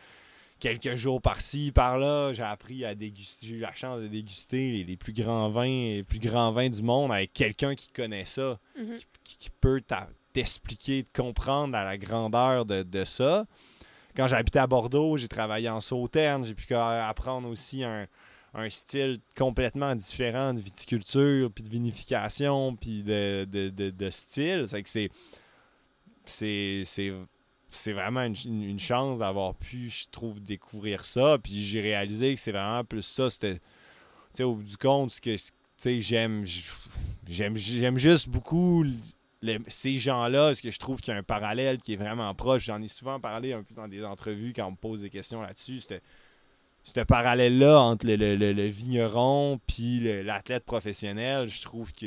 quelques 0.60 0.96
jours 0.96 1.22
par-ci, 1.22 1.72
par-là. 1.72 2.34
J'ai 2.34 2.44
appris 2.44 2.84
à 2.86 2.96
déguster, 2.96 3.46
j'ai 3.48 3.56
eu 3.56 3.60
la 3.60 3.74
chance 3.74 4.02
de 4.02 4.08
déguster 4.08 4.72
les, 4.72 4.84
les 4.84 4.98
plus 4.98 5.14
grands 5.14 5.50
vins, 5.50 5.64
les 5.66 6.04
plus 6.04 6.20
grands 6.20 6.52
vins 6.52 6.70
du 6.70 6.82
monde 6.82 7.12
avec 7.12 7.34
quelqu'un 7.34 7.76
qui 7.76 7.90
connaît 7.90 8.26
ça, 8.26 8.58
Mhm. 8.78 8.98
qui, 9.24 9.38
qui 9.38 9.50
peut 9.50 9.82
t'expliquer, 10.34 11.04
te 11.04 11.22
comprendre 11.22 11.76
à 11.78 11.84
la 11.84 11.98
grandeur 11.98 12.66
de, 12.66 12.84
de 12.84 13.06
ça. 13.06 13.46
Quand 14.16 14.28
j'habitais 14.28 14.60
à 14.60 14.68
Bordeaux, 14.68 15.18
j'ai 15.18 15.28
travaillé 15.28 15.70
en 15.70 15.82
sauterne, 15.82 16.46
j'ai 16.46 16.54
pu 16.56 16.66
ca- 16.68 17.08
apprendre 17.10 17.50
aussi 17.50 17.84
un, 17.84 18.08
un 18.56 18.70
style 18.70 19.20
complètement 19.36 19.96
différent 19.96 20.54
de 20.54 20.62
viticulture, 20.62 21.52
puis 21.52 21.64
de 21.64 21.70
vinification, 21.70 22.76
puis 22.76 23.04
de, 23.04 23.46
de, 23.46 23.70
de- 23.70 23.90
de 23.90 24.10
style. 24.10 24.66
C'est 24.68 24.82
que 24.82 24.90
c'est 24.90 25.12
c'est 26.26 27.14
c'est 27.70 27.92
vraiment 27.92 28.24
une, 28.24 28.80
chance 28.80 29.20
d'avoir 29.20 29.54
pu, 29.56 29.90
je 29.90 30.06
trouve, 30.10 30.42
découvrir 30.42 31.04
ça. 31.04 31.38
Puis 31.44 31.62
j'ai 31.62 31.82
réalisé 31.82 32.34
que 32.34 32.40
c'est 32.40 32.54
vraiment 32.54 32.84
plus 32.84 33.02
ça. 33.02 33.30
C'était, 33.30 33.56
tu 33.56 33.62
sais, 34.34 34.44
au 34.44 34.56
bout 34.56 34.64
du 34.64 34.78
compte, 34.78 35.12
ce 35.12 35.20
que, 35.20 35.36
tu 35.36 35.52
sais, 35.78 36.00
j'aime, 36.00 36.46
j'aime, 37.28 37.58
juste 37.98 38.30
beaucoup 38.30 38.86
ces 39.68 40.00
gens-là. 40.00 40.48
Parce 40.48 40.62
que 40.62 40.72
je 40.72 40.80
trouve 40.80 41.02
qu'il 41.02 41.14
y 41.14 41.16
a 41.16 41.20
un 41.20 41.24
parallèle 41.24 41.80
qui 41.80 41.94
est 41.94 41.98
vraiment 41.98 42.34
proche? 42.34 42.66
J'en 42.66 42.82
ai 42.82 42.88
souvent 42.88 43.20
parlé 43.20 43.52
un 43.52 43.64
peu 43.64 43.76
dans 43.76 43.88
des 43.88 44.06
entrevues 44.06 44.54
quand 44.56 44.68
on 44.68 44.72
me 44.72 44.78
pose 44.78 45.02
des 45.02 45.10
questions 45.10 45.42
là-dessus. 45.42 45.82
C'était 45.82 46.02
ce 46.86 47.00
parallèle-là 47.02 47.80
entre 47.82 48.06
le, 48.06 48.16
le- 48.16 48.36
le- 48.36 48.54
le 48.54 48.68
vigneron 48.68 49.60
puis 49.68 50.00
l'athlète 50.24 50.64
professionnel, 50.64 51.50
je 51.50 51.62
trouve 51.64 51.92
que 51.92 52.06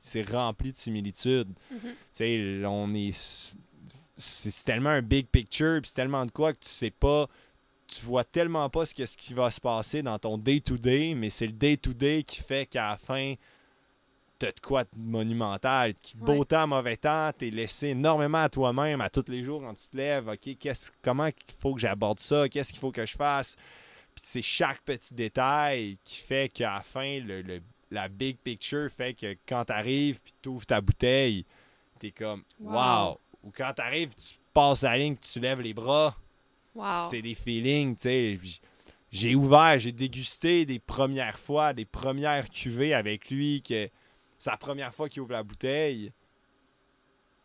c'est 0.00 0.30
rempli 0.30 0.72
de 0.72 0.76
similitudes. 0.76 1.48
Mhm. 1.70 1.78
Tu 1.82 1.94
sais, 2.12 2.62
on 2.66 2.94
est. 2.94 3.56
C'est 4.16 4.64
tellement 4.64 4.90
un 4.90 5.02
big 5.02 5.26
picture, 5.26 5.80
puis 5.80 5.88
c'est 5.88 5.96
tellement 5.96 6.24
de 6.24 6.30
quoi 6.30 6.52
que 6.52 6.60
tu 6.60 6.68
sais 6.70 6.90
pas. 6.90 7.28
Tu 7.88 8.04
vois 8.06 8.24
tellement 8.24 8.70
pas 8.70 8.86
ce, 8.86 8.94
que, 8.94 9.04
ce 9.04 9.16
qui 9.16 9.34
va 9.34 9.50
se 9.50 9.60
passer 9.60 10.02
dans 10.02 10.18
ton 10.18 10.38
day-to-day, 10.38 11.14
mais 11.14 11.28
c'est 11.28 11.46
le 11.46 11.52
day-to-day 11.52 12.22
qui 12.22 12.40
fait 12.40 12.66
qu'à 12.66 12.90
la 12.90 12.96
fin, 12.96 13.34
t'as 14.46 14.52
de 14.52 14.60
quoi 14.60 14.84
de 14.84 14.90
monumental. 14.96 15.94
Beau 16.16 16.38
Ouais. 16.40 16.44
temps, 16.44 16.66
mauvais 16.66 16.96
temps, 16.96 17.30
t'es 17.36 17.50
laissé 17.50 17.88
énormément 17.88 18.38
à 18.42 18.48
toi-même 18.48 19.00
à 19.00 19.08
tous 19.10 19.24
les 19.28 19.42
jours 19.42 19.60
quand 19.62 19.74
tu 19.74 19.88
te 19.88 19.96
lèves. 19.96 20.28
OK, 20.28 20.56
qu'est-ce, 20.58 20.90
comment 21.02 21.26
il 21.26 21.34
faut 21.58 21.74
que 21.74 21.80
j'aborde 21.80 22.18
ça? 22.20 22.48
Qu'est-ce 22.48 22.70
qu'il 22.72 22.80
faut 22.80 22.92
que 22.92 23.06
je 23.06 23.14
fasse? 23.16 23.56
Puis 24.14 24.24
c'est 24.24 24.42
chaque 24.42 24.80
petit 24.82 25.14
détail 25.14 25.96
qui 26.04 26.16
fait 26.20 26.52
qu'à 26.52 26.74
la 26.74 26.80
fin, 26.80 27.20
le, 27.20 27.42
le- 27.42 27.62
la 27.90 28.08
big 28.08 28.36
picture 28.38 28.90
fait 28.90 29.14
que 29.14 29.36
quand 29.46 29.64
t'arrives 29.66 30.20
puis 30.20 30.32
t'ouvres 30.42 30.66
ta 30.66 30.80
bouteille, 30.80 31.44
t'es 31.98 32.10
comme 32.10 32.42
Wow. 32.60 32.72
wow. 33.10 33.18
Ou 33.44 33.50
quand 33.56 33.72
t'arrives, 33.74 34.14
tu 34.14 34.34
passes 34.52 34.82
la 34.82 34.96
ligne, 34.96 35.16
tu 35.16 35.40
lèves 35.40 35.60
les 35.60 35.74
bras, 35.74 36.16
Wow. 36.74 36.90
c'est 37.10 37.22
des 37.22 37.34
feelings, 37.34 37.96
tu 37.96 38.02
sais. 38.02 38.38
J- 38.42 38.60
J'ai 39.10 39.34
ouvert, 39.34 39.78
j'ai 39.78 39.92
dégusté 39.92 40.64
des 40.64 40.78
premières 40.78 41.38
fois, 41.38 41.74
des 41.74 41.84
premières 41.84 42.48
cuvées 42.48 42.94
avec 42.94 43.30
lui, 43.30 43.60
que 43.60 43.90
c'est 44.42 44.50
la 44.50 44.56
première 44.56 44.92
fois 44.92 45.08
qu'il 45.08 45.22
ouvre 45.22 45.30
la 45.30 45.44
bouteille. 45.44 46.12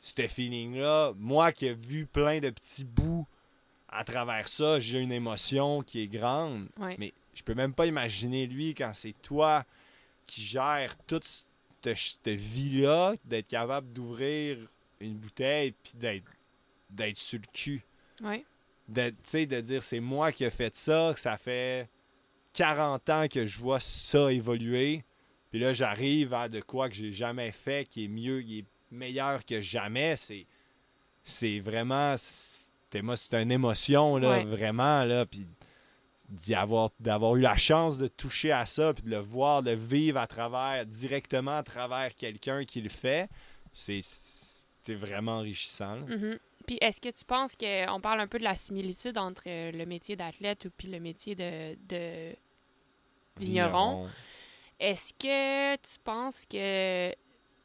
Ce 0.02 0.26
feeling-là, 0.26 1.14
moi 1.16 1.52
qui 1.52 1.68
ai 1.68 1.76
vu 1.76 2.08
plein 2.08 2.40
de 2.40 2.50
petits 2.50 2.86
bouts 2.86 3.28
à 3.88 4.04
travers 4.04 4.50
ça, 4.50 4.80
j'ai 4.80 5.00
une 5.00 5.12
émotion 5.12 5.84
qui 5.84 6.02
est 6.02 6.08
grande. 6.08 6.70
Ouais. 6.80 6.96
Mais 6.98 7.14
je 7.36 7.44
peux 7.44 7.54
même 7.54 7.76
pas 7.76 7.86
imaginer 7.86 8.48
lui 8.48 8.74
quand 8.74 8.94
c'est 8.96 9.14
toi 9.22 9.64
qui 10.26 10.42
gères 10.42 10.98
toute 11.06 11.24
cette, 11.26 11.96
cette 11.96 12.30
vie-là, 12.30 13.14
d'être 13.24 13.50
capable 13.50 13.94
d'ouvrir 13.94 14.58
une 15.00 15.18
bouteille 15.18 15.74
puis 15.84 15.94
d'être 15.94 16.26
d'être 16.90 17.18
sur 17.18 17.38
le 17.38 17.46
cul. 17.54 17.86
Ouais. 18.24 18.44
De, 18.88 19.10
tu 19.10 19.18
sais, 19.24 19.46
de 19.46 19.62
dire 19.62 19.84
c'est 19.84 20.00
moi 20.00 20.32
qui 20.32 20.46
ai 20.46 20.50
fait 20.50 20.74
ça, 20.74 21.12
que 21.14 21.20
ça 21.20 21.38
fait 21.38 21.92
40 22.54 23.10
ans 23.12 23.28
que 23.28 23.46
je 23.46 23.60
vois 23.60 23.80
ça 23.80 24.32
évoluer. 24.34 25.04
Puis 25.58 25.66
là, 25.66 25.74
j'arrive 25.74 26.36
à 26.36 26.48
de 26.48 26.62
quoi 26.62 26.88
que 26.88 26.94
j'ai 26.94 27.12
jamais 27.12 27.52
fait, 27.52 27.90
qui 27.90 28.06
est 28.06 28.08
mieux, 28.08 28.42
qui 28.44 28.60
est 28.60 28.66
meilleur 28.92 29.44
que 29.44 29.60
jamais. 29.60 30.16
C'est, 30.16 30.46
c'est 31.24 31.60
vraiment. 31.60 32.16
Moi, 33.02 33.16
c'est 33.16 33.42
une 33.42 33.52
émotion, 33.52 34.18
là, 34.18 34.38
Ouais. 34.38 34.44
vraiment. 34.44 35.04
Là, 35.04 35.26
puis 35.26 35.48
d'y 36.30 36.54
avoir, 36.54 36.90
d'avoir 37.00 37.36
eu 37.38 37.42
la 37.42 37.58
chance 37.58 37.98
de 37.98 38.08
toucher 38.08 38.52
à 38.52 38.68
ça, 38.68 38.94
puis 38.94 39.02
de 39.02 39.10
le 39.10 39.18
voir, 39.18 39.64
de 39.64 39.72
le 39.72 39.78
vivre 39.78 40.20
à 40.20 40.28
travers, 40.28 40.86
directement 40.86 41.58
à 41.58 41.64
travers 41.64 42.14
quelqu'un 42.14 42.64
qui 42.64 42.80
le 42.82 42.90
fait, 42.90 43.28
c'est, 43.72 44.02
c'est 44.04 44.94
vraiment 44.94 45.38
enrichissant. 45.38 45.96
Mhm. 46.08 46.38
Puis 46.68 46.78
est-ce 46.82 47.02
que 47.02 47.10
tu 47.10 47.26
penses 47.26 47.56
qu'on 47.56 48.00
parle 48.00 48.20
un 48.20 48.28
peu 48.28 48.38
de 48.38 48.44
la 48.44 48.54
similitude 48.56 49.18
entre 49.18 49.42
euh, 49.48 49.72
le 49.72 49.88
métier 49.88 50.16
d'athlète 50.16 50.66
ou 50.66 50.70
puis 50.70 50.88
le 50.88 51.00
métier 51.00 51.34
de, 51.34 51.76
de 51.90 52.36
vigneron? 53.40 54.08
Est-ce 54.80 55.14
que 55.14 55.76
tu 55.78 56.00
penses 56.04 56.46
que 56.46 57.14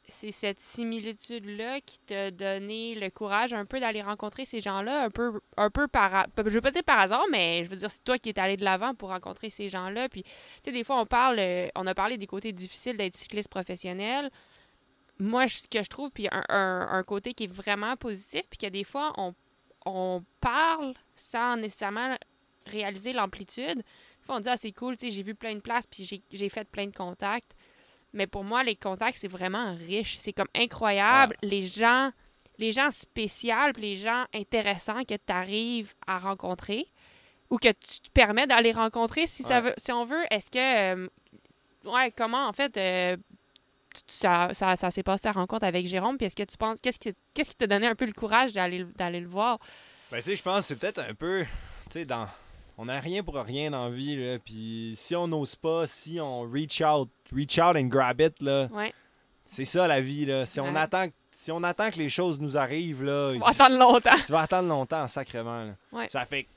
c'est 0.09 0.33
cette 0.33 0.61
similitude-là 0.61 1.81
qui 1.81 2.01
t'a 2.01 2.31
donné 2.31 2.95
le 2.95 3.09
courage 3.11 3.53
un 3.55 3.65
peu 3.65 3.81
d'aller 3.81 4.03
rencontrer 4.03 4.45
ces 4.45 4.61
gens-là, 4.61 5.05
un 5.05 5.11
peu, 5.11 5.41
un 5.57 5.71
peu 5.71 5.89
par... 5.89 6.27
Je 6.37 6.43
veux 6.51 6.61
pas 6.61 6.71
dire 6.71 6.85
par 6.85 6.99
hasard, 6.99 7.25
mais 7.31 7.65
je 7.65 7.71
veux 7.71 7.77
dire, 7.77 7.91
c'est 7.91 8.03
toi 8.03 8.19
qui 8.19 8.31
es 8.31 8.39
allé 8.39 8.57
de 8.57 8.65
l'avant 8.65 8.95
pour 8.95 9.11
rencontrer 9.11 9.49
ces 9.49 9.69
gens-là. 9.69 10.09
Puis, 10.09 10.23
tu 10.25 10.31
sais, 10.65 10.73
des 10.73 10.85
fois, 10.85 11.01
on 11.01 11.07
parle... 11.07 11.39
euh, 11.39 11.69
on 11.77 11.87
a 11.87 11.95
parlé 11.95 12.19
des 12.19 12.27
côtés 12.27 12.53
difficiles 12.53 12.97
d'être 12.97 13.17
cycliste 13.17 13.49
professionnel. 13.49 14.31
Moi, 15.19 15.47
ce 15.49 15.69
que 15.69 15.83
je 15.83 15.89
trouve, 15.89 16.11
puis 16.11 16.29
un, 16.33 16.43
un- 16.49 16.89
un 16.91 17.03
côté 17.05 17.33
qui 17.33 17.45
est 17.45 17.53
vraiment 17.53 17.97
positif, 17.97 18.43
puis 18.51 18.59
que 18.59 18.67
des 18.67 18.85
fois, 18.85 19.13
on, 19.17 19.35
on 19.87 20.25
parle 20.41 20.95
sans 21.15 21.57
nécessairement 21.57 22.17
réaliser 22.67 23.13
l'amplitude. 23.13 23.83
Fois, 24.25 24.37
on 24.37 24.41
dit, 24.41 24.49
ah, 24.49 24.57
c'est 24.57 24.73
cool, 24.73 24.97
tu 24.97 25.07
sais, 25.07 25.13
j'ai 25.13 25.23
vu 25.23 25.35
plein 25.35 25.55
de 25.55 25.61
places, 25.61 25.87
puis 25.87 26.05
j'ai- 26.31 26.49
fait 26.49 26.65
plein 26.65 26.87
de 26.87 26.95
contacts. 26.95 27.53
Mais 28.13 28.27
pour 28.27 28.45
moi, 28.45 28.63
les 28.63 28.77
contacts, 28.77 29.17
c'est 29.17 29.29
vraiment 29.29 29.75
riche. 29.77 30.17
C'est 30.19 30.33
comme 30.33 30.49
incroyable. 30.55 31.35
Les 31.43 31.63
gens 31.67 32.11
les 32.59 32.71
gens 32.71 32.91
spéciaux, 32.91 33.73
puis 33.73 33.83
les 33.83 33.97
gens 33.97 34.25
intéressants 34.35 35.03
que 35.05 35.15
tu 35.15 35.33
arrives 35.33 35.95
à 36.07 36.19
rencontrer 36.19 36.87
ou 37.51 37.57
que 37.57 37.69
tu 37.69 38.01
te 38.01 38.11
permets 38.13 38.47
d'aller 38.47 38.73
rencontrer 38.73 39.27
si, 39.27 39.43
ça 39.43 39.61
veut, 39.63 39.75
si 39.79 39.91
on 39.91 40.05
veut. 40.05 40.23
Est-ce 40.31 40.51
que. 40.51 40.59
euh, 40.95 41.09
ouais, 41.85 42.13
comment 42.13 42.47
en 42.47 42.53
fait. 42.53 42.77
euh, 42.77 43.17
ça, 44.07 44.51
ça, 44.53 44.77
ça 44.77 44.91
s'est 44.91 45.03
passé 45.03 45.23
ta 45.25 45.33
rencontre 45.33 45.65
avec 45.67 45.87
Jérôme, 45.87 46.17
puis 46.17 46.27
est-ce 46.27 46.37
que 46.37 46.43
tu 46.45 46.57
penses. 46.57 46.79
Qu'est-ce 46.81 46.99
qui 46.99 47.57
t'a 47.57 47.67
donné 47.67 47.87
un 47.87 47.95
peu 47.95 48.07
le 48.07 48.13
courage 48.13 48.53
d'aller 48.53 48.79
le- 48.79 48.93
d'aller 48.93 49.21
le 49.21 49.29
voir? 49.29 49.59
Ben, 50.11 50.19
tu 50.19 50.25
sais, 50.25 50.37
je 50.37 50.43
pense 50.43 50.59
que 50.59 50.63
c'est 50.69 50.77
peut-être 50.77 50.99
un 51.01 51.15
peu. 51.15 51.45
Tu 51.87 51.91
sais, 51.91 52.05
dans. 52.05 52.29
On 52.83 52.87
n'a 52.87 52.99
rien 52.99 53.23
pour 53.23 53.37
rien 53.37 53.71
dans 53.71 53.85
la 53.85 53.91
vie, 53.91 54.17
là. 54.17 54.41
Puis 54.41 54.95
si 54.97 55.15
on 55.15 55.29
n'ose 55.29 55.55
pas, 55.55 55.87
si 55.87 56.19
on 56.21 56.41
reach 56.43 56.83
out, 56.83 57.09
reach 57.33 57.57
out 57.61 57.77
and 57.77 57.85
grab 57.87 58.21
it, 58.21 58.43
là, 58.43 58.67
Ouais. 58.73 58.93
c'est 59.47 59.65
ça 59.65 59.87
la 59.87 60.01
vie, 60.01 60.27
là. 60.27 60.47
Si 60.47 60.59
on, 60.59 60.75
attend, 60.75 61.07
si 61.31 61.53
on 61.53 61.63
attend 61.63 61.93
que 61.93 61.99
les 61.99 62.09
choses 62.09 62.41
nous 62.41 62.57
arrivent, 62.57 63.05
là. 63.05 63.35
On 63.37 63.39
va 63.39 63.51
attendre 63.51 63.79
longtemps. 63.79 64.11
tu 64.27 64.33
vas 64.33 64.41
attendre 64.41 64.69
longtemps, 64.69 65.07
sacrément. 65.07 65.63
là. 65.63 65.75
Ouais. 65.93 66.09
Ça 66.09 66.27
fait 66.27 66.43
que 66.43 66.49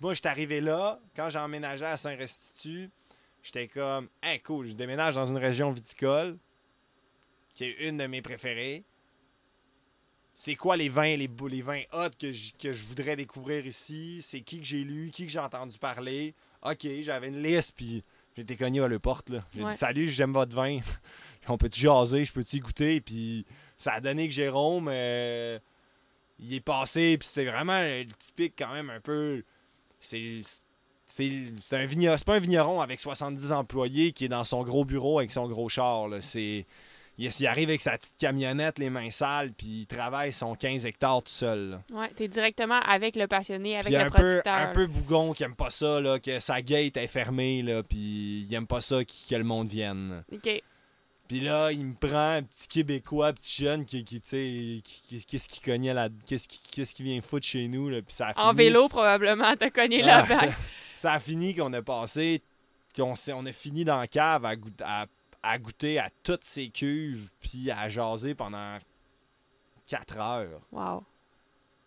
moi, 0.00 0.14
je 0.14 0.20
suis 0.20 0.28
arrivé 0.28 0.62
là, 0.62 0.98
quand 1.14 1.28
j'ai 1.28 1.38
emménagé 1.38 1.84
à 1.84 1.98
Saint-Restitut, 1.98 2.88
j'étais 3.42 3.68
comme, 3.68 4.08
hey, 4.22 4.40
cool, 4.40 4.66
je 4.66 4.72
déménage 4.72 5.14
dans 5.16 5.26
une 5.26 5.36
région 5.36 5.70
viticole, 5.72 6.38
qui 7.54 7.64
est 7.64 7.86
une 7.86 7.98
de 7.98 8.06
mes 8.06 8.22
préférées. 8.22 8.82
C'est 10.42 10.54
quoi 10.54 10.74
les 10.78 10.88
vins, 10.88 11.16
les, 11.18 11.28
les 11.50 11.60
vins 11.60 11.82
hot 11.92 12.08
que 12.18 12.32
je, 12.32 12.52
que 12.58 12.72
je 12.72 12.82
voudrais 12.86 13.14
découvrir 13.14 13.66
ici? 13.66 14.22
C'est 14.22 14.40
qui 14.40 14.58
que 14.58 14.64
j'ai 14.64 14.84
lu, 14.84 15.10
qui 15.12 15.26
que 15.26 15.30
j'ai 15.30 15.38
entendu 15.38 15.76
parler? 15.76 16.34
Ok, 16.62 16.86
j'avais 17.02 17.28
une 17.28 17.42
liste, 17.42 17.74
puis 17.76 18.02
j'étais 18.34 18.56
cogné 18.56 18.80
à 18.80 18.88
la 18.88 18.98
porte. 18.98 19.30
J'ai 19.54 19.62
Ouais. 19.62 19.70
dit, 19.70 19.76
salut, 19.76 20.08
j'aime 20.08 20.32
votre 20.32 20.56
vin. 20.56 20.80
On 21.48 21.58
peut-tu 21.58 21.80
jaser, 21.80 22.24
je 22.24 22.32
peux-tu 22.32 22.56
y 22.56 22.60
goûter? 22.60 23.02
Puis 23.02 23.44
ça 23.76 23.92
a 23.92 24.00
donné 24.00 24.28
que 24.28 24.32
Jérôme, 24.32 24.88
euh, 24.90 25.58
il 26.38 26.54
est 26.54 26.60
passé, 26.60 27.18
puis 27.18 27.28
c'est 27.28 27.44
vraiment 27.44 27.78
le 27.82 28.06
typique 28.18 28.54
quand 28.56 28.72
même 28.72 28.88
un 28.88 29.00
peu. 29.00 29.42
C'est. 30.00 30.40
C'est 31.06 31.48
c'est 31.58 31.76
un 31.76 31.84
vigneron, 31.84 32.16
c'est 32.16 32.26
pas 32.26 32.36
un 32.36 32.40
vigneron 32.40 32.80
avec 32.80 32.98
70 32.98 33.52
employés 33.52 34.12
qui 34.12 34.24
est 34.24 34.28
dans 34.28 34.44
son 34.44 34.62
gros 34.62 34.86
bureau 34.86 35.18
avec 35.18 35.32
son 35.32 35.46
gros 35.48 35.68
char. 35.68 36.08
là. 36.08 36.22
C'est. 36.22 36.64
Il, 37.22 37.30
il 37.40 37.46
arrive 37.46 37.68
avec 37.68 37.80
sa 37.80 37.98
petite 37.98 38.16
camionnette, 38.18 38.78
les 38.78 38.88
mains 38.90 39.10
sales, 39.10 39.52
puis 39.52 39.82
il 39.82 39.86
travaille 39.86 40.32
son 40.32 40.54
15 40.54 40.86
hectares 40.86 41.22
tout 41.22 41.30
seul. 41.32 41.70
là. 41.70 41.82
Ouais, 42.00 42.08
t'es 42.16 42.28
directement 42.28 42.80
avec 42.80 43.14
le 43.16 43.26
passionné, 43.26 43.74
avec 43.74 43.86
Puis 43.86 43.94
le 43.94 44.00
un 44.00 44.04
peu, 44.04 44.10
producteur. 44.10 44.54
un 44.54 44.66
peu 44.72 44.86
bougon 44.86 45.32
qui 45.34 45.42
aime 45.42 45.54
pas 45.54 45.70
ça, 45.70 46.00
là, 46.00 46.18
que 46.18 46.40
sa 46.40 46.62
gate 46.62 46.96
est 46.96 47.06
fermée, 47.06 47.62
là, 47.62 47.82
puis 47.82 48.46
il 48.48 48.54
aime 48.54 48.66
pas 48.66 48.80
ça 48.80 49.04
qui- 49.04 49.28
que 49.28 49.34
le 49.36 49.44
monde 49.44 49.68
vienne. 49.68 50.24
OK. 50.32 50.62
Puis 51.28 51.40
là, 51.40 51.70
il 51.70 51.86
me 51.86 51.94
prend 51.94 52.36
un 52.38 52.42
petit 52.42 52.66
Québécois, 52.66 53.32
petit 53.32 53.62
jeune 53.62 53.84
qui, 53.84 54.02
qui 54.04 54.20
tu 54.20 54.28
sais, 54.30 54.80
qui- 54.82 55.02
qui- 55.20 55.24
qu'est-ce 55.26 55.48
qu'il 55.48 55.62
cognait 55.62 55.94
là, 55.94 56.08
qu'est-ce 56.26 57.02
vient 57.04 57.20
foutre 57.20 57.46
chez 57.46 57.68
nous, 57.68 57.88
là, 57.88 58.02
puis 58.02 58.14
ça 58.16 58.28
a 58.34 58.48
En 58.48 58.52
vélo, 58.52 58.88
probablement, 58.88 59.54
t'as 59.56 59.70
cogné 59.70 60.02
Ah, 60.02 60.06
là-bas. 60.22 60.34
ça, 60.34 60.46
ça 60.94 61.12
a 61.12 61.18
fini 61.20 61.54
qu'on 61.54 61.72
a 61.72 61.82
passé, 61.82 62.42
qu'on 62.96 63.14
on 63.34 63.46
a 63.46 63.52
fini 63.52 63.84
dans 63.84 63.98
la 64.00 64.08
cave 64.08 64.44
à, 64.44 64.54
à- 64.84 65.06
à 65.42 65.58
goûter 65.58 65.98
à 65.98 66.10
toutes 66.22 66.44
ces 66.44 66.68
cuves, 66.68 67.30
puis 67.40 67.70
à 67.70 67.88
jaser 67.88 68.34
pendant 68.34 68.78
4 69.86 70.18
heures. 70.18 70.60
Wow. 70.72 71.04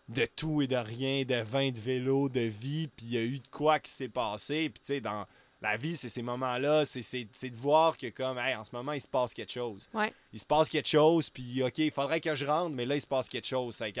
De 0.08 0.26
tout 0.26 0.60
et 0.60 0.66
de 0.66 0.76
rien, 0.76 1.24
de 1.24 1.36
vin, 1.42 1.70
de 1.70 1.78
vélo, 1.78 2.28
de 2.28 2.40
vie, 2.40 2.88
puis 2.88 3.06
il 3.06 3.12
y 3.12 3.18
a 3.18 3.22
eu 3.22 3.38
de 3.38 3.48
quoi 3.48 3.78
qui 3.78 3.90
s'est 3.90 4.08
passé, 4.08 4.68
puis 4.68 4.80
tu 4.80 4.86
sais, 4.86 5.00
dans 5.00 5.24
la 5.62 5.78
vie, 5.78 5.96
c'est 5.96 6.10
ces 6.10 6.20
moments-là, 6.20 6.84
c'est- 6.84 7.24
de 7.24 7.56
voir 7.56 7.96
que 7.96 8.10
comme, 8.10 8.36
hey, 8.36 8.54
en 8.54 8.64
ce 8.64 8.70
moment, 8.72 8.92
il 8.92 9.00
se 9.00 9.08
passe 9.08 9.32
quelque 9.32 9.52
chose. 9.52 9.88
Ouais. 9.94 10.12
Il 10.34 10.38
se 10.38 10.44
passe 10.44 10.68
quelque 10.68 10.88
chose, 10.88 11.30
puis 11.30 11.62
OK, 11.62 11.78
il 11.78 11.90
faudrait 11.90 12.20
que 12.20 12.34
je 12.34 12.44
rentre, 12.44 12.74
mais 12.74 12.84
là, 12.84 12.96
il 12.96 13.00
se 13.00 13.06
passe 13.06 13.30
quelque 13.30 13.46
chose. 13.46 13.74
C'est 13.76 13.94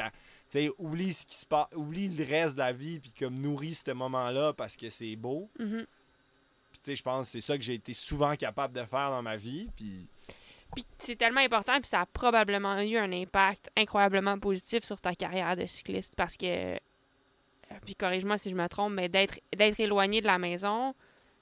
sais, 0.46 0.70
oublie 0.76 1.14
ce 1.14 1.24
qui 1.24 1.36
se 1.36 1.46
passe, 1.46 1.68
oublie 1.74 2.08
le 2.08 2.22
reste 2.22 2.56
de 2.56 2.58
la 2.58 2.72
vie, 2.74 2.98
puis 3.00 3.12
comme 3.18 3.38
nourris 3.38 3.74
ce 3.76 3.92
moment-là 3.92 4.52
parce 4.52 4.76
que 4.76 4.90
c'est 4.90 5.16
beau. 5.16 5.48
Sais, 5.58 5.86
je 6.86 7.02
pense 7.02 7.26
que 7.26 7.32
c'est 7.32 7.40
ça 7.40 7.56
que 7.56 7.62
j'ai 7.64 7.74
été 7.74 7.94
souvent 7.94 8.34
capable 8.36 8.74
de 8.74 8.84
faire 8.84 9.10
dans 9.10 9.22
ma 9.22 9.36
vie, 9.36 9.68
puis 9.76 10.08
Puis 10.74 10.84
c'est 10.98 11.16
tellement 11.16 11.40
important, 11.40 11.74
puis 11.80 11.88
ça 11.88 12.00
a 12.00 12.06
probablement 12.06 12.80
eu 12.80 12.96
un 12.96 13.12
impact 13.12 13.70
incroyablement 13.76 14.38
positif 14.38 14.82
sur 14.84 15.00
ta 15.00 15.14
carrière 15.14 15.56
de 15.56 15.66
cycliste 15.66 16.14
parce 16.16 16.36
que, 16.36 16.74
euh, 16.74 16.78
puis 17.84 17.94
corrige-moi 17.94 18.36
si 18.38 18.50
je 18.50 18.56
me 18.56 18.66
trompe, 18.68 18.92
mais 18.94 19.08
d'être 19.08 19.38
d'être 19.56 19.78
éloigné 19.80 20.20
de 20.20 20.26
la 20.26 20.38
maison, 20.38 20.94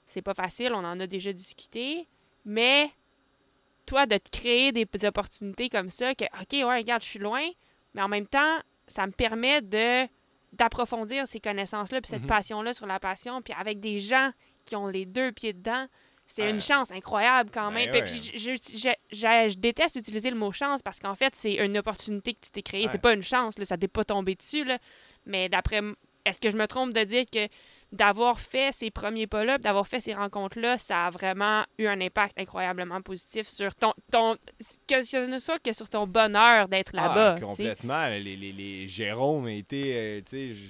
c'est 0.05 0.21
pas 0.21 0.33
facile, 0.35 0.71
on 0.73 0.83
en 0.85 0.99
a 0.99 1.07
déjà 1.07 1.33
discuté, 1.33 2.07
mais 2.45 2.91
toi, 3.85 4.05
de 4.05 4.17
te 4.17 4.29
créer 4.29 4.71
des 4.71 4.87
opportunités 5.05 5.67
comme 5.67 5.89
ça, 5.89 6.13
que, 6.15 6.23
OK, 6.25 6.53
ouais, 6.53 6.77
regarde, 6.77 7.01
je 7.01 7.07
suis 7.09 7.19
loin, 7.19 7.43
mais 7.93 8.01
en 8.01 8.07
même 8.07 8.27
temps, 8.27 8.59
ça 8.87 9.05
me 9.07 9.11
permet 9.11 9.61
de 9.61 10.07
d'approfondir 10.53 11.27
ces 11.27 11.39
connaissances-là, 11.39 11.99
puis 12.01 12.09
cette 12.09 12.21
Mhm. 12.21 12.27
passion-là 12.27 12.73
sur 12.73 12.85
la 12.85 12.99
passion, 12.99 13.41
puis 13.41 13.53
avec 13.57 13.79
des 13.79 13.99
gens 13.99 14.29
qui 14.65 14.75
ont 14.75 14.87
les 14.87 15.05
deux 15.05 15.31
pieds 15.31 15.53
dedans, 15.53 15.85
c'est 16.27 16.43
Euh, 16.43 16.49
une 16.51 16.61
chance 16.61 16.91
incroyable 16.91 17.49
quand 17.53 17.67
ben 17.69 17.75
même. 17.85 17.91
ouais. 17.91 18.03
Puis 18.03 18.31
je, 18.33 18.37
je- 18.37 18.77
je- 18.77 18.89
je- 19.11 19.49
je 19.53 19.57
déteste 19.57 19.95
utiliser 19.97 20.29
le 20.29 20.35
mot 20.37 20.51
chance 20.51 20.81
parce 20.81 20.99
qu'en 20.99 21.15
fait, 21.15 21.35
c'est 21.35 21.55
une 21.55 21.77
opportunité 21.77 22.33
que 22.33 22.39
tu 22.41 22.51
t'es 22.51 22.61
créée. 22.61 22.85
Ouais. 22.85 22.91
C'est 22.91 23.01
pas 23.01 23.13
une 23.13 23.21
chance, 23.23 23.57
là, 23.59 23.65
ça 23.65 23.77
t'est 23.77 23.87
pas 23.87 24.05
tombé 24.05 24.35
dessus. 24.35 24.63
Là. 24.63 24.77
Mais 25.25 25.49
d'après, 25.49 25.81
est-ce 26.25 26.39
que 26.39 26.49
je 26.49 26.57
me 26.57 26.65
trompe 26.67 26.93
de 26.93 27.03
dire 27.03 27.25
que 27.31 27.47
d'avoir 27.93 28.39
fait 28.39 28.73
ces 28.73 28.91
premiers 28.91 29.27
pas-là, 29.27 29.57
d'avoir 29.59 29.87
fait 29.87 29.99
ces 29.99 30.13
rencontres-là, 30.13 30.77
ça 30.77 31.05
a 31.05 31.09
vraiment 31.11 31.63
eu 31.77 31.85
un 31.85 32.01
impact 32.01 32.37
incroyablement 32.39 33.01
positif 33.01 33.47
sur 33.47 33.73
ton, 33.75 33.93
ton 34.11 34.35
que 34.87 35.03
ce 35.03 35.25
ne 35.25 35.39
soit 35.39 35.59
que 35.59 35.71
sur 35.73 35.89
ton 35.89 36.05
bonheur 36.07 36.67
d'être 36.67 36.93
là-bas. 36.93 37.33
Ah, 37.35 37.37
sais. 37.37 37.45
complètement. 37.45 38.07
Les, 38.09 38.19
les, 38.35 38.51
les 38.51 38.87
Jérôme 38.87 39.45
a 39.45 39.51
été, 39.53 39.95
euh, 39.95 40.21
tu 40.27 40.53
sais, 40.53 40.61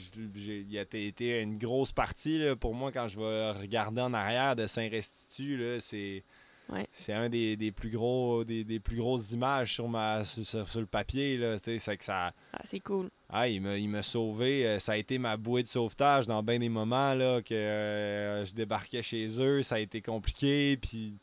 il 0.69 0.77
a 0.77 0.81
été- 0.81 1.41
une 1.41 1.57
grosse 1.57 1.91
partie 1.93 2.37
là, 2.39 2.55
pour 2.55 2.75
moi 2.75 2.91
quand 2.91 3.07
je 3.07 3.17
vais 3.19 3.51
regarder 3.51 4.01
en 4.01 4.13
arrière 4.13 4.55
de 4.55 4.67
Saint-Restitut. 4.67 5.77
C'est 5.79 6.23
Ouais. 6.69 6.87
c'est 6.93 7.11
un 7.11 7.27
des, 7.27 7.57
des 7.57 7.73
plus 7.73 7.89
gros 7.89 8.45
des, 8.45 8.63
des 8.63 8.79
plus 8.79 8.95
grosses 8.95 9.33
images 9.33 9.73
sur 9.73 9.89
ma 9.89 10.23
sur, 10.23 10.45
sur- 10.45 10.65
sur 10.67 10.79
le 10.79 10.85
papier. 10.85 11.37
Là, 11.37 11.57
tu 11.57 11.65
sais, 11.65 11.77
c'est 11.79 11.97
que 11.97 12.05
ça. 12.05 12.31
Ah, 12.53 12.59
c'est 12.63 12.79
cool. 12.79 13.09
Ah, 13.35 13.47
il 13.47 13.89
m'a 13.89 14.03
sauvé. 14.03 14.65
Euh, 14.65 14.79
Ça 14.79 14.91
a 14.93 14.97
été 14.97 15.17
ma 15.17 15.37
bouée 15.37 15.63
de 15.63 15.67
sauvetage 15.67 16.27
dans 16.27 16.43
bien 16.43 16.59
des 16.59 16.69
moments 16.69 17.15
là, 17.15 17.41
que 17.41 17.53
euh, 17.55 18.45
je 18.45 18.53
débarquais 18.53 19.01
chez 19.01 19.25
eux. 19.41 19.63
Ça 19.63 19.75
a 19.75 19.79
été 19.79 20.01
compliqué. 20.01 20.77
Puis 20.77 21.15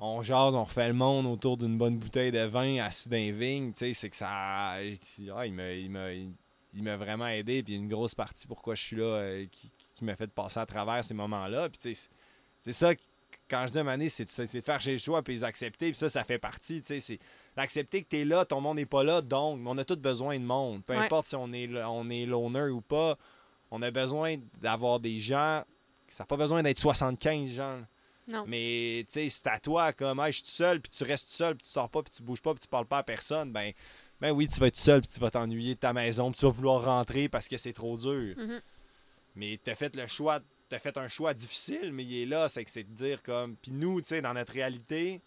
on 0.00 0.22
jase, 0.22 0.54
on 0.56 0.64
refait 0.64 0.88
le 0.88 0.94
monde 0.94 1.26
autour 1.26 1.56
d'une 1.56 1.78
bonne 1.78 1.98
bouteille 1.98 2.32
de 2.32 2.40
vin 2.44 2.78
assis 2.84 3.08
dans 3.08 3.16
les 3.16 3.30
vignes. 3.32 3.72
Tu 3.72 3.78
sais, 3.78 3.94
c'est 3.94 4.10
que 4.10 4.16
ça. 4.16 4.28
Ah, 4.28 4.80
il 4.82 5.52
m'a 5.54 5.72
il 5.72 6.32
il 6.74 6.82
m'a 6.82 6.96
vraiment 6.96 7.28
aidé. 7.28 7.62
Puis 7.62 7.74
une 7.76 7.88
grosse 7.88 8.14
partie 8.14 8.46
pourquoi 8.46 8.74
je 8.74 8.82
suis 8.82 8.96
là 8.96 9.04
euh, 9.04 9.46
qui, 9.50 9.70
m'a 10.04 10.14
fait 10.16 10.30
passer 10.30 10.60
à 10.60 10.66
travers 10.66 11.02
ces 11.04 11.14
moments-là. 11.14 11.68
Puis 11.70 11.94
c'est- 12.62 12.72
ça, 12.72 12.92
quand 13.48 13.66
je 13.66 13.72
dis 13.72 13.78
à 13.78 13.84
donné, 13.84 14.08
c'est 14.08 14.24
de, 14.24 14.60
faire 14.60 14.80
chez 14.80 14.92
le 14.92 14.98
choix 14.98 15.22
puis 15.22 15.34
les 15.34 15.44
accepter. 15.44 15.90
Puis 15.90 15.98
ça, 15.98 16.08
ça 16.08 16.24
fait 16.24 16.38
partie. 16.38 16.80
Tu 16.80 16.86
sais, 16.86 17.00
c'est 17.00 17.18
d'accepter 17.56 18.02
que 18.02 18.08
tu 18.08 18.18
es 18.20 18.24
là, 18.24 18.44
ton 18.44 18.60
monde 18.60 18.76
n'est 18.76 18.86
pas 18.86 19.04
là, 19.04 19.20
donc 19.20 19.60
on 19.64 19.78
a 19.78 19.84
tous 19.84 19.96
besoin 19.96 20.38
de 20.38 20.44
monde. 20.44 20.84
Peu 20.84 20.94
Ouais. 20.94 21.04
importe 21.04 21.26
si 21.26 21.36
on 21.36 21.52
est, 21.52 21.68
on 21.84 22.08
est 22.10 22.26
loner 22.26 22.68
ou 22.70 22.80
pas, 22.80 23.16
on 23.70 23.82
a 23.82 23.90
besoin 23.90 24.36
d'avoir 24.60 25.00
des 25.00 25.18
gens. 25.20 25.62
Ça 26.08 26.22
n'a 26.22 26.26
pas 26.26 26.36
besoin 26.36 26.62
d'être 26.62 26.78
75 26.78 27.48
gens. 27.50 27.80
Non. 28.28 28.44
Mais 28.48 29.04
tu 29.08 29.14
sais, 29.14 29.28
c'est 29.28 29.46
à 29.46 29.58
toi, 29.58 29.92
comme 29.92 30.18
Hey, 30.20 30.32
je 30.32 30.36
suis 30.38 30.44
tout 30.44 30.50
seul, 30.50 30.80
puis 30.80 30.90
tu 30.90 31.04
restes 31.04 31.28
tout 31.28 31.36
seul, 31.36 31.54
puis 31.54 31.64
tu 31.64 31.70
sors 31.72 31.88
pas, 31.88 32.02
puis 32.02 32.12
tu 32.14 32.22
bouges 32.22 32.42
pas, 32.42 32.52
puis 32.52 32.62
tu 32.62 32.68
parles 32.68 32.86
pas 32.86 32.98
à 32.98 33.02
personne, 33.04 33.52
ben, 33.52 33.72
ben 34.20 34.32
oui, 34.32 34.48
tu 34.48 34.58
vas 34.58 34.66
être 34.66 34.76
seul, 34.76 35.00
puis 35.00 35.10
tu 35.12 35.20
vas 35.20 35.30
t'ennuyer 35.30 35.74
de 35.74 35.80
ta 35.80 35.92
maison, 35.92 36.30
puis 36.32 36.40
tu 36.40 36.46
vas 36.46 36.50
vouloir 36.52 36.84
rentrer 36.84 37.28
parce 37.28 37.48
que 37.48 37.56
c'est 37.56 37.72
trop 37.72 37.96
dur. 37.96 38.34
Mhm. 38.36 38.60
Mais 39.36 39.60
t'as 39.62 39.74
fait 39.76 39.94
le 39.94 40.06
choix, 40.06 40.40
t'as 40.68 40.78
fait 40.78 40.96
un 40.98 41.08
choix 41.08 41.34
difficile, 41.34 41.92
mais 41.92 42.04
il 42.04 42.22
est 42.22 42.26
là, 42.26 42.48
c'est 42.48 42.64
que 42.64 42.70
c'est 42.70 42.84
de 42.84 42.92
dire 42.92 43.22
comme. 43.22 43.56
Puis 43.56 43.72
nous, 43.72 44.00
tu 44.00 44.08
sais, 44.08 44.20
dans 44.20 44.34
notre 44.34 44.52
réalité, 44.52 45.20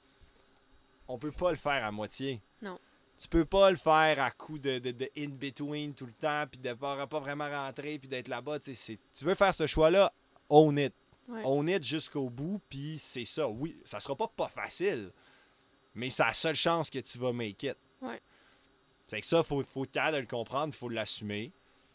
on 1.07 1.17
peut 1.17 1.31
pas 1.31 1.51
le 1.51 1.57
faire 1.57 1.83
à 1.83 1.91
moitié. 1.91 2.41
Non. 2.61 2.77
Tu 3.17 3.27
peux 3.27 3.45
pas 3.45 3.69
le 3.69 3.75
faire 3.75 4.21
à 4.21 4.31
coup 4.31 4.57
de, 4.59 4.79
de, 4.79 4.91
de 4.91 5.09
in-between 5.17 5.93
tout 5.93 6.05
le 6.05 6.13
temps, 6.13 6.45
puis 6.49 6.59
de 6.59 6.73
pas, 6.73 7.05
pas 7.05 7.19
vraiment 7.19 7.49
rentrer, 7.49 7.99
puis 7.99 8.07
d'être 8.07 8.29
là-bas. 8.29 8.59
Tu 8.59 8.97
veux 9.21 9.35
faire 9.35 9.53
ce 9.53 9.67
choix-là, 9.67 10.13
own 10.49 10.77
it. 10.77 10.93
Ouais. 11.27 11.41
Own 11.43 11.67
it 11.69 11.83
jusqu'au 11.83 12.29
bout, 12.29 12.61
puis 12.69 12.97
c'est 12.97 13.25
ça. 13.25 13.47
Oui, 13.47 13.79
ça 13.83 13.99
sera 13.99 14.15
pas 14.15 14.27
pas 14.27 14.47
facile, 14.47 15.11
mais 15.93 16.09
c'est 16.09 16.23
la 16.23 16.33
seule 16.33 16.55
chance 16.55 16.89
que 16.89 16.99
tu 16.99 17.17
vas 17.17 17.33
make 17.33 17.61
it. 17.63 17.77
Ouais. 18.01 18.19
C'est 19.07 19.19
que 19.19 19.25
ça, 19.25 19.43
faut, 19.43 19.63
faut 19.63 19.83
être 19.83 19.91
capable 19.91 20.15
de 20.17 20.21
le 20.21 20.27
comprendre, 20.27 20.73
faut 20.73 20.89
l'assumer. 20.89 21.51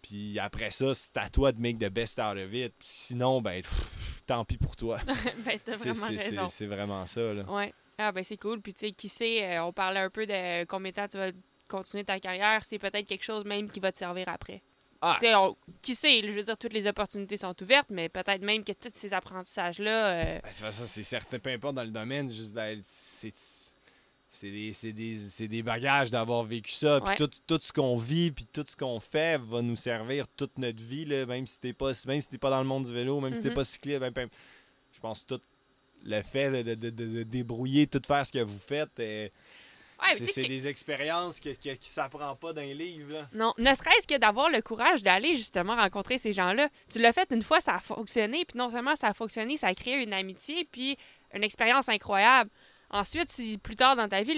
Puis 0.06 0.39
après 0.39 0.70
ça, 0.70 0.94
c'est 0.94 1.16
à 1.16 1.31
toi 1.31 1.51
de 1.51 1.59
make 1.60 1.78
the 1.78 1.89
best 1.89 2.18
out 2.18 2.36
of 2.36 2.52
it. 2.52 2.74
Sinon, 2.81 3.40
ben, 3.40 3.62
pff, 3.62 4.22
tant 4.26 4.44
pis 4.44 4.59
pour 4.59 4.76
toi. 4.76 4.98
ben, 5.47 5.59
t'as 5.64 5.76
C'est- 5.78 5.90
vraiment 5.93 6.06
c'est- 6.18 6.24
raison. 6.28 6.48
C'est 6.51 6.56
c'est 6.59 6.66
vraiment 6.66 7.06
ça, 7.06 7.32
là. 7.32 7.43
Ouais. 7.44 7.72
Ah, 7.97 8.12
ben 8.12 8.22
c'est 8.22 8.36
cool. 8.36 8.60
Puis, 8.60 8.74
tu 8.74 8.81
sais, 8.86 8.93
qui 8.93 9.09
sait, 9.09 9.43
euh, 9.56 9.64
on 9.64 9.72
parlait 9.72 10.01
un 10.01 10.10
peu 10.10 10.26
de 10.26 10.64
combien 10.66 10.90
de 10.90 10.97
temps 10.97 11.09
tu 11.09 11.16
vas 11.16 11.31
continuer 11.68 12.05
ta 12.05 12.20
carrière. 12.20 12.62
C'est 12.64 12.78
peut-être 12.78 13.06
quelque 13.06 13.24
chose 13.24 13.44
même 13.47 13.70
qui 13.70 13.81
va 13.81 13.93
te 13.93 13.98
servir 13.98 14.28
après. 14.28 14.62
Ah. 15.01 15.16
Tu 15.20 15.26
sais, 15.26 15.35
on- 15.35 15.56
qui 15.81 15.94
sait, 15.94 16.20
je 16.22 16.31
veux 16.32 16.43
dire, 16.43 16.56
toutes 16.59 16.72
les 16.72 16.86
opportunités 16.86 17.36
sont 17.36 17.55
ouvertes, 17.62 17.89
mais 17.90 18.09
peut-être 18.09 18.43
même 18.43 18.62
que 18.64 18.72
tous 18.72 18.90
ces 18.94 19.12
apprentissages-là. 19.14 20.06
euh, 20.12 20.39
Ben, 20.43 20.70
c'est 20.72 21.02
certain, 21.02 21.39
peu 21.39 21.51
importe 21.51 21.74
dans 21.76 21.85
le 21.85 21.90
domaine, 21.90 22.31
juste 22.31 22.59
c'est 22.82 23.32
c'est 24.36 24.51
des, 24.51 24.73
des, 24.93 25.48
des 25.48 25.62
bagages 25.62 26.11
d'avoir 26.11 26.43
vécu 26.43 26.73
ça. 26.73 27.01
Puis 27.01 27.11
Ouais. 27.11 27.16
tout, 27.16 27.31
tout 27.47 27.59
ce 27.62 27.73
qu'on 27.73 27.97
vit, 27.97 28.32
puis 28.32 28.47
tout 28.52 28.65
ce 28.69 28.77
qu'on 28.77 28.98
fait 28.98 29.40
va 29.40 29.62
nous 29.62 29.77
servir 29.77 30.27
toute 30.36 30.59
notre 30.59 30.82
vie, 30.82 31.05
là, 31.05 31.24
même 31.24 31.47
si 31.47 31.61
t'es 31.61 31.73
pas, 31.73 31.93
même 32.09 32.20
si 32.20 32.28
t'es 32.28 32.39
pas 32.39 32.51
dans 32.51 32.61
le 32.61 32.66
monde 32.66 32.85
du 32.85 32.93
vélo, 32.93 33.20
même 33.20 33.35
si 33.35 33.40
t'es 33.43 33.48
Mhm. 33.51 33.55
pas 33.55 33.65
cycliste. 33.65 34.01
ben, 34.01 34.12
peu- 34.12 34.28
je 34.93 35.01
pense 35.01 35.24
tout 35.24 35.40
le 36.05 36.20
fait 36.23 36.51
de, 36.65 36.74
de- 36.74 36.90
de- 36.90 37.06
de 37.19 37.23
débrouiller, 37.23 37.86
tout 37.86 38.02
faire 38.06 38.27
ce 38.27 38.32
que 38.32 38.40
vous 38.43 38.59
faites, 38.59 38.90
euh, 38.98 39.28
ouais, 40.02 40.15
c'est 40.16 40.43
que- 40.43 40.48
des 40.48 40.66
expériences 40.66 41.39
que, 41.40 41.51
que- 41.51 41.77
qui 41.77 41.89
s'apprend 41.89 42.35
pas 42.36 42.52
dans 42.52 42.61
les 42.61 42.74
livres. 42.74 43.12
Là. 43.12 43.28
Non, 43.32 43.55
ne 43.56 43.73
serait-ce 43.74 44.06
que 44.06 44.19
d'avoir 44.19 44.51
le 44.51 44.61
courage 44.62 45.02
d'aller 45.02 45.36
justement 45.36 45.77
rencontrer 45.77 46.19
ces 46.19 46.32
gens-là. 46.32 46.69
Tu 46.93 46.98
l'as 46.98 47.12
fait 47.12 47.28
une 47.32 47.43
fois, 47.43 47.61
ça 47.61 47.77
a 47.77 47.81
fonctionné, 47.81 48.44
puis 48.44 48.59
non 48.59 48.69
seulement 48.69 48.97
ça 48.97 49.09
a 49.09 49.15
fonctionné, 49.15 49.56
ça 49.56 49.69
a 49.69 49.74
créé 49.74 50.02
une 50.02 50.12
amitié, 50.12 50.69
puis 50.70 50.98
une 51.35 51.44
expérience 51.44 51.89
incroyable. 51.89 52.51
Ensuite, 52.94 53.28
si 53.30 53.58
plus 53.58 53.74
tard 53.76 53.96
dans 53.96 54.08
ta 54.08 54.22
vie, 54.22 54.34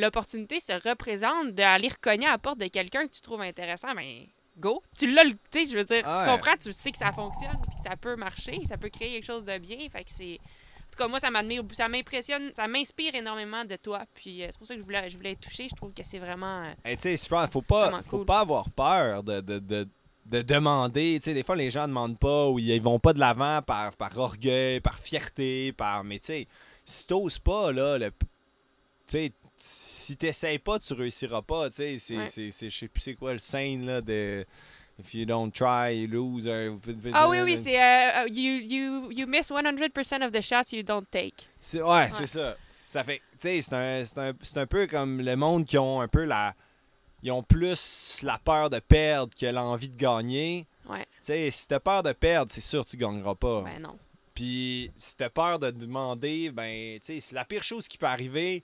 l'opportunité 0.00 0.58
se 0.60 0.72
représente 0.88 1.54
d'aller 1.54 1.88
recogner 1.88 2.26
à 2.26 2.32
la 2.32 2.38
porte 2.38 2.58
de 2.58 2.66
quelqu'un 2.66 3.06
que 3.06 3.12
tu 3.12 3.20
trouves 3.20 3.40
intéressant, 3.42 3.94
ben 3.94 4.26
go. 4.58 4.82
Tu 4.98 5.10
l'as, 5.12 5.22
tu 5.24 5.36
sais, 5.52 5.66
je 5.66 5.76
veux 5.78 5.84
dire, 5.84 6.02
Ah 6.04 6.24
tu 6.24 6.30
comprends, 6.32 6.56
tu 6.60 6.72
sais 6.72 6.90
que 6.90 6.98
ça 6.98 7.12
fonctionne, 7.12 7.56
puis 7.62 7.76
que 7.76 7.88
ça 7.88 7.96
peut 7.96 8.16
marcher, 8.16 8.60
ça 8.64 8.76
peut 8.76 8.88
créer 8.88 9.12
quelque 9.12 9.24
chose 9.26 9.44
de 9.44 9.56
bien. 9.58 9.78
Fait 9.90 10.02
que 10.04 10.10
c'est. 10.10 10.38
En 10.40 10.88
tout 10.90 10.96
cas, 10.98 11.08
moi, 11.08 11.18
ça 11.20 11.30
m'admire, 11.30 11.62
ça 11.72 11.88
m'impressionne, 11.88 12.52
ça 12.56 12.66
m'inspire 12.68 13.14
énormément 13.14 13.64
de 13.64 13.76
toi. 13.76 14.02
Puis 14.14 14.42
euh, 14.42 14.48
c'est 14.50 14.58
pour 14.58 14.66
ça 14.66 14.74
que 14.74 14.80
je 14.80 14.84
voulais, 14.84 15.08
je 15.08 15.16
voulais 15.16 15.32
être. 15.32 15.48
Je 15.50 15.74
trouve 15.74 15.92
que 15.92 16.02
c'est 16.04 16.18
vraiment. 16.18 16.62
euh, 16.64 16.72
Hey, 16.84 16.96
tu 16.96 17.16
sais, 17.16 17.28
faut 17.50 17.62
pas, 17.62 18.02
faut 18.02 18.24
pas 18.24 18.40
avoir 18.40 18.70
peur 18.70 19.22
de, 19.22 19.40
de, 19.40 19.58
de, 19.58 19.88
de 20.26 20.42
demander. 20.42 21.18
Tu 21.20 21.24
sais, 21.24 21.34
des 21.34 21.42
fois, 21.42 21.54
les 21.56 21.70
gens 21.70 21.86
demandent 21.86 22.18
pas 22.18 22.48
ou 22.48 22.58
ils 22.58 22.80
vont 22.80 22.98
pas 22.98 23.12
de 23.12 23.18
l'avant 23.20 23.62
par, 23.62 23.92
par 23.96 24.16
orgueil, 24.18 24.80
par 24.80 24.98
fierté, 24.98 25.72
par. 25.72 26.02
Mais 26.04 26.18
tu 26.20 26.26
sais, 26.26 26.48
si 26.86 27.06
t'oses 27.06 27.38
pas, 27.38 27.70
là, 27.72 27.98
le... 27.98 28.10
tu 28.10 28.16
sais, 29.06 29.32
si 29.58 30.16
t'essayes 30.16 30.58
pas, 30.58 30.78
tu 30.78 30.94
réussiras 30.94 31.42
pas. 31.42 31.68
Tu 31.68 31.76
sais, 31.76 31.98
c'est, 31.98 32.16
Ouais. 32.16 32.26
c'est, 32.26 32.50
c'est- 32.50 32.70
je 32.70 32.78
sais 32.78 32.88
plus 32.88 33.00
c'est 33.02 33.14
quoi 33.14 33.32
le 33.34 33.38
scène, 33.38 33.84
là, 33.84 34.00
de. 34.00 34.46
If 34.98 35.12
you 35.14 35.26
don't 35.26 35.50
try, 35.52 35.92
you 35.94 36.06
lose. 36.08 36.46
or- 36.48 36.78
Ah 37.12 37.28
oui, 37.28 37.40
oui, 37.42 37.58
c'est 37.62 37.76
euh, 37.78 38.22
euh, 38.24 38.28
you, 38.30 38.62
you, 38.62 39.10
you 39.10 39.26
miss 39.26 39.50
100% 39.50 40.22
of 40.24 40.32
the 40.32 40.40
shots 40.40 40.72
you 40.74 40.82
don't 40.82 41.04
take. 41.10 41.34
C'est- 41.60 41.82
ouais, 41.82 42.08
c'est 42.10 42.26
ça. 42.26 42.56
Ça 42.88 43.04
fait, 43.04 43.18
tu 43.32 43.40
sais, 43.40 43.60
c'est 43.60 43.74
un, 43.74 44.04
c'est 44.06 44.18
un, 44.18 44.32
c'est 44.40 44.56
un 44.56 44.66
peu 44.66 44.86
comme 44.86 45.20
le 45.20 45.36
monde 45.36 45.66
qui 45.66 45.76
ont 45.76 46.00
un 46.00 46.08
peu 46.08 46.24
la. 46.24 46.54
Ils 47.22 47.30
ont 47.32 47.42
plus 47.42 48.20
la 48.22 48.38
peur 48.38 48.70
de 48.70 48.78
perdre 48.78 49.34
que 49.38 49.46
l'envie 49.46 49.88
de 49.90 49.96
gagner. 49.96 50.66
Ouais. 50.88 51.04
Tu 51.16 51.24
sais, 51.24 51.50
si 51.50 51.66
t'as 51.68 51.80
peur 51.80 52.02
de 52.02 52.12
perdre, 52.12 52.50
c'est 52.52 52.60
sûr 52.62 52.84
que 52.84 52.88
tu 52.90 52.96
gagneras 52.96 53.34
pas. 53.34 53.62
Ben 53.62 53.82
non. 53.82 53.98
Puis 54.36 54.92
si 54.98 55.16
t'as 55.16 55.30
peur 55.30 55.58
de 55.58 55.70
demander, 55.72 56.50
ben, 56.52 56.98
tu 57.00 57.06
sais, 57.06 57.20
c'est 57.20 57.34
la 57.34 57.44
pire 57.44 57.62
chose 57.64 57.88
qui 57.88 57.98
peut 57.98 58.06
arriver, 58.06 58.62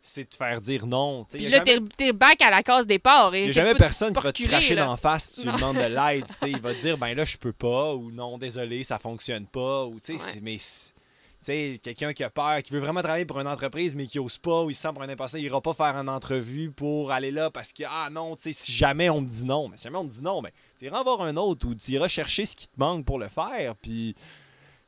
c'est 0.00 0.24
de 0.24 0.28
te 0.30 0.36
faire 0.36 0.60
dire 0.62 0.86
non. 0.86 1.24
Puis 1.30 1.42
là, 1.48 1.62
jamais, 1.62 1.78
t'es 1.96 2.12
back 2.14 2.40
à 2.40 2.48
la 2.50 2.62
case 2.62 2.86
départ. 2.86 3.36
y 3.36 3.40
Et 3.40 3.48
a 3.50 3.52
jamais 3.52 3.74
personne 3.74 4.14
qui 4.14 4.22
va 4.22 4.32
te 4.32 4.42
cracher 4.42 4.74
d'en 4.76 4.96
face 4.96 5.30
si 5.34 5.40
tu 5.42 5.46
Non. 5.46 5.52
lui 5.52 5.60
demandes 5.60 5.76
de 5.76 5.80
l'aide. 6.14 6.24
tu 6.26 6.32
sais, 6.32 6.50
il 6.50 6.60
va 6.60 6.74
te 6.74 6.80
dire, 6.80 6.96
ben 6.98 7.14
là, 7.14 7.24
je 7.26 7.36
peux 7.36 7.52
pas, 7.52 7.94
ou 7.94 8.10
non, 8.10 8.38
désolé, 8.38 8.82
ça 8.82 8.98
fonctionne 8.98 9.46
pas, 9.46 9.84
ou 9.84 10.00
tu 10.00 10.18
sais, 10.18 10.34
Ouais. 10.36 10.40
mais. 10.42 10.56
c'est- 10.58 10.94
Tu 11.42 11.46
sais, 11.46 11.80
quelqu'un 11.82 12.12
qui 12.12 12.22
a 12.22 12.28
peur, 12.28 12.62
qui 12.62 12.70
veut 12.70 12.80
vraiment 12.80 13.00
travailler 13.00 13.24
pour 13.24 13.40
une 13.40 13.48
entreprise, 13.48 13.94
mais 13.94 14.06
qui 14.06 14.18
ose 14.18 14.36
pas, 14.36 14.62
ou 14.62 14.68
il 14.68 14.74
se 14.74 14.82
sent 14.82 14.88
pour 14.92 15.02
un 15.02 15.08
imposteur, 15.08 15.40
il 15.40 15.44
ira 15.46 15.58
pas 15.62 15.72
faire 15.72 15.96
une 15.96 16.10
entrevue 16.10 16.70
pour 16.70 17.12
aller 17.12 17.30
là 17.30 17.50
parce 17.50 17.72
que, 17.72 17.82
ah 17.88 18.08
non, 18.12 18.36
tu 18.36 18.42
sais, 18.42 18.52
si 18.52 18.70
jamais 18.72 19.08
on 19.08 19.22
me 19.22 19.26
dit 19.26 19.46
non, 19.46 19.68
mais 19.68 19.78
si 19.78 19.84
jamais 19.84 19.96
on 19.96 20.04
me 20.04 20.10
dit 20.10 20.20
non, 20.22 20.42
ben, 20.42 20.50
tu 20.78 20.84
iras 20.84 21.02
voir 21.02 21.22
un 21.22 21.34
autre 21.38 21.66
ou 21.66 21.74
tu 21.74 21.92
iras 21.92 22.08
chercher 22.08 22.44
ce 22.44 22.54
qui 22.54 22.66
te 22.68 22.74
manque 22.78 23.04
pour 23.06 23.18
le 23.18 23.28
faire, 23.28 23.74
puis. 23.76 24.14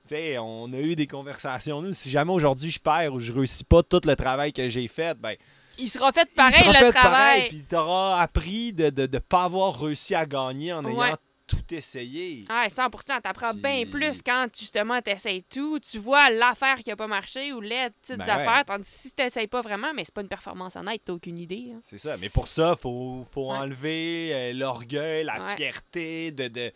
Sais, 0.04 0.36
on 0.38 0.72
a 0.72 0.78
eu 0.78 0.96
des 0.96 1.06
conversations, 1.06 1.80
nous. 1.80 1.94
Si 1.94 2.10
jamais 2.10 2.32
aujourd'hui 2.32 2.70
je 2.70 2.80
perds 2.80 3.14
ou 3.14 3.20
je 3.20 3.32
réussis 3.32 3.64
pas 3.64 3.82
tout 3.82 4.00
le 4.04 4.16
travail 4.16 4.52
que 4.52 4.68
j'ai 4.68 4.88
fait, 4.88 5.16
ben, 5.18 5.36
Il 5.78 5.88
sera 5.88 6.10
fait 6.12 6.28
pareil, 6.34 6.54
il 6.56 6.64
sera 6.64 6.72
le 6.80 6.86
fait 6.86 6.92
travail. 6.92 7.12
pareil, 7.38 7.48
puis 7.48 7.62
t'auras 7.68 8.20
appris 8.20 8.72
de 8.72 8.90
ne 9.06 9.18
pas 9.18 9.44
avoir 9.44 9.78
réussi 9.80 10.14
à 10.14 10.26
gagner 10.26 10.72
en 10.72 10.84
ayant 10.86 11.16
tout 11.46 11.74
essayé. 11.74 12.44
Ouais, 12.48 12.68
100 12.70 12.88
t'apprends 13.22 13.52
bien 13.54 13.84
plus 13.84 14.22
quand 14.22 14.46
justement 14.58 15.00
t'essayes 15.02 15.42
tout. 15.44 15.78
Tu 15.80 15.98
vois 15.98 16.30
l'affaire 16.30 16.76
qui 16.82 16.90
a 16.90 16.96
pas 16.96 17.06
marché 17.08 17.52
ou 17.52 17.60
les 17.60 17.88
petites 18.00 18.16
Ben 18.18 18.28
affaires. 18.28 18.56
ouais. 18.58 18.64
Tandis 18.64 18.88
que 18.90 18.96
si 18.96 19.12
t'essayes 19.12 19.48
pas 19.48 19.60
vraiment, 19.60 19.92
mais 19.94 20.04
c'est 20.04 20.14
pas 20.14 20.22
une 20.22 20.28
performance 20.28 20.76
honnête, 20.76 21.02
t'as 21.04 21.12
aucune 21.12 21.38
idée. 21.38 21.72
hein. 21.74 21.80
C'est 21.82 21.98
ça. 21.98 22.16
Mais 22.16 22.28
pour 22.30 22.48
ça, 22.48 22.74
faut, 22.74 23.26
faut 23.32 23.50
Ouais. 23.52 23.58
enlever 23.58 24.30
euh, 24.32 24.52
l'orgueil, 24.54 25.24
la 25.24 25.34
Ouais. 25.34 25.56
fierté 25.56 26.30
de, 26.30 26.48
de- 26.48 26.72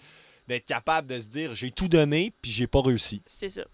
d'être 0.48 0.64
capable 0.64 1.08
de 1.08 1.18
se 1.18 1.28
dire 1.28 1.54
j'ai 1.54 1.70
tout 1.70 1.88
donné 1.88 2.32
puis 2.42 2.50
j'ai 2.50 2.66
pas 2.66 2.80
réussi. 2.82 3.22
C'est 3.26 3.48
ça. 3.48 3.64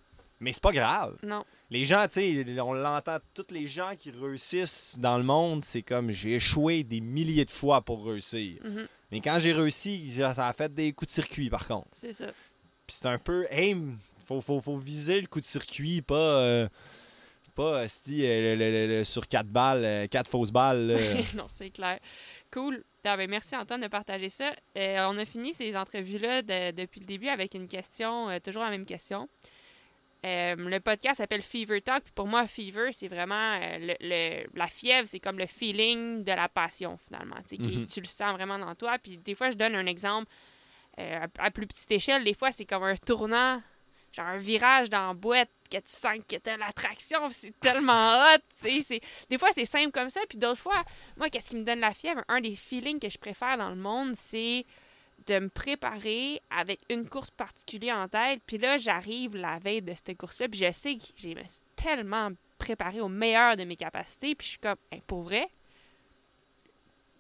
Mais 0.41 0.53
c'est 0.53 0.63
pas 0.63 0.73
grave. 0.73 1.17
Non. 1.23 1.45
Les 1.71 1.85
gens, 1.87 2.05
tu 2.09 2.45
sais, 2.45 2.61
on 2.61 2.73
l'entend, 2.75 3.19
tous 3.33 3.47
les 3.51 3.67
gens 3.67 3.93
qui 3.99 4.11
réussissent 4.11 4.99
dans 4.99 5.17
le 5.17 5.25
monde, 5.25 5.63
c'est 5.63 5.83
comme 5.83 6.11
j'ai 6.11 6.35
échoué 6.35 6.83
des 6.83 7.01
milliers 7.01 7.45
de 7.45 7.51
fois 7.51 7.81
pour 7.81 8.05
réussir. 8.07 8.61
Mhm. 8.65 8.87
Mais 9.11 9.21
quand 9.21 9.39
j'ai 9.39 9.53
réussi, 9.53 10.13
ça 10.17 10.49
a 10.49 10.53
fait 10.53 10.73
des 10.75 10.93
coups 10.93 11.11
de 11.11 11.15
circuit 11.15 11.49
par 11.49 11.67
contre. 11.67 11.89
C'est 11.93 12.13
ça. 12.13 12.27
Puis 12.87 12.97
c'est 12.99 13.07
un 13.09 13.19
peu 13.19 13.47
aim. 13.51 13.97
Faut, 14.27 14.41
faut, 14.41 14.61
faut 14.61 14.77
viser 14.79 15.21
le 15.21 15.27
coup 15.27 15.41
de 15.41 15.45
circuit, 15.45 16.03
pas. 16.03 16.15
euh, 16.41 16.69
pas 17.55 17.83
euh, 17.83 17.87
le- 18.09 18.55
le- 18.57 18.71
le- 18.71 18.87
le- 18.99 19.05
sur 19.05 19.29
quatre 19.29 19.49
balles, 19.49 19.85
euh, 19.85 20.07
quatre 20.09 20.29
fausses 20.31 20.51
balles. 20.51 20.99
non, 21.37 21.47
c'est 21.55 21.71
clair. 21.71 21.99
Cool. 22.51 22.83
Ah, 23.05 23.17
ben, 23.17 23.29
merci 23.29 23.57
Antoine 23.57 23.81
de 23.81 23.89
partager 23.89 24.29
ça. 24.29 24.53
Euh, 24.79 25.05
on 25.09 25.19
a 25.19 25.25
fini 25.25 25.53
ces 25.53 25.77
entrevues-là 25.77 26.43
de- 26.43 26.71
depuis 26.71 27.01
le 27.01 27.07
début 27.07 27.29
avec 27.29 27.55
une 27.55 27.67
question, 27.67 28.29
euh, 28.31 28.39
toujours 28.39 28.63
la 28.63 28.71
même 28.71 28.87
question. 28.87 29.29
Euh, 30.25 30.55
le 30.55 30.79
podcast 30.79 31.17
s'appelle 31.19 31.43
Fever 31.43 31.81
Talk. 31.81 32.05
Puis 32.05 32.13
pour 32.15 32.29
moi, 32.29 32.47
Fever, 32.47 32.93
c'est 32.93 33.09
vraiment 33.09 33.59
le, 33.59 33.95
le- 34.01 34.47
la 34.55 34.69
fièvre, 34.69 35.09
c'est 35.09 35.19
comme 35.19 35.37
le 35.39 35.47
feeling 35.47 36.23
de 36.23 36.31
la 36.31 36.49
passion 36.49 36.97
finalement. 36.97 37.39
Mhm. 37.51 37.87
Tu 37.89 38.01
le 38.01 38.07
sens 38.07 38.33
vraiment 38.35 38.59
dans 38.59 38.75
toi. 38.77 38.99
Puis 39.03 39.19
des 39.19 39.35
fois, 39.35 39.51
je 39.51 39.57
donne 39.57 39.75
un 39.75 39.87
exemple 39.87 40.31
à, 40.97 41.27
à 41.39 41.51
plus 41.51 41.67
petite 41.67 41.91
échelle. 41.91 42.23
Des 42.23 42.35
fois, 42.35 42.53
c'est 42.53 42.67
comme 42.67 42.85
un 42.85 42.95
tournant, 42.95 43.61
genre 44.13 44.27
un 44.27 44.37
virage 44.37 44.91
dans 44.91 45.09
la 45.09 45.15
boîte 45.15 45.49
que 45.71 45.77
tu 45.79 45.83
sens 45.87 46.19
que 46.29 46.37
t'as 46.37 46.57
l'attraction. 46.57 47.29
C'est 47.31 47.59
tellement 47.61 48.19
hot. 48.35 48.39
tu 48.63 48.83
sais, 48.83 49.01
Des 49.31 49.39
fois, 49.39 49.49
c'est 49.53 49.65
simple 49.65 49.91
comme 49.91 50.11
ça. 50.11 50.21
Puis 50.29 50.39
d'autres 50.39 50.61
fois, 50.61 50.83
moi, 51.17 51.31
qu'est-ce 51.31 51.51
qui 51.51 51.57
me 51.57 51.65
donne 51.65 51.81
la 51.81 51.95
fièvre? 51.95 52.23
Un 52.29 52.41
des 52.41 52.55
feelings 52.55 52.99
que 53.01 53.09
je 53.09 53.19
préfère 53.19 53.57
dans 53.57 53.71
le 53.71 53.77
monde, 53.77 54.15
c'est 54.17 54.65
de 55.27 55.39
me 55.39 55.49
préparer 55.49 56.43
avec 56.51 56.81
une 56.91 57.09
course 57.09 57.31
particulière 57.31 57.97
en 57.97 58.09
tête. 58.09 58.43
Puis 58.47 58.59
là, 58.59 58.77
j'arrive 58.77 59.37
la 59.37 59.59
veille 59.61 59.81
de 59.83 59.95
cette 59.95 60.17
course-là, 60.19 60.49
puis 60.49 60.59
je 60.61 60.73
sais 60.73 60.97
que 60.97 61.05
j'ai 61.15 61.35
me 61.35 61.45
suis 61.45 61.63
tellement 61.77 62.31
préparé 62.59 63.01
au 63.01 63.09
meilleur 63.09 63.57
de 63.57 63.65
mes 63.65 63.77
capacités. 63.77 64.35
Puis 64.35 64.47
je 64.47 64.51
suis 64.51 64.59
comme, 64.59 64.77
Hey, 64.91 65.01
pour 65.07 65.23
vrai, 65.23 65.49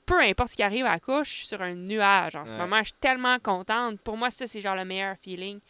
peu 0.04 0.20
importe 0.20 0.50
ce 0.50 0.56
qui 0.56 0.62
arrive 0.62 0.84
à 0.84 0.90
la 0.90 1.00
course, 1.00 1.28
je 1.28 1.34
suis 1.36 1.46
sur 1.46 1.62
un 1.62 1.74
nuage 1.74 2.34
en 2.36 2.44
ce 2.44 2.52
Ouais. 2.52 2.58
moment. 2.58 2.78
Je 2.80 2.86
suis 2.88 2.98
tellement 3.00 3.38
contente. 3.38 4.00
Pour 4.00 4.16
moi, 4.16 4.30
ça, 4.30 4.46
c'est 4.46 4.60
genre 4.60 4.74
le 4.76 4.84
meilleur 4.84 5.16
feeling. 5.18 5.60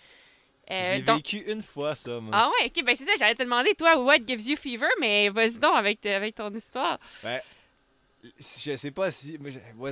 Euh, 0.71 0.83
Je 0.85 0.91
l'ai 0.93 1.03
donc- 1.03 1.17
vécu 1.17 1.39
une 1.51 1.61
fois, 1.63 1.95
ça. 1.95 2.21
moi. 2.21 2.31
Ah 2.33 2.49
ouais, 2.51 2.67
ok, 2.75 2.85
ben 2.85 2.95
c'est 2.95 3.05
ça, 3.05 3.13
j'allais 3.19 3.35
te 3.35 3.43
demander, 3.43 3.75
toi, 3.75 3.99
what 4.03 4.19
gives 4.27 4.47
you 4.49 4.57
fever, 4.57 4.87
mais 5.01 5.29
vas-y 5.29 5.59
donc 5.59 5.75
avec, 5.75 6.01
t- 6.01 6.15
avec 6.15 6.35
ton 6.37 6.51
histoire. 6.55 6.99
Je 8.39 8.77
sais 8.77 8.91
pas 8.93 9.11
si. 9.11 9.37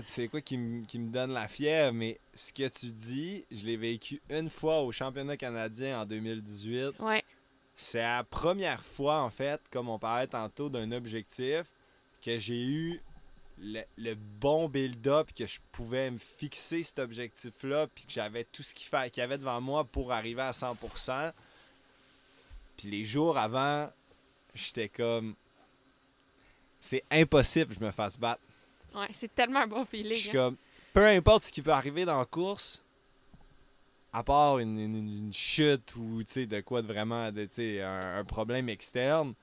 c'est 0.05 0.29
quoi 0.29 0.41
qui, 0.41 0.57
me- 0.57 0.85
qui 0.87 1.01
me 1.01 1.11
donne 1.11 1.33
la 1.33 1.49
fièvre, 1.49 1.93
mais 1.93 2.19
ce 2.35 2.53
que 2.53 2.69
tu 2.69 2.87
dis, 2.93 3.45
je 3.51 3.67
l'ai 3.67 3.77
vécu 3.77 4.21
une 4.31 4.49
fois 4.49 4.83
au 4.83 4.93
championnat 4.93 5.37
canadien 5.37 6.01
en 6.01 6.07
2018. 6.07 6.93
Ouais, 7.01 7.25
C'est 7.75 7.99
la 8.03 8.23
première 8.23 8.85
fois, 8.85 9.21
en 9.23 9.31
fait, 9.31 9.61
comme 9.73 9.89
on 9.89 9.99
parlait 9.99 10.29
tantôt 10.29 10.69
d'un 10.71 10.93
objectif, 10.93 11.63
que 12.25 12.39
j'ai 12.39 12.63
eu 12.63 13.01
le, 13.61 13.83
le 13.99 14.15
bon 14.15 14.69
build-up, 14.69 15.31
que 15.37 15.47
je 15.47 15.59
pouvais 15.71 16.11
me 16.11 16.19
fixer 16.19 16.83
cet 16.83 16.99
objectif-là, 16.99 17.87
puis 17.95 18.05
que 18.07 18.13
j'avais 18.13 18.45
tout 18.45 18.63
ce 18.63 18.75
qu'il 18.75 18.87
qu'il 19.11 19.21
y 19.21 19.25
avait 19.25 19.39
devant 19.39 19.61
moi 19.61 19.85
pour 19.85 20.13
arriver 20.13 20.43
à 20.43 20.53
100%. 20.53 21.33
Puis 22.77 22.89
les 22.89 23.05
jours 23.05 23.37
avant, 23.37 23.91
j'étais 24.55 24.89
comme. 24.89 25.35
C'est 26.81 27.05
impossible 27.11 27.75
que 27.75 27.81
je 27.81 27.85
me 27.85 27.91
fasse 27.91 28.19
battre. 28.19 28.41
ouais, 28.95 29.09
c'est 29.13 29.35
tellement 29.35 29.61
un 29.61 29.67
bon 29.67 29.83
Je 29.85 29.89
feeling. 29.99 30.15
suis 30.19 30.31
hein. 30.31 30.33
comme, 30.33 30.57
peu 30.95 31.07
importe 31.07 31.43
ce 31.45 31.53
qui 31.53 31.61
peut 31.61 31.73
arriver 31.73 32.07
dans 32.07 32.19
la 32.19 32.25
course, 32.25 32.83
à 34.13 34.23
part 34.25 34.59
une, 34.59 34.79
une- 34.79 34.97
une 35.27 35.33
chute 35.33 35.95
ou 35.97 36.23
de 36.47 36.61
quoi 36.63 36.81
de 36.81 36.87
vraiment, 36.87 37.31
de, 37.31 37.47
un 37.83 38.25
problème 38.25 38.71
externe, 38.71 39.35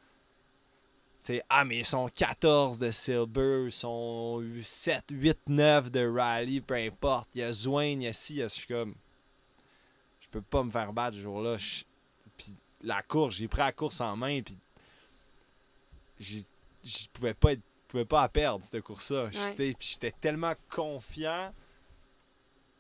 ah, 1.49 1.65
mais 1.65 1.79
ils 1.79 1.85
sont 1.85 2.07
14 2.09 2.77
de 2.79 2.91
Silver, 2.91 3.65
ils 3.67 3.71
sont 3.71 4.43
7, 4.63 5.05
8, 5.11 5.37
9 5.47 5.91
de 5.91 6.07
Rally, 6.07 6.61
peu 6.61 6.75
importe. 6.75 7.29
Il 7.35 7.41
y 7.41 7.43
a 7.43 7.51
Zwane, 7.53 8.01
il 8.01 8.05
y 8.05 8.07
a 8.07 8.13
ci, 8.13 8.33
il 8.35 8.37
y 8.37 8.43
a- 8.43 8.47
je 8.47 8.53
suis 8.53 8.67
comme. 8.67 8.95
Je 10.21 10.27
peux 10.29 10.41
pas 10.41 10.63
me 10.63 10.71
faire 10.71 10.91
battre 10.93 11.15
ce 11.17 11.21
jour-là. 11.21 11.57
Je- 11.57 11.83
Puis 12.37 12.53
la 12.83 13.01
course, 13.01 13.35
j'ai 13.35 13.47
pris 13.47 13.59
la 13.59 13.71
course 13.71 13.99
en 14.01 14.15
main, 14.15 14.41
puis. 14.41 14.57
Je 16.19 16.39
pouvais 17.13 17.33
pas 17.33 17.53
être. 17.53 17.61
pouvais 17.87 18.05
pas 18.05 18.21
la 18.23 18.29
perdre, 18.29 18.65
cette 18.65 18.83
course-là. 18.83 19.29
J'étais- 19.31 19.73
Puis 19.77 19.89
j'étais 19.93 20.11
tellement 20.11 20.53
confiant. 20.69 21.53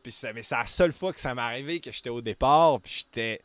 Puis 0.03 0.11
c'est 0.11 0.33
la 0.51 0.67
seule 0.67 0.91
fois 0.91 1.13
que 1.13 1.19
ça 1.19 1.33
m'est 1.33 1.41
arrivé 1.41 1.79
que 1.79 1.91
j'étais 1.93 2.09
au 2.09 2.21
départ, 2.21 2.79
puis 2.81 2.91
j'étais. 3.05 3.41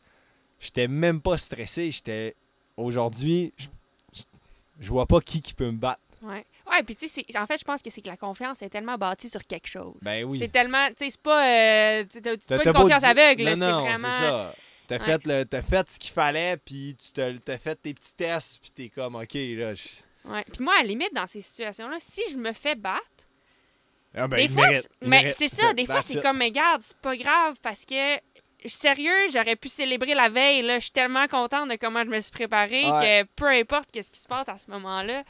J'étais 0.59 0.87
même 0.87 1.21
pas 1.21 1.37
stressé. 1.37 1.91
J'étais. 1.91 2.35
Aujourd'hui, 2.75 3.53
je, 3.57 3.67
je- 4.83 4.89
vois 4.89 5.05
pas 5.05 5.19
qui 5.21 5.41
qui 5.41 5.53
peut 5.53 5.65
me 5.71 5.77
battre. 5.77 5.99
Ouais. 6.21 6.45
Ouais, 6.69 6.81
puis 6.83 6.95
tu 6.95 7.07
sais, 7.09 7.25
en 7.37 7.45
fait, 7.45 7.57
je 7.57 7.65
pense 7.65 7.81
que 7.81 7.89
c'est 7.89 8.01
que 8.01 8.07
la 8.07 8.15
confiance 8.17 8.61
est 8.61 8.69
tellement 8.69 8.97
bâtie 8.97 9.29
sur 9.29 9.45
quelque 9.45 9.67
chose. 9.67 9.93
Ben 10.01 10.23
oui. 10.23 10.39
C'est 10.39 10.47
tellement, 10.51 10.87
tu 10.89 11.05
sais, 11.05 11.09
c'est 11.11 11.21
pas, 11.21 11.45
euh, 11.45 12.05
tu 12.09 12.21
pas 12.21 12.31
une 12.63 12.73
confiance 12.73 13.01
dit- 13.01 13.07
aveugle, 13.09 13.47
c'est 13.49 13.55
non, 13.57 13.81
vraiment. 13.81 14.11
c'est 14.11 14.17
ça. 14.19 14.55
T'as 14.87 14.97
Ouais. 14.99 15.05
fait, 15.05 15.25
le- 15.25 15.43
t'as 15.45 15.61
fait 15.61 15.89
ce 15.89 15.99
qu'il 15.99 16.11
fallait, 16.11 16.57
puis 16.57 16.95
tu 16.95 17.11
t'as 17.43 17.57
fait 17.57 17.75
tes 17.81 17.93
petits 17.93 18.13
tests, 18.15 18.59
puis 18.61 18.71
t'es 18.71 18.89
comme, 18.89 19.15
OK, 19.15 19.33
là. 19.33 19.73
je- 19.75 20.29
Ouais. 20.29 20.45
Puis 20.53 20.63
moi, 20.63 20.73
à 20.79 20.81
la 20.83 20.87
limite, 20.87 21.13
dans 21.13 21.27
ces 21.27 21.41
situations-là, 21.41 21.97
si 21.99 22.21
je 22.31 22.37
me 22.37 22.53
fais 22.53 22.75
battre, 22.75 23.01
Ah, 24.15 24.27
ben, 24.27 24.37
des 24.37 24.47
fois, 24.47 24.67
mérite, 24.69 24.89
mais 25.01 25.31
c'est 25.33 25.47
ça, 25.47 25.73
des 25.73 25.85
fois, 25.85 26.01
c'est 26.01 26.21
comme, 26.21 26.37
mais 26.37 26.51
garde, 26.51 26.81
c'est 26.81 26.97
pas 26.97 27.17
grave 27.17 27.55
parce 27.61 27.83
que, 27.83 28.15
sérieux, 28.69 29.29
j'aurais 29.31 29.55
pu 29.55 29.67
célébrer 29.69 30.13
la 30.13 30.29
veille, 30.29 30.61
là. 30.61 30.75
Je 30.79 30.83
suis 30.83 30.91
tellement 30.91 31.27
contente 31.27 31.69
de 31.69 31.75
comment 31.75 32.03
je 32.03 32.09
me 32.09 32.19
suis 32.19 32.31
préparée 32.31 32.89
Ouais. 32.89 33.25
que 33.25 33.29
peu 33.35 33.47
importe 33.47 33.89
qu'est-ce 33.91 34.11
qui 34.11 34.19
se 34.19 34.27
passe 34.27 34.47
à 34.49 34.57
ce 34.57 34.69
moment-là. 34.71 35.23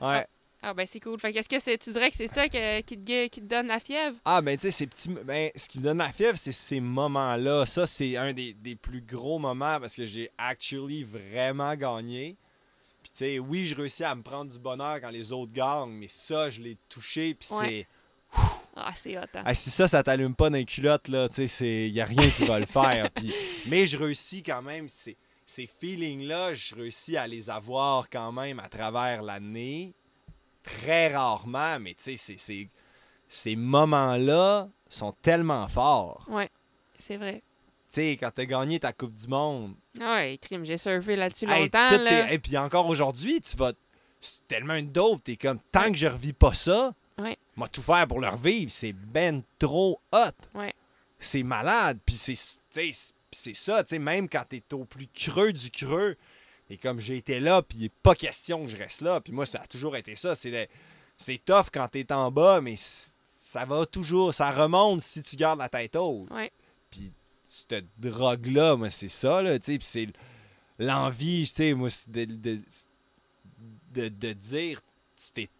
Ouais. 0.00 0.26
Ah, 0.60 0.74
ben, 0.74 0.84
c'est 0.86 0.98
cool. 0.98 1.20
Fait 1.20 1.32
qu'est-ce 1.32 1.48
que 1.48 1.60
c'est, 1.60 1.78
tu 1.78 1.90
dirais 1.92 2.10
que 2.10 2.16
c'est 2.16 2.26
ça 2.26 2.48
que- 2.48 2.80
qui, 2.80 2.98
te, 2.98 3.04
gu- 3.04 3.28
qui 3.28 3.40
te 3.40 3.46
donne 3.46 3.68
la 3.68 3.78
fièvre? 3.78 4.16
Ah, 4.24 4.42
ben, 4.42 4.56
tu 4.56 4.62
sais, 4.62 4.70
ces 4.72 4.86
petits. 4.88 5.08
Ben, 5.08 5.50
ce 5.54 5.68
qui 5.68 5.78
me 5.78 5.84
donne 5.84 5.98
la 5.98 6.10
fièvre, 6.10 6.36
c'est 6.36 6.50
ces 6.52 6.80
moments-là. 6.80 7.64
Ça, 7.64 7.86
c'est 7.86 8.16
un 8.16 8.32
des, 8.32 8.54
des 8.54 8.74
plus 8.74 9.00
gros 9.00 9.38
moments 9.38 9.78
parce 9.78 9.94
que 9.94 10.04
j'ai 10.04 10.30
actually 10.36 11.04
vraiment 11.04 11.74
gagné. 11.76 12.36
Puis, 13.04 13.12
tu 13.12 13.18
sais, 13.18 13.38
oui, 13.38 13.66
je 13.66 13.76
réussis 13.76 14.02
à 14.02 14.14
me 14.16 14.22
prendre 14.22 14.50
du 14.50 14.58
bonheur 14.58 15.00
quand 15.00 15.10
les 15.10 15.32
autres 15.32 15.52
gagnent, 15.52 15.92
mais 15.92 16.08
ça, 16.08 16.50
je 16.50 16.60
l'ai 16.60 16.76
touché, 16.88 17.34
puis 17.34 17.48
Ouais. 17.52 17.64
c'est. 17.64 17.86
Ah, 18.76 18.92
c'est 18.94 19.16
hot, 19.18 19.22
hein? 19.34 19.42
Ah, 19.44 19.54
si 19.54 19.70
ça, 19.70 19.88
ça 19.88 20.02
t'allume 20.02 20.34
pas 20.34 20.50
dans 20.50 20.56
les 20.56 20.64
culottes, 20.64 21.08
là, 21.08 21.28
tu 21.28 21.48
sais, 21.48 21.88
il 21.88 21.94
y 21.94 22.00
a 22.00 22.04
rien 22.04 22.30
qui 22.30 22.44
va 22.44 22.60
le 22.60 22.66
faire. 22.80 23.10
Puis- 23.10 23.32
mais 23.66 23.86
je 23.86 23.96
réussis 23.98 24.42
quand 24.42 24.62
même, 24.62 24.88
ces, 24.88 25.16
ces 25.46 25.66
feelings-là, 25.66 26.54
je 26.54 26.74
réussis 26.76 27.16
à 27.16 27.26
les 27.26 27.50
avoir 27.50 28.08
quand 28.08 28.30
même 28.30 28.60
à 28.60 28.68
travers 28.68 29.22
l'année. 29.22 29.92
Très 30.62 31.08
rarement, 31.14 31.80
mais 31.80 31.94
tu 31.94 32.16
sais, 32.16 32.68
ces 33.28 33.56
moments-là 33.56 34.68
sont 34.88 35.12
tellement 35.22 35.66
forts. 35.68 36.24
Ouais, 36.28 36.50
c'est 36.98 37.16
vrai. 37.16 37.42
Tu 37.90 37.94
sais, 38.02 38.16
quand 38.20 38.30
t'as 38.34 38.44
gagné 38.44 38.78
ta 38.78 38.92
Coupe 38.92 39.14
du 39.14 39.26
Monde, 39.28 39.74
Ah 40.00 40.16
ouais, 40.16 40.38
crime, 40.40 40.64
j'ai 40.64 40.76
surfé 40.76 41.16
là-dessus 41.16 41.46
hey, 41.50 41.62
longtemps, 41.64 41.98
là. 42.02 42.30
et 42.32 42.38
puis 42.38 42.56
encore 42.58 42.86
aujourd'hui, 42.86 43.40
tu 43.40 43.56
vas. 43.56 43.72
C'est 44.20 44.46
tellement 44.48 44.74
une 44.74 44.90
dope, 44.90 45.22
t'es 45.24 45.36
comme, 45.36 45.58
tant 45.72 45.90
que 45.90 45.96
je 45.96 46.06
revis 46.06 46.32
pas 46.32 46.52
ça, 46.52 46.92
Moi 47.58 47.68
tout 47.68 47.82
faire 47.82 48.06
pour 48.06 48.20
le 48.20 48.28
revivre, 48.28 48.70
c'est 48.70 48.92
ben 48.92 49.42
trop 49.58 50.00
hot. 50.12 50.18
Ouais. 50.54 50.72
C'est 51.18 51.42
malade, 51.42 51.98
puis 52.06 52.14
c'est, 52.14 52.36
c'est- 52.36 53.54
ça, 53.54 53.82
tu 53.82 53.90
sais, 53.90 53.98
même 53.98 54.28
quand 54.28 54.44
t'es 54.48 54.62
au 54.72 54.84
plus 54.84 55.08
creux 55.12 55.52
du 55.52 55.70
creux, 55.70 56.16
et 56.70 56.78
comme 56.78 57.00
j'ai 57.00 57.16
été 57.16 57.40
là, 57.40 57.60
puis 57.62 57.78
il 57.78 57.84
est 57.86 57.92
pas 58.02 58.14
question 58.14 58.64
que 58.64 58.70
je 58.70 58.76
reste 58.76 59.00
là, 59.02 59.20
puis 59.20 59.32
moi 59.32 59.44
ça 59.44 59.60
a 59.60 59.66
toujours 59.66 59.96
été 59.96 60.14
ça, 60.14 60.34
c'est, 60.36 60.70
c'est 61.16 61.44
tough 61.44 61.66
quand 61.72 61.88
t'es 61.88 62.10
en 62.12 62.30
bas, 62.30 62.60
mais 62.60 62.76
ça 62.78 63.64
va 63.64 63.84
toujours, 63.86 64.32
ça 64.32 64.52
remonte 64.52 65.00
si 65.00 65.22
tu 65.22 65.34
gardes 65.34 65.58
la 65.58 65.68
tête 65.68 65.96
haute. 65.96 66.30
Ouais. 66.30 66.52
Puis 66.90 67.12
cette 67.44 67.86
drogue-là, 67.98 68.76
moi, 68.76 68.88
c'est 68.90 69.08
ça, 69.08 69.42
là, 69.42 69.58
tu 69.58 69.72
sais, 69.72 69.78
puis 69.78 69.86
c'est 69.88 70.08
l'envie, 70.78 71.42
tu 71.48 71.54
sais, 71.56 71.74
moi, 71.74 71.88
de, 72.06 72.24
de, 72.24 72.60
de, 73.94 74.08
de 74.08 74.32
dire, 74.34 74.80
tu 75.16 75.32
t'es- 75.32 75.50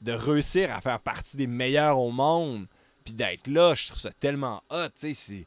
de 0.00 0.12
réussir 0.12 0.74
à 0.74 0.80
faire 0.80 1.00
partie 1.00 1.36
des 1.36 1.46
meilleurs 1.46 1.98
au 1.98 2.10
monde, 2.10 2.66
puis 3.04 3.14
d'être 3.14 3.46
là, 3.48 3.74
je 3.74 3.88
trouve 3.88 3.98
ça 3.98 4.10
tellement 4.12 4.62
hot, 4.70 4.86
tu 4.98 5.12
sais, 5.12 5.14
c'est 5.14 5.46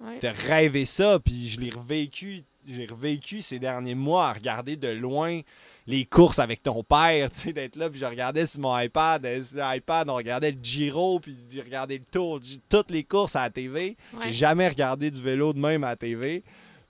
Ouais. 0.00 0.20
de 0.20 0.28
rêver 0.48 0.84
ça, 0.84 1.18
puis 1.18 1.48
je 1.48 1.58
l'ai 1.58 1.70
revécu, 1.70 2.42
j'ai 2.68 2.86
revécu 2.86 3.42
ces 3.42 3.58
derniers 3.58 3.96
mois 3.96 4.28
à 4.28 4.32
regarder 4.32 4.76
de 4.76 4.86
loin 4.88 5.40
les 5.88 6.04
courses 6.04 6.38
avec 6.38 6.62
ton 6.62 6.84
père, 6.84 7.28
tu 7.32 7.38
sais, 7.38 7.52
d'être 7.52 7.74
là, 7.74 7.90
puis 7.90 7.98
je 7.98 8.04
regardais 8.06 8.46
sur 8.46 8.60
mon 8.60 8.78
iPad, 8.78 9.26
euh, 9.26 9.42
sur 9.42 9.56
l'iPad, 9.58 10.08
on 10.08 10.14
regardait 10.14 10.52
le 10.52 10.58
Giro, 10.62 11.18
puis 11.18 11.36
je 11.52 11.60
regardais 11.60 11.98
le 11.98 12.04
Tour, 12.04 12.38
toutes 12.68 12.90
les 12.92 13.02
courses 13.02 13.34
à 13.34 13.42
la 13.42 13.50
TV. 13.50 13.96
Ouais. 14.12 14.20
J'ai 14.24 14.32
jamais 14.32 14.68
regardé 14.68 15.10
du 15.10 15.20
vélo 15.20 15.52
de 15.52 15.58
même 15.58 15.82
à 15.82 15.88
la 15.88 15.96
TV. 15.96 16.44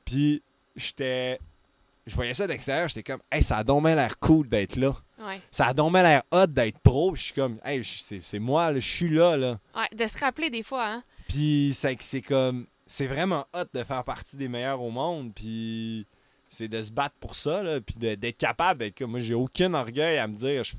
Puis 0.04 0.42
j'étais. 0.76 1.38
Je 2.06 2.14
voyais 2.14 2.34
ça 2.34 2.46
d'extérieur, 2.46 2.88
j'étais 2.88 3.02
comme, 3.04 3.20
hey, 3.32 3.42
ça 3.42 3.58
a 3.58 3.64
donc 3.64 3.84
l'air 3.84 4.18
cool 4.18 4.48
d'être 4.48 4.76
là. 4.76 4.94
Ouais. 5.18 5.40
Ça 5.50 5.66
a 5.66 5.74
donc 5.74 5.92
l'air 5.92 6.22
hot 6.32 6.46
d'être 6.46 6.78
pro. 6.78 7.14
Je 7.14 7.22
suis 7.22 7.32
comme, 7.32 7.58
hey, 7.64 7.82
c'est 7.84 8.38
moi, 8.38 8.74
je 8.74 8.80
suis 8.80 9.08
là, 9.08 9.36
là. 9.36 9.58
Ouais, 9.74 9.96
de 9.96 10.06
se 10.06 10.18
rappeler 10.18 10.50
des 10.50 10.62
fois, 10.62 10.86
hein. 10.86 11.02
Puis 11.28 11.72
c'est 11.74 11.96
que 11.96 12.04
c'est 12.04 12.22
comme, 12.22 12.66
c'est 12.86 13.06
vraiment 13.06 13.46
hot 13.54 13.64
de 13.74 13.84
faire 13.84 14.04
partie 14.04 14.36
des 14.36 14.48
meilleurs 14.48 14.80
au 14.80 14.90
monde. 14.90 15.32
Puis 15.34 16.06
c'est 16.48 16.68
de 16.68 16.80
se 16.80 16.90
battre 16.90 17.16
pour 17.20 17.34
ça, 17.34 17.62
là. 17.62 17.80
Puis 17.80 17.96
d'être 17.96 18.38
capable 18.38 18.80
d'être 18.80 18.98
comme, 18.98 19.10
moi, 19.12 19.20
j'ai 19.20 19.34
aucun 19.34 19.74
orgueil 19.74 20.18
à 20.18 20.26
me 20.26 20.34
dire, 20.34 20.64
je, 20.64 20.74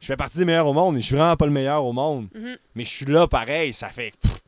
je 0.00 0.06
fais 0.06 0.16
partie 0.16 0.38
des 0.38 0.44
meilleurs 0.44 0.66
au 0.66 0.72
monde, 0.72 0.94
mais 0.94 1.00
je 1.00 1.06
suis 1.06 1.16
vraiment 1.16 1.36
pas 1.36 1.46
le 1.46 1.52
meilleur 1.52 1.84
au 1.84 1.92
monde. 1.92 2.28
Mhm. 2.34 2.56
Mais 2.74 2.84
je 2.84 2.90
suis 2.90 3.06
là 3.06 3.26
pareil, 3.26 3.72
ça 3.72 3.88
fait. 3.88 4.12
pff, 4.20 4.42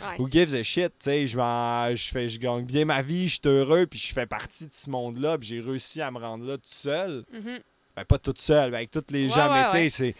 Ouais, 0.00 0.16
Who 0.18 0.28
gives 0.30 0.54
a 0.54 0.62
shit, 0.62 0.92
tu 0.98 1.04
sais, 1.10 1.26
je 1.26 1.36
je 1.36 2.08
fais 2.10 2.28
je 2.28 2.38
gagne 2.38 2.64
bien 2.64 2.84
ma 2.84 3.02
vie, 3.02 3.28
je 3.28 3.34
suis 3.34 3.40
heureux 3.46 3.86
puis 3.86 3.98
je 3.98 4.12
fais 4.12 4.24
partie 4.24 4.66
de 4.66 4.72
ce 4.72 4.88
monde-là, 4.88 5.36
puis 5.36 5.48
j'ai 5.48 5.60
réussi 5.60 6.00
à 6.00 6.10
me 6.10 6.18
rendre 6.18 6.44
là 6.44 6.56
tout 6.56 6.62
seul. 6.64 7.24
Mhm. 7.32 7.58
Ben 8.00 8.04
pas 8.04 8.18
tout 8.18 8.34
seul, 8.36 8.70
ben, 8.70 8.76
avec 8.78 8.90
tous 8.90 9.04
les 9.10 9.24
Ouais, 9.24 9.30
gens, 9.30 9.52
ouais, 9.52 9.62
mais 9.62 9.66
tu 9.66 9.90
sais, 9.90 10.14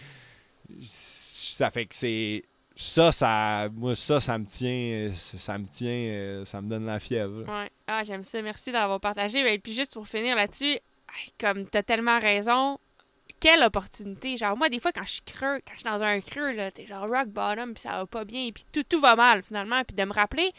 c'est 0.82 1.56
ça 1.56 1.70
fait 1.70 1.86
que 1.86 1.94
c'est 1.94 2.44
ça 2.76 3.12
ça 3.12 3.68
moi 3.74 3.94
ça 3.96 4.20
ça 4.20 4.38
me 4.38 4.46
tient 4.46 5.10
ça, 5.14 5.58
me 5.58 5.66
tient 5.66 6.44
ça 6.44 6.60
me 6.60 6.68
donne 6.68 6.86
la 6.86 6.98
fièvre. 6.98 7.40
Ouais. 7.40 7.70
Ah, 7.86 8.04
j'aime 8.04 8.24
ça. 8.24 8.40
Merci 8.40 8.72
d'avoir 8.72 9.00
partagé. 9.00 9.40
Et 9.52 9.58
puis 9.58 9.74
juste 9.74 9.94
pour 9.94 10.06
finir 10.08 10.36
là-dessus, 10.36 10.78
comme 11.38 11.66
t'as 11.66 11.82
tellement 11.82 12.18
raison, 12.18 12.78
quelle 13.40 13.62
opportunité. 13.62 14.36
Genre, 14.36 14.56
moi, 14.56 14.68
des 14.68 14.80
fois, 14.80 14.92
quand 14.92 15.04
je 15.04 15.12
suis 15.12 15.22
creux, 15.22 15.60
quand 15.66 15.72
je 15.74 15.80
suis 15.80 15.84
dans 15.84 16.02
un 16.02 16.20
creux, 16.20 16.52
là, 16.52 16.70
t'es 16.70 16.86
genre 16.86 17.08
rock 17.08 17.28
bottom, 17.28 17.74
puis 17.74 17.82
ça 17.82 17.98
va 17.98 18.06
pas 18.06 18.24
bien, 18.24 18.50
puis 18.54 18.64
tout, 18.70 18.84
tout 18.84 19.00
va 19.00 19.16
mal, 19.16 19.42
finalement. 19.42 19.82
Puis 19.84 19.96
de 19.96 20.04
me 20.04 20.12
rappeler, 20.12 20.52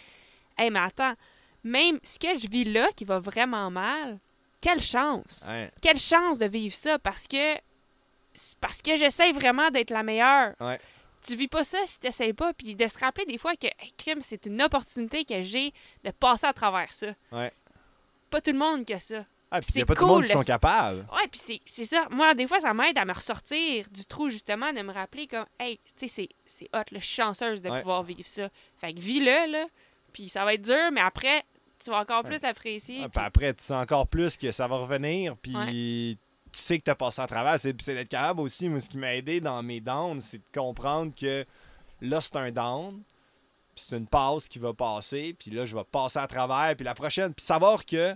hey, 0.57 0.69
mais 0.69 0.79
attends, 0.79 1.13
même 1.63 1.99
ce 2.03 2.19
que 2.19 2.37
je 2.39 2.49
vis 2.49 2.65
là, 2.65 2.89
qui 2.95 3.05
va 3.05 3.19
vraiment 3.19 3.69
mal, 3.71 4.19
quelle 4.61 4.81
chance. 4.81 5.45
Ouais. 5.49 5.71
Quelle 5.81 5.97
chance 5.99 6.37
de 6.37 6.45
vivre 6.45 6.75
ça, 6.75 6.97
parce 6.99 7.27
que 7.27 7.55
parce 8.61 8.81
que 8.81 8.95
j'essaie 8.95 9.31
vraiment 9.33 9.69
d'être 9.71 9.89
la 9.89 10.03
meilleure. 10.03 10.53
Ouais. 10.59 10.79
Tu 11.25 11.35
vis 11.35 11.47
pas 11.47 11.63
ça 11.63 11.77
si 11.85 11.99
t'essayes 11.99 12.33
pas, 12.33 12.53
puis 12.53 12.73
de 12.75 12.87
se 12.87 12.97
rappeler 12.97 13.25
des 13.25 13.37
fois 13.37 13.55
que, 13.55 13.67
hey, 13.67 13.93
crime, 13.97 14.21
c'est 14.21 14.45
une 14.45 14.61
opportunité 14.61 15.23
que 15.25 15.41
j'ai 15.41 15.73
de 16.03 16.11
passer 16.11 16.47
à 16.47 16.53
travers 16.53 16.91
ça. 16.93 17.07
Ouais. 17.31 17.51
Pas 18.29 18.41
tout 18.41 18.51
le 18.51 18.57
monde 18.57 18.85
que 18.85 18.97
ça. 18.97 19.25
Ah, 19.53 19.59
puis 19.59 19.69
C'est 19.71 19.83
pas 19.85 19.93
tout 19.95 20.05
le 20.05 20.11
monde 20.13 20.23
qui 20.23 20.31
sont 20.31 20.39
le- 20.39 20.45
capables. 20.45 21.05
Ouais, 21.13 21.27
puis 21.29 21.59
c'est- 21.65 21.85
ça. 21.85 22.07
Moi, 22.09 22.33
des 22.35 22.47
fois, 22.47 22.61
ça 22.61 22.73
m'aide 22.73 22.97
à 22.97 23.03
me 23.03 23.11
ressortir 23.13 23.85
du 23.91 24.05
trou, 24.05 24.29
justement, 24.29 24.71
de 24.71 24.81
me 24.81 24.93
rappeler 24.93 25.27
comme, 25.27 25.45
hey, 25.59 25.77
tu 25.85 25.91
sais, 25.97 26.07
c'est- 26.07 26.29
c'est 26.45 26.69
hot, 26.73 26.77
là, 26.89 26.99
je 26.99 26.99
suis 27.05 27.15
chanceuse 27.15 27.61
de 27.61 27.69
Ouais. 27.69 27.79
pouvoir 27.79 28.01
vivre 28.03 28.25
ça. 28.25 28.47
Fait 28.77 28.93
que 28.93 28.99
vis-le, 29.01 29.51
là, 29.51 29.65
puis 30.13 30.29
ça 30.29 30.45
va 30.45 30.53
être 30.53 30.61
dur, 30.61 30.89
mais 30.93 31.01
après, 31.01 31.43
tu 31.83 31.89
vas 31.89 31.99
encore 31.99 32.23
plus 32.23 32.43
apprécier. 32.43 33.07
Puis- 33.09 33.23
après, 33.23 33.53
tu 33.53 33.63
sais 33.63 33.73
encore 33.73 34.07
plus 34.07 34.37
que 34.37 34.51
ça 34.51 34.67
va 34.67 34.77
revenir, 34.77 35.35
puis 35.37 36.17
tu 36.51 36.59
sais 36.59 36.79
que 36.79 36.83
tu 36.83 36.91
as 36.91 36.95
passé 36.95 37.21
à 37.21 37.27
travers. 37.27 37.59
C'est 37.59 37.73
d'être 37.73 38.09
capable 38.09 38.41
aussi, 38.41 38.67
moi, 38.69 38.79
ce 38.79 38.89
qui 38.89 38.97
m'a 38.97 39.15
aidé 39.15 39.39
dans 39.39 39.61
mes 39.63 39.79
downs, 39.79 40.21
c'est 40.21 40.37
de 40.37 40.43
comprendre 40.53 41.13
que 41.15 41.45
là, 42.01 42.19
c'est 42.19 42.35
un 42.35 42.51
down, 42.51 43.01
puis 43.75 43.85
c'est 43.87 43.97
une 43.97 44.07
passe 44.07 44.47
qui 44.49 44.59
va 44.59 44.73
passer, 44.73 45.35
puis 45.37 45.51
là, 45.51 45.65
je 45.65 45.75
vais 45.75 45.83
passer 45.83 46.19
à 46.19 46.27
travers, 46.27 46.75
puis 46.75 46.83
la 46.83 46.93
prochaine, 46.93 47.33
puis 47.33 47.45
savoir 47.45 47.85
que, 47.85 48.15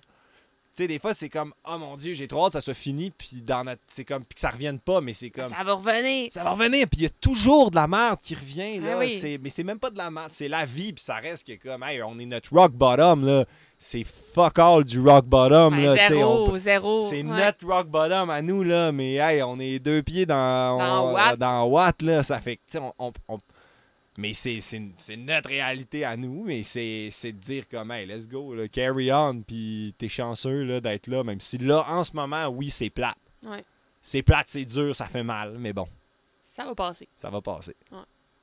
sais, 0.84 0.88
des 0.88 0.99
fois, 0.99 1.14
c'est 1.14 1.30
comme, 1.30 1.53
oh 1.69 1.77
mon 1.77 1.95
Dieu, 1.95 2.14
j'ai 2.14 2.27
trop 2.27 2.41
hâte 2.45 2.47
que 2.47 2.53
ça 2.53 2.61
soit 2.61 2.73
fini, 2.73 3.11
puis 3.11 3.41
dans 3.41 3.64
notre, 3.64 3.81
c'est 3.88 4.03
comme, 4.06 4.23
puis 4.23 4.35
que 4.35 4.41
ça 4.41 4.49
revienne 4.49 4.80
pas, 4.80 5.02
mais 5.02 5.14
c'est 5.14 5.30
comme, 5.30 5.49
Ça 5.49 5.64
va 5.64 5.73
revenir. 5.73 6.27
ça 6.31 6.43
va 6.43 6.52
revenir, 6.52 6.88
puis 6.89 7.02
il 7.02 7.03
y 7.03 7.06
a 7.06 7.10
toujours 7.22 7.72
de 7.72 7.76
la 7.76 7.88
merde 7.88 8.19
qui 8.22 8.35
revient, 8.35 8.80
là. 8.80 8.91
Ah 8.93 8.97
oui. 8.99 9.18
C'est- 9.19 9.39
Mais 9.41 9.49
c'est 9.49 9.64
même 9.64 9.80
pas 9.80 9.89
de 9.89 9.97
la 9.97 10.11
merde, 10.11 10.30
c'est 10.31 10.47
la 10.47 10.65
vie, 10.65 10.93
puis 10.93 11.03
ça 11.03 11.15
reste 11.15 11.47
que 11.47 11.68
comme, 11.68 11.84
hey, 11.84 12.02
on 12.03 12.18
est 12.19 12.26
notre 12.26 12.53
rock 12.53 12.73
bottom, 12.73 13.26
là. 13.26 13.45
C'est 13.77 14.06
fuck 14.06 14.57
all 14.57 14.84
du 14.85 14.99
rock 15.02 15.26
bottom, 15.26 15.81
là. 15.81 15.95
zéro, 16.07 16.49
on- 16.49 16.57
zéro. 16.57 17.02
C'est 17.03 17.18
ouais. 17.18 17.23
notre 17.23 17.68
rock 17.68 17.88
bottom 17.88 18.30
à 18.30 18.41
nous, 18.41 18.64
là, 18.64 18.91
mais 18.91 19.15
hey, 19.15 19.43
on 19.43 19.60
est 19.60 19.80
deux 19.80 20.02
pieds 20.02 20.26
dans, 20.26 20.77
Dans 20.77 21.10
on- 21.10 21.14
Watt. 21.14 21.38
dans 21.39 21.64
Watt, 21.65 22.02
là. 22.02 22.23
Ça 22.23 22.39
fait 22.39 22.56
que, 22.56 22.61
tu 22.69 22.77
sais, 22.77 22.84
on, 22.84 22.93
on- 22.99 23.11
on- 23.27 23.38
Mais 24.18 24.34
c'est 24.34 24.60
notre 25.18 25.50
réalité 25.50 26.06
à 26.06 26.16
nous, 26.16 26.44
mais 26.46 26.64
c'est 26.64 27.10
de 27.10 27.32
dire 27.32 27.68
comme, 27.68 27.92
hey, 27.92 28.06
let's 28.06 28.28
go, 28.28 28.54
là, 28.56 28.68
carry 28.68 29.12
on, 29.12 29.42
puis 29.42 29.94
t'es 29.98 30.10
chanceux, 30.10 30.80
d'être 30.80 31.08
là, 31.08 31.24
même 31.24 31.40
si 31.42 31.58
là, 31.58 31.86
en 31.90 32.04
ce 32.04 32.16
moment, 32.16 32.48
oui, 32.48 32.70
c'est 32.70 32.90
plate. 32.90 33.18
Ouais. 33.46 33.64
C'est 34.02 34.22
plate, 34.24 34.48
c'est 34.48 34.66
dur, 34.66 34.96
ça 34.96 35.08
fait 35.08 35.24
mal, 35.24 35.58
mais 35.58 35.74
bon, 35.74 35.88
Ça 36.44 36.64
va 36.66 36.76
passer. 36.76 37.08
ça 37.18 37.30
va 37.30 37.42
passer. 37.42 37.76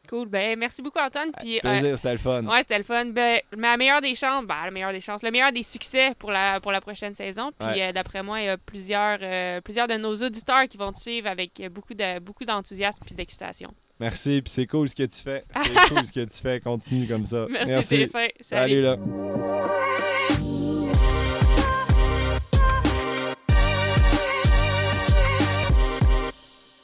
Cool. 0.08 0.28
Ben, 0.28 0.58
merci 0.58 0.82
beaucoup, 0.82 0.98
Antoine. 0.98 1.30
Puis, 1.40 1.60
euh, 1.64 1.96
c'était 1.96 2.12
le 2.12 2.18
fun. 2.18 2.44
ouais, 2.44 2.58
c'était 2.58 2.78
le 2.78 2.84
fun. 2.84 3.06
Ben, 3.06 3.40
la 3.56 3.76
meilleure 3.76 4.00
des 4.00 4.14
chances, 4.14 4.44
ben, 4.44 4.56
la 4.64 4.70
meilleure 4.70 4.92
des 4.92 5.00
chances, 5.00 5.22
le 5.22 5.30
meilleur 5.30 5.52
des 5.52 5.62
succès 5.62 6.12
pour 6.18 6.30
la, 6.30 6.60
pour 6.60 6.72
la 6.72 6.80
prochaine 6.80 7.14
saison. 7.14 7.50
Puis, 7.58 7.68
Ouais. 7.68 7.88
euh, 7.88 7.92
d'après 7.92 8.22
moi, 8.22 8.40
il 8.40 8.46
y 8.46 8.48
a 8.48 8.58
plusieurs, 8.58 9.18
euh, 9.22 9.60
plusieurs 9.60 9.86
de 9.88 9.94
nos 9.94 10.14
auditeurs 10.16 10.66
qui 10.68 10.76
vont 10.76 10.92
te 10.92 10.98
suivre 10.98 11.28
avec 11.28 11.62
beaucoup 11.70 11.94
de 11.94 12.18
beaucoup 12.18 12.44
d'enthousiasme 12.44 12.98
puis 13.06 13.14
d'excitation. 13.14 13.72
Merci, 14.00 14.42
puis 14.42 14.50
c'est 14.52 14.66
cool 14.66 14.88
ce 14.88 14.94
que 14.96 15.04
tu 15.04 15.22
fais. 15.22 15.44
C'est 15.64 15.88
cool 15.94 16.04
ce 16.04 16.12
que 16.12 16.24
tu 16.24 16.42
fais. 16.42 16.60
Continue 16.60 17.06
comme 17.06 17.24
ça. 17.24 17.46
Merci, 17.48 18.06
fin. 18.08 18.26
Salut 18.40 18.82
là. 18.82 18.96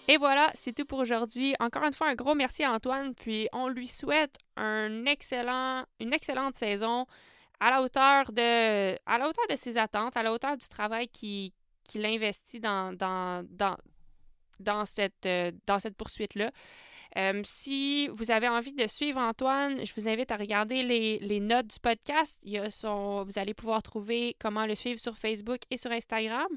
Et 0.08 0.16
voilà, 0.16 0.50
c'est 0.54 0.72
tout 0.72 0.86
pour 0.86 0.98
aujourd'hui. 1.00 1.54
Encore 1.60 1.84
une 1.84 1.92
fois, 1.92 2.08
un 2.08 2.14
gros 2.14 2.34
merci 2.34 2.64
à 2.64 2.72
Antoine, 2.72 3.14
puis 3.14 3.48
on 3.52 3.68
lui 3.68 3.86
souhaite 3.86 4.36
une 4.56 5.06
excellente 5.06 6.56
saison 6.56 7.06
à 7.60 7.70
la 7.70 7.82
hauteur 7.82 8.32
de, 8.32 9.56
ses 9.56 9.76
attentes, 9.76 10.16
à 10.16 10.22
la 10.22 10.32
hauteur 10.32 10.56
du 10.56 10.66
travail 10.68 11.08
qu'il 11.08 11.52
investit 12.06 12.58
dans, 12.58 12.96
dans, 12.96 13.46
dans, 13.50 13.76
dans 14.60 14.84
cette, 14.86 15.26
euh, 15.26 15.52
dans 15.66 15.78
cette 15.78 15.96
poursuite-là. 15.96 16.52
Euh, 17.16 17.40
si 17.44 18.08
vous 18.08 18.30
avez 18.30 18.48
envie 18.48 18.72
de 18.72 18.86
suivre 18.86 19.18
Antoine, 19.18 19.84
je 19.84 19.92
vous 19.94 20.08
invite 20.08 20.30
à 20.30 20.36
regarder 20.36 20.82
les, 20.82 21.40
notes 21.40 21.66
du 21.68 21.80
podcast. 21.80 22.40
Vous 22.44 23.38
allez 23.38 23.54
pouvoir 23.54 23.82
trouver 23.82 24.36
comment 24.38 24.66
le 24.66 24.74
suivre 24.74 25.00
sur 25.00 25.16
Facebook 25.16 25.60
et 25.70 25.76
sur 25.76 25.90
Instagram. 25.90 26.48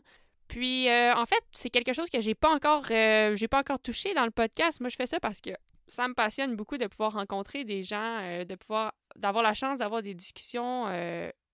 Puis, 0.51 0.89
euh, 0.89 1.13
en 1.15 1.25
fait, 1.25 1.41
c'est 1.53 1.69
quelque 1.69 1.93
chose 1.93 2.09
que 2.09 2.19
j'ai 2.19 2.35
pas 2.35 2.49
encore, 2.53 2.83
euh, 2.91 3.37
j'ai 3.37 3.47
pas 3.47 3.59
encore 3.59 3.79
touché 3.79 4.13
dans 4.13 4.25
le 4.25 4.31
podcast. 4.31 4.81
Moi, 4.81 4.89
je 4.89 4.97
fais 4.97 5.07
ça 5.07 5.17
parce 5.21 5.39
que 5.39 5.51
ça 5.87 6.09
me 6.09 6.13
passionne 6.13 6.57
beaucoup 6.57 6.77
de 6.77 6.87
pouvoir 6.87 7.13
rencontrer 7.13 7.63
des 7.63 7.83
gens, 7.83 8.17
euh, 8.19 8.43
de 8.43 8.55
pouvoir, 8.55 8.91
d'avoir 9.15 9.43
la 9.45 9.53
chance 9.53 9.79
d'avoir 9.79 10.01
des 10.01 10.13
discussions 10.13 10.87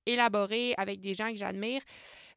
élaborées 0.07 0.73
avec 0.77 0.99
des 0.99 1.13
gens 1.13 1.29
que 1.29 1.35
j'admire. 1.35 1.81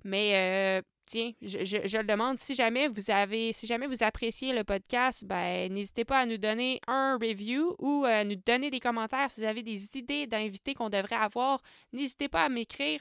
Mais 0.04 0.82
tiens, 1.06 1.32
je, 1.40 1.64
je- 1.64 1.86
je 1.88 1.96
le 1.98 2.04
demande. 2.04 2.38
Si 2.38 2.54
jamais 2.54 2.88
vous 2.88 3.10
avez, 3.10 3.52
si 3.54 3.66
jamais 3.66 3.86
vous 3.86 4.02
appréciez 4.02 4.52
le 4.52 4.62
podcast, 4.64 5.24
ben 5.24 5.72
n'hésitez 5.72 6.04
pas 6.04 6.18
à 6.20 6.26
nous 6.26 6.36
donner 6.38 6.80
un 6.88 7.16
review 7.16 7.74
ou 7.78 8.04
à 8.06 8.22
nous 8.24 8.36
donner 8.46 8.68
des 8.70 8.80
commentaires. 8.80 9.30
Si 9.30 9.40
vous 9.40 9.46
avez 9.46 9.62
des 9.62 9.96
idées 9.96 10.26
d'invités 10.26 10.74
qu'on 10.74 10.90
devrait 10.90 11.16
avoir, 11.16 11.62
n'hésitez 11.94 12.28
pas 12.28 12.44
à 12.44 12.48
m'écrire. 12.50 13.00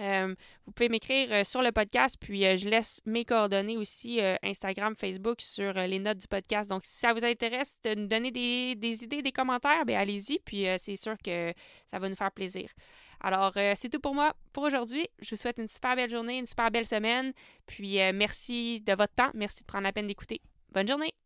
Euh, 0.00 0.34
vous 0.64 0.72
pouvez 0.72 0.88
m'écrire 0.88 1.28
euh, 1.32 1.44
sur 1.44 1.62
le 1.62 1.70
podcast, 1.70 2.16
puis 2.18 2.46
euh, 2.46 2.56
je 2.56 2.68
laisse 2.68 3.00
mes 3.04 3.24
coordonnées 3.24 3.76
aussi, 3.76 4.20
Instagram, 4.42 4.94
Facebook, 4.96 5.40
sur 5.40 5.74
les 5.74 5.98
notes 5.98 6.18
du 6.18 6.28
podcast. 6.28 6.70
Donc, 6.70 6.84
si 6.84 6.98
ça 6.98 7.12
vous 7.12 7.24
intéresse 7.24 7.78
de 7.84 7.94
nous 7.94 8.06
donner 8.06 8.30
des, 8.30 9.04
idées, 9.04 9.22
des 9.22 9.32
commentaires, 9.32 9.84
ben 9.84 9.96
allez-y, 9.96 10.38
puis 10.38 10.66
c'est 10.78 10.96
sûr 10.96 11.16
que 11.22 11.52
ça 11.86 11.98
va 11.98 12.08
nous 12.08 12.16
faire 12.16 12.32
plaisir. 12.32 12.70
Alors, 13.20 13.52
c'est 13.76 13.88
tout 13.88 14.00
pour 14.00 14.14
moi 14.14 14.34
pour 14.52 14.64
aujourd'hui. 14.64 15.06
Je 15.20 15.30
vous 15.30 15.40
souhaite 15.40 15.58
une 15.58 15.68
super 15.68 15.94
belle 15.94 16.10
journée, 16.10 16.38
une 16.38 16.46
super 16.46 16.70
belle 16.70 16.86
semaine, 16.86 17.32
puis 17.66 17.98
merci 18.12 18.80
de 18.80 18.94
votre 18.94 19.14
temps, 19.14 19.30
merci 19.34 19.60
de 19.60 19.66
prendre 19.66 19.84
la 19.84 19.92
peine 19.92 20.06
d'écouter. 20.06 20.40
Bonne 20.72 20.88
journée! 20.88 21.21